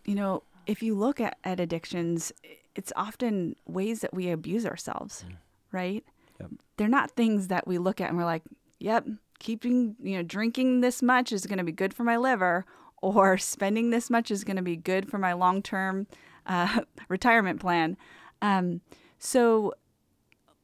you 0.05 0.15
know, 0.15 0.43
if 0.69 0.83
you 0.83 0.93
look 0.93 1.19
at, 1.19 1.35
at 1.43 1.59
addictions, 1.59 2.31
it's 2.75 2.93
often 2.95 3.55
ways 3.65 4.01
that 4.01 4.13
we 4.13 4.29
abuse 4.29 4.67
ourselves, 4.67 5.25
right? 5.71 6.05
Yep. 6.39 6.51
They're 6.77 6.87
not 6.87 7.09
things 7.09 7.47
that 7.47 7.67
we 7.67 7.79
look 7.79 7.99
at 7.99 8.09
and 8.09 8.17
we're 8.19 8.23
like, 8.25 8.43
yep, 8.77 9.07
keeping, 9.39 9.95
you 9.99 10.15
know, 10.15 10.21
drinking 10.21 10.81
this 10.81 11.01
much 11.01 11.31
is 11.31 11.47
going 11.47 11.57
to 11.57 11.63
be 11.63 11.71
good 11.71 11.91
for 11.91 12.03
my 12.03 12.17
liver, 12.17 12.67
or 13.01 13.35
spending 13.39 13.89
this 13.89 14.11
much 14.11 14.29
is 14.29 14.43
going 14.43 14.57
to 14.57 14.61
be 14.61 14.75
good 14.75 15.09
for 15.09 15.17
my 15.17 15.33
long 15.33 15.63
term 15.63 16.05
uh, 16.45 16.81
retirement 17.09 17.59
plan. 17.59 17.97
Um, 18.43 18.81
so 19.17 19.73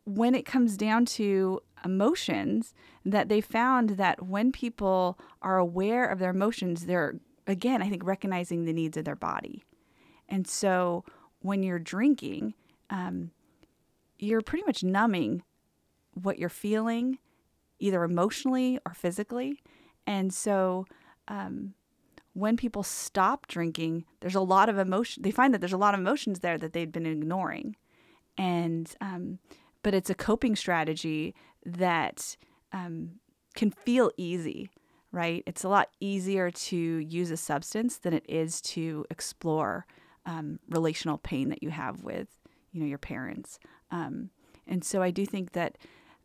when 0.04 0.36
it 0.36 0.46
comes 0.46 0.78
down 0.78 1.06
to 1.06 1.62
emotions, 1.84 2.76
that 3.04 3.28
they 3.28 3.42
found 3.42 3.92
that 3.92 4.22
when 4.24 4.52
people 4.52 5.18
are 5.42 5.58
aware 5.58 6.06
of 6.06 6.20
their 6.20 6.30
emotions, 6.30 6.86
they're 6.86 7.16
again, 7.48 7.82
I 7.82 7.90
think, 7.90 8.06
recognizing 8.06 8.66
the 8.66 8.74
needs 8.74 8.98
of 8.98 9.06
their 9.06 9.16
body. 9.16 9.64
And 10.30 10.48
so 10.48 11.04
when 11.40 11.64
you're 11.64 11.80
drinking, 11.80 12.54
um, 12.90 13.32
you're 14.18 14.42
pretty 14.42 14.66
much 14.66 14.84
numbing 14.84 15.44
what 16.14 16.40
you're 16.40 16.50
feeling, 16.50 17.20
either 17.80 18.04
emotionally 18.04 18.80
or 18.86 18.94
physically. 18.94 19.62
And 20.08 20.34
so 20.34 20.86
um, 21.28 21.74
when 22.34 22.58
people 22.58 22.84
stop 22.84 23.48
drinking, 23.48 24.06
there's 24.22 24.36
a 24.36 24.42
lot 24.42 24.70
of 24.70 24.78
emotion. 24.78 25.24
They 25.24 25.32
find 25.32 25.54
that 25.54 25.60
there's 25.60 25.74
a 25.74 25.78
lot 25.78 25.94
of 25.94 26.00
emotions 26.00 26.40
there 26.40 26.58
that 26.58 26.74
they'd 26.74 26.92
been 26.92 27.06
ignoring. 27.06 27.76
And, 28.38 28.94
um, 29.02 29.40
but 29.84 29.94
it's 29.94 30.10
a 30.10 30.16
coping 30.16 30.56
strategy 30.56 31.36
that 31.66 32.36
um, 32.74 33.20
can 33.56 33.72
feel 33.72 34.12
easy, 34.18 34.70
right? 35.12 35.44
It's 35.46 35.64
a 35.64 35.70
lot 35.70 35.90
easier 36.00 36.52
to 36.52 36.78
use 36.78 37.32
a 37.32 37.38
substance 37.38 37.98
than 37.98 38.14
it 38.14 38.26
is 38.28 38.62
to 38.62 39.06
explore 39.10 39.86
um, 40.26 40.60
relational 40.70 41.18
pain 41.18 41.50
that 41.50 41.64
you 41.64 41.70
have 41.70 42.04
with, 42.04 42.28
you 42.72 42.82
know, 42.82 42.88
your 42.88 42.98
parents. 42.98 43.60
Um, 43.92 44.30
and 44.68 44.84
so 44.84 45.02
I 45.02 45.12
do 45.12 45.26
think 45.26 45.52
that 45.54 45.78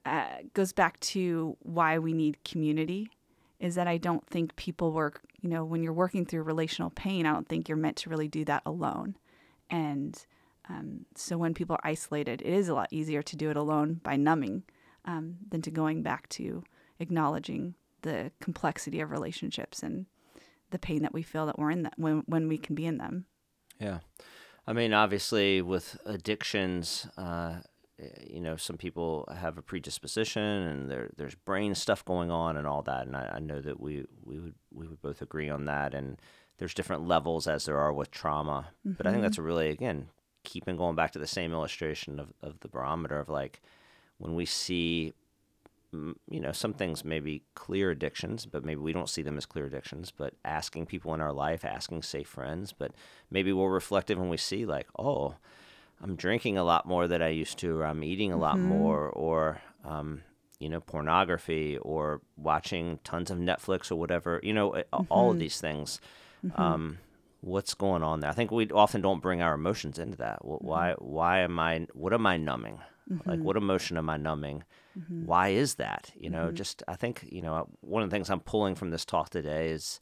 uh, 0.07 0.37
goes 0.55 0.73
back 0.73 0.99
to 1.01 1.57
why 1.61 1.99
we 1.99 2.13
need 2.13 2.43
community. 2.45 3.11
Is 3.59 3.75
that 3.75 3.87
I 3.87 3.99
don't 3.99 4.27
think 4.27 4.57
people 4.57 4.91
work, 4.93 5.21
you 5.43 5.51
know, 5.51 5.65
when 5.65 5.83
you're 5.83 5.93
working 5.93 6.25
through 6.25 6.45
relational 6.45 6.89
pain, 6.89 7.27
I 7.27 7.33
don't 7.33 7.47
think 7.47 7.69
you're 7.69 7.77
meant 7.77 7.99
to 7.99 8.11
really 8.11 8.29
do 8.29 8.43
that 8.47 8.63
alone. 8.65 9.17
And 9.69 10.19
um, 10.71 11.05
so 11.15 11.37
when 11.37 11.53
people 11.53 11.77
are 11.77 11.91
isolated, 11.91 12.41
it 12.41 12.49
is 12.49 12.69
a 12.69 12.75
lot 12.75 12.89
easier 12.91 13.23
to 13.23 13.37
do 13.37 13.51
it 13.51 13.57
alone 13.59 14.01
by 14.03 14.17
numbing 14.17 14.63
um, 15.05 15.37
than 15.51 15.61
to 15.63 15.71
going 15.71 16.03
back 16.03 16.29
to 16.31 16.65
acknowledging 17.01 17.75
the 18.03 18.31
complexity 18.41 19.01
of 19.01 19.11
relationships 19.11 19.83
and 19.83 20.07
the 20.71 20.79
pain 20.79 21.03
that 21.03 21.13
we 21.13 21.23
feel 21.23 21.47
that 21.47 21.59
we're 21.59 21.71
in 21.71 21.83
that 21.83 21.95
when 21.97 22.23
when 22.27 22.49
we 22.49 22.57
can 22.57 22.75
be 22.75 22.87
in 22.87 22.99
them. 22.99 23.27
Yeah. 23.81 23.99
I 24.67 24.73
mean, 24.73 24.93
obviously, 24.93 25.63
with 25.63 25.97
addictions, 26.05 27.07
uh, 27.17 27.57
you 28.27 28.41
know, 28.41 28.57
some 28.57 28.77
people 28.77 29.29
have 29.37 29.59
a 29.59 29.63
predisposition 29.63 30.43
and 30.43 30.91
there, 30.91 31.11
there's 31.17 31.35
brain 31.35 31.75
stuff 31.75 32.05
going 32.05 32.31
on 32.31 32.57
and 32.57 32.67
all 32.67 32.83
that. 32.83 33.07
And 33.07 33.17
I, 33.17 33.33
I 33.35 33.39
know 33.41 33.61
that 33.61 33.81
we, 33.81 34.05
we, 34.25 34.39
would, 34.39 34.55
we 34.73 34.87
would 34.87 35.03
both 35.03 35.23
agree 35.23 35.51
on 35.51 35.65
that. 35.65 35.95
And 35.95 36.21
there's 36.59 36.75
different 36.75 37.09
levels 37.09 37.47
as 37.47 37.65
there 37.65 37.79
are 37.79 37.93
with 37.93 38.11
trauma. 38.11 38.69
But 38.85 39.07
I 39.07 39.11
think 39.11 39.23
that's 39.23 39.39
a 39.39 39.43
really, 39.43 39.71
again, 39.71 40.09
keeping 40.45 40.77
going 40.77 40.97
back 40.97 41.13
to 41.13 41.19
the 41.19 41.27
same 41.27 41.53
illustration 41.53 42.21
of, 42.21 42.33
of 42.43 42.61
the 42.61 42.69
barometer 42.69 43.19
of 43.19 43.29
like 43.29 43.61
when 44.19 44.35
we 44.35 44.47
see 44.47 45.15
you 45.93 46.41
know, 46.41 46.53
some 46.53 46.73
things 46.73 47.05
may 47.05 47.21
be 47.21 47.43
clear 47.55 47.91
addictions, 47.91 48.47
but 48.47 48.65
maybe 48.65 48.81
we 48.81 48.93
don't 48.93 49.09
see 49.09 49.23
them 49.23 49.37
as 49.37 49.47
clear 49.47 49.67
addictions. 49.67 50.13
But 50.17 50.35
asking 50.45 50.87
people 50.87 51.15
in 51.15 51.21
our 51.21 51.33
life, 51.33 51.65
asking 51.65 52.03
safe 52.03 52.29
friends, 52.29 52.73
but 52.73 52.93
maybe 53.31 53.53
we're 53.53 53.71
reflective 53.71 54.19
when 54.19 54.29
we 54.29 54.37
see, 54.37 54.65
like, 54.65 54.87
oh, 54.99 55.35
I'm 56.03 56.17
drinking 56.17 56.57
a 56.57 56.65
lot 56.65 56.87
more 56.87 57.09
than 57.09 57.23
I 57.23 57.29
used 57.29 57.59
to, 57.59 57.79
or 57.79 57.87
I'm 57.87 58.05
eating 58.05 58.33
a 58.33 58.39
lot 58.39 58.57
mm-hmm. 58.57 58.69
more, 58.69 59.09
or, 59.09 59.61
um, 59.85 60.23
you 60.59 60.69
know, 60.69 60.81
pornography, 60.81 61.77
or 61.79 62.21
watching 62.37 63.01
tons 63.05 63.31
of 63.31 63.39
Netflix 63.39 63.91
or 63.91 63.97
whatever, 63.97 64.41
you 64.43 64.53
know, 64.53 64.77
a- 64.77 64.85
all 65.11 65.31
of 65.31 65.35
mm-hmm. 65.35 65.41
these 65.41 65.61
things. 65.61 66.01
Mm-hmm. 66.47 66.61
Um, 66.61 66.99
what's 67.41 67.75
going 67.75 68.03
on 68.03 68.21
there? 68.21 68.31
I 68.31 68.35
think 68.35 68.51
we 68.51 68.71
often 68.71 69.01
don't 69.01 69.21
bring 69.21 69.43
our 69.43 69.55
emotions 69.55 69.99
into 69.99 70.19
that. 70.19 70.39
Wh- 70.43 70.63
Why? 70.63 70.95
Why 70.99 71.41
am 71.41 71.59
I? 71.59 71.87
What 71.95 72.13
am 72.13 72.27
I 72.27 72.37
numbing? 72.37 72.79
Like, 73.27 73.41
what 73.41 73.57
emotion 73.57 73.97
am 73.97 74.09
I 74.09 74.19
numbing? 74.19 74.63
Mm-hmm. 74.99 75.27
Why 75.27 75.49
is 75.49 75.77
that? 75.77 76.11
You 76.19 76.31
know, 76.31 76.47
mm-hmm. 76.47 76.57
just 76.57 76.83
I 76.89 76.97
think 76.97 77.29
you 77.31 77.43
know 77.43 77.69
one 77.81 78.03
of 78.03 78.11
the 78.11 78.15
things 78.15 78.31
I'm 78.31 78.41
pulling 78.41 78.75
from 78.75 78.91
this 78.91 79.05
talk 79.05 79.31
today 79.31 79.71
is 79.71 80.01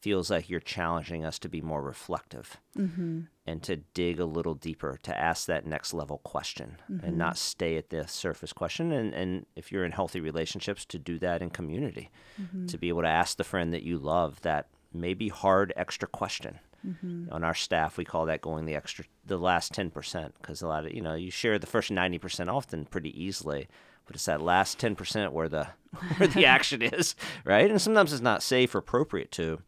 feels 0.00 0.30
like 0.30 0.48
you're 0.48 0.60
challenging 0.60 1.24
us 1.24 1.38
to 1.38 1.48
be 1.48 1.60
more 1.60 1.82
reflective 1.82 2.56
mm-hmm. 2.76 3.20
and 3.46 3.62
to 3.62 3.76
dig 3.76 4.18
a 4.18 4.24
little 4.24 4.54
deeper, 4.54 4.98
to 5.02 5.16
ask 5.16 5.46
that 5.46 5.66
next 5.66 5.92
level 5.92 6.18
question 6.24 6.78
and 7.02 7.18
not 7.18 7.36
stay 7.36 7.76
at 7.76 7.90
the 7.90 8.08
surface 8.08 8.52
question. 8.52 8.92
And, 8.92 9.12
and 9.12 9.46
if 9.56 9.70
you're 9.70 9.84
in 9.84 9.92
healthy 9.92 10.20
relationships, 10.20 10.86
to 10.86 10.98
do 10.98 11.18
that 11.18 11.42
in 11.42 11.50
community, 11.50 12.10
to 12.66 12.78
be 12.78 12.88
able 12.88 13.02
to 13.02 13.08
ask 13.08 13.36
the 13.36 13.44
friend 13.44 13.74
that 13.74 13.82
you 13.82 13.98
love 13.98 14.40
that 14.40 14.68
maybe 14.92 15.28
hard 15.28 15.72
extra 15.76 16.08
question. 16.08 16.58
On 17.30 17.44
our 17.44 17.54
staff, 17.54 17.98
we 17.98 18.06
call 18.06 18.24
that 18.26 18.40
going 18.40 18.64
the 18.64 18.74
extra, 18.74 19.04
the 19.26 19.36
last 19.36 19.74
10%, 19.74 20.32
because 20.40 20.62
a 20.62 20.66
lot 20.66 20.86
of, 20.86 20.94
you 20.94 21.02
know, 21.02 21.14
you 21.14 21.30
share 21.30 21.58
the 21.58 21.66
first 21.66 21.90
90% 21.90 22.48
often 22.48 22.86
pretty 22.86 23.22
easily, 23.22 23.68
but 24.10 24.16
it's 24.16 24.24
that 24.24 24.42
last 24.42 24.76
10% 24.80 25.30
where 25.30 25.48
the 25.48 25.68
where 26.16 26.26
the 26.26 26.46
action 26.46 26.82
is, 26.82 27.14
right? 27.44 27.70
And 27.70 27.80
sometimes 27.80 28.12
it's 28.12 28.20
not 28.20 28.42
safe 28.42 28.74
or 28.74 28.78
appropriate 28.78 29.30
to, 29.32 29.60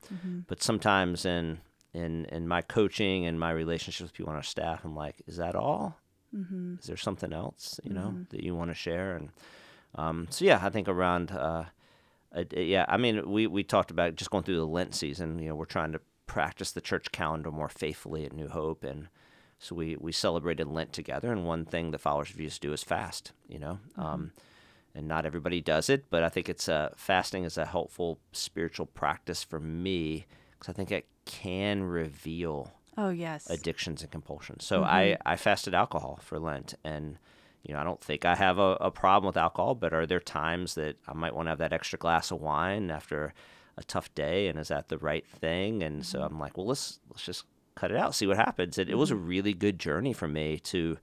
but 0.49 0.61
sometimes 0.61 1.24
in 1.24 1.61
in 1.95 2.24
in 2.24 2.49
my 2.49 2.61
coaching 2.61 3.24
and 3.24 3.38
my 3.38 3.53
relationships 3.53 4.03
with 4.03 4.12
people 4.12 4.30
on 4.30 4.36
our 4.36 4.43
staff, 4.43 4.84
I'm 4.84 4.97
like, 4.97 5.22
is 5.28 5.36
that 5.36 5.55
all? 5.55 5.97
Mm-hmm. 6.34 6.74
Is 6.80 6.86
there 6.86 6.97
something 6.97 7.32
else, 7.32 7.78
you 7.84 7.93
know, 7.93 8.09
mm-hmm. 8.09 8.22
that 8.30 8.43
you 8.43 8.57
want 8.57 8.72
to 8.72 8.74
share? 8.74 9.14
And 9.14 9.28
um, 9.95 10.26
so, 10.28 10.45
yeah, 10.45 10.59
I 10.61 10.70
think 10.70 10.88
around, 10.88 11.30
uh, 11.30 11.66
uh, 12.34 12.45
yeah, 12.51 12.84
I 12.88 12.97
mean, 12.97 13.30
we, 13.30 13.47
we 13.47 13.62
talked 13.62 13.93
about 13.93 14.16
just 14.16 14.32
going 14.32 14.43
through 14.43 14.57
the 14.57 14.66
Lent 14.66 14.97
season. 14.97 15.38
You 15.38 15.51
know, 15.51 15.55
we're 15.55 15.66
trying 15.66 15.93
to 15.93 16.01
practice 16.26 16.72
the 16.72 16.80
church 16.80 17.12
calendar 17.12 17.53
more 17.53 17.68
faithfully 17.68 18.24
at 18.24 18.32
New 18.32 18.49
Hope. 18.49 18.82
And 18.82 19.07
so 19.62 19.76
we, 19.76 19.96
we 19.96 20.10
celebrated 20.10 20.66
Lent 20.66 20.92
together. 20.92 21.30
And 21.30 21.46
one 21.46 21.64
thing 21.64 21.92
the 21.92 21.98
followers 21.98 22.30
of 22.30 22.36
Jesus 22.36 22.58
do 22.58 22.72
is 22.72 22.82
fast, 22.82 23.30
you 23.48 23.60
know. 23.60 23.78
Mm-hmm. 23.92 24.00
Um, 24.02 24.32
and 24.92 25.06
not 25.06 25.24
everybody 25.24 25.60
does 25.60 25.88
it, 25.88 26.06
but 26.10 26.24
I 26.24 26.28
think 26.28 26.48
it's 26.48 26.66
a, 26.66 26.92
fasting 26.96 27.44
is 27.44 27.56
a 27.56 27.64
helpful 27.64 28.18
spiritual 28.32 28.86
practice 28.86 29.44
for 29.44 29.60
me 29.60 30.26
because 30.58 30.68
I 30.68 30.76
think 30.76 30.90
it 30.90 31.06
can 31.24 31.84
reveal 31.84 32.72
oh 32.98 33.08
yes 33.08 33.48
addictions 33.48 34.02
and 34.02 34.10
compulsions. 34.10 34.64
So 34.64 34.80
mm-hmm. 34.80 34.90
I 34.90 35.16
I 35.24 35.36
fasted 35.36 35.74
alcohol 35.74 36.18
for 36.22 36.38
Lent, 36.38 36.74
and 36.84 37.16
you 37.62 37.72
know 37.72 37.80
I 37.80 37.84
don't 37.84 38.00
think 38.00 38.24
I 38.24 38.34
have 38.34 38.58
a, 38.58 38.76
a 38.80 38.90
problem 38.90 39.28
with 39.28 39.36
alcohol, 39.36 39.74
but 39.74 39.94
are 39.94 40.06
there 40.06 40.20
times 40.20 40.74
that 40.74 40.96
I 41.06 41.14
might 41.14 41.34
want 41.34 41.46
to 41.46 41.50
have 41.50 41.58
that 41.58 41.72
extra 41.72 41.98
glass 41.98 42.30
of 42.30 42.40
wine 42.40 42.90
after 42.90 43.32
a 43.78 43.84
tough 43.84 44.14
day, 44.14 44.48
and 44.48 44.58
is 44.58 44.68
that 44.68 44.88
the 44.88 44.98
right 44.98 45.26
thing? 45.26 45.82
And 45.82 46.04
so 46.04 46.18
mm-hmm. 46.18 46.34
I'm 46.34 46.40
like, 46.40 46.58
well, 46.58 46.66
let's 46.66 46.98
let's 47.08 47.24
just 47.24 47.44
cut 47.74 47.90
it 47.90 47.96
out, 47.96 48.14
see 48.14 48.26
what 48.26 48.36
happens. 48.36 48.78
And 48.78 48.88
it 48.90 48.96
was 48.96 49.10
a 49.10 49.14
mm-hmm. 49.14 49.26
really 49.26 49.54
good 49.54 49.78
journey 49.78 50.12
for 50.12 50.28
me 50.28 50.58
to. 50.64 50.98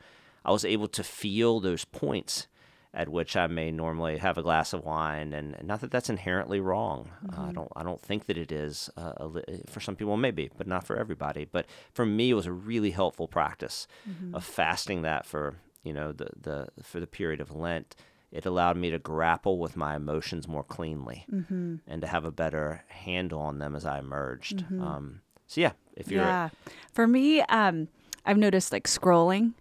I 0.45 0.51
was 0.51 0.63
able 0.63 0.88
to 0.89 1.03
feel 1.03 1.59
those 1.59 1.84
points 1.86 2.47
at 2.93 3.09
which 3.09 3.36
I 3.36 3.47
may 3.47 3.72
normally 3.72 4.17
have 4.17 4.38
a 4.38 4.41
glass 4.41 4.74
of 4.74 4.84
wine, 4.84 5.34
and 5.34 5.55
not 5.63 5.82
that 5.82 5.91
that's 5.91 6.09
inherently 6.09 6.59
wrong. 6.59 7.09
Mm-hmm. 7.26 7.39
Uh, 7.39 7.49
I 7.49 7.51
don't 7.51 7.72
I 7.76 7.84
don't 7.84 8.01
think 8.01 8.26
that 8.26 8.38
it 8.38 8.51
is. 8.51 8.89
Uh, 8.97 9.30
for 9.67 9.80
some 9.80 9.95
people, 9.95 10.17
maybe, 10.17 10.49
but 10.57 10.67
not 10.67 10.86
for 10.86 10.97
everybody. 10.97 11.45
But 11.45 11.67
for 11.93 12.05
me, 12.05 12.32
it 12.32 12.36
was 12.36 12.47
a 12.47 12.51
really 12.51 12.91
helpful 12.91 13.28
practice 13.28 13.88
mm-hmm. 14.09 14.34
of 14.34 14.43
fasting 14.43 15.03
that 15.03 15.26
for 15.26 15.55
you 15.84 15.93
know 15.93 16.11
the 16.11 16.30
the 16.39 16.67
for 16.84 16.99
the 16.99 17.07
period 17.07 17.41
of 17.41 17.55
Lent. 17.55 17.95
It 18.32 18.45
allowed 18.45 18.78
me 18.78 18.91
to 18.91 18.99
grapple 18.99 19.57
with 19.57 19.76
my 19.76 19.95
emotions 19.95 20.47
more 20.47 20.63
cleanly 20.63 21.26
mm-hmm. 21.32 21.78
and 21.88 22.01
to 22.01 22.07
have 22.07 22.26
a 22.26 22.32
better 22.32 22.84
handle 22.88 23.41
on 23.41 23.57
them 23.57 23.76
as 23.76 23.88
I 23.88 23.97
emerged. 23.97 24.57
Mm-hmm. 24.57 24.84
Um, 24.84 25.22
so 25.47 25.61
yeah, 25.61 25.72
if 26.00 26.12
you're 26.12 26.24
yeah, 26.24 26.50
for 26.91 27.08
me, 27.08 27.41
um, 27.41 27.88
I've 28.26 28.38
noticed 28.38 28.72
like 28.72 28.88
scrolling 28.88 29.54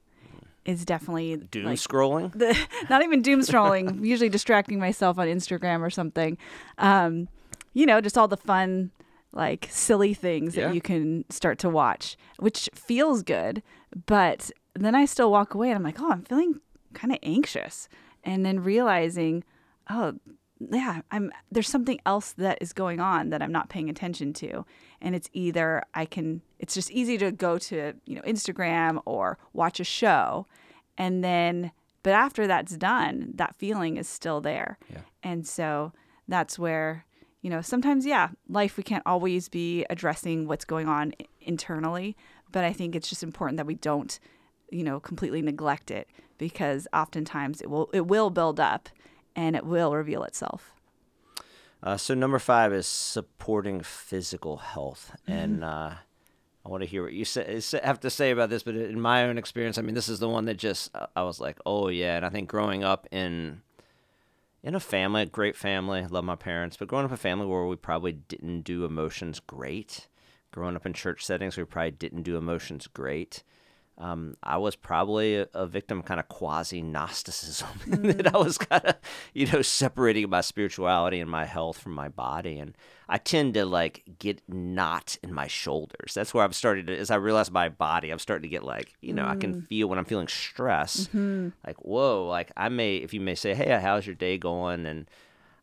is 0.64 0.84
definitely 0.84 1.36
doom 1.36 1.64
like, 1.64 1.78
scrolling. 1.78 2.32
The, 2.32 2.56
not 2.90 3.02
even 3.02 3.22
doom 3.22 3.40
scrolling. 3.40 4.04
usually 4.04 4.28
distracting 4.28 4.78
myself 4.78 5.18
on 5.18 5.26
Instagram 5.26 5.80
or 5.80 5.90
something. 5.90 6.36
Um, 6.76 7.28
you 7.72 7.86
know, 7.86 8.00
just 8.00 8.18
all 8.18 8.28
the 8.28 8.36
fun, 8.36 8.90
like 9.32 9.68
silly 9.70 10.12
things 10.14 10.56
yeah. 10.56 10.66
that 10.66 10.74
you 10.74 10.80
can 10.80 11.24
start 11.30 11.58
to 11.60 11.70
watch, 11.70 12.16
which 12.38 12.68
feels 12.74 13.22
good. 13.22 13.62
But 14.06 14.50
then 14.74 14.94
I 14.94 15.06
still 15.06 15.30
walk 15.30 15.54
away 15.54 15.68
and 15.68 15.76
I'm 15.76 15.82
like, 15.82 16.00
oh, 16.00 16.10
I'm 16.10 16.24
feeling 16.24 16.60
kind 16.92 17.12
of 17.12 17.18
anxious, 17.22 17.88
and 18.24 18.44
then 18.44 18.60
realizing, 18.60 19.44
oh, 19.88 20.14
yeah, 20.60 21.02
I'm 21.10 21.32
there's 21.50 21.68
something 21.68 22.00
else 22.04 22.32
that 22.32 22.58
is 22.60 22.72
going 22.72 23.00
on 23.00 23.30
that 23.30 23.42
I'm 23.42 23.52
not 23.52 23.68
paying 23.68 23.88
attention 23.88 24.32
to. 24.34 24.64
And 25.00 25.14
it's 25.14 25.28
either 25.32 25.84
I 25.94 26.04
can 26.04 26.42
it's 26.58 26.74
just 26.74 26.90
easy 26.90 27.18
to 27.18 27.30
go 27.30 27.58
to, 27.58 27.94
you 28.06 28.16
know, 28.16 28.22
Instagram 28.22 29.00
or 29.04 29.38
watch 29.52 29.80
a 29.80 29.84
show 29.84 30.46
and 30.96 31.22
then 31.22 31.72
but 32.02 32.12
after 32.12 32.46
that's 32.46 32.76
done, 32.76 33.32
that 33.34 33.56
feeling 33.56 33.96
is 33.96 34.08
still 34.08 34.40
there. 34.40 34.78
Yeah. 34.90 35.00
And 35.22 35.46
so 35.46 35.92
that's 36.26 36.58
where, 36.58 37.04
you 37.42 37.50
know, 37.50 37.60
sometimes 37.60 38.06
yeah, 38.06 38.30
life 38.48 38.76
we 38.76 38.82
can't 38.82 39.02
always 39.06 39.48
be 39.48 39.84
addressing 39.90 40.46
what's 40.46 40.64
going 40.64 40.88
on 40.88 41.12
internally, 41.40 42.16
but 42.50 42.64
I 42.64 42.72
think 42.72 42.94
it's 42.94 43.08
just 43.08 43.22
important 43.22 43.58
that 43.58 43.66
we 43.66 43.74
don't, 43.74 44.18
you 44.70 44.82
know, 44.82 45.00
completely 45.00 45.42
neglect 45.42 45.90
it 45.90 46.08
because 46.38 46.88
oftentimes 46.92 47.60
it 47.60 47.70
will 47.70 47.90
it 47.92 48.06
will 48.06 48.30
build 48.30 48.58
up 48.58 48.88
and 49.38 49.54
it 49.54 49.64
will 49.64 49.94
reveal 49.94 50.24
itself. 50.24 50.74
Uh, 51.80 51.96
so 51.96 52.12
number 52.12 52.40
five 52.40 52.72
is 52.72 52.88
supporting 52.88 53.80
physical 53.80 54.56
health, 54.56 55.12
mm-hmm. 55.22 55.38
and 55.38 55.64
uh, 55.64 55.94
I 56.66 56.68
want 56.68 56.82
to 56.82 56.88
hear 56.88 57.04
what 57.04 57.12
you 57.12 57.24
say, 57.24 57.60
have 57.84 58.00
to 58.00 58.10
say 58.10 58.32
about 58.32 58.50
this. 58.50 58.64
But 58.64 58.74
in 58.74 59.00
my 59.00 59.24
own 59.24 59.38
experience, 59.38 59.78
I 59.78 59.82
mean, 59.82 59.94
this 59.94 60.08
is 60.08 60.18
the 60.18 60.28
one 60.28 60.46
that 60.46 60.56
just 60.56 60.90
I 61.14 61.22
was 61.22 61.40
like, 61.40 61.58
oh 61.64 61.88
yeah. 61.88 62.16
And 62.16 62.26
I 62.26 62.30
think 62.30 62.48
growing 62.48 62.82
up 62.82 63.06
in 63.12 63.62
in 64.64 64.74
a 64.74 64.80
family, 64.80 65.22
a 65.22 65.26
great 65.26 65.56
family, 65.56 66.04
love 66.04 66.24
my 66.24 66.34
parents, 66.34 66.76
but 66.76 66.88
growing 66.88 67.04
up 67.04 67.12
in 67.12 67.14
a 67.14 67.16
family 67.16 67.46
where 67.46 67.64
we 67.64 67.76
probably 67.76 68.12
didn't 68.12 68.62
do 68.62 68.84
emotions 68.84 69.38
great. 69.38 70.08
Growing 70.50 70.74
up 70.74 70.84
in 70.84 70.94
church 70.94 71.24
settings, 71.24 71.56
we 71.56 71.62
probably 71.62 71.92
didn't 71.92 72.22
do 72.22 72.36
emotions 72.36 72.88
great 72.88 73.44
um, 73.98 74.36
I 74.42 74.58
was 74.58 74.76
probably 74.76 75.36
a, 75.36 75.48
a 75.54 75.66
victim 75.66 75.98
of 75.98 76.04
kind 76.04 76.20
of 76.20 76.28
quasi 76.28 76.80
Gnosticism, 76.82 77.68
mm. 77.86 78.16
that 78.16 78.32
I 78.32 78.38
was 78.38 78.56
kind 78.56 78.84
of, 78.84 78.94
you 79.34 79.46
know, 79.46 79.60
separating 79.60 80.30
my 80.30 80.40
spirituality 80.40 81.18
and 81.20 81.30
my 81.30 81.44
health 81.44 81.78
from 81.78 81.92
my 81.92 82.08
body. 82.08 82.58
And 82.58 82.76
I 83.08 83.18
tend 83.18 83.54
to 83.54 83.66
like 83.66 84.04
get 84.18 84.40
knot 84.48 85.16
in 85.22 85.34
my 85.34 85.48
shoulders. 85.48 86.14
That's 86.14 86.32
where 86.32 86.44
I've 86.44 86.54
started 86.54 86.86
to, 86.86 86.96
as 86.96 87.10
I 87.10 87.16
realize 87.16 87.50
my 87.50 87.68
body, 87.68 88.10
I'm 88.10 88.20
starting 88.20 88.42
to 88.42 88.48
get 88.48 88.62
like, 88.62 88.94
you 89.00 89.12
know, 89.12 89.24
mm. 89.24 89.30
I 89.30 89.36
can 89.36 89.62
mm. 89.62 89.66
feel 89.66 89.88
when 89.88 89.98
I'm 89.98 90.04
feeling 90.04 90.28
stress, 90.28 91.08
mm-hmm. 91.08 91.48
like, 91.66 91.78
whoa, 91.78 92.26
like 92.28 92.52
I 92.56 92.68
may, 92.68 92.96
if 92.96 93.12
you 93.12 93.20
may 93.20 93.34
say, 93.34 93.54
hey, 93.54 93.78
how's 93.80 94.06
your 94.06 94.14
day 94.14 94.38
going? 94.38 94.86
And, 94.86 95.10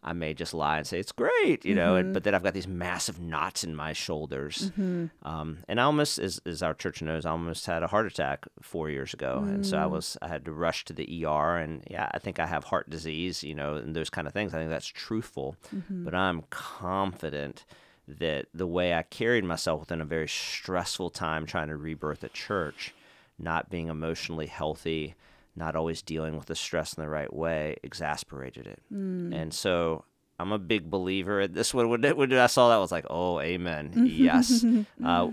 I 0.07 0.13
may 0.13 0.35
just 0.35 0.53
lie 0.53 0.77
and 0.77 0.85
say 0.85 0.99
it's 0.99 1.11
great, 1.11 1.65
you 1.65 1.73
know, 1.73 1.95
mm-hmm. 1.95 2.05
and, 2.05 2.13
but 2.13 2.23
then 2.23 2.35
I've 2.35 2.43
got 2.43 2.53
these 2.53 2.67
massive 2.67 3.19
knots 3.19 3.63
in 3.63 3.75
my 3.75 3.91
shoulders. 3.91 4.69
Mm-hmm. 4.69 5.07
Um, 5.27 5.57
and 5.67 5.81
I 5.81 5.83
almost, 5.83 6.19
as, 6.19 6.39
as 6.45 6.61
our 6.61 6.75
church 6.75 7.01
knows, 7.01 7.25
I 7.25 7.31
almost 7.31 7.65
had 7.65 7.81
a 7.81 7.87
heart 7.87 8.05
attack 8.05 8.45
four 8.61 8.91
years 8.91 9.15
ago. 9.15 9.41
Mm. 9.43 9.55
And 9.55 9.65
so 9.65 9.79
I 9.79 9.85
mm. 9.85 9.89
was, 9.89 10.15
I 10.21 10.27
had 10.27 10.45
to 10.45 10.51
rush 10.51 10.85
to 10.85 10.93
the 10.93 11.25
ER. 11.25 11.57
And 11.57 11.83
yeah, 11.89 12.07
I 12.13 12.19
think 12.19 12.39
I 12.39 12.45
have 12.45 12.65
heart 12.65 12.87
disease, 12.87 13.43
you 13.43 13.55
know, 13.55 13.75
and 13.75 13.95
those 13.95 14.11
kind 14.11 14.27
of 14.27 14.33
things. 14.33 14.53
I 14.53 14.59
think 14.59 14.69
that's 14.69 14.85
truthful. 14.85 15.55
Mm-hmm. 15.75 16.05
But 16.05 16.13
I'm 16.13 16.43
confident 16.51 17.65
that 18.07 18.45
the 18.53 18.67
way 18.67 18.93
I 18.93 19.01
carried 19.01 19.43
myself 19.43 19.79
within 19.79 20.01
a 20.01 20.05
very 20.05 20.27
stressful 20.27 21.09
time 21.09 21.47
trying 21.47 21.69
to 21.69 21.77
rebirth 21.77 22.23
a 22.23 22.29
church, 22.29 22.93
not 23.39 23.71
being 23.71 23.87
emotionally 23.87 24.45
healthy, 24.45 25.15
not 25.55 25.75
always 25.75 26.01
dealing 26.01 26.35
with 26.37 26.47
the 26.47 26.55
stress 26.55 26.93
in 26.93 27.01
the 27.01 27.09
right 27.09 27.33
way 27.33 27.77
exasperated 27.83 28.67
it. 28.67 28.81
Mm. 28.93 29.33
And 29.33 29.53
so 29.53 30.03
I'm 30.39 30.51
a 30.51 30.59
big 30.59 30.89
believer. 30.89 31.47
This 31.47 31.73
one, 31.73 31.89
when, 31.89 32.01
when 32.01 32.33
I 32.33 32.47
saw 32.47 32.69
that, 32.69 32.75
I 32.75 32.79
was 32.79 32.91
like, 32.91 33.05
oh, 33.09 33.39
amen. 33.39 34.05
Yes. 34.07 34.65
uh, 35.05 35.29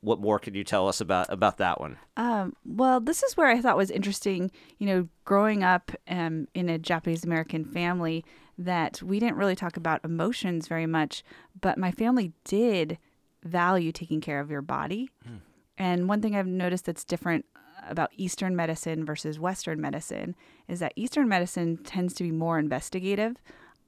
what 0.00 0.20
more 0.20 0.38
could 0.38 0.54
you 0.54 0.64
tell 0.64 0.86
us 0.86 1.00
about 1.00 1.26
about 1.28 1.58
that 1.58 1.80
one? 1.80 1.98
Um, 2.16 2.54
well, 2.64 3.00
this 3.00 3.22
is 3.24 3.36
where 3.36 3.48
I 3.48 3.60
thought 3.60 3.76
was 3.76 3.90
interesting. 3.90 4.50
You 4.78 4.86
know, 4.86 5.08
growing 5.24 5.64
up 5.64 5.90
um, 6.06 6.46
in 6.54 6.68
a 6.68 6.78
Japanese 6.78 7.24
American 7.24 7.64
family, 7.64 8.24
that 8.56 9.02
we 9.02 9.18
didn't 9.18 9.36
really 9.36 9.56
talk 9.56 9.76
about 9.76 10.04
emotions 10.04 10.68
very 10.68 10.86
much, 10.86 11.24
but 11.60 11.78
my 11.78 11.90
family 11.90 12.32
did 12.44 12.98
value 13.42 13.92
taking 13.92 14.20
care 14.20 14.40
of 14.40 14.50
your 14.50 14.62
body. 14.62 15.10
Mm. 15.28 15.40
And 15.78 16.08
one 16.08 16.20
thing 16.20 16.36
I've 16.36 16.46
noticed 16.46 16.86
that's 16.86 17.04
different 17.04 17.44
about 17.90 18.10
Eastern 18.16 18.54
medicine 18.54 19.04
versus 19.04 19.38
Western 19.38 19.80
medicine 19.80 20.34
is 20.68 20.80
that 20.80 20.92
Eastern 20.96 21.28
medicine 21.28 21.78
tends 21.78 22.14
to 22.14 22.24
be 22.24 22.30
more 22.30 22.58
investigative 22.58 23.36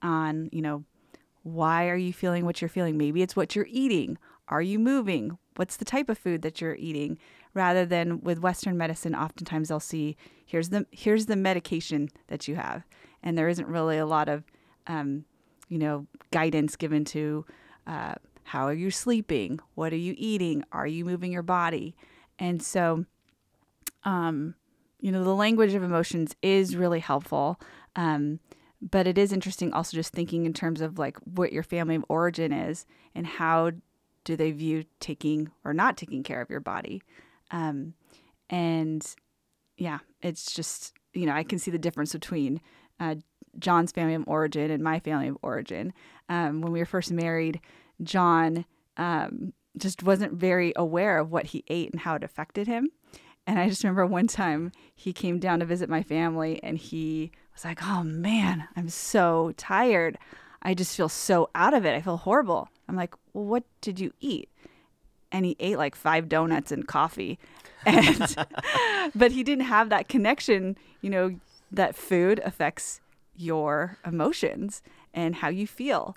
on, 0.03 0.48
you 0.53 0.62
know, 0.62 0.84
why 1.42 1.88
are 1.88 1.96
you 1.96 2.12
feeling 2.12 2.44
what 2.44 2.61
you're 2.61 2.68
feeling? 2.68 2.98
Maybe 2.98 3.22
it's 3.22 3.36
what 3.36 3.55
you're 3.57 3.68
eating. 3.70 4.18
Are 4.48 4.62
you 4.62 4.78
moving? 4.78 5.38
What's 5.57 5.76
the 5.76 5.84
type 5.84 6.09
of 6.09 6.18
food 6.18 6.42
that 6.42 6.61
you're 6.61 6.74
eating? 6.76 7.18
Rather 7.55 7.84
than 7.86 8.20
with 8.20 8.40
Western 8.40 8.76
medicine, 8.76 9.14
oftentimes 9.14 9.68
they'll 9.68 9.80
see 9.80 10.16
here's 10.44 10.68
the 10.68 10.86
here's 10.90 11.27
the 11.27 11.36
medication 11.36 12.09
that 12.28 12.47
you 12.47 12.56
have, 12.56 12.85
and 13.22 13.36
there 13.36 13.48
isn't 13.48 13.66
really 13.66 13.98
a 13.98 14.06
lot 14.06 14.28
of, 14.28 14.44
um, 14.86 15.24
you 15.68 15.78
know, 15.78 16.06
guidance 16.31 16.77
given 16.77 17.05
to 17.06 17.44
uh, 17.86 18.14
how 18.44 18.66
are 18.66 18.74
you 18.74 18.90
sleeping? 18.90 19.60
What 19.74 19.93
are 19.93 19.97
you 19.97 20.14
eating? 20.16 20.64
Are 20.72 20.86
you 20.86 21.05
moving 21.05 21.32
your 21.32 21.43
body? 21.43 21.97
And 22.39 22.62
so 22.62 23.05
um, 24.05 24.55
you 25.01 25.10
know, 25.10 25.24
the 25.24 25.35
language 25.35 25.74
of 25.74 25.82
emotions 25.82 26.35
is 26.43 26.77
really 26.77 27.01
helpful. 27.01 27.60
Um, 27.97 28.40
but 28.82 29.06
it 29.06 29.18
is 29.18 29.32
interesting 29.32 29.72
also 29.72 29.97
just 29.97 30.12
thinking 30.12 30.47
in 30.47 30.52
terms 30.52 30.81
of 30.81 30.98
like 30.98 31.18
what 31.18 31.52
your 31.52 31.62
family 31.62 31.94
of 31.94 32.05
origin 32.09 32.52
is 32.52 32.86
and 33.14 33.27
how 33.27 33.72
do 34.24 34.36
they 34.36 34.52
view 34.52 34.85
taking 35.01 35.51
or 35.64 35.74
not 35.74 35.97
taking 35.97 36.22
care 36.22 36.40
of 36.40 36.51
your 36.51 36.60
body. 36.60 37.02
Um, 37.51 37.94
and 38.48 39.06
yeah, 39.77 39.98
it's 40.22 40.52
just, 40.52 40.94
you 41.12 41.27
know, 41.27 41.32
I 41.32 41.43
can 41.43 41.59
see 41.59 41.70
the 41.70 41.78
difference 41.78 42.12
between 42.12 42.60
uh, 42.98 43.16
John's 43.59 43.93
family 43.93 44.14
of 44.14 44.24
origin 44.27 44.70
and 44.70 44.82
my 44.82 45.01
family 45.01 45.28
of 45.28 45.39
origin. 45.43 45.93
Um, 46.28 46.60
when 46.60 46.72
we 46.72 46.78
were 46.78 46.86
first 46.86 47.10
married, 47.10 47.60
John 48.02 48.64
um, 48.97 49.52
just 49.77 50.02
wasn't 50.02 50.35
very 50.35 50.72
aware 50.77 51.18
of 51.18 51.31
what 51.31 51.47
he 51.47 51.64
ate 51.68 51.90
and 51.93 52.01
how 52.01 52.14
it 52.14 52.24
affected 52.24 52.66
him. 52.66 52.90
And 53.47 53.59
I 53.59 53.69
just 53.69 53.83
remember 53.83 54.07
one 54.07 54.27
time 54.27 54.71
he 54.95 55.12
came 55.12 55.39
down 55.39 55.61
to 55.61 55.65
visit 55.67 55.89
my 55.89 56.03
family 56.03 56.61
and 56.62 56.79
he 56.79 57.33
was 57.55 57.65
like, 57.65 57.81
Oh 57.83 58.03
man, 58.05 58.69
I'm 58.77 58.89
so 58.89 59.53
tired. 59.57 60.19
I 60.62 60.75
just 60.75 60.97
feel 60.97 61.09
so 61.09 61.49
out 61.55 61.75
of 61.75 61.85
it. 61.85 61.95
I 61.95 62.01
feel 62.01 62.19
horrible. 62.19 62.69
I'm 62.89 62.97
like, 62.97 63.15
Well, 63.33 63.45
what 63.45 63.65
did 63.81 63.99
you 64.01 64.12
eat? 64.21 64.49
and 65.33 65.45
he 65.45 65.57
ate 65.61 65.79
like 65.79 65.95
five 65.95 66.29
donuts 66.29 66.73
and 66.73 66.87
coffee. 66.87 67.39
And 67.87 68.37
but 69.15 69.33
he 69.33 69.43
didn't 69.43 69.65
have 69.65 69.89
that 69.89 70.07
connection, 70.07 70.77
you 71.01 71.09
know, 71.09 71.37
that 71.73 71.97
food 71.97 72.39
affects 72.45 73.01
your 73.35 73.97
emotions 74.05 74.83
and 75.15 75.37
how 75.37 75.49
you 75.49 75.67
feel. 75.67 76.15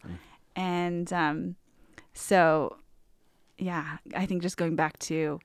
And 0.58 1.14
um, 1.14 1.56
so, 2.14 2.80
yeah, 3.58 3.98
I 4.14 4.26
think 4.26 4.42
just 4.42 4.58
going 4.58 4.76
back 4.76 5.00
to 5.00 5.40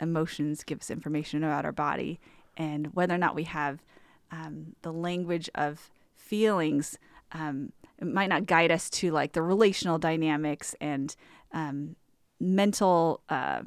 emotions 0.00 0.64
gives 0.64 0.90
information 0.90 1.44
about 1.44 1.64
our 1.64 1.72
body 1.72 2.20
and 2.56 2.94
whether 2.94 3.14
or 3.14 3.18
not 3.18 3.34
we 3.34 3.44
have 3.44 3.82
um, 4.30 4.74
the 4.82 4.92
language 4.92 5.48
of 5.54 5.90
feelings. 6.14 6.98
Um, 7.32 7.72
might 8.00 8.28
not 8.28 8.46
guide 8.46 8.70
us 8.70 8.88
to 8.88 9.10
like 9.10 9.32
the 9.32 9.42
relational 9.42 9.98
dynamics 9.98 10.74
and 10.80 11.14
um, 11.52 11.96
mental 12.40 13.22
uh, 13.28 13.62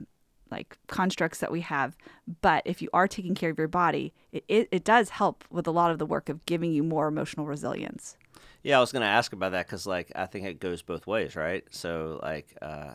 like 0.50 0.78
constructs 0.88 1.40
that 1.40 1.52
we 1.52 1.62
have. 1.62 1.98
But 2.42 2.64
if 2.66 2.82
you 2.82 2.90
are 2.94 3.08
taking 3.08 3.36
care 3.36 3.50
of 3.50 3.58
your 3.58 3.68
body, 3.68 4.14
it, 4.32 4.44
it, 4.48 4.68
it 4.72 4.84
does 4.84 5.10
help 5.10 5.44
with 5.50 5.68
a 5.68 5.72
lot 5.72 5.92
of 5.92 5.98
the 5.98 6.06
work 6.06 6.30
of 6.30 6.46
giving 6.46 6.72
you 6.74 6.84
more 6.84 7.08
emotional 7.08 7.46
resilience. 7.46 8.18
Yeah, 8.64 8.78
I 8.78 8.80
was 8.82 8.92
going 8.92 9.02
to 9.02 9.08
ask 9.08 9.34
about 9.34 9.54
that 9.54 9.66
because, 9.66 9.88
like, 9.88 10.12
I 10.16 10.28
think 10.28 10.46
it 10.46 10.60
goes 10.60 10.84
both 10.84 11.08
ways, 11.08 11.36
right? 11.36 11.64
So, 11.72 12.20
like, 12.22 12.56
uh, 12.62 12.94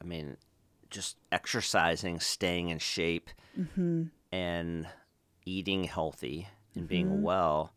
I 0.00 0.04
mean, 0.04 0.36
just 0.92 1.16
exercising, 1.32 2.20
staying 2.20 2.68
in 2.68 2.78
shape, 2.78 3.30
and 4.30 4.86
eating 5.44 5.84
healthy 5.84 6.48
and 6.74 6.86
being 6.88 7.22
well. 7.22 7.72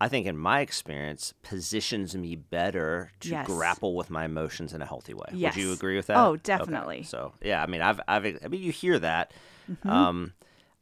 I 0.00 0.08
think, 0.08 0.26
in 0.26 0.36
my 0.36 0.60
experience, 0.60 1.32
positions 1.42 2.16
me 2.16 2.34
better 2.34 3.12
to 3.20 3.28
Yes. 3.28 3.46
grapple 3.46 3.94
with 3.94 4.10
my 4.10 4.24
emotions 4.24 4.74
in 4.74 4.82
a 4.82 4.86
healthy 4.86 5.14
way. 5.14 5.26
Yes. 5.32 5.54
Would 5.54 5.62
you 5.62 5.72
agree 5.72 5.96
with 5.96 6.08
that? 6.08 6.16
Oh, 6.16 6.30
Okay. 6.30 6.40
definitely. 6.42 7.02
So, 7.04 7.32
yeah, 7.40 7.62
I 7.62 7.66
mean, 7.66 7.80
I've, 7.80 8.00
I've, 8.08 8.26
I 8.44 8.48
mean, 8.48 8.60
you 8.62 8.72
hear 8.72 8.98
that. 8.98 9.32
Mm-hmm. 9.70 9.88
Um, 9.88 10.32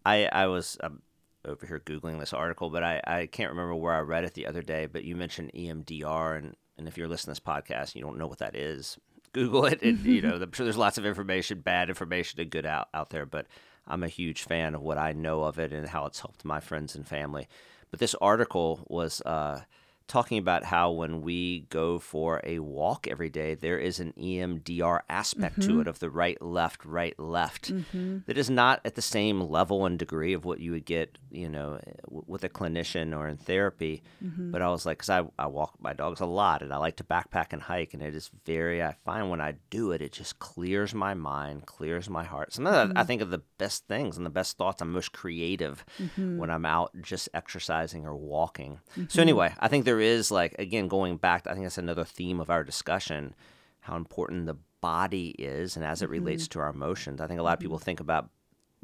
I, 0.04 0.26
I 0.32 0.46
was 0.46 0.78
um, 0.82 1.02
over 1.44 1.66
here 1.66 1.78
googling 1.84 2.18
this 2.18 2.32
article, 2.32 2.70
but 2.70 2.82
I, 2.82 3.00
I 3.06 3.26
can't 3.26 3.50
remember 3.50 3.74
where 3.74 3.92
I 3.92 4.00
read 4.00 4.24
it 4.24 4.34
the 4.34 4.46
other 4.46 4.62
day. 4.62 4.86
But 4.86 5.04
you 5.04 5.14
mentioned 5.14 5.52
EMDR, 5.54 6.38
and, 6.38 6.56
and 6.78 6.88
if 6.88 6.96
you're 6.96 7.06
listening 7.06 7.34
to 7.34 7.40
this 7.42 7.46
podcast, 7.54 7.80
and 7.92 7.96
you 7.96 8.02
don't 8.02 8.18
know 8.18 8.26
what 8.26 8.38
that 8.38 8.56
is. 8.56 8.98
Google 9.32 9.66
it. 9.66 9.82
it 9.82 9.98
you 10.00 10.22
know, 10.22 10.34
I'm 10.42 10.52
sure 10.52 10.64
there's 10.64 10.76
lots 10.76 10.98
of 10.98 11.06
information, 11.06 11.60
bad 11.60 11.88
information, 11.88 12.40
and 12.40 12.50
good 12.50 12.66
out 12.66 12.88
out 12.94 13.10
there. 13.10 13.26
But 13.26 13.46
I'm 13.86 14.02
a 14.02 14.08
huge 14.08 14.42
fan 14.42 14.74
of 14.74 14.82
what 14.82 14.98
I 14.98 15.12
know 15.12 15.42
of 15.44 15.58
it 15.58 15.72
and 15.72 15.88
how 15.88 16.06
it's 16.06 16.20
helped 16.20 16.44
my 16.44 16.60
friends 16.60 16.94
and 16.94 17.06
family. 17.06 17.48
But 17.90 18.00
this 18.00 18.14
article 18.20 18.86
was 18.88 19.20
uh, 19.22 19.62
talking 20.06 20.38
about 20.38 20.64
how 20.64 20.90
when 20.90 21.22
we 21.22 21.60
go 21.70 21.98
for 21.98 22.40
a 22.44 22.58
walk 22.58 23.06
every 23.08 23.30
day, 23.30 23.54
there 23.54 23.78
is 23.78 24.00
an 24.00 24.12
EMDR 24.18 25.00
aspect 25.08 25.60
to 25.62 25.68
mm-hmm. 25.68 25.80
it 25.82 25.86
of 25.88 25.98
the 25.98 26.10
right, 26.10 26.40
left, 26.40 26.84
right, 26.84 27.18
left 27.18 27.72
mm-hmm. 27.72 28.18
that 28.26 28.38
is 28.38 28.50
not 28.50 28.80
at 28.84 28.94
the 28.94 29.02
same 29.02 29.40
level 29.40 29.86
and 29.86 29.98
degree 29.98 30.32
of 30.32 30.44
what 30.44 30.60
you 30.60 30.72
would 30.72 30.84
get, 30.84 31.18
you 31.30 31.48
know, 31.48 31.80
w- 32.04 32.24
with 32.26 32.44
a 32.44 32.48
clinician 32.48 33.16
or 33.16 33.28
in 33.28 33.36
therapy. 33.36 34.02
Mm-hmm. 34.24 34.50
But 34.50 34.62
I 34.62 34.68
was 34.68 34.86
like, 34.86 34.98
because 34.98 35.10
I, 35.10 35.24
I 35.38 35.46
walk 35.46 35.74
my 35.80 35.92
dogs 35.92 36.20
a 36.20 36.26
lot 36.26 36.62
and 36.62 36.72
I 36.72 36.76
like 36.76 36.96
to 36.96 37.04
backpack 37.04 37.52
and 37.52 37.62
hike, 37.62 37.94
and 37.94 38.02
it 38.02 38.14
is 38.14 38.30
very, 38.44 38.82
I 38.82 38.96
find 39.04 39.30
when 39.30 39.40
I 39.40 39.54
do 39.70 39.92
it, 39.92 40.02
it 40.02 40.12
just 40.12 40.38
clears 40.38 40.94
my 40.94 41.14
mind, 41.14 41.66
clears 41.66 42.08
my 42.08 42.24
heart. 42.24 42.52
Sometimes 42.52 42.92
I, 42.96 43.00
I 43.00 43.04
think 43.04 43.22
of 43.22 43.30
the 43.30 43.42
best 43.58 43.86
things 43.86 44.16
and 44.16 44.26
the 44.26 44.30
best 44.30 44.56
thoughts. 44.56 44.82
I'm 44.82 44.92
most 44.92 45.12
creative 45.12 45.84
when 46.16 46.50
I'm 46.50 46.64
out 46.64 46.90
just 47.00 47.28
exercising 47.34 48.06
or 48.06 48.14
walking. 48.14 48.80
So, 49.08 49.22
anyway, 49.22 49.54
I 49.58 49.68
think 49.68 49.84
there 49.84 49.91
is, 50.00 50.30
like, 50.30 50.54
again, 50.58 50.88
going 50.88 51.16
back, 51.16 51.46
I 51.46 51.52
think 51.52 51.64
that's 51.64 51.78
another 51.78 52.04
theme 52.04 52.40
of 52.40 52.50
our 52.50 52.64
discussion 52.64 53.34
how 53.80 53.96
important 53.96 54.46
the 54.46 54.56
body 54.80 55.30
is 55.38 55.76
and 55.76 55.84
as 55.84 56.02
it 56.02 56.08
relates 56.08 56.44
mm-hmm. 56.44 56.52
to 56.52 56.60
our 56.60 56.70
emotions. 56.70 57.20
I 57.20 57.26
think 57.26 57.40
a 57.40 57.42
lot 57.42 57.54
of 57.54 57.60
people 57.60 57.78
mm-hmm. 57.78 57.84
think 57.84 58.00
about 58.00 58.30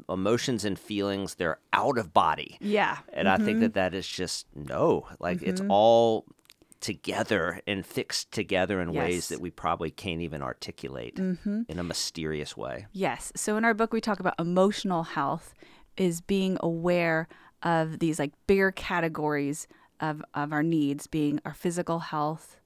emotions 0.09 0.65
and 0.65 0.77
feelings, 0.77 1.35
they're 1.35 1.59
out 1.73 1.97
of 1.97 2.13
body. 2.13 2.57
Yeah. 2.59 2.97
And 3.13 3.27
I 3.27 3.37
think 3.37 3.59
that 3.59 3.67
mm-hmm. 3.67 3.79
that 3.79 3.93
is 3.93 4.07
just 4.07 4.45
no, 4.53 5.07
like 5.19 5.41
it's 5.41 5.61
all 5.69 6.25
together 6.79 7.61
and 7.67 7.85
fixed 7.85 8.31
together 8.31 8.81
in 8.81 8.93
ways 8.93 9.27
that 9.29 9.41
we 9.41 9.51
probably 9.51 9.91
can't 9.91 10.21
even 10.21 10.41
articulate 10.41 11.19
in 11.19 11.65
a 11.77 11.83
mysterious 11.83 12.55
way. 12.55 12.87
Yes. 12.93 13.31
So 13.35 13.57
in 13.57 13.65
our 13.65 13.73
book, 13.73 13.91
we 13.91 14.01
talk 14.01 14.19
about 14.19 14.35
emotional 14.39 15.03
health 15.03 15.53
is 15.97 16.21
being 16.21 16.57
aware 16.61 17.27
of 17.63 17.99
these 17.99 18.19
like 18.19 18.31
bigger 18.47 18.71
categories 18.71 19.67
of, 19.99 20.23
of 20.33 20.51
our 20.53 20.63
needs 20.63 21.07
being 21.07 21.39
our 21.45 21.53
physical 21.53 21.99
health, 21.99 22.57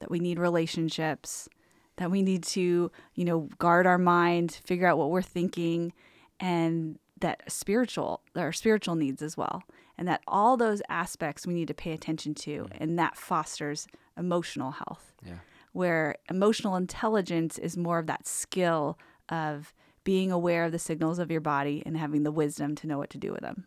that 0.00 0.10
we 0.10 0.18
need 0.18 0.38
relationships, 0.38 1.48
that 1.96 2.10
we 2.10 2.22
need 2.22 2.42
to, 2.42 2.90
you 3.14 3.24
know, 3.24 3.48
guard 3.58 3.86
our 3.86 3.98
mind, 3.98 4.60
figure 4.64 4.86
out 4.86 4.98
what 4.98 5.10
we're 5.10 5.22
thinking, 5.22 5.92
and 6.40 6.98
that 7.20 7.50
spiritual, 7.50 8.20
our 8.36 8.52
spiritual 8.52 8.96
needs 8.96 9.22
as 9.22 9.36
well. 9.36 9.62
And 9.96 10.08
that 10.08 10.22
all 10.26 10.56
those 10.56 10.82
aspects 10.88 11.46
we 11.46 11.54
need 11.54 11.68
to 11.68 11.74
pay 11.74 11.92
attention 11.92 12.34
to, 12.34 12.66
and 12.72 12.98
that 12.98 13.16
fosters 13.16 13.86
emotional 14.18 14.72
health 14.72 15.12
Yeah. 15.24 15.38
where 15.72 16.16
emotional 16.28 16.74
intelligence 16.76 17.58
is 17.58 17.76
more 17.76 17.98
of 18.00 18.06
that 18.08 18.26
skill 18.26 18.98
of 19.28 19.72
being 20.02 20.30
aware 20.32 20.64
of 20.64 20.72
the 20.72 20.78
signals 20.78 21.18
of 21.18 21.30
your 21.30 21.40
body 21.40 21.82
and 21.86 21.96
having 21.96 22.24
the 22.24 22.32
wisdom 22.32 22.74
to 22.76 22.86
know 22.88 22.98
what 22.98 23.10
to 23.10 23.18
do 23.18 23.30
with 23.32 23.40
them. 23.40 23.66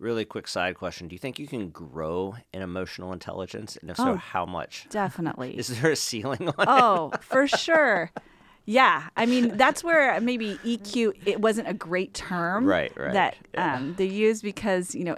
Really 0.00 0.24
quick 0.24 0.48
side 0.48 0.76
question. 0.76 1.08
Do 1.08 1.14
you 1.14 1.18
think 1.18 1.38
you 1.38 1.46
can 1.46 1.68
grow 1.68 2.34
in 2.54 2.62
emotional 2.62 3.12
intelligence? 3.12 3.76
And 3.80 3.90
if 3.90 3.98
so, 3.98 4.12
Oh. 4.12 4.16
how 4.16 4.46
much? 4.46 4.86
Definitely. 4.90 5.56
Is 5.58 5.68
there 5.80 5.90
a 5.92 5.96
ceiling 5.96 6.48
on 6.48 6.54
it? 6.58 6.64
oh, 6.66 7.12
for 7.20 7.46
sure. 7.66 8.10
Yeah, 8.64 9.08
I 9.16 9.26
mean 9.26 9.56
that's 9.56 9.84
where 9.84 10.18
maybe 10.20 10.58
EQ 10.64 11.12
it 11.26 11.40
wasn't 11.40 11.68
a 11.68 11.74
great 11.74 12.14
term, 12.14 12.64
Right, 12.64 12.92
right, 12.96 13.12
That 13.12 13.36
yeah. 13.54 13.76
um, 13.76 13.94
they 13.98 14.06
use 14.06 14.40
because 14.42 14.94
you 14.94 15.04
know 15.04 15.16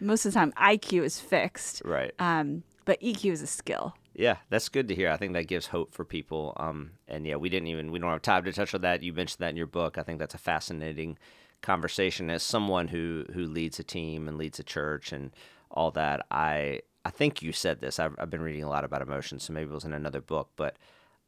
most 0.00 0.26
of 0.26 0.32
the 0.32 0.38
time 0.38 0.52
IQ 0.52 1.04
is 1.04 1.20
fixed, 1.20 1.82
Right. 1.84 2.12
um, 2.18 2.64
but 2.84 3.00
EQ 3.00 3.30
is 3.32 3.40
a 3.42 3.46
skill. 3.46 3.94
Yeah, 4.14 4.36
that's 4.50 4.68
good 4.68 4.88
to 4.88 4.94
hear. 4.94 5.10
I 5.10 5.16
think 5.16 5.32
that 5.34 5.48
gives 5.48 5.66
hope 5.68 5.92
for 5.92 6.04
people. 6.04 6.54
Um, 6.56 6.92
and 7.08 7.26
yeah, 7.26 7.36
we 7.36 7.48
didn't 7.48 7.68
even 7.68 7.92
we 7.92 7.98
don't 8.00 8.10
have 8.10 8.22
time 8.22 8.44
to 8.44 8.52
touch 8.52 8.74
on 8.74 8.80
that. 8.82 9.02
You 9.02 9.12
mentioned 9.12 9.38
that 9.40 9.50
in 9.50 9.56
your 9.56 9.66
book. 9.66 9.96
I 9.98 10.02
think 10.02 10.18
that's 10.18 10.34
a 10.34 10.38
fascinating 10.38 11.18
conversation. 11.64 12.30
As 12.30 12.42
someone 12.42 12.88
who 12.88 13.24
who 13.32 13.44
leads 13.46 13.80
a 13.80 13.84
team 13.84 14.28
and 14.28 14.38
leads 14.38 14.58
a 14.60 14.64
church 14.64 15.12
and 15.12 15.32
all 15.70 15.90
that, 15.92 16.26
I 16.30 16.80
I 17.04 17.10
think 17.10 17.42
you 17.42 17.52
said 17.52 17.80
this. 17.80 17.98
I've, 17.98 18.14
I've 18.18 18.30
been 18.30 18.42
reading 18.42 18.64
a 18.64 18.68
lot 18.68 18.84
about 18.84 19.02
emotions, 19.02 19.44
so 19.44 19.52
maybe 19.52 19.70
it 19.70 19.74
was 19.74 19.84
in 19.84 19.92
another 19.92 20.20
book, 20.20 20.50
but 20.56 20.76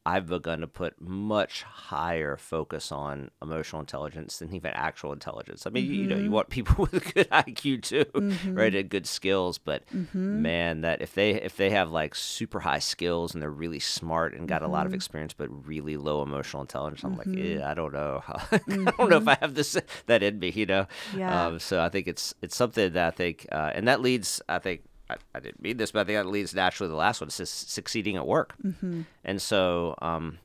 I've 0.06 0.28
begun 0.28 0.60
to 0.60 0.68
put 0.68 1.00
much 1.00 1.64
higher 1.64 2.36
focus 2.36 2.92
on 2.92 3.32
emotional 3.42 3.80
intelligence 3.80 4.38
than 4.38 4.54
even 4.54 4.70
actual 4.72 5.12
intelligence. 5.12 5.66
I 5.66 5.70
mean, 5.70 5.84
you, 5.84 5.94
you 5.94 6.06
know, 6.06 6.14
you 6.14 6.22
mm-hmm. 6.22 6.32
want 6.32 6.48
people 6.48 6.84
with 6.92 7.12
good 7.12 7.28
IQ 7.28 7.82
too, 7.82 8.04
mm-hmm. 8.04 8.54
right, 8.54 8.72
and 8.72 8.88
good 8.88 9.08
skills. 9.08 9.58
But 9.58 9.82
mm-hmm. 9.92 10.42
man, 10.42 10.82
that 10.82 11.02
if 11.02 11.14
they 11.14 11.32
if 11.42 11.56
they 11.56 11.70
have 11.70 11.90
like 11.90 12.14
super 12.14 12.60
high 12.60 12.78
skills 12.78 13.34
and 13.34 13.42
they're 13.42 13.50
really 13.50 13.80
smart 13.80 14.32
and 14.34 14.46
got 14.46 14.62
a 14.62 14.68
lot 14.68 14.86
of 14.86 14.94
experience, 14.94 15.34
but 15.34 15.48
really 15.66 15.96
low 15.96 16.22
emotional 16.22 16.62
intelligence, 16.62 17.02
I'm 17.02 17.16
like, 17.16 17.26
yeah, 17.26 17.68
I 17.68 17.74
don't 17.74 17.92
know, 17.92 18.22
I 18.28 18.60
don't 18.68 19.10
know 19.10 19.16
if 19.16 19.26
I 19.26 19.36
have 19.40 19.54
this 19.54 19.76
that 20.06 20.22
in 20.22 20.38
me, 20.38 20.50
you 20.50 20.66
know. 20.66 20.86
Yeah. 21.16 21.46
Um, 21.46 21.58
so 21.58 21.82
I 21.82 21.88
think 21.88 22.06
it's 22.06 22.32
it's 22.42 22.54
something 22.54 22.92
that 22.92 23.08
I 23.08 23.10
think, 23.10 23.48
uh, 23.50 23.72
and 23.74 23.88
that 23.88 24.00
leads, 24.00 24.40
I 24.48 24.60
think. 24.60 24.82
I, 25.08 25.16
I 25.34 25.40
didn't 25.40 25.62
mean 25.62 25.76
this, 25.76 25.92
but 25.92 26.00
I 26.00 26.04
think 26.04 26.18
that 26.18 26.26
leads 26.26 26.54
naturally 26.54 26.88
to 26.88 26.92
the 26.92 26.96
last 26.96 27.20
one. 27.20 27.30
Just 27.30 27.70
succeeding 27.70 28.16
at 28.16 28.26
work. 28.26 28.54
Mm-hmm. 28.64 29.02
And 29.24 29.40
so, 29.40 29.94
um, 30.02 30.38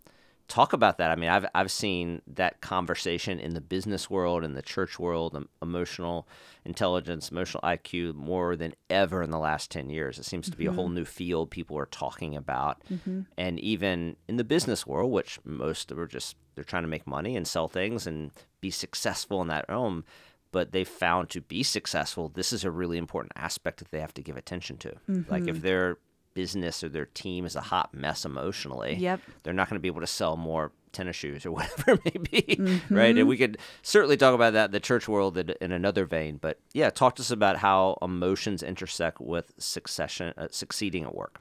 talk 0.51 0.73
about 0.73 0.97
that. 0.97 1.11
I 1.11 1.15
mean, 1.15 1.29
I've 1.29 1.45
I've 1.55 1.71
seen 1.71 2.21
that 2.27 2.59
conversation 2.59 3.39
in 3.39 3.53
the 3.53 3.61
business 3.61 4.09
world, 4.09 4.43
in 4.43 4.53
the 4.53 4.61
church 4.61 4.99
world, 4.99 5.35
em- 5.35 5.49
emotional 5.61 6.27
intelligence, 6.65 7.31
emotional 7.31 7.61
IQ, 7.63 8.15
more 8.15 8.57
than 8.57 8.73
ever 8.89 9.23
in 9.23 9.31
the 9.31 9.39
last 9.39 9.71
ten 9.71 9.89
years. 9.89 10.19
It 10.19 10.25
seems 10.25 10.49
to 10.49 10.57
be 10.57 10.65
a 10.65 10.73
whole 10.73 10.87
mm-hmm. 10.87 10.95
new 10.95 11.05
field 11.05 11.49
people 11.51 11.77
are 11.77 11.85
talking 11.85 12.35
about, 12.35 12.83
mm-hmm. 12.91 13.21
and 13.37 13.59
even 13.61 14.17
in 14.27 14.35
the 14.35 14.43
business 14.43 14.85
world, 14.85 15.11
which 15.11 15.39
most 15.45 15.91
are 15.91 16.05
just 16.05 16.35
they're 16.55 16.65
trying 16.65 16.83
to 16.83 16.89
make 16.89 17.07
money 17.07 17.37
and 17.37 17.47
sell 17.47 17.69
things 17.69 18.05
and 18.05 18.31
be 18.59 18.69
successful 18.69 19.41
in 19.41 19.47
that 19.47 19.65
realm. 19.69 20.03
But 20.51 20.71
they've 20.73 20.87
found 20.87 21.29
to 21.29 21.41
be 21.41 21.63
successful, 21.63 22.29
this 22.29 22.51
is 22.51 22.63
a 22.63 22.71
really 22.71 22.97
important 22.97 23.31
aspect 23.35 23.79
that 23.79 23.91
they 23.91 23.99
have 24.01 24.13
to 24.15 24.21
give 24.21 24.35
attention 24.37 24.77
to. 24.77 24.93
Like 25.29 25.47
if 25.47 25.61
their 25.61 25.97
business 26.33 26.83
or 26.83 26.89
their 26.89 27.05
team 27.07 27.45
is 27.45 27.55
a 27.55 27.61
hot 27.61 27.93
mess 27.93 28.25
emotionally, 28.25 28.95
Yep. 28.95 29.19
they're 29.43 29.53
not 29.53 29.69
going 29.69 29.75
to 29.75 29.81
be 29.81 29.87
able 29.87 30.01
to 30.01 30.07
sell 30.07 30.35
more 30.37 30.71
tennis 30.93 31.15
shoes 31.15 31.45
or 31.45 31.51
whatever 31.57 31.91
it 31.91 32.05
may 32.05 32.41
be, 32.57 32.79
right? 32.89 33.17
And 33.17 33.27
we 33.29 33.37
could 33.37 33.57
certainly 33.81 34.17
talk 34.17 34.33
about 34.35 34.51
that 34.53 34.65
in 34.65 34.71
the 34.71 34.79
church 34.81 35.07
world 35.07 35.37
in, 35.37 35.53
in 35.61 35.71
another 35.71 36.05
vein. 36.05 36.37
But 36.37 36.59
yeah, 36.73 36.89
talk 36.89 37.15
to 37.15 37.21
us 37.21 37.31
about 37.31 37.57
how 37.57 37.97
emotions 38.01 38.61
intersect 38.61 39.21
with 39.21 39.53
succession, 39.57 40.33
uh, 40.37 40.47
succeeding 40.51 41.03
at 41.03 41.15
work. 41.15 41.39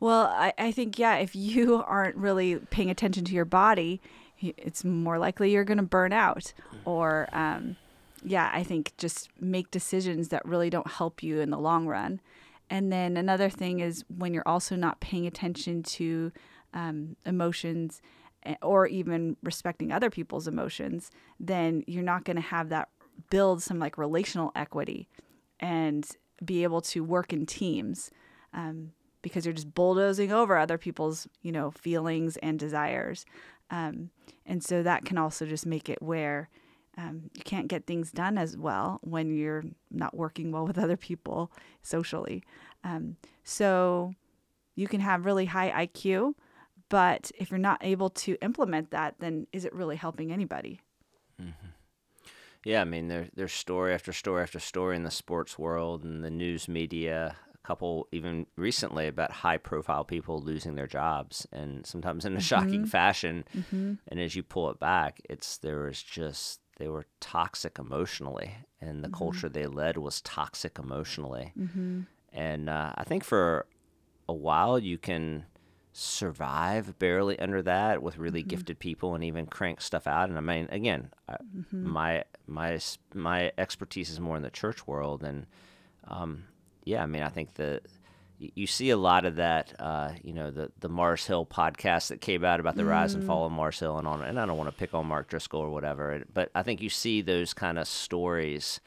Well, 0.00 0.26
I, 0.26 0.52
I 0.58 0.72
think, 0.72 0.98
yeah, 0.98 1.16
if 1.16 1.36
you 1.36 1.76
aren't 1.76 2.16
really 2.16 2.56
paying 2.70 2.90
attention 2.90 3.24
to 3.26 3.34
your 3.34 3.44
body, 3.44 4.00
it's 4.40 4.84
more 4.84 5.18
likely 5.18 5.52
you're 5.52 5.64
going 5.64 5.78
to 5.78 5.84
burn 5.84 6.12
out. 6.12 6.52
Or, 6.84 7.28
um, 7.32 7.76
yeah, 8.22 8.50
I 8.52 8.62
think 8.62 8.92
just 8.96 9.28
make 9.40 9.70
decisions 9.70 10.28
that 10.28 10.44
really 10.44 10.70
don't 10.70 10.90
help 10.90 11.22
you 11.22 11.40
in 11.40 11.50
the 11.50 11.58
long 11.58 11.86
run. 11.86 12.20
And 12.68 12.92
then 12.92 13.16
another 13.16 13.50
thing 13.50 13.80
is 13.80 14.04
when 14.16 14.32
you're 14.32 14.46
also 14.46 14.76
not 14.76 15.00
paying 15.00 15.26
attention 15.26 15.82
to 15.82 16.32
um, 16.72 17.16
emotions 17.26 18.00
eh, 18.44 18.54
or 18.62 18.86
even 18.86 19.36
respecting 19.42 19.90
other 19.90 20.10
people's 20.10 20.46
emotions, 20.46 21.10
then 21.40 21.82
you're 21.86 22.04
not 22.04 22.24
going 22.24 22.36
to 22.36 22.42
have 22.42 22.68
that 22.68 22.88
build 23.28 23.62
some 23.62 23.78
like 23.78 23.98
relational 23.98 24.52
equity 24.54 25.08
and 25.58 26.06
be 26.44 26.62
able 26.62 26.80
to 26.80 27.04
work 27.04 27.32
in 27.32 27.44
teams 27.44 28.10
um, 28.54 28.92
because 29.22 29.44
you're 29.44 29.54
just 29.54 29.74
bulldozing 29.74 30.32
over 30.32 30.56
other 30.56 30.78
people's 30.78 31.28
you 31.42 31.52
know 31.52 31.70
feelings 31.70 32.36
and 32.38 32.58
desires 32.58 33.26
um, 33.70 34.10
and 34.46 34.64
so 34.64 34.82
that 34.82 35.04
can 35.04 35.18
also 35.18 35.44
just 35.44 35.66
make 35.66 35.88
it 35.88 36.00
where 36.02 36.48
um, 37.00 37.30
you 37.34 37.42
can't 37.42 37.68
get 37.68 37.86
things 37.86 38.10
done 38.12 38.36
as 38.36 38.56
well 38.56 38.98
when 39.02 39.34
you're 39.34 39.64
not 39.90 40.16
working 40.16 40.52
well 40.52 40.66
with 40.66 40.78
other 40.78 40.96
people 40.96 41.50
socially. 41.82 42.42
Um, 42.84 43.16
so 43.44 44.14
you 44.74 44.86
can 44.88 45.00
have 45.00 45.24
really 45.24 45.46
high 45.46 45.86
iq 45.86 46.34
but 46.88 47.30
if 47.38 47.50
you're 47.50 47.58
not 47.58 47.78
able 47.82 48.10
to 48.10 48.36
implement 48.42 48.90
that 48.90 49.14
then 49.20 49.46
is 49.52 49.64
it 49.64 49.72
really 49.74 49.96
helping 49.96 50.32
anybody? 50.32 50.80
Yeah, 52.64 52.82
I 52.82 52.84
mean, 52.84 53.08
there, 53.08 53.28
there's 53.34 53.52
story 53.52 53.94
after 53.94 54.12
story 54.12 54.42
after 54.42 54.60
story 54.60 54.96
in 54.96 55.04
the 55.04 55.10
sports 55.10 55.58
world 55.58 56.04
and 56.04 56.22
the 56.22 56.30
news 56.30 56.68
media. 56.68 57.36
A 57.54 57.66
couple, 57.66 58.06
even 58.12 58.46
recently, 58.56 59.06
about 59.06 59.30
high 59.30 59.56
profile 59.56 60.04
people 60.04 60.42
losing 60.42 60.74
their 60.74 60.86
jobs 60.86 61.46
and 61.52 61.86
sometimes 61.86 62.24
in 62.26 62.36
a 62.36 62.40
shocking 62.52 62.84
fashion. 62.84 63.44
And 64.08 64.20
as 64.20 64.34
you 64.34 64.42
pull 64.42 64.70
it 64.70 64.78
back, 64.78 65.20
it's 65.30 65.56
there 65.58 65.84
was 65.84 66.02
just, 66.02 66.60
they 66.80 66.88
were 66.88 67.06
toxic 67.20 67.78
emotionally, 67.78 68.56
and 68.80 69.04
the 69.04 69.08
culture 69.10 69.48
they 69.48 69.66
led 69.66 69.96
was 69.96 70.20
toxic 70.22 70.78
emotionally. 70.78 71.52
And 72.32 72.68
uh, 72.68 72.92
I 72.96 73.04
think 73.04 73.22
for 73.22 73.66
a 74.28 74.32
while, 74.34 74.78
you 74.78 74.98
can 74.98 75.44
survive 75.92 76.98
barely 76.98 77.38
under 77.38 77.60
that 77.62 78.02
with 78.02 78.16
really 78.16 78.42
gifted 78.42 78.78
people 78.78 79.14
and 79.14 79.24
even 79.24 79.44
crank 79.46 79.80
stuff 79.80 80.06
out. 80.06 80.28
And 80.28 80.38
i 80.38 80.40
mean 80.40 80.68
again 80.70 81.10
I, 81.28 81.36
my 81.72 82.24
my 82.46 82.78
my 83.14 83.52
expertise 83.58 84.08
is 84.08 84.20
more 84.20 84.36
in 84.36 84.42
the 84.42 84.50
church 84.50 84.86
world. 84.86 85.22
And 85.24 85.46
um, 86.06 86.44
yeah 86.84 87.02
i 87.02 87.06
mean 87.06 87.22
i 87.22 87.28
think 87.28 87.54
the 87.54 87.80
you 88.40 88.66
see 88.66 88.88
a 88.90 88.96
lot 88.96 89.26
of 89.26 89.36
that 89.36 89.74
uh, 89.78 90.12
you 90.22 90.32
know 90.32 90.50
the 90.50 90.72
the 90.80 90.88
mars 90.88 91.26
hill 91.26 91.44
podcast 91.44 92.08
that 92.08 92.20
came 92.20 92.42
out 92.44 92.58
about 92.58 92.74
the 92.74 92.84
rise 92.84 93.12
and 93.14 93.22
fall 93.26 93.44
of 93.46 93.52
mars 93.52 93.78
hill 93.78 93.98
and 93.98 94.08
on 94.08 94.22
and 94.22 94.40
i 94.40 94.46
don't 94.46 94.56
want 94.56 94.68
to 94.70 94.76
pick 94.76 94.94
on 94.94 95.06
mark 95.06 95.28
driscoll 95.28 95.60
or 95.60 95.70
whatever 95.70 96.22
but 96.32 96.50
i 96.54 96.62
think 96.62 96.80
you 96.80 96.88
see 96.88 97.20
those 97.20 97.52
kind 97.52 97.78
of 97.78 97.86
stories 97.86 98.80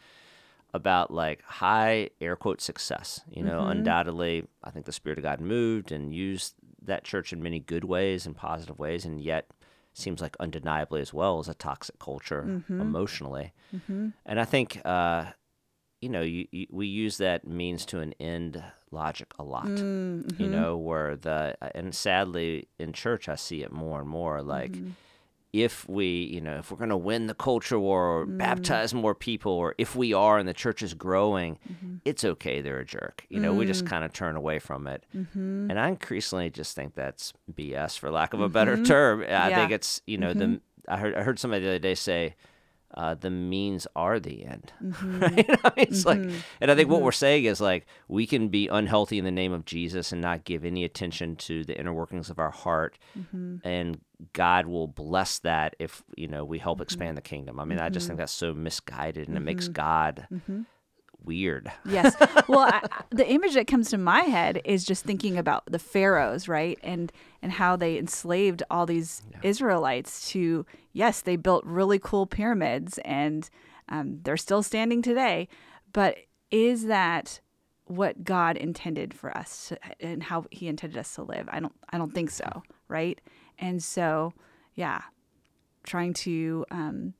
about 0.74 1.12
like 1.12 1.44
high 1.44 2.10
air 2.20 2.36
quote 2.36 2.60
success. 2.60 3.22
You 3.30 3.44
know, 3.44 3.60
undoubtedly, 3.68 4.48
I 4.64 4.72
think 4.72 4.88
the 4.88 4.92
Spirit 4.92 5.20
of 5.20 5.24
God 5.24 5.40
moved 5.40 5.92
and 5.92 6.14
used 6.16 6.56
that 6.82 7.04
church 7.04 7.32
in 7.32 7.44
many 7.44 7.60
good 7.60 7.84
ways 7.84 8.26
and 8.26 8.36
positive 8.36 8.80
ways, 8.80 9.06
and 9.06 9.22
yet 9.22 9.48
seems 9.94 10.20
like 10.20 10.36
undeniably 10.40 11.00
as 11.00 11.14
well 11.14 11.38
as 11.38 11.48
a 11.48 11.54
toxic 11.54 12.00
culture 12.00 12.64
emotionally. 12.82 13.54
And 14.26 14.40
I 14.40 14.46
think, 14.46 14.82
uh, 14.84 15.26
you 16.04 16.10
know, 16.10 16.22
you, 16.22 16.48
you, 16.52 16.68
we 16.70 16.86
use 16.86 17.18
that 17.18 17.48
means 17.48 17.86
to 17.86 18.00
an 18.02 18.14
end 18.20 18.62
logic 18.92 19.34
a 19.40 19.44
lot. 19.44 19.66
Mm, 19.66 20.38
you 20.38 20.46
mm-hmm. 20.48 20.52
know, 20.52 20.78
where 20.78 21.16
the 21.16 21.56
uh, 21.62 21.70
and 21.74 21.96
sadly 21.96 22.68
in 22.78 22.92
church 22.92 23.30
I 23.30 23.36
see 23.36 23.64
it 23.64 23.72
more 23.72 24.02
and 24.02 24.10
more 24.10 24.42
like 24.42 24.74
mm-hmm. 24.74 24.90
if 25.54 25.88
we, 25.88 26.26
you 26.26 26.42
know, 26.42 26.58
if 26.58 26.70
we're 26.72 26.78
going 26.78 26.90
to 26.90 26.98
win 26.98 27.28
the 27.28 27.34
culture 27.34 27.80
war 27.80 28.06
or 28.06 28.26
mm. 28.26 28.38
baptize 28.38 28.94
more 28.94 29.16
people, 29.16 29.54
or 29.54 29.76
if 29.78 29.96
we 29.96 30.14
are 30.14 30.38
and 30.38 30.48
the 30.48 30.54
church 30.54 30.84
is 30.84 30.94
growing, 30.94 31.58
mm-hmm. 31.72 31.96
it's 32.04 32.26
okay. 32.26 32.60
They're 32.60 32.80
a 32.80 32.86
jerk. 32.86 33.26
You 33.30 33.40
know, 33.40 33.54
we 33.54 33.66
just 33.66 33.86
mm. 33.86 33.88
kind 33.88 34.04
of 34.04 34.12
turn 34.12 34.36
away 34.36 34.60
from 34.60 34.88
it. 34.88 35.06
And 35.70 35.80
I 35.80 35.88
increasingly 35.88 36.50
just 36.50 36.76
think 36.76 36.96
that's 36.96 37.32
BS, 37.52 37.98
for 37.98 38.12
lack 38.12 38.34
of 38.34 38.42
a 38.42 38.50
better 38.50 38.84
term. 38.84 39.22
I 39.22 39.50
Yeah. 39.50 39.56
think 39.56 39.72
it's, 39.72 40.02
you 40.06 40.18
know, 40.18 40.34
the. 40.34 40.60
I 40.86 40.98
heard 40.98 41.16
I 41.16 41.24
heard 41.24 41.40
somebody 41.40 41.64
the 41.64 41.70
other 41.70 41.80
day 41.80 41.96
say, 41.96 42.36
uh, 42.94 43.16
the 43.16 43.30
means 43.30 43.88
are 43.96 44.20
the 44.20 44.46
end. 44.46 44.72
Mm-hmm. 44.84 45.20
right? 45.20 45.50
I 45.64 45.72
mean, 45.76 45.88
it's 45.90 46.06
like, 46.06 46.20
mm-hmm. 46.20 46.38
and 46.62 46.70
I 46.70 46.76
think 46.76 46.90
what 46.90 46.98
mm-hmm. 46.98 47.06
we're 47.06 47.12
saying 47.12 47.46
is 47.46 47.60
like 47.60 47.88
we 48.08 48.28
can 48.28 48.50
be 48.50 48.68
unhealthy 48.68 49.18
in 49.18 49.26
the 49.26 49.32
name 49.32 49.52
of 49.52 49.66
Jesus 49.66 50.12
and 50.12 50.22
not 50.22 50.44
give 50.44 50.64
any 50.64 50.84
attention 50.84 51.36
to 51.38 51.64
the 51.64 51.78
inner 51.78 51.94
workings 51.94 52.30
of 52.30 52.38
our 52.38 52.52
heart, 52.52 53.00
and 53.64 54.00
God 54.34 54.68
will 54.68 54.88
bless 54.88 55.40
that 55.40 55.76
if 55.80 56.04
you 56.16 56.28
know 56.28 56.46
we 56.46 56.60
help 56.60 56.80
expand 56.80 57.18
the 57.18 57.22
kingdom. 57.22 57.60
I 57.60 57.66
mean, 57.66 57.80
I 57.80 57.90
just 57.90 58.08
think 58.08 58.20
that's 58.20 58.32
so 58.32 58.54
misguided, 58.54 59.28
and 59.28 59.38
it 59.38 59.42
makes 59.42 59.68
God 59.68 60.28
weird. 61.24 61.72
Yes. 61.86 62.16
Well, 62.48 62.60
I, 62.60 62.82
the 63.12 63.30
image 63.30 63.54
that 63.54 63.68
comes 63.68 63.90
to 63.92 63.98
my 63.98 64.22
head 64.22 64.62
is 64.66 64.84
just 64.84 65.04
thinking 65.06 65.38
about 65.38 65.64
the 65.66 65.80
pharaohs, 65.80 66.48
right? 66.48 66.80
And 66.82 67.12
and 67.42 67.52
how 67.52 67.76
they 67.76 67.98
enslaved 67.98 68.64
all 68.72 68.86
these 68.86 69.22
Israelites 69.44 70.30
to 70.32 70.66
yes, 70.92 71.22
they 71.22 71.36
built 71.36 71.64
really 71.66 72.00
cool 72.00 72.26
pyramids 72.26 73.00
and 73.06 73.50
um, 73.90 74.20
they're 74.24 74.38
still 74.38 74.64
standing 74.64 75.02
today. 75.02 75.48
But 75.92 76.18
is 76.52 76.86
that 76.86 77.40
what 77.86 78.24
God 78.24 78.58
intended 78.58 79.14
for 79.14 79.36
us 79.38 79.70
to, 79.70 79.80
and 80.00 80.24
how 80.24 80.46
He 80.52 80.68
intended 80.68 80.98
us 80.98 81.14
to 81.16 81.24
live? 81.24 81.48
I 81.52 81.60
don't. 81.60 81.76
I 81.92 81.98
don't 81.98 82.14
think 82.14 82.32
so. 82.32 82.64
Right. 82.88 83.20
And 83.60 83.84
so, 83.84 84.34
yeah, 84.74 85.02
trying 85.84 86.14
to 86.14 86.66
um, 86.72 87.14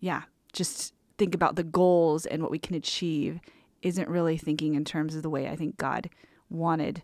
yeah, 0.00 0.22
just 0.52 0.94
think 1.20 1.34
about 1.34 1.54
the 1.54 1.62
goals 1.62 2.24
and 2.24 2.40
what 2.40 2.50
we 2.50 2.58
can 2.58 2.74
achieve 2.74 3.40
isn't 3.82 4.08
really 4.08 4.38
thinking 4.38 4.74
in 4.74 4.86
terms 4.86 5.14
of 5.14 5.22
the 5.22 5.28
way 5.28 5.48
I 5.48 5.54
think 5.54 5.76
God 5.76 6.08
wanted 6.48 7.02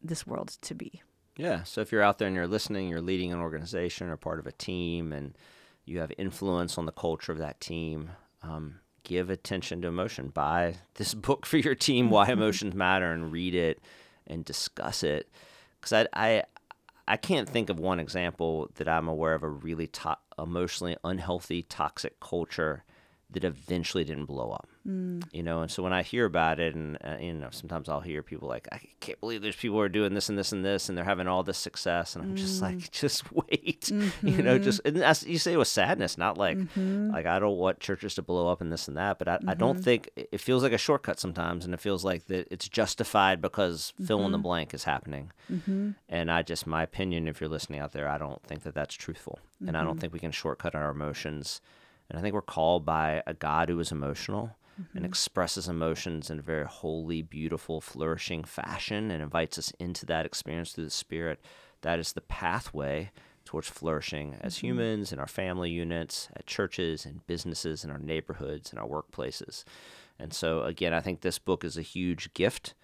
this 0.00 0.24
world 0.24 0.56
to 0.62 0.74
be. 0.76 1.02
Yeah. 1.36 1.64
So 1.64 1.80
if 1.80 1.90
you're 1.90 2.02
out 2.02 2.18
there 2.18 2.28
and 2.28 2.36
you're 2.36 2.46
listening, 2.46 2.88
you're 2.88 3.00
leading 3.00 3.32
an 3.32 3.40
organization 3.40 4.10
or 4.10 4.16
part 4.16 4.38
of 4.38 4.46
a 4.46 4.52
team, 4.52 5.12
and 5.12 5.36
you 5.84 5.98
have 5.98 6.12
influence 6.16 6.78
on 6.78 6.86
the 6.86 6.92
culture 6.92 7.32
of 7.32 7.38
that 7.38 7.60
team, 7.60 8.10
um, 8.44 8.78
give 9.02 9.28
attention 9.28 9.82
to 9.82 9.88
emotion. 9.88 10.28
Buy 10.28 10.76
this 10.94 11.12
book 11.28 11.44
for 11.44 11.56
your 11.56 11.74
team, 11.74 12.10
Why 12.10 12.28
Emotions 12.30 12.74
Matter, 12.74 13.12
and 13.12 13.32
read 13.32 13.56
it 13.56 13.80
and 14.28 14.44
discuss 14.44 15.02
it. 15.02 15.28
Because 15.80 15.92
I, 15.92 16.06
I, 16.12 16.44
I 17.08 17.16
can't 17.16 17.48
think 17.48 17.70
of 17.70 17.80
one 17.80 17.98
example 17.98 18.70
that 18.76 18.88
I'm 18.88 19.08
aware 19.08 19.34
of 19.34 19.42
a 19.42 19.48
really 19.48 19.88
to- 19.88 20.18
emotionally 20.38 20.96
unhealthy, 21.02 21.64
toxic 21.64 22.20
culture 22.20 22.84
that 23.30 23.44
eventually 23.44 24.04
didn't 24.04 24.24
blow 24.24 24.50
up. 24.50 24.68
Mm. 24.86 25.22
You 25.32 25.42
know, 25.42 25.60
and 25.60 25.70
so 25.70 25.82
when 25.82 25.92
I 25.92 26.02
hear 26.02 26.24
about 26.24 26.58
it, 26.58 26.74
and 26.74 26.96
uh, 27.04 27.16
you 27.20 27.34
know, 27.34 27.48
sometimes 27.50 27.90
I'll 27.90 28.00
hear 28.00 28.22
people 28.22 28.48
like, 28.48 28.66
"I 28.72 28.80
can't 29.00 29.20
believe 29.20 29.42
there's 29.42 29.56
people 29.56 29.76
who 29.76 29.82
are 29.82 29.88
doing 29.88 30.14
this 30.14 30.30
and 30.30 30.38
this 30.38 30.52
and 30.52 30.64
this, 30.64 30.88
and 30.88 30.96
they're 30.96 31.04
having 31.04 31.28
all 31.28 31.42
this 31.42 31.58
success," 31.58 32.16
and 32.16 32.24
I'm 32.24 32.36
just 32.36 32.58
mm. 32.58 32.62
like, 32.62 32.90
"Just 32.90 33.30
wait," 33.30 33.88
you 33.90 34.02
know, 34.42 34.54
mm-hmm. 34.54 34.64
just 34.64 34.80
and 34.86 34.96
that's, 34.96 35.26
you 35.26 35.38
say 35.38 35.52
it 35.52 35.58
with 35.58 35.68
sadness, 35.68 36.16
not 36.16 36.38
like 36.38 36.56
mm-hmm. 36.56 37.10
like 37.10 37.26
I 37.26 37.38
don't 37.38 37.58
want 37.58 37.80
churches 37.80 38.14
to 38.14 38.22
blow 38.22 38.48
up 38.48 38.62
and 38.62 38.72
this 38.72 38.88
and 38.88 38.96
that, 38.96 39.18
but 39.18 39.28
I, 39.28 39.38
I 39.46 39.54
don't 39.54 39.74
mm-hmm. 39.74 39.82
think 39.82 40.10
it 40.16 40.40
feels 40.40 40.62
like 40.62 40.72
a 40.72 40.78
shortcut 40.78 41.20
sometimes, 41.20 41.66
and 41.66 41.74
it 41.74 41.80
feels 41.80 42.04
like 42.04 42.26
that 42.28 42.48
it's 42.50 42.68
justified 42.68 43.42
because 43.42 43.92
fill 44.06 44.24
in 44.24 44.32
the 44.32 44.38
blank 44.38 44.72
is 44.72 44.84
happening, 44.84 45.32
and 46.08 46.30
I 46.30 46.40
just 46.40 46.66
my 46.66 46.82
opinion, 46.82 47.28
if 47.28 47.42
you're 47.42 47.50
listening 47.50 47.80
out 47.80 47.92
there, 47.92 48.08
I 48.08 48.16
don't 48.16 48.42
think 48.44 48.62
that 48.62 48.74
that's 48.74 48.94
truthful, 48.94 49.38
and 49.66 49.76
I 49.76 49.84
don't 49.84 50.00
think 50.00 50.14
we 50.14 50.18
can 50.18 50.32
shortcut 50.32 50.74
our 50.74 50.90
emotions. 50.90 51.60
And 52.10 52.18
I 52.18 52.22
think 52.22 52.34
we're 52.34 52.42
called 52.42 52.84
by 52.84 53.22
a 53.26 53.34
God 53.34 53.68
who 53.68 53.78
is 53.80 53.92
emotional 53.92 54.56
and 54.78 54.86
mm-hmm. 54.86 55.04
expresses 55.04 55.68
emotions 55.68 56.30
in 56.30 56.38
a 56.38 56.42
very 56.42 56.64
holy, 56.64 57.20
beautiful, 57.20 57.80
flourishing 57.80 58.44
fashion 58.44 59.10
and 59.10 59.22
invites 59.22 59.58
us 59.58 59.72
into 59.78 60.06
that 60.06 60.24
experience 60.24 60.72
through 60.72 60.84
the 60.84 60.90
Spirit. 60.90 61.40
That 61.82 61.98
is 61.98 62.12
the 62.12 62.20
pathway 62.20 63.10
towards 63.44 63.68
flourishing 63.68 64.36
as 64.40 64.56
mm-hmm. 64.56 64.66
humans 64.66 65.12
in 65.12 65.18
our 65.18 65.26
family 65.26 65.70
units, 65.70 66.28
at 66.36 66.46
churches 66.46 67.04
and 67.04 67.26
businesses, 67.26 67.84
in 67.84 67.90
our 67.90 67.98
neighborhoods, 67.98 68.72
in 68.72 68.78
our 68.78 68.86
workplaces. 68.86 69.64
And 70.18 70.32
so, 70.32 70.62
again, 70.62 70.92
I 70.92 71.00
think 71.00 71.20
this 71.20 71.38
book 71.38 71.64
is 71.64 71.76
a 71.76 71.82
huge 71.82 72.32
gift 72.34 72.74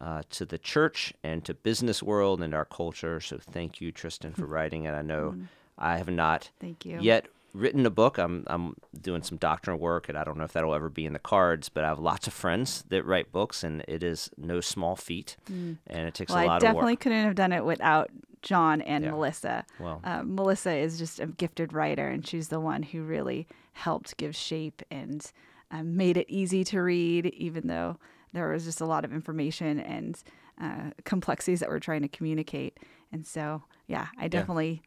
uh, 0.00 0.22
to 0.30 0.46
the 0.46 0.58
church 0.58 1.12
and 1.22 1.44
to 1.44 1.54
business 1.54 2.02
world 2.02 2.42
and 2.42 2.54
our 2.54 2.64
culture. 2.64 3.20
So, 3.20 3.38
thank 3.38 3.80
you, 3.80 3.92
Tristen, 3.92 4.32
for 4.32 4.46
writing 4.46 4.84
it. 4.84 4.92
I 4.92 5.02
know 5.02 5.30
mm-hmm. 5.30 5.44
I 5.78 5.98
have 5.98 6.08
not 6.08 6.50
Thank 6.60 6.84
you. 6.84 6.98
yet 7.00 7.26
written 7.54 7.84
a 7.86 7.90
book. 7.90 8.18
I'm 8.18 8.44
I'm 8.46 8.74
doing 9.00 9.22
some 9.22 9.38
doctoral 9.38 9.78
work, 9.78 10.08
and 10.08 10.16
I 10.18 10.24
don't 10.24 10.36
know 10.38 10.44
if 10.44 10.52
that'll 10.52 10.74
ever 10.74 10.88
be 10.88 11.06
in 11.06 11.12
the 11.12 11.18
cards. 11.18 11.68
But 11.68 11.84
I 11.84 11.88
have 11.88 11.98
lots 11.98 12.26
of 12.26 12.32
friends 12.32 12.84
that 12.88 13.04
write 13.04 13.32
books, 13.32 13.62
and 13.64 13.84
it 13.88 14.02
is 14.02 14.30
no 14.36 14.60
small 14.60 14.96
feat, 14.96 15.36
and 15.48 15.78
it 15.86 16.14
takes 16.14 16.32
Well, 16.32 16.44
a 16.44 16.46
lot 16.46 16.60
definitely 16.60 16.60
of 16.60 16.62
work. 16.62 16.64
I 16.64 16.72
definitely 16.72 16.96
couldn't 16.96 17.24
have 17.24 17.34
done 17.34 17.52
it 17.52 17.64
without 17.64 18.10
John 18.42 18.80
and 18.82 19.04
Yeah. 19.04 19.10
Melissa. 19.12 19.64
Well. 19.78 20.00
uh, 20.04 20.22
Melissa 20.24 20.74
is 20.74 20.98
just 20.98 21.20
a 21.20 21.26
gifted 21.26 21.72
writer, 21.72 22.08
and 22.08 22.26
she's 22.26 22.48
the 22.48 22.60
one 22.60 22.82
who 22.82 23.02
really 23.02 23.46
helped 23.74 24.16
give 24.16 24.34
shape 24.36 24.82
and 24.90 25.30
um, 25.70 25.96
made 25.96 26.16
it 26.16 26.26
easy 26.28 26.64
to 26.64 26.80
read, 26.82 27.26
even 27.26 27.66
though 27.68 27.98
there 28.32 28.48
was 28.48 28.64
just 28.64 28.80
a 28.80 28.86
lot 28.86 29.04
of 29.04 29.12
information 29.12 29.78
and 29.78 30.22
uh, 30.60 30.90
complexities 31.04 31.60
that 31.60 31.68
we're 31.68 31.78
trying 31.78 32.02
to 32.02 32.08
communicate. 32.08 32.78
And 33.12 33.26
so, 33.26 33.62
yeah, 33.86 34.08
I 34.18 34.28
definitely, 34.28 34.82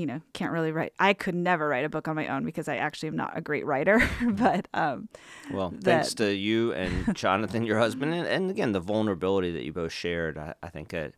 you 0.00 0.06
know, 0.06 0.22
can't 0.32 0.50
really 0.50 0.72
write. 0.72 0.94
I 0.98 1.12
could 1.12 1.34
never 1.34 1.68
write 1.68 1.84
a 1.84 1.90
book 1.90 2.08
on 2.08 2.16
my 2.16 2.28
own 2.28 2.46
because 2.46 2.68
I 2.68 2.76
actually 2.76 3.08
am 3.08 3.16
not 3.16 3.36
a 3.36 3.42
great 3.42 3.66
writer. 3.66 4.00
but 4.30 4.66
um, 4.72 5.10
Well, 5.50 5.74
thanks 5.78 6.14
to 6.14 6.34
you 6.34 6.72
and 6.72 7.14
Jonathan, 7.14 7.66
your 7.66 7.78
husband, 7.78 8.14
and, 8.14 8.26
and 8.26 8.50
again 8.50 8.72
the 8.72 8.80
vulnerability 8.80 9.52
that 9.52 9.62
you 9.62 9.74
both 9.74 9.92
shared. 9.92 10.38
I, 10.38 10.54
I 10.62 10.68
think 10.68 10.88
that 10.88 11.12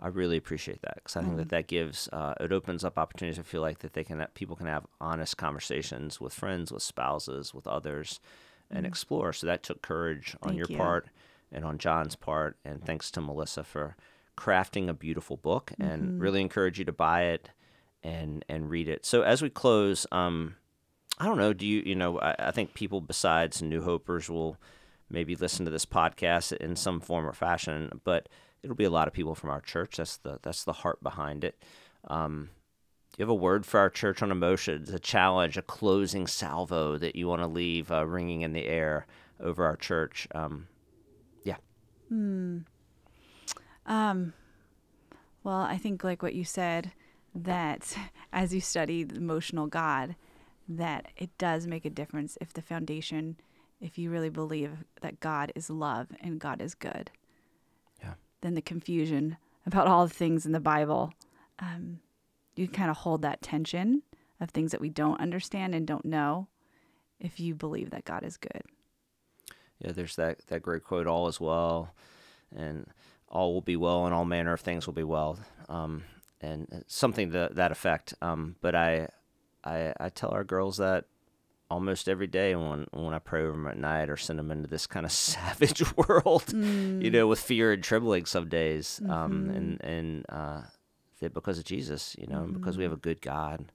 I 0.00 0.08
really 0.08 0.36
appreciate 0.36 0.82
that 0.82 0.96
because 0.96 1.14
I 1.14 1.22
think 1.22 1.36
that 1.36 1.50
that 1.50 1.68
gives 1.68 2.08
uh, 2.12 2.34
it 2.40 2.50
opens 2.50 2.84
up 2.84 2.98
opportunities. 2.98 3.38
I 3.38 3.42
feel 3.42 3.60
like 3.60 3.78
that 3.78 3.92
they 3.92 4.02
can 4.02 4.18
that 4.18 4.34
people 4.34 4.56
can 4.56 4.66
have 4.66 4.84
honest 5.00 5.36
conversations 5.36 6.20
with 6.20 6.34
friends, 6.34 6.72
with 6.72 6.82
spouses, 6.82 7.54
with 7.54 7.68
others, 7.68 8.18
and 8.68 8.84
explore. 8.84 9.32
So 9.32 9.46
that 9.46 9.62
took 9.62 9.80
courage 9.80 10.34
on 10.42 10.50
Thank 10.50 10.58
your 10.58 10.66
you. 10.70 10.76
part 10.76 11.06
and 11.52 11.64
on 11.64 11.78
John's 11.78 12.16
part, 12.16 12.56
and 12.64 12.84
thanks 12.84 13.12
to 13.12 13.20
Melissa 13.20 13.62
for 13.62 13.96
crafting 14.36 14.88
a 14.88 14.92
beautiful 14.92 15.36
book. 15.36 15.72
And 15.78 16.20
really 16.20 16.40
encourage 16.40 16.80
you 16.80 16.84
to 16.84 16.92
buy 16.92 17.26
it 17.26 17.50
and 18.04 18.44
and 18.48 18.70
read 18.70 18.88
it. 18.88 19.04
So 19.04 19.22
as 19.22 19.42
we 19.42 19.50
close, 19.50 20.06
um, 20.12 20.56
I 21.18 21.24
don't 21.24 21.38
know. 21.38 21.52
Do 21.52 21.66
you 21.66 21.82
you 21.84 21.94
know? 21.94 22.20
I, 22.20 22.36
I 22.38 22.50
think 22.50 22.74
people 22.74 23.00
besides 23.00 23.62
New 23.62 23.82
Hopers 23.82 24.28
will 24.28 24.58
maybe 25.10 25.34
listen 25.34 25.64
to 25.64 25.70
this 25.70 25.86
podcast 25.86 26.52
in 26.52 26.76
some 26.76 27.00
form 27.00 27.26
or 27.26 27.32
fashion, 27.32 28.00
but 28.04 28.28
it'll 28.62 28.76
be 28.76 28.84
a 28.84 28.90
lot 28.90 29.08
of 29.08 29.14
people 29.14 29.34
from 29.34 29.50
our 29.50 29.60
church. 29.60 29.96
That's 29.96 30.18
the 30.18 30.38
that's 30.42 30.64
the 30.64 30.72
heart 30.72 31.02
behind 31.02 31.42
it. 31.42 31.60
Um, 32.06 32.50
you 33.16 33.22
have 33.22 33.30
a 33.30 33.34
word 33.34 33.64
for 33.64 33.78
our 33.80 33.90
church 33.90 34.22
on 34.22 34.30
emotions, 34.30 34.90
a 34.90 34.98
challenge, 34.98 35.56
a 35.56 35.62
closing 35.62 36.26
salvo 36.26 36.98
that 36.98 37.16
you 37.16 37.28
want 37.28 37.42
to 37.42 37.46
leave 37.46 37.90
uh, 37.90 38.04
ringing 38.04 38.42
in 38.42 38.52
the 38.52 38.66
air 38.66 39.06
over 39.40 39.64
our 39.64 39.76
church. 39.76 40.28
Um, 40.34 40.66
yeah, 41.44 41.56
Hmm. 42.08 42.58
Um. 43.86 44.32
Well, 45.42 45.60
I 45.60 45.76
think 45.76 46.02
like 46.02 46.22
what 46.22 46.34
you 46.34 46.44
said 46.44 46.92
that 47.34 47.96
as 48.32 48.54
you 48.54 48.60
study 48.60 49.04
the 49.04 49.16
emotional 49.16 49.66
God, 49.66 50.16
that 50.68 51.08
it 51.16 51.36
does 51.38 51.66
make 51.66 51.84
a 51.84 51.90
difference 51.90 52.38
if 52.40 52.52
the 52.52 52.62
foundation, 52.62 53.36
if 53.80 53.98
you 53.98 54.10
really 54.10 54.30
believe 54.30 54.84
that 55.02 55.20
God 55.20 55.52
is 55.54 55.68
love 55.68 56.08
and 56.20 56.38
God 56.40 56.62
is 56.62 56.74
good. 56.74 57.10
Yeah. 58.00 58.14
Then 58.40 58.54
the 58.54 58.62
confusion 58.62 59.36
about 59.66 59.86
all 59.86 60.06
the 60.06 60.14
things 60.14 60.46
in 60.46 60.52
the 60.52 60.60
Bible, 60.60 61.12
um, 61.58 62.00
you 62.56 62.68
kind 62.68 62.90
of 62.90 62.98
hold 62.98 63.22
that 63.22 63.42
tension 63.42 64.02
of 64.40 64.50
things 64.50 64.72
that 64.72 64.80
we 64.80 64.88
don't 64.90 65.20
understand 65.20 65.74
and 65.74 65.86
don't 65.86 66.04
know 66.04 66.48
if 67.20 67.40
you 67.40 67.54
believe 67.54 67.90
that 67.90 68.04
God 68.04 68.22
is 68.24 68.36
good. 68.36 68.62
yeah. 69.78 69.92
There's 69.92 70.16
that 70.16 70.46
that 70.48 70.62
great 70.62 70.84
quote, 70.84 71.06
"All 71.06 71.28
is 71.28 71.40
well," 71.40 71.94
and 72.54 72.86
all 73.28 73.52
will 73.54 73.60
be 73.60 73.76
well, 73.76 74.04
and 74.06 74.14
all 74.14 74.24
manner 74.24 74.52
of 74.52 74.60
things 74.60 74.86
will 74.86 74.94
be 74.94 75.04
well, 75.04 75.38
um, 75.68 76.04
and 76.44 76.68
uh, 76.72 76.76
something 76.86 77.32
to 77.32 77.50
that 77.52 77.72
effect. 77.72 78.14
Um, 78.20 78.56
but 78.60 78.74
I, 78.74 79.08
I, 79.64 79.92
I 79.98 80.08
tell 80.08 80.30
our 80.30 80.44
girls 80.44 80.76
that 80.76 81.06
almost 81.70 82.08
every 82.08 82.26
day 82.26 82.54
when 82.54 82.86
when 82.92 83.14
I 83.14 83.18
pray 83.18 83.42
over 83.42 83.52
them 83.52 83.66
at 83.66 83.78
night 83.78 84.10
or 84.10 84.16
send 84.16 84.38
them 84.38 84.50
into 84.50 84.68
this 84.68 84.86
kind 84.86 85.06
of 85.06 85.12
savage 85.34 85.82
world, 85.96 86.52
you 86.52 87.10
know, 87.10 87.26
with 87.26 87.40
fear 87.40 87.72
and 87.72 87.82
trembling 87.82 88.26
some 88.26 88.48
days, 88.48 89.00
um, 89.08 89.50
and 89.54 89.82
and 89.82 90.26
uh, 90.28 90.62
that 91.20 91.32
because 91.34 91.58
of 91.58 91.64
Jesus, 91.64 92.14
you 92.18 92.26
know, 92.26 92.42
and 92.44 92.52
because 92.52 92.76
we 92.76 92.84
have 92.84 92.92
a 92.92 92.96
good 92.96 93.20
God 93.22 93.72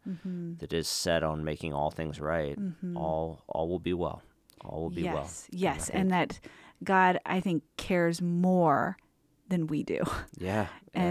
that 0.59 0.71
is 0.73 0.87
set 0.87 1.23
on 1.23 1.43
making 1.43 1.73
all 1.73 1.91
things 1.91 2.19
right, 2.19 2.57
all 2.95 3.43
all 3.47 3.67
will 3.67 3.79
be 3.79 3.93
well, 3.93 4.21
all 4.63 4.81
will 4.83 4.89
be 4.89 5.03
well. 5.03 5.23
yes, 5.23 5.47
yes, 5.51 5.89
and 5.89 6.11
that 6.11 6.39
God, 6.83 7.19
I 7.25 7.39
think, 7.41 7.63
cares 7.77 8.21
more 8.21 8.97
than 9.49 9.67
we 9.67 9.83
do. 9.83 10.01
Yeah, 10.37 10.67
yeah. 10.93 11.01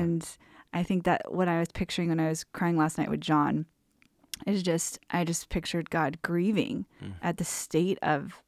I 0.73 0.83
think 0.83 1.05
that 1.05 1.33
what 1.33 1.49
I 1.49 1.59
was 1.59 1.69
picturing 1.73 2.09
when 2.09 2.21
I 2.21 2.29
was 2.29 2.45
crying 2.45 2.77
last 2.77 2.99
night 2.99 3.11
with 3.11 3.21
John 3.21 3.67
is 4.47 4.63
just, 4.63 4.99
I 5.11 5.25
just 5.25 5.49
pictured 5.49 5.91
God 5.91 6.19
grieving 6.23 6.87
at 7.23 7.39
the 7.39 7.45
state 7.45 7.99
of 8.03 8.43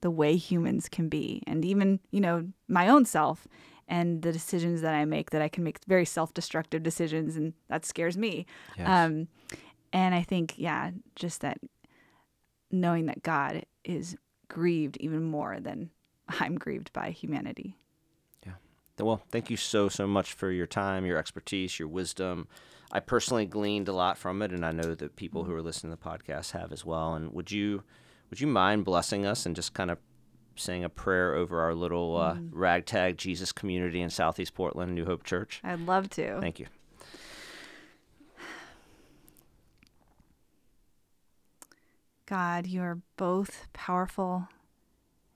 the 0.00 0.10
way 0.10 0.36
humans 0.36 0.88
can 0.88 1.08
be. 1.08 1.42
And 1.46 1.64
even, 1.64 2.00
you 2.10 2.20
know, 2.20 2.48
my 2.68 2.88
own 2.88 3.04
self 3.04 3.48
and 3.88 4.22
the 4.22 4.32
decisions 4.32 4.80
that 4.82 4.94
I 4.94 5.04
make, 5.04 5.30
that 5.30 5.42
I 5.42 5.48
can 5.48 5.64
make 5.64 5.78
very 5.86 6.04
self 6.04 6.32
destructive 6.32 6.82
decisions. 6.82 7.36
And 7.36 7.54
that 7.68 7.84
scares 7.84 8.16
me. 8.16 8.46
Yes. 8.78 8.88
Um, 8.88 9.28
and 9.92 10.14
I 10.14 10.22
think, 10.22 10.54
yeah, 10.56 10.90
just 11.16 11.40
that 11.42 11.58
knowing 12.70 13.06
that 13.06 13.22
God 13.22 13.64
is 13.84 14.16
grieved 14.48 14.96
even 14.98 15.24
more 15.24 15.60
than 15.60 15.90
I'm 16.40 16.56
grieved 16.56 16.92
by 16.92 17.10
humanity. 17.10 17.76
Well, 18.98 19.22
thank 19.30 19.50
you 19.50 19.56
so 19.56 19.88
so 19.88 20.06
much 20.06 20.32
for 20.32 20.50
your 20.50 20.66
time, 20.66 21.04
your 21.04 21.18
expertise, 21.18 21.78
your 21.78 21.88
wisdom. 21.88 22.46
I 22.92 23.00
personally 23.00 23.44
gleaned 23.44 23.88
a 23.88 23.92
lot 23.92 24.16
from 24.16 24.40
it, 24.42 24.52
and 24.52 24.64
I 24.64 24.70
know 24.70 24.94
that 24.94 25.16
people 25.16 25.44
who 25.44 25.54
are 25.54 25.62
listening 25.62 25.92
to 25.92 26.00
the 26.00 26.08
podcast 26.08 26.52
have 26.52 26.70
as 26.72 26.84
well. 26.84 27.14
And 27.14 27.32
would 27.32 27.50
you 27.50 27.82
would 28.30 28.40
you 28.40 28.46
mind 28.46 28.84
blessing 28.84 29.26
us 29.26 29.46
and 29.46 29.56
just 29.56 29.74
kind 29.74 29.90
of 29.90 29.98
saying 30.56 30.84
a 30.84 30.88
prayer 30.88 31.34
over 31.34 31.60
our 31.60 31.74
little 31.74 32.16
uh, 32.16 32.36
ragtag 32.52 33.18
Jesus 33.18 33.50
community 33.50 34.00
in 34.00 34.10
Southeast 34.10 34.54
Portland, 34.54 34.94
New 34.94 35.04
Hope 35.04 35.24
Church? 35.24 35.60
I'd 35.64 35.80
love 35.80 36.08
to. 36.10 36.40
Thank 36.40 36.60
you. 36.60 36.66
God, 42.26 42.66
you 42.66 42.80
are 42.80 42.98
both 43.16 43.66
powerful 43.72 44.48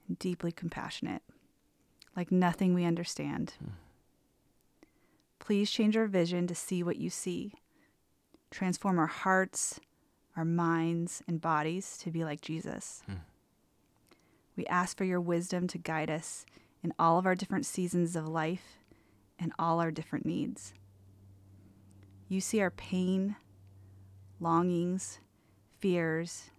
and 0.07 0.17
deeply 0.17 0.51
compassionate, 0.51 1.21
like 2.15 2.31
nothing 2.31 2.73
we 2.73 2.85
understand. 2.85 3.53
Please 5.39 5.71
change 5.71 5.95
our 5.95 6.07
vision 6.07 6.47
to 6.47 6.55
see 6.55 6.83
what 6.83 6.97
you 6.97 7.09
see. 7.09 7.53
Transform 8.51 8.99
our 8.99 9.07
hearts, 9.07 9.79
our 10.35 10.45
minds, 10.45 11.23
and 11.27 11.39
bodies 11.41 11.97
to 12.01 12.11
be 12.11 12.23
like 12.23 12.41
Jesus. 12.41 13.01
We 14.55 14.65
ask 14.65 14.97
for 14.97 15.05
your 15.05 15.21
wisdom 15.21 15.67
to 15.67 15.77
guide 15.77 16.09
us 16.09 16.45
in 16.83 16.93
all 16.99 17.17
of 17.17 17.25
our 17.25 17.35
different 17.35 17.65
seasons 17.65 18.15
of 18.15 18.27
life 18.27 18.77
and 19.39 19.53
all 19.57 19.79
our 19.79 19.91
different 19.91 20.25
needs. 20.25 20.73
You 22.27 22.41
see 22.41 22.59
our 22.61 22.71
pain, 22.71 23.37
longings, 24.39 25.19
fears, 25.79 26.49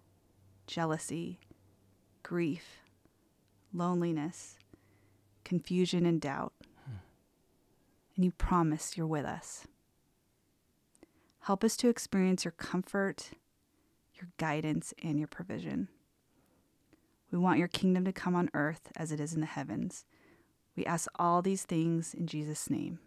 jealousy, 0.65 1.39
grief, 2.23 2.79
loneliness, 3.73 4.57
confusion, 5.51 6.05
and 6.05 6.21
doubt. 6.21 6.53
And 8.15 8.23
you 8.23 8.31
promise 8.31 8.95
you're 8.95 9.05
with 9.05 9.25
us. 9.25 9.67
Help 11.41 11.61
us 11.65 11.75
to 11.75 11.89
experience 11.89 12.45
your 12.45 12.53
comfort, 12.53 13.31
your 14.15 14.29
guidance, 14.37 14.93
and 15.03 15.19
your 15.19 15.27
provision. 15.27 15.89
We 17.31 17.37
want 17.37 17.59
your 17.59 17.67
kingdom 17.67 18.05
to 18.05 18.13
come 18.13 18.33
on 18.33 18.49
earth 18.53 18.93
as 18.95 19.11
it 19.11 19.19
is 19.19 19.33
in 19.33 19.41
the 19.41 19.45
heavens. 19.45 20.05
We 20.77 20.85
ask 20.85 21.09
all 21.19 21.41
these 21.41 21.63
things 21.63 22.13
in 22.13 22.27
Jesus' 22.27 22.69
name. 22.69 22.99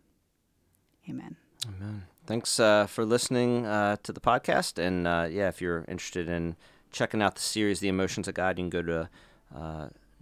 Amen. 1.08 1.36
Amen. 1.66 2.04
Thanks 2.26 2.60
uh, 2.60 2.86
for 2.86 3.06
listening 3.06 3.64
uh, 3.64 3.96
to 4.02 4.12
the 4.12 4.20
podcast. 4.20 4.76
And 4.76 5.08
uh, 5.08 5.28
yeah, 5.30 5.48
if 5.48 5.62
you're 5.62 5.86
interested 5.88 6.28
in 6.28 6.56
checking 6.92 7.22
out 7.22 7.36
the 7.36 7.40
series, 7.40 7.80
The 7.80 7.88
Emotions 7.88 8.28
of 8.28 8.34
God, 8.34 8.58
you 8.58 8.64
can 8.64 8.70
go 8.70 8.82
to 8.82 9.08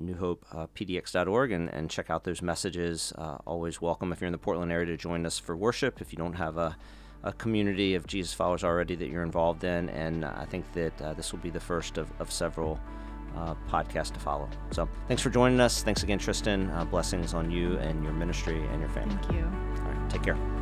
uh, 0.00 0.02
newhopepdx.org 0.02 1.52
and, 1.52 1.68
and 1.70 1.90
check 1.90 2.10
out 2.10 2.24
those 2.24 2.42
messages. 2.42 3.12
Uh, 3.16 3.38
always 3.46 3.80
welcome 3.80 4.12
if 4.12 4.20
you're 4.20 4.26
in 4.26 4.32
the 4.32 4.38
Portland 4.38 4.72
area 4.72 4.86
to 4.86 4.96
join 4.96 5.26
us 5.26 5.38
for 5.38 5.56
worship. 5.56 6.00
If 6.00 6.12
you 6.12 6.16
don't 6.16 6.34
have 6.34 6.56
a, 6.56 6.76
a 7.22 7.32
community 7.32 7.94
of 7.94 8.06
Jesus 8.06 8.32
followers 8.32 8.64
already 8.64 8.94
that 8.96 9.08
you're 9.08 9.22
involved 9.22 9.64
in, 9.64 9.88
and 9.90 10.24
I 10.24 10.44
think 10.44 10.70
that 10.72 11.00
uh, 11.02 11.14
this 11.14 11.32
will 11.32 11.40
be 11.40 11.50
the 11.50 11.60
first 11.60 11.98
of, 11.98 12.10
of 12.20 12.30
several 12.30 12.80
uh, 13.36 13.54
podcasts 13.68 14.12
to 14.12 14.20
follow. 14.20 14.48
So 14.70 14.88
thanks 15.08 15.22
for 15.22 15.30
joining 15.30 15.60
us. 15.60 15.82
Thanks 15.82 16.02
again, 16.02 16.18
Tristen. 16.18 16.70
Uh, 16.70 16.84
blessings 16.84 17.34
on 17.34 17.50
you 17.50 17.78
and 17.78 18.02
your 18.04 18.12
ministry 18.12 18.62
and 18.68 18.80
your 18.80 18.90
family. 18.90 19.16
Thank 19.22 19.32
you. 19.32 19.44
All 19.44 19.90
right, 19.90 20.10
take 20.10 20.22
care. 20.22 20.61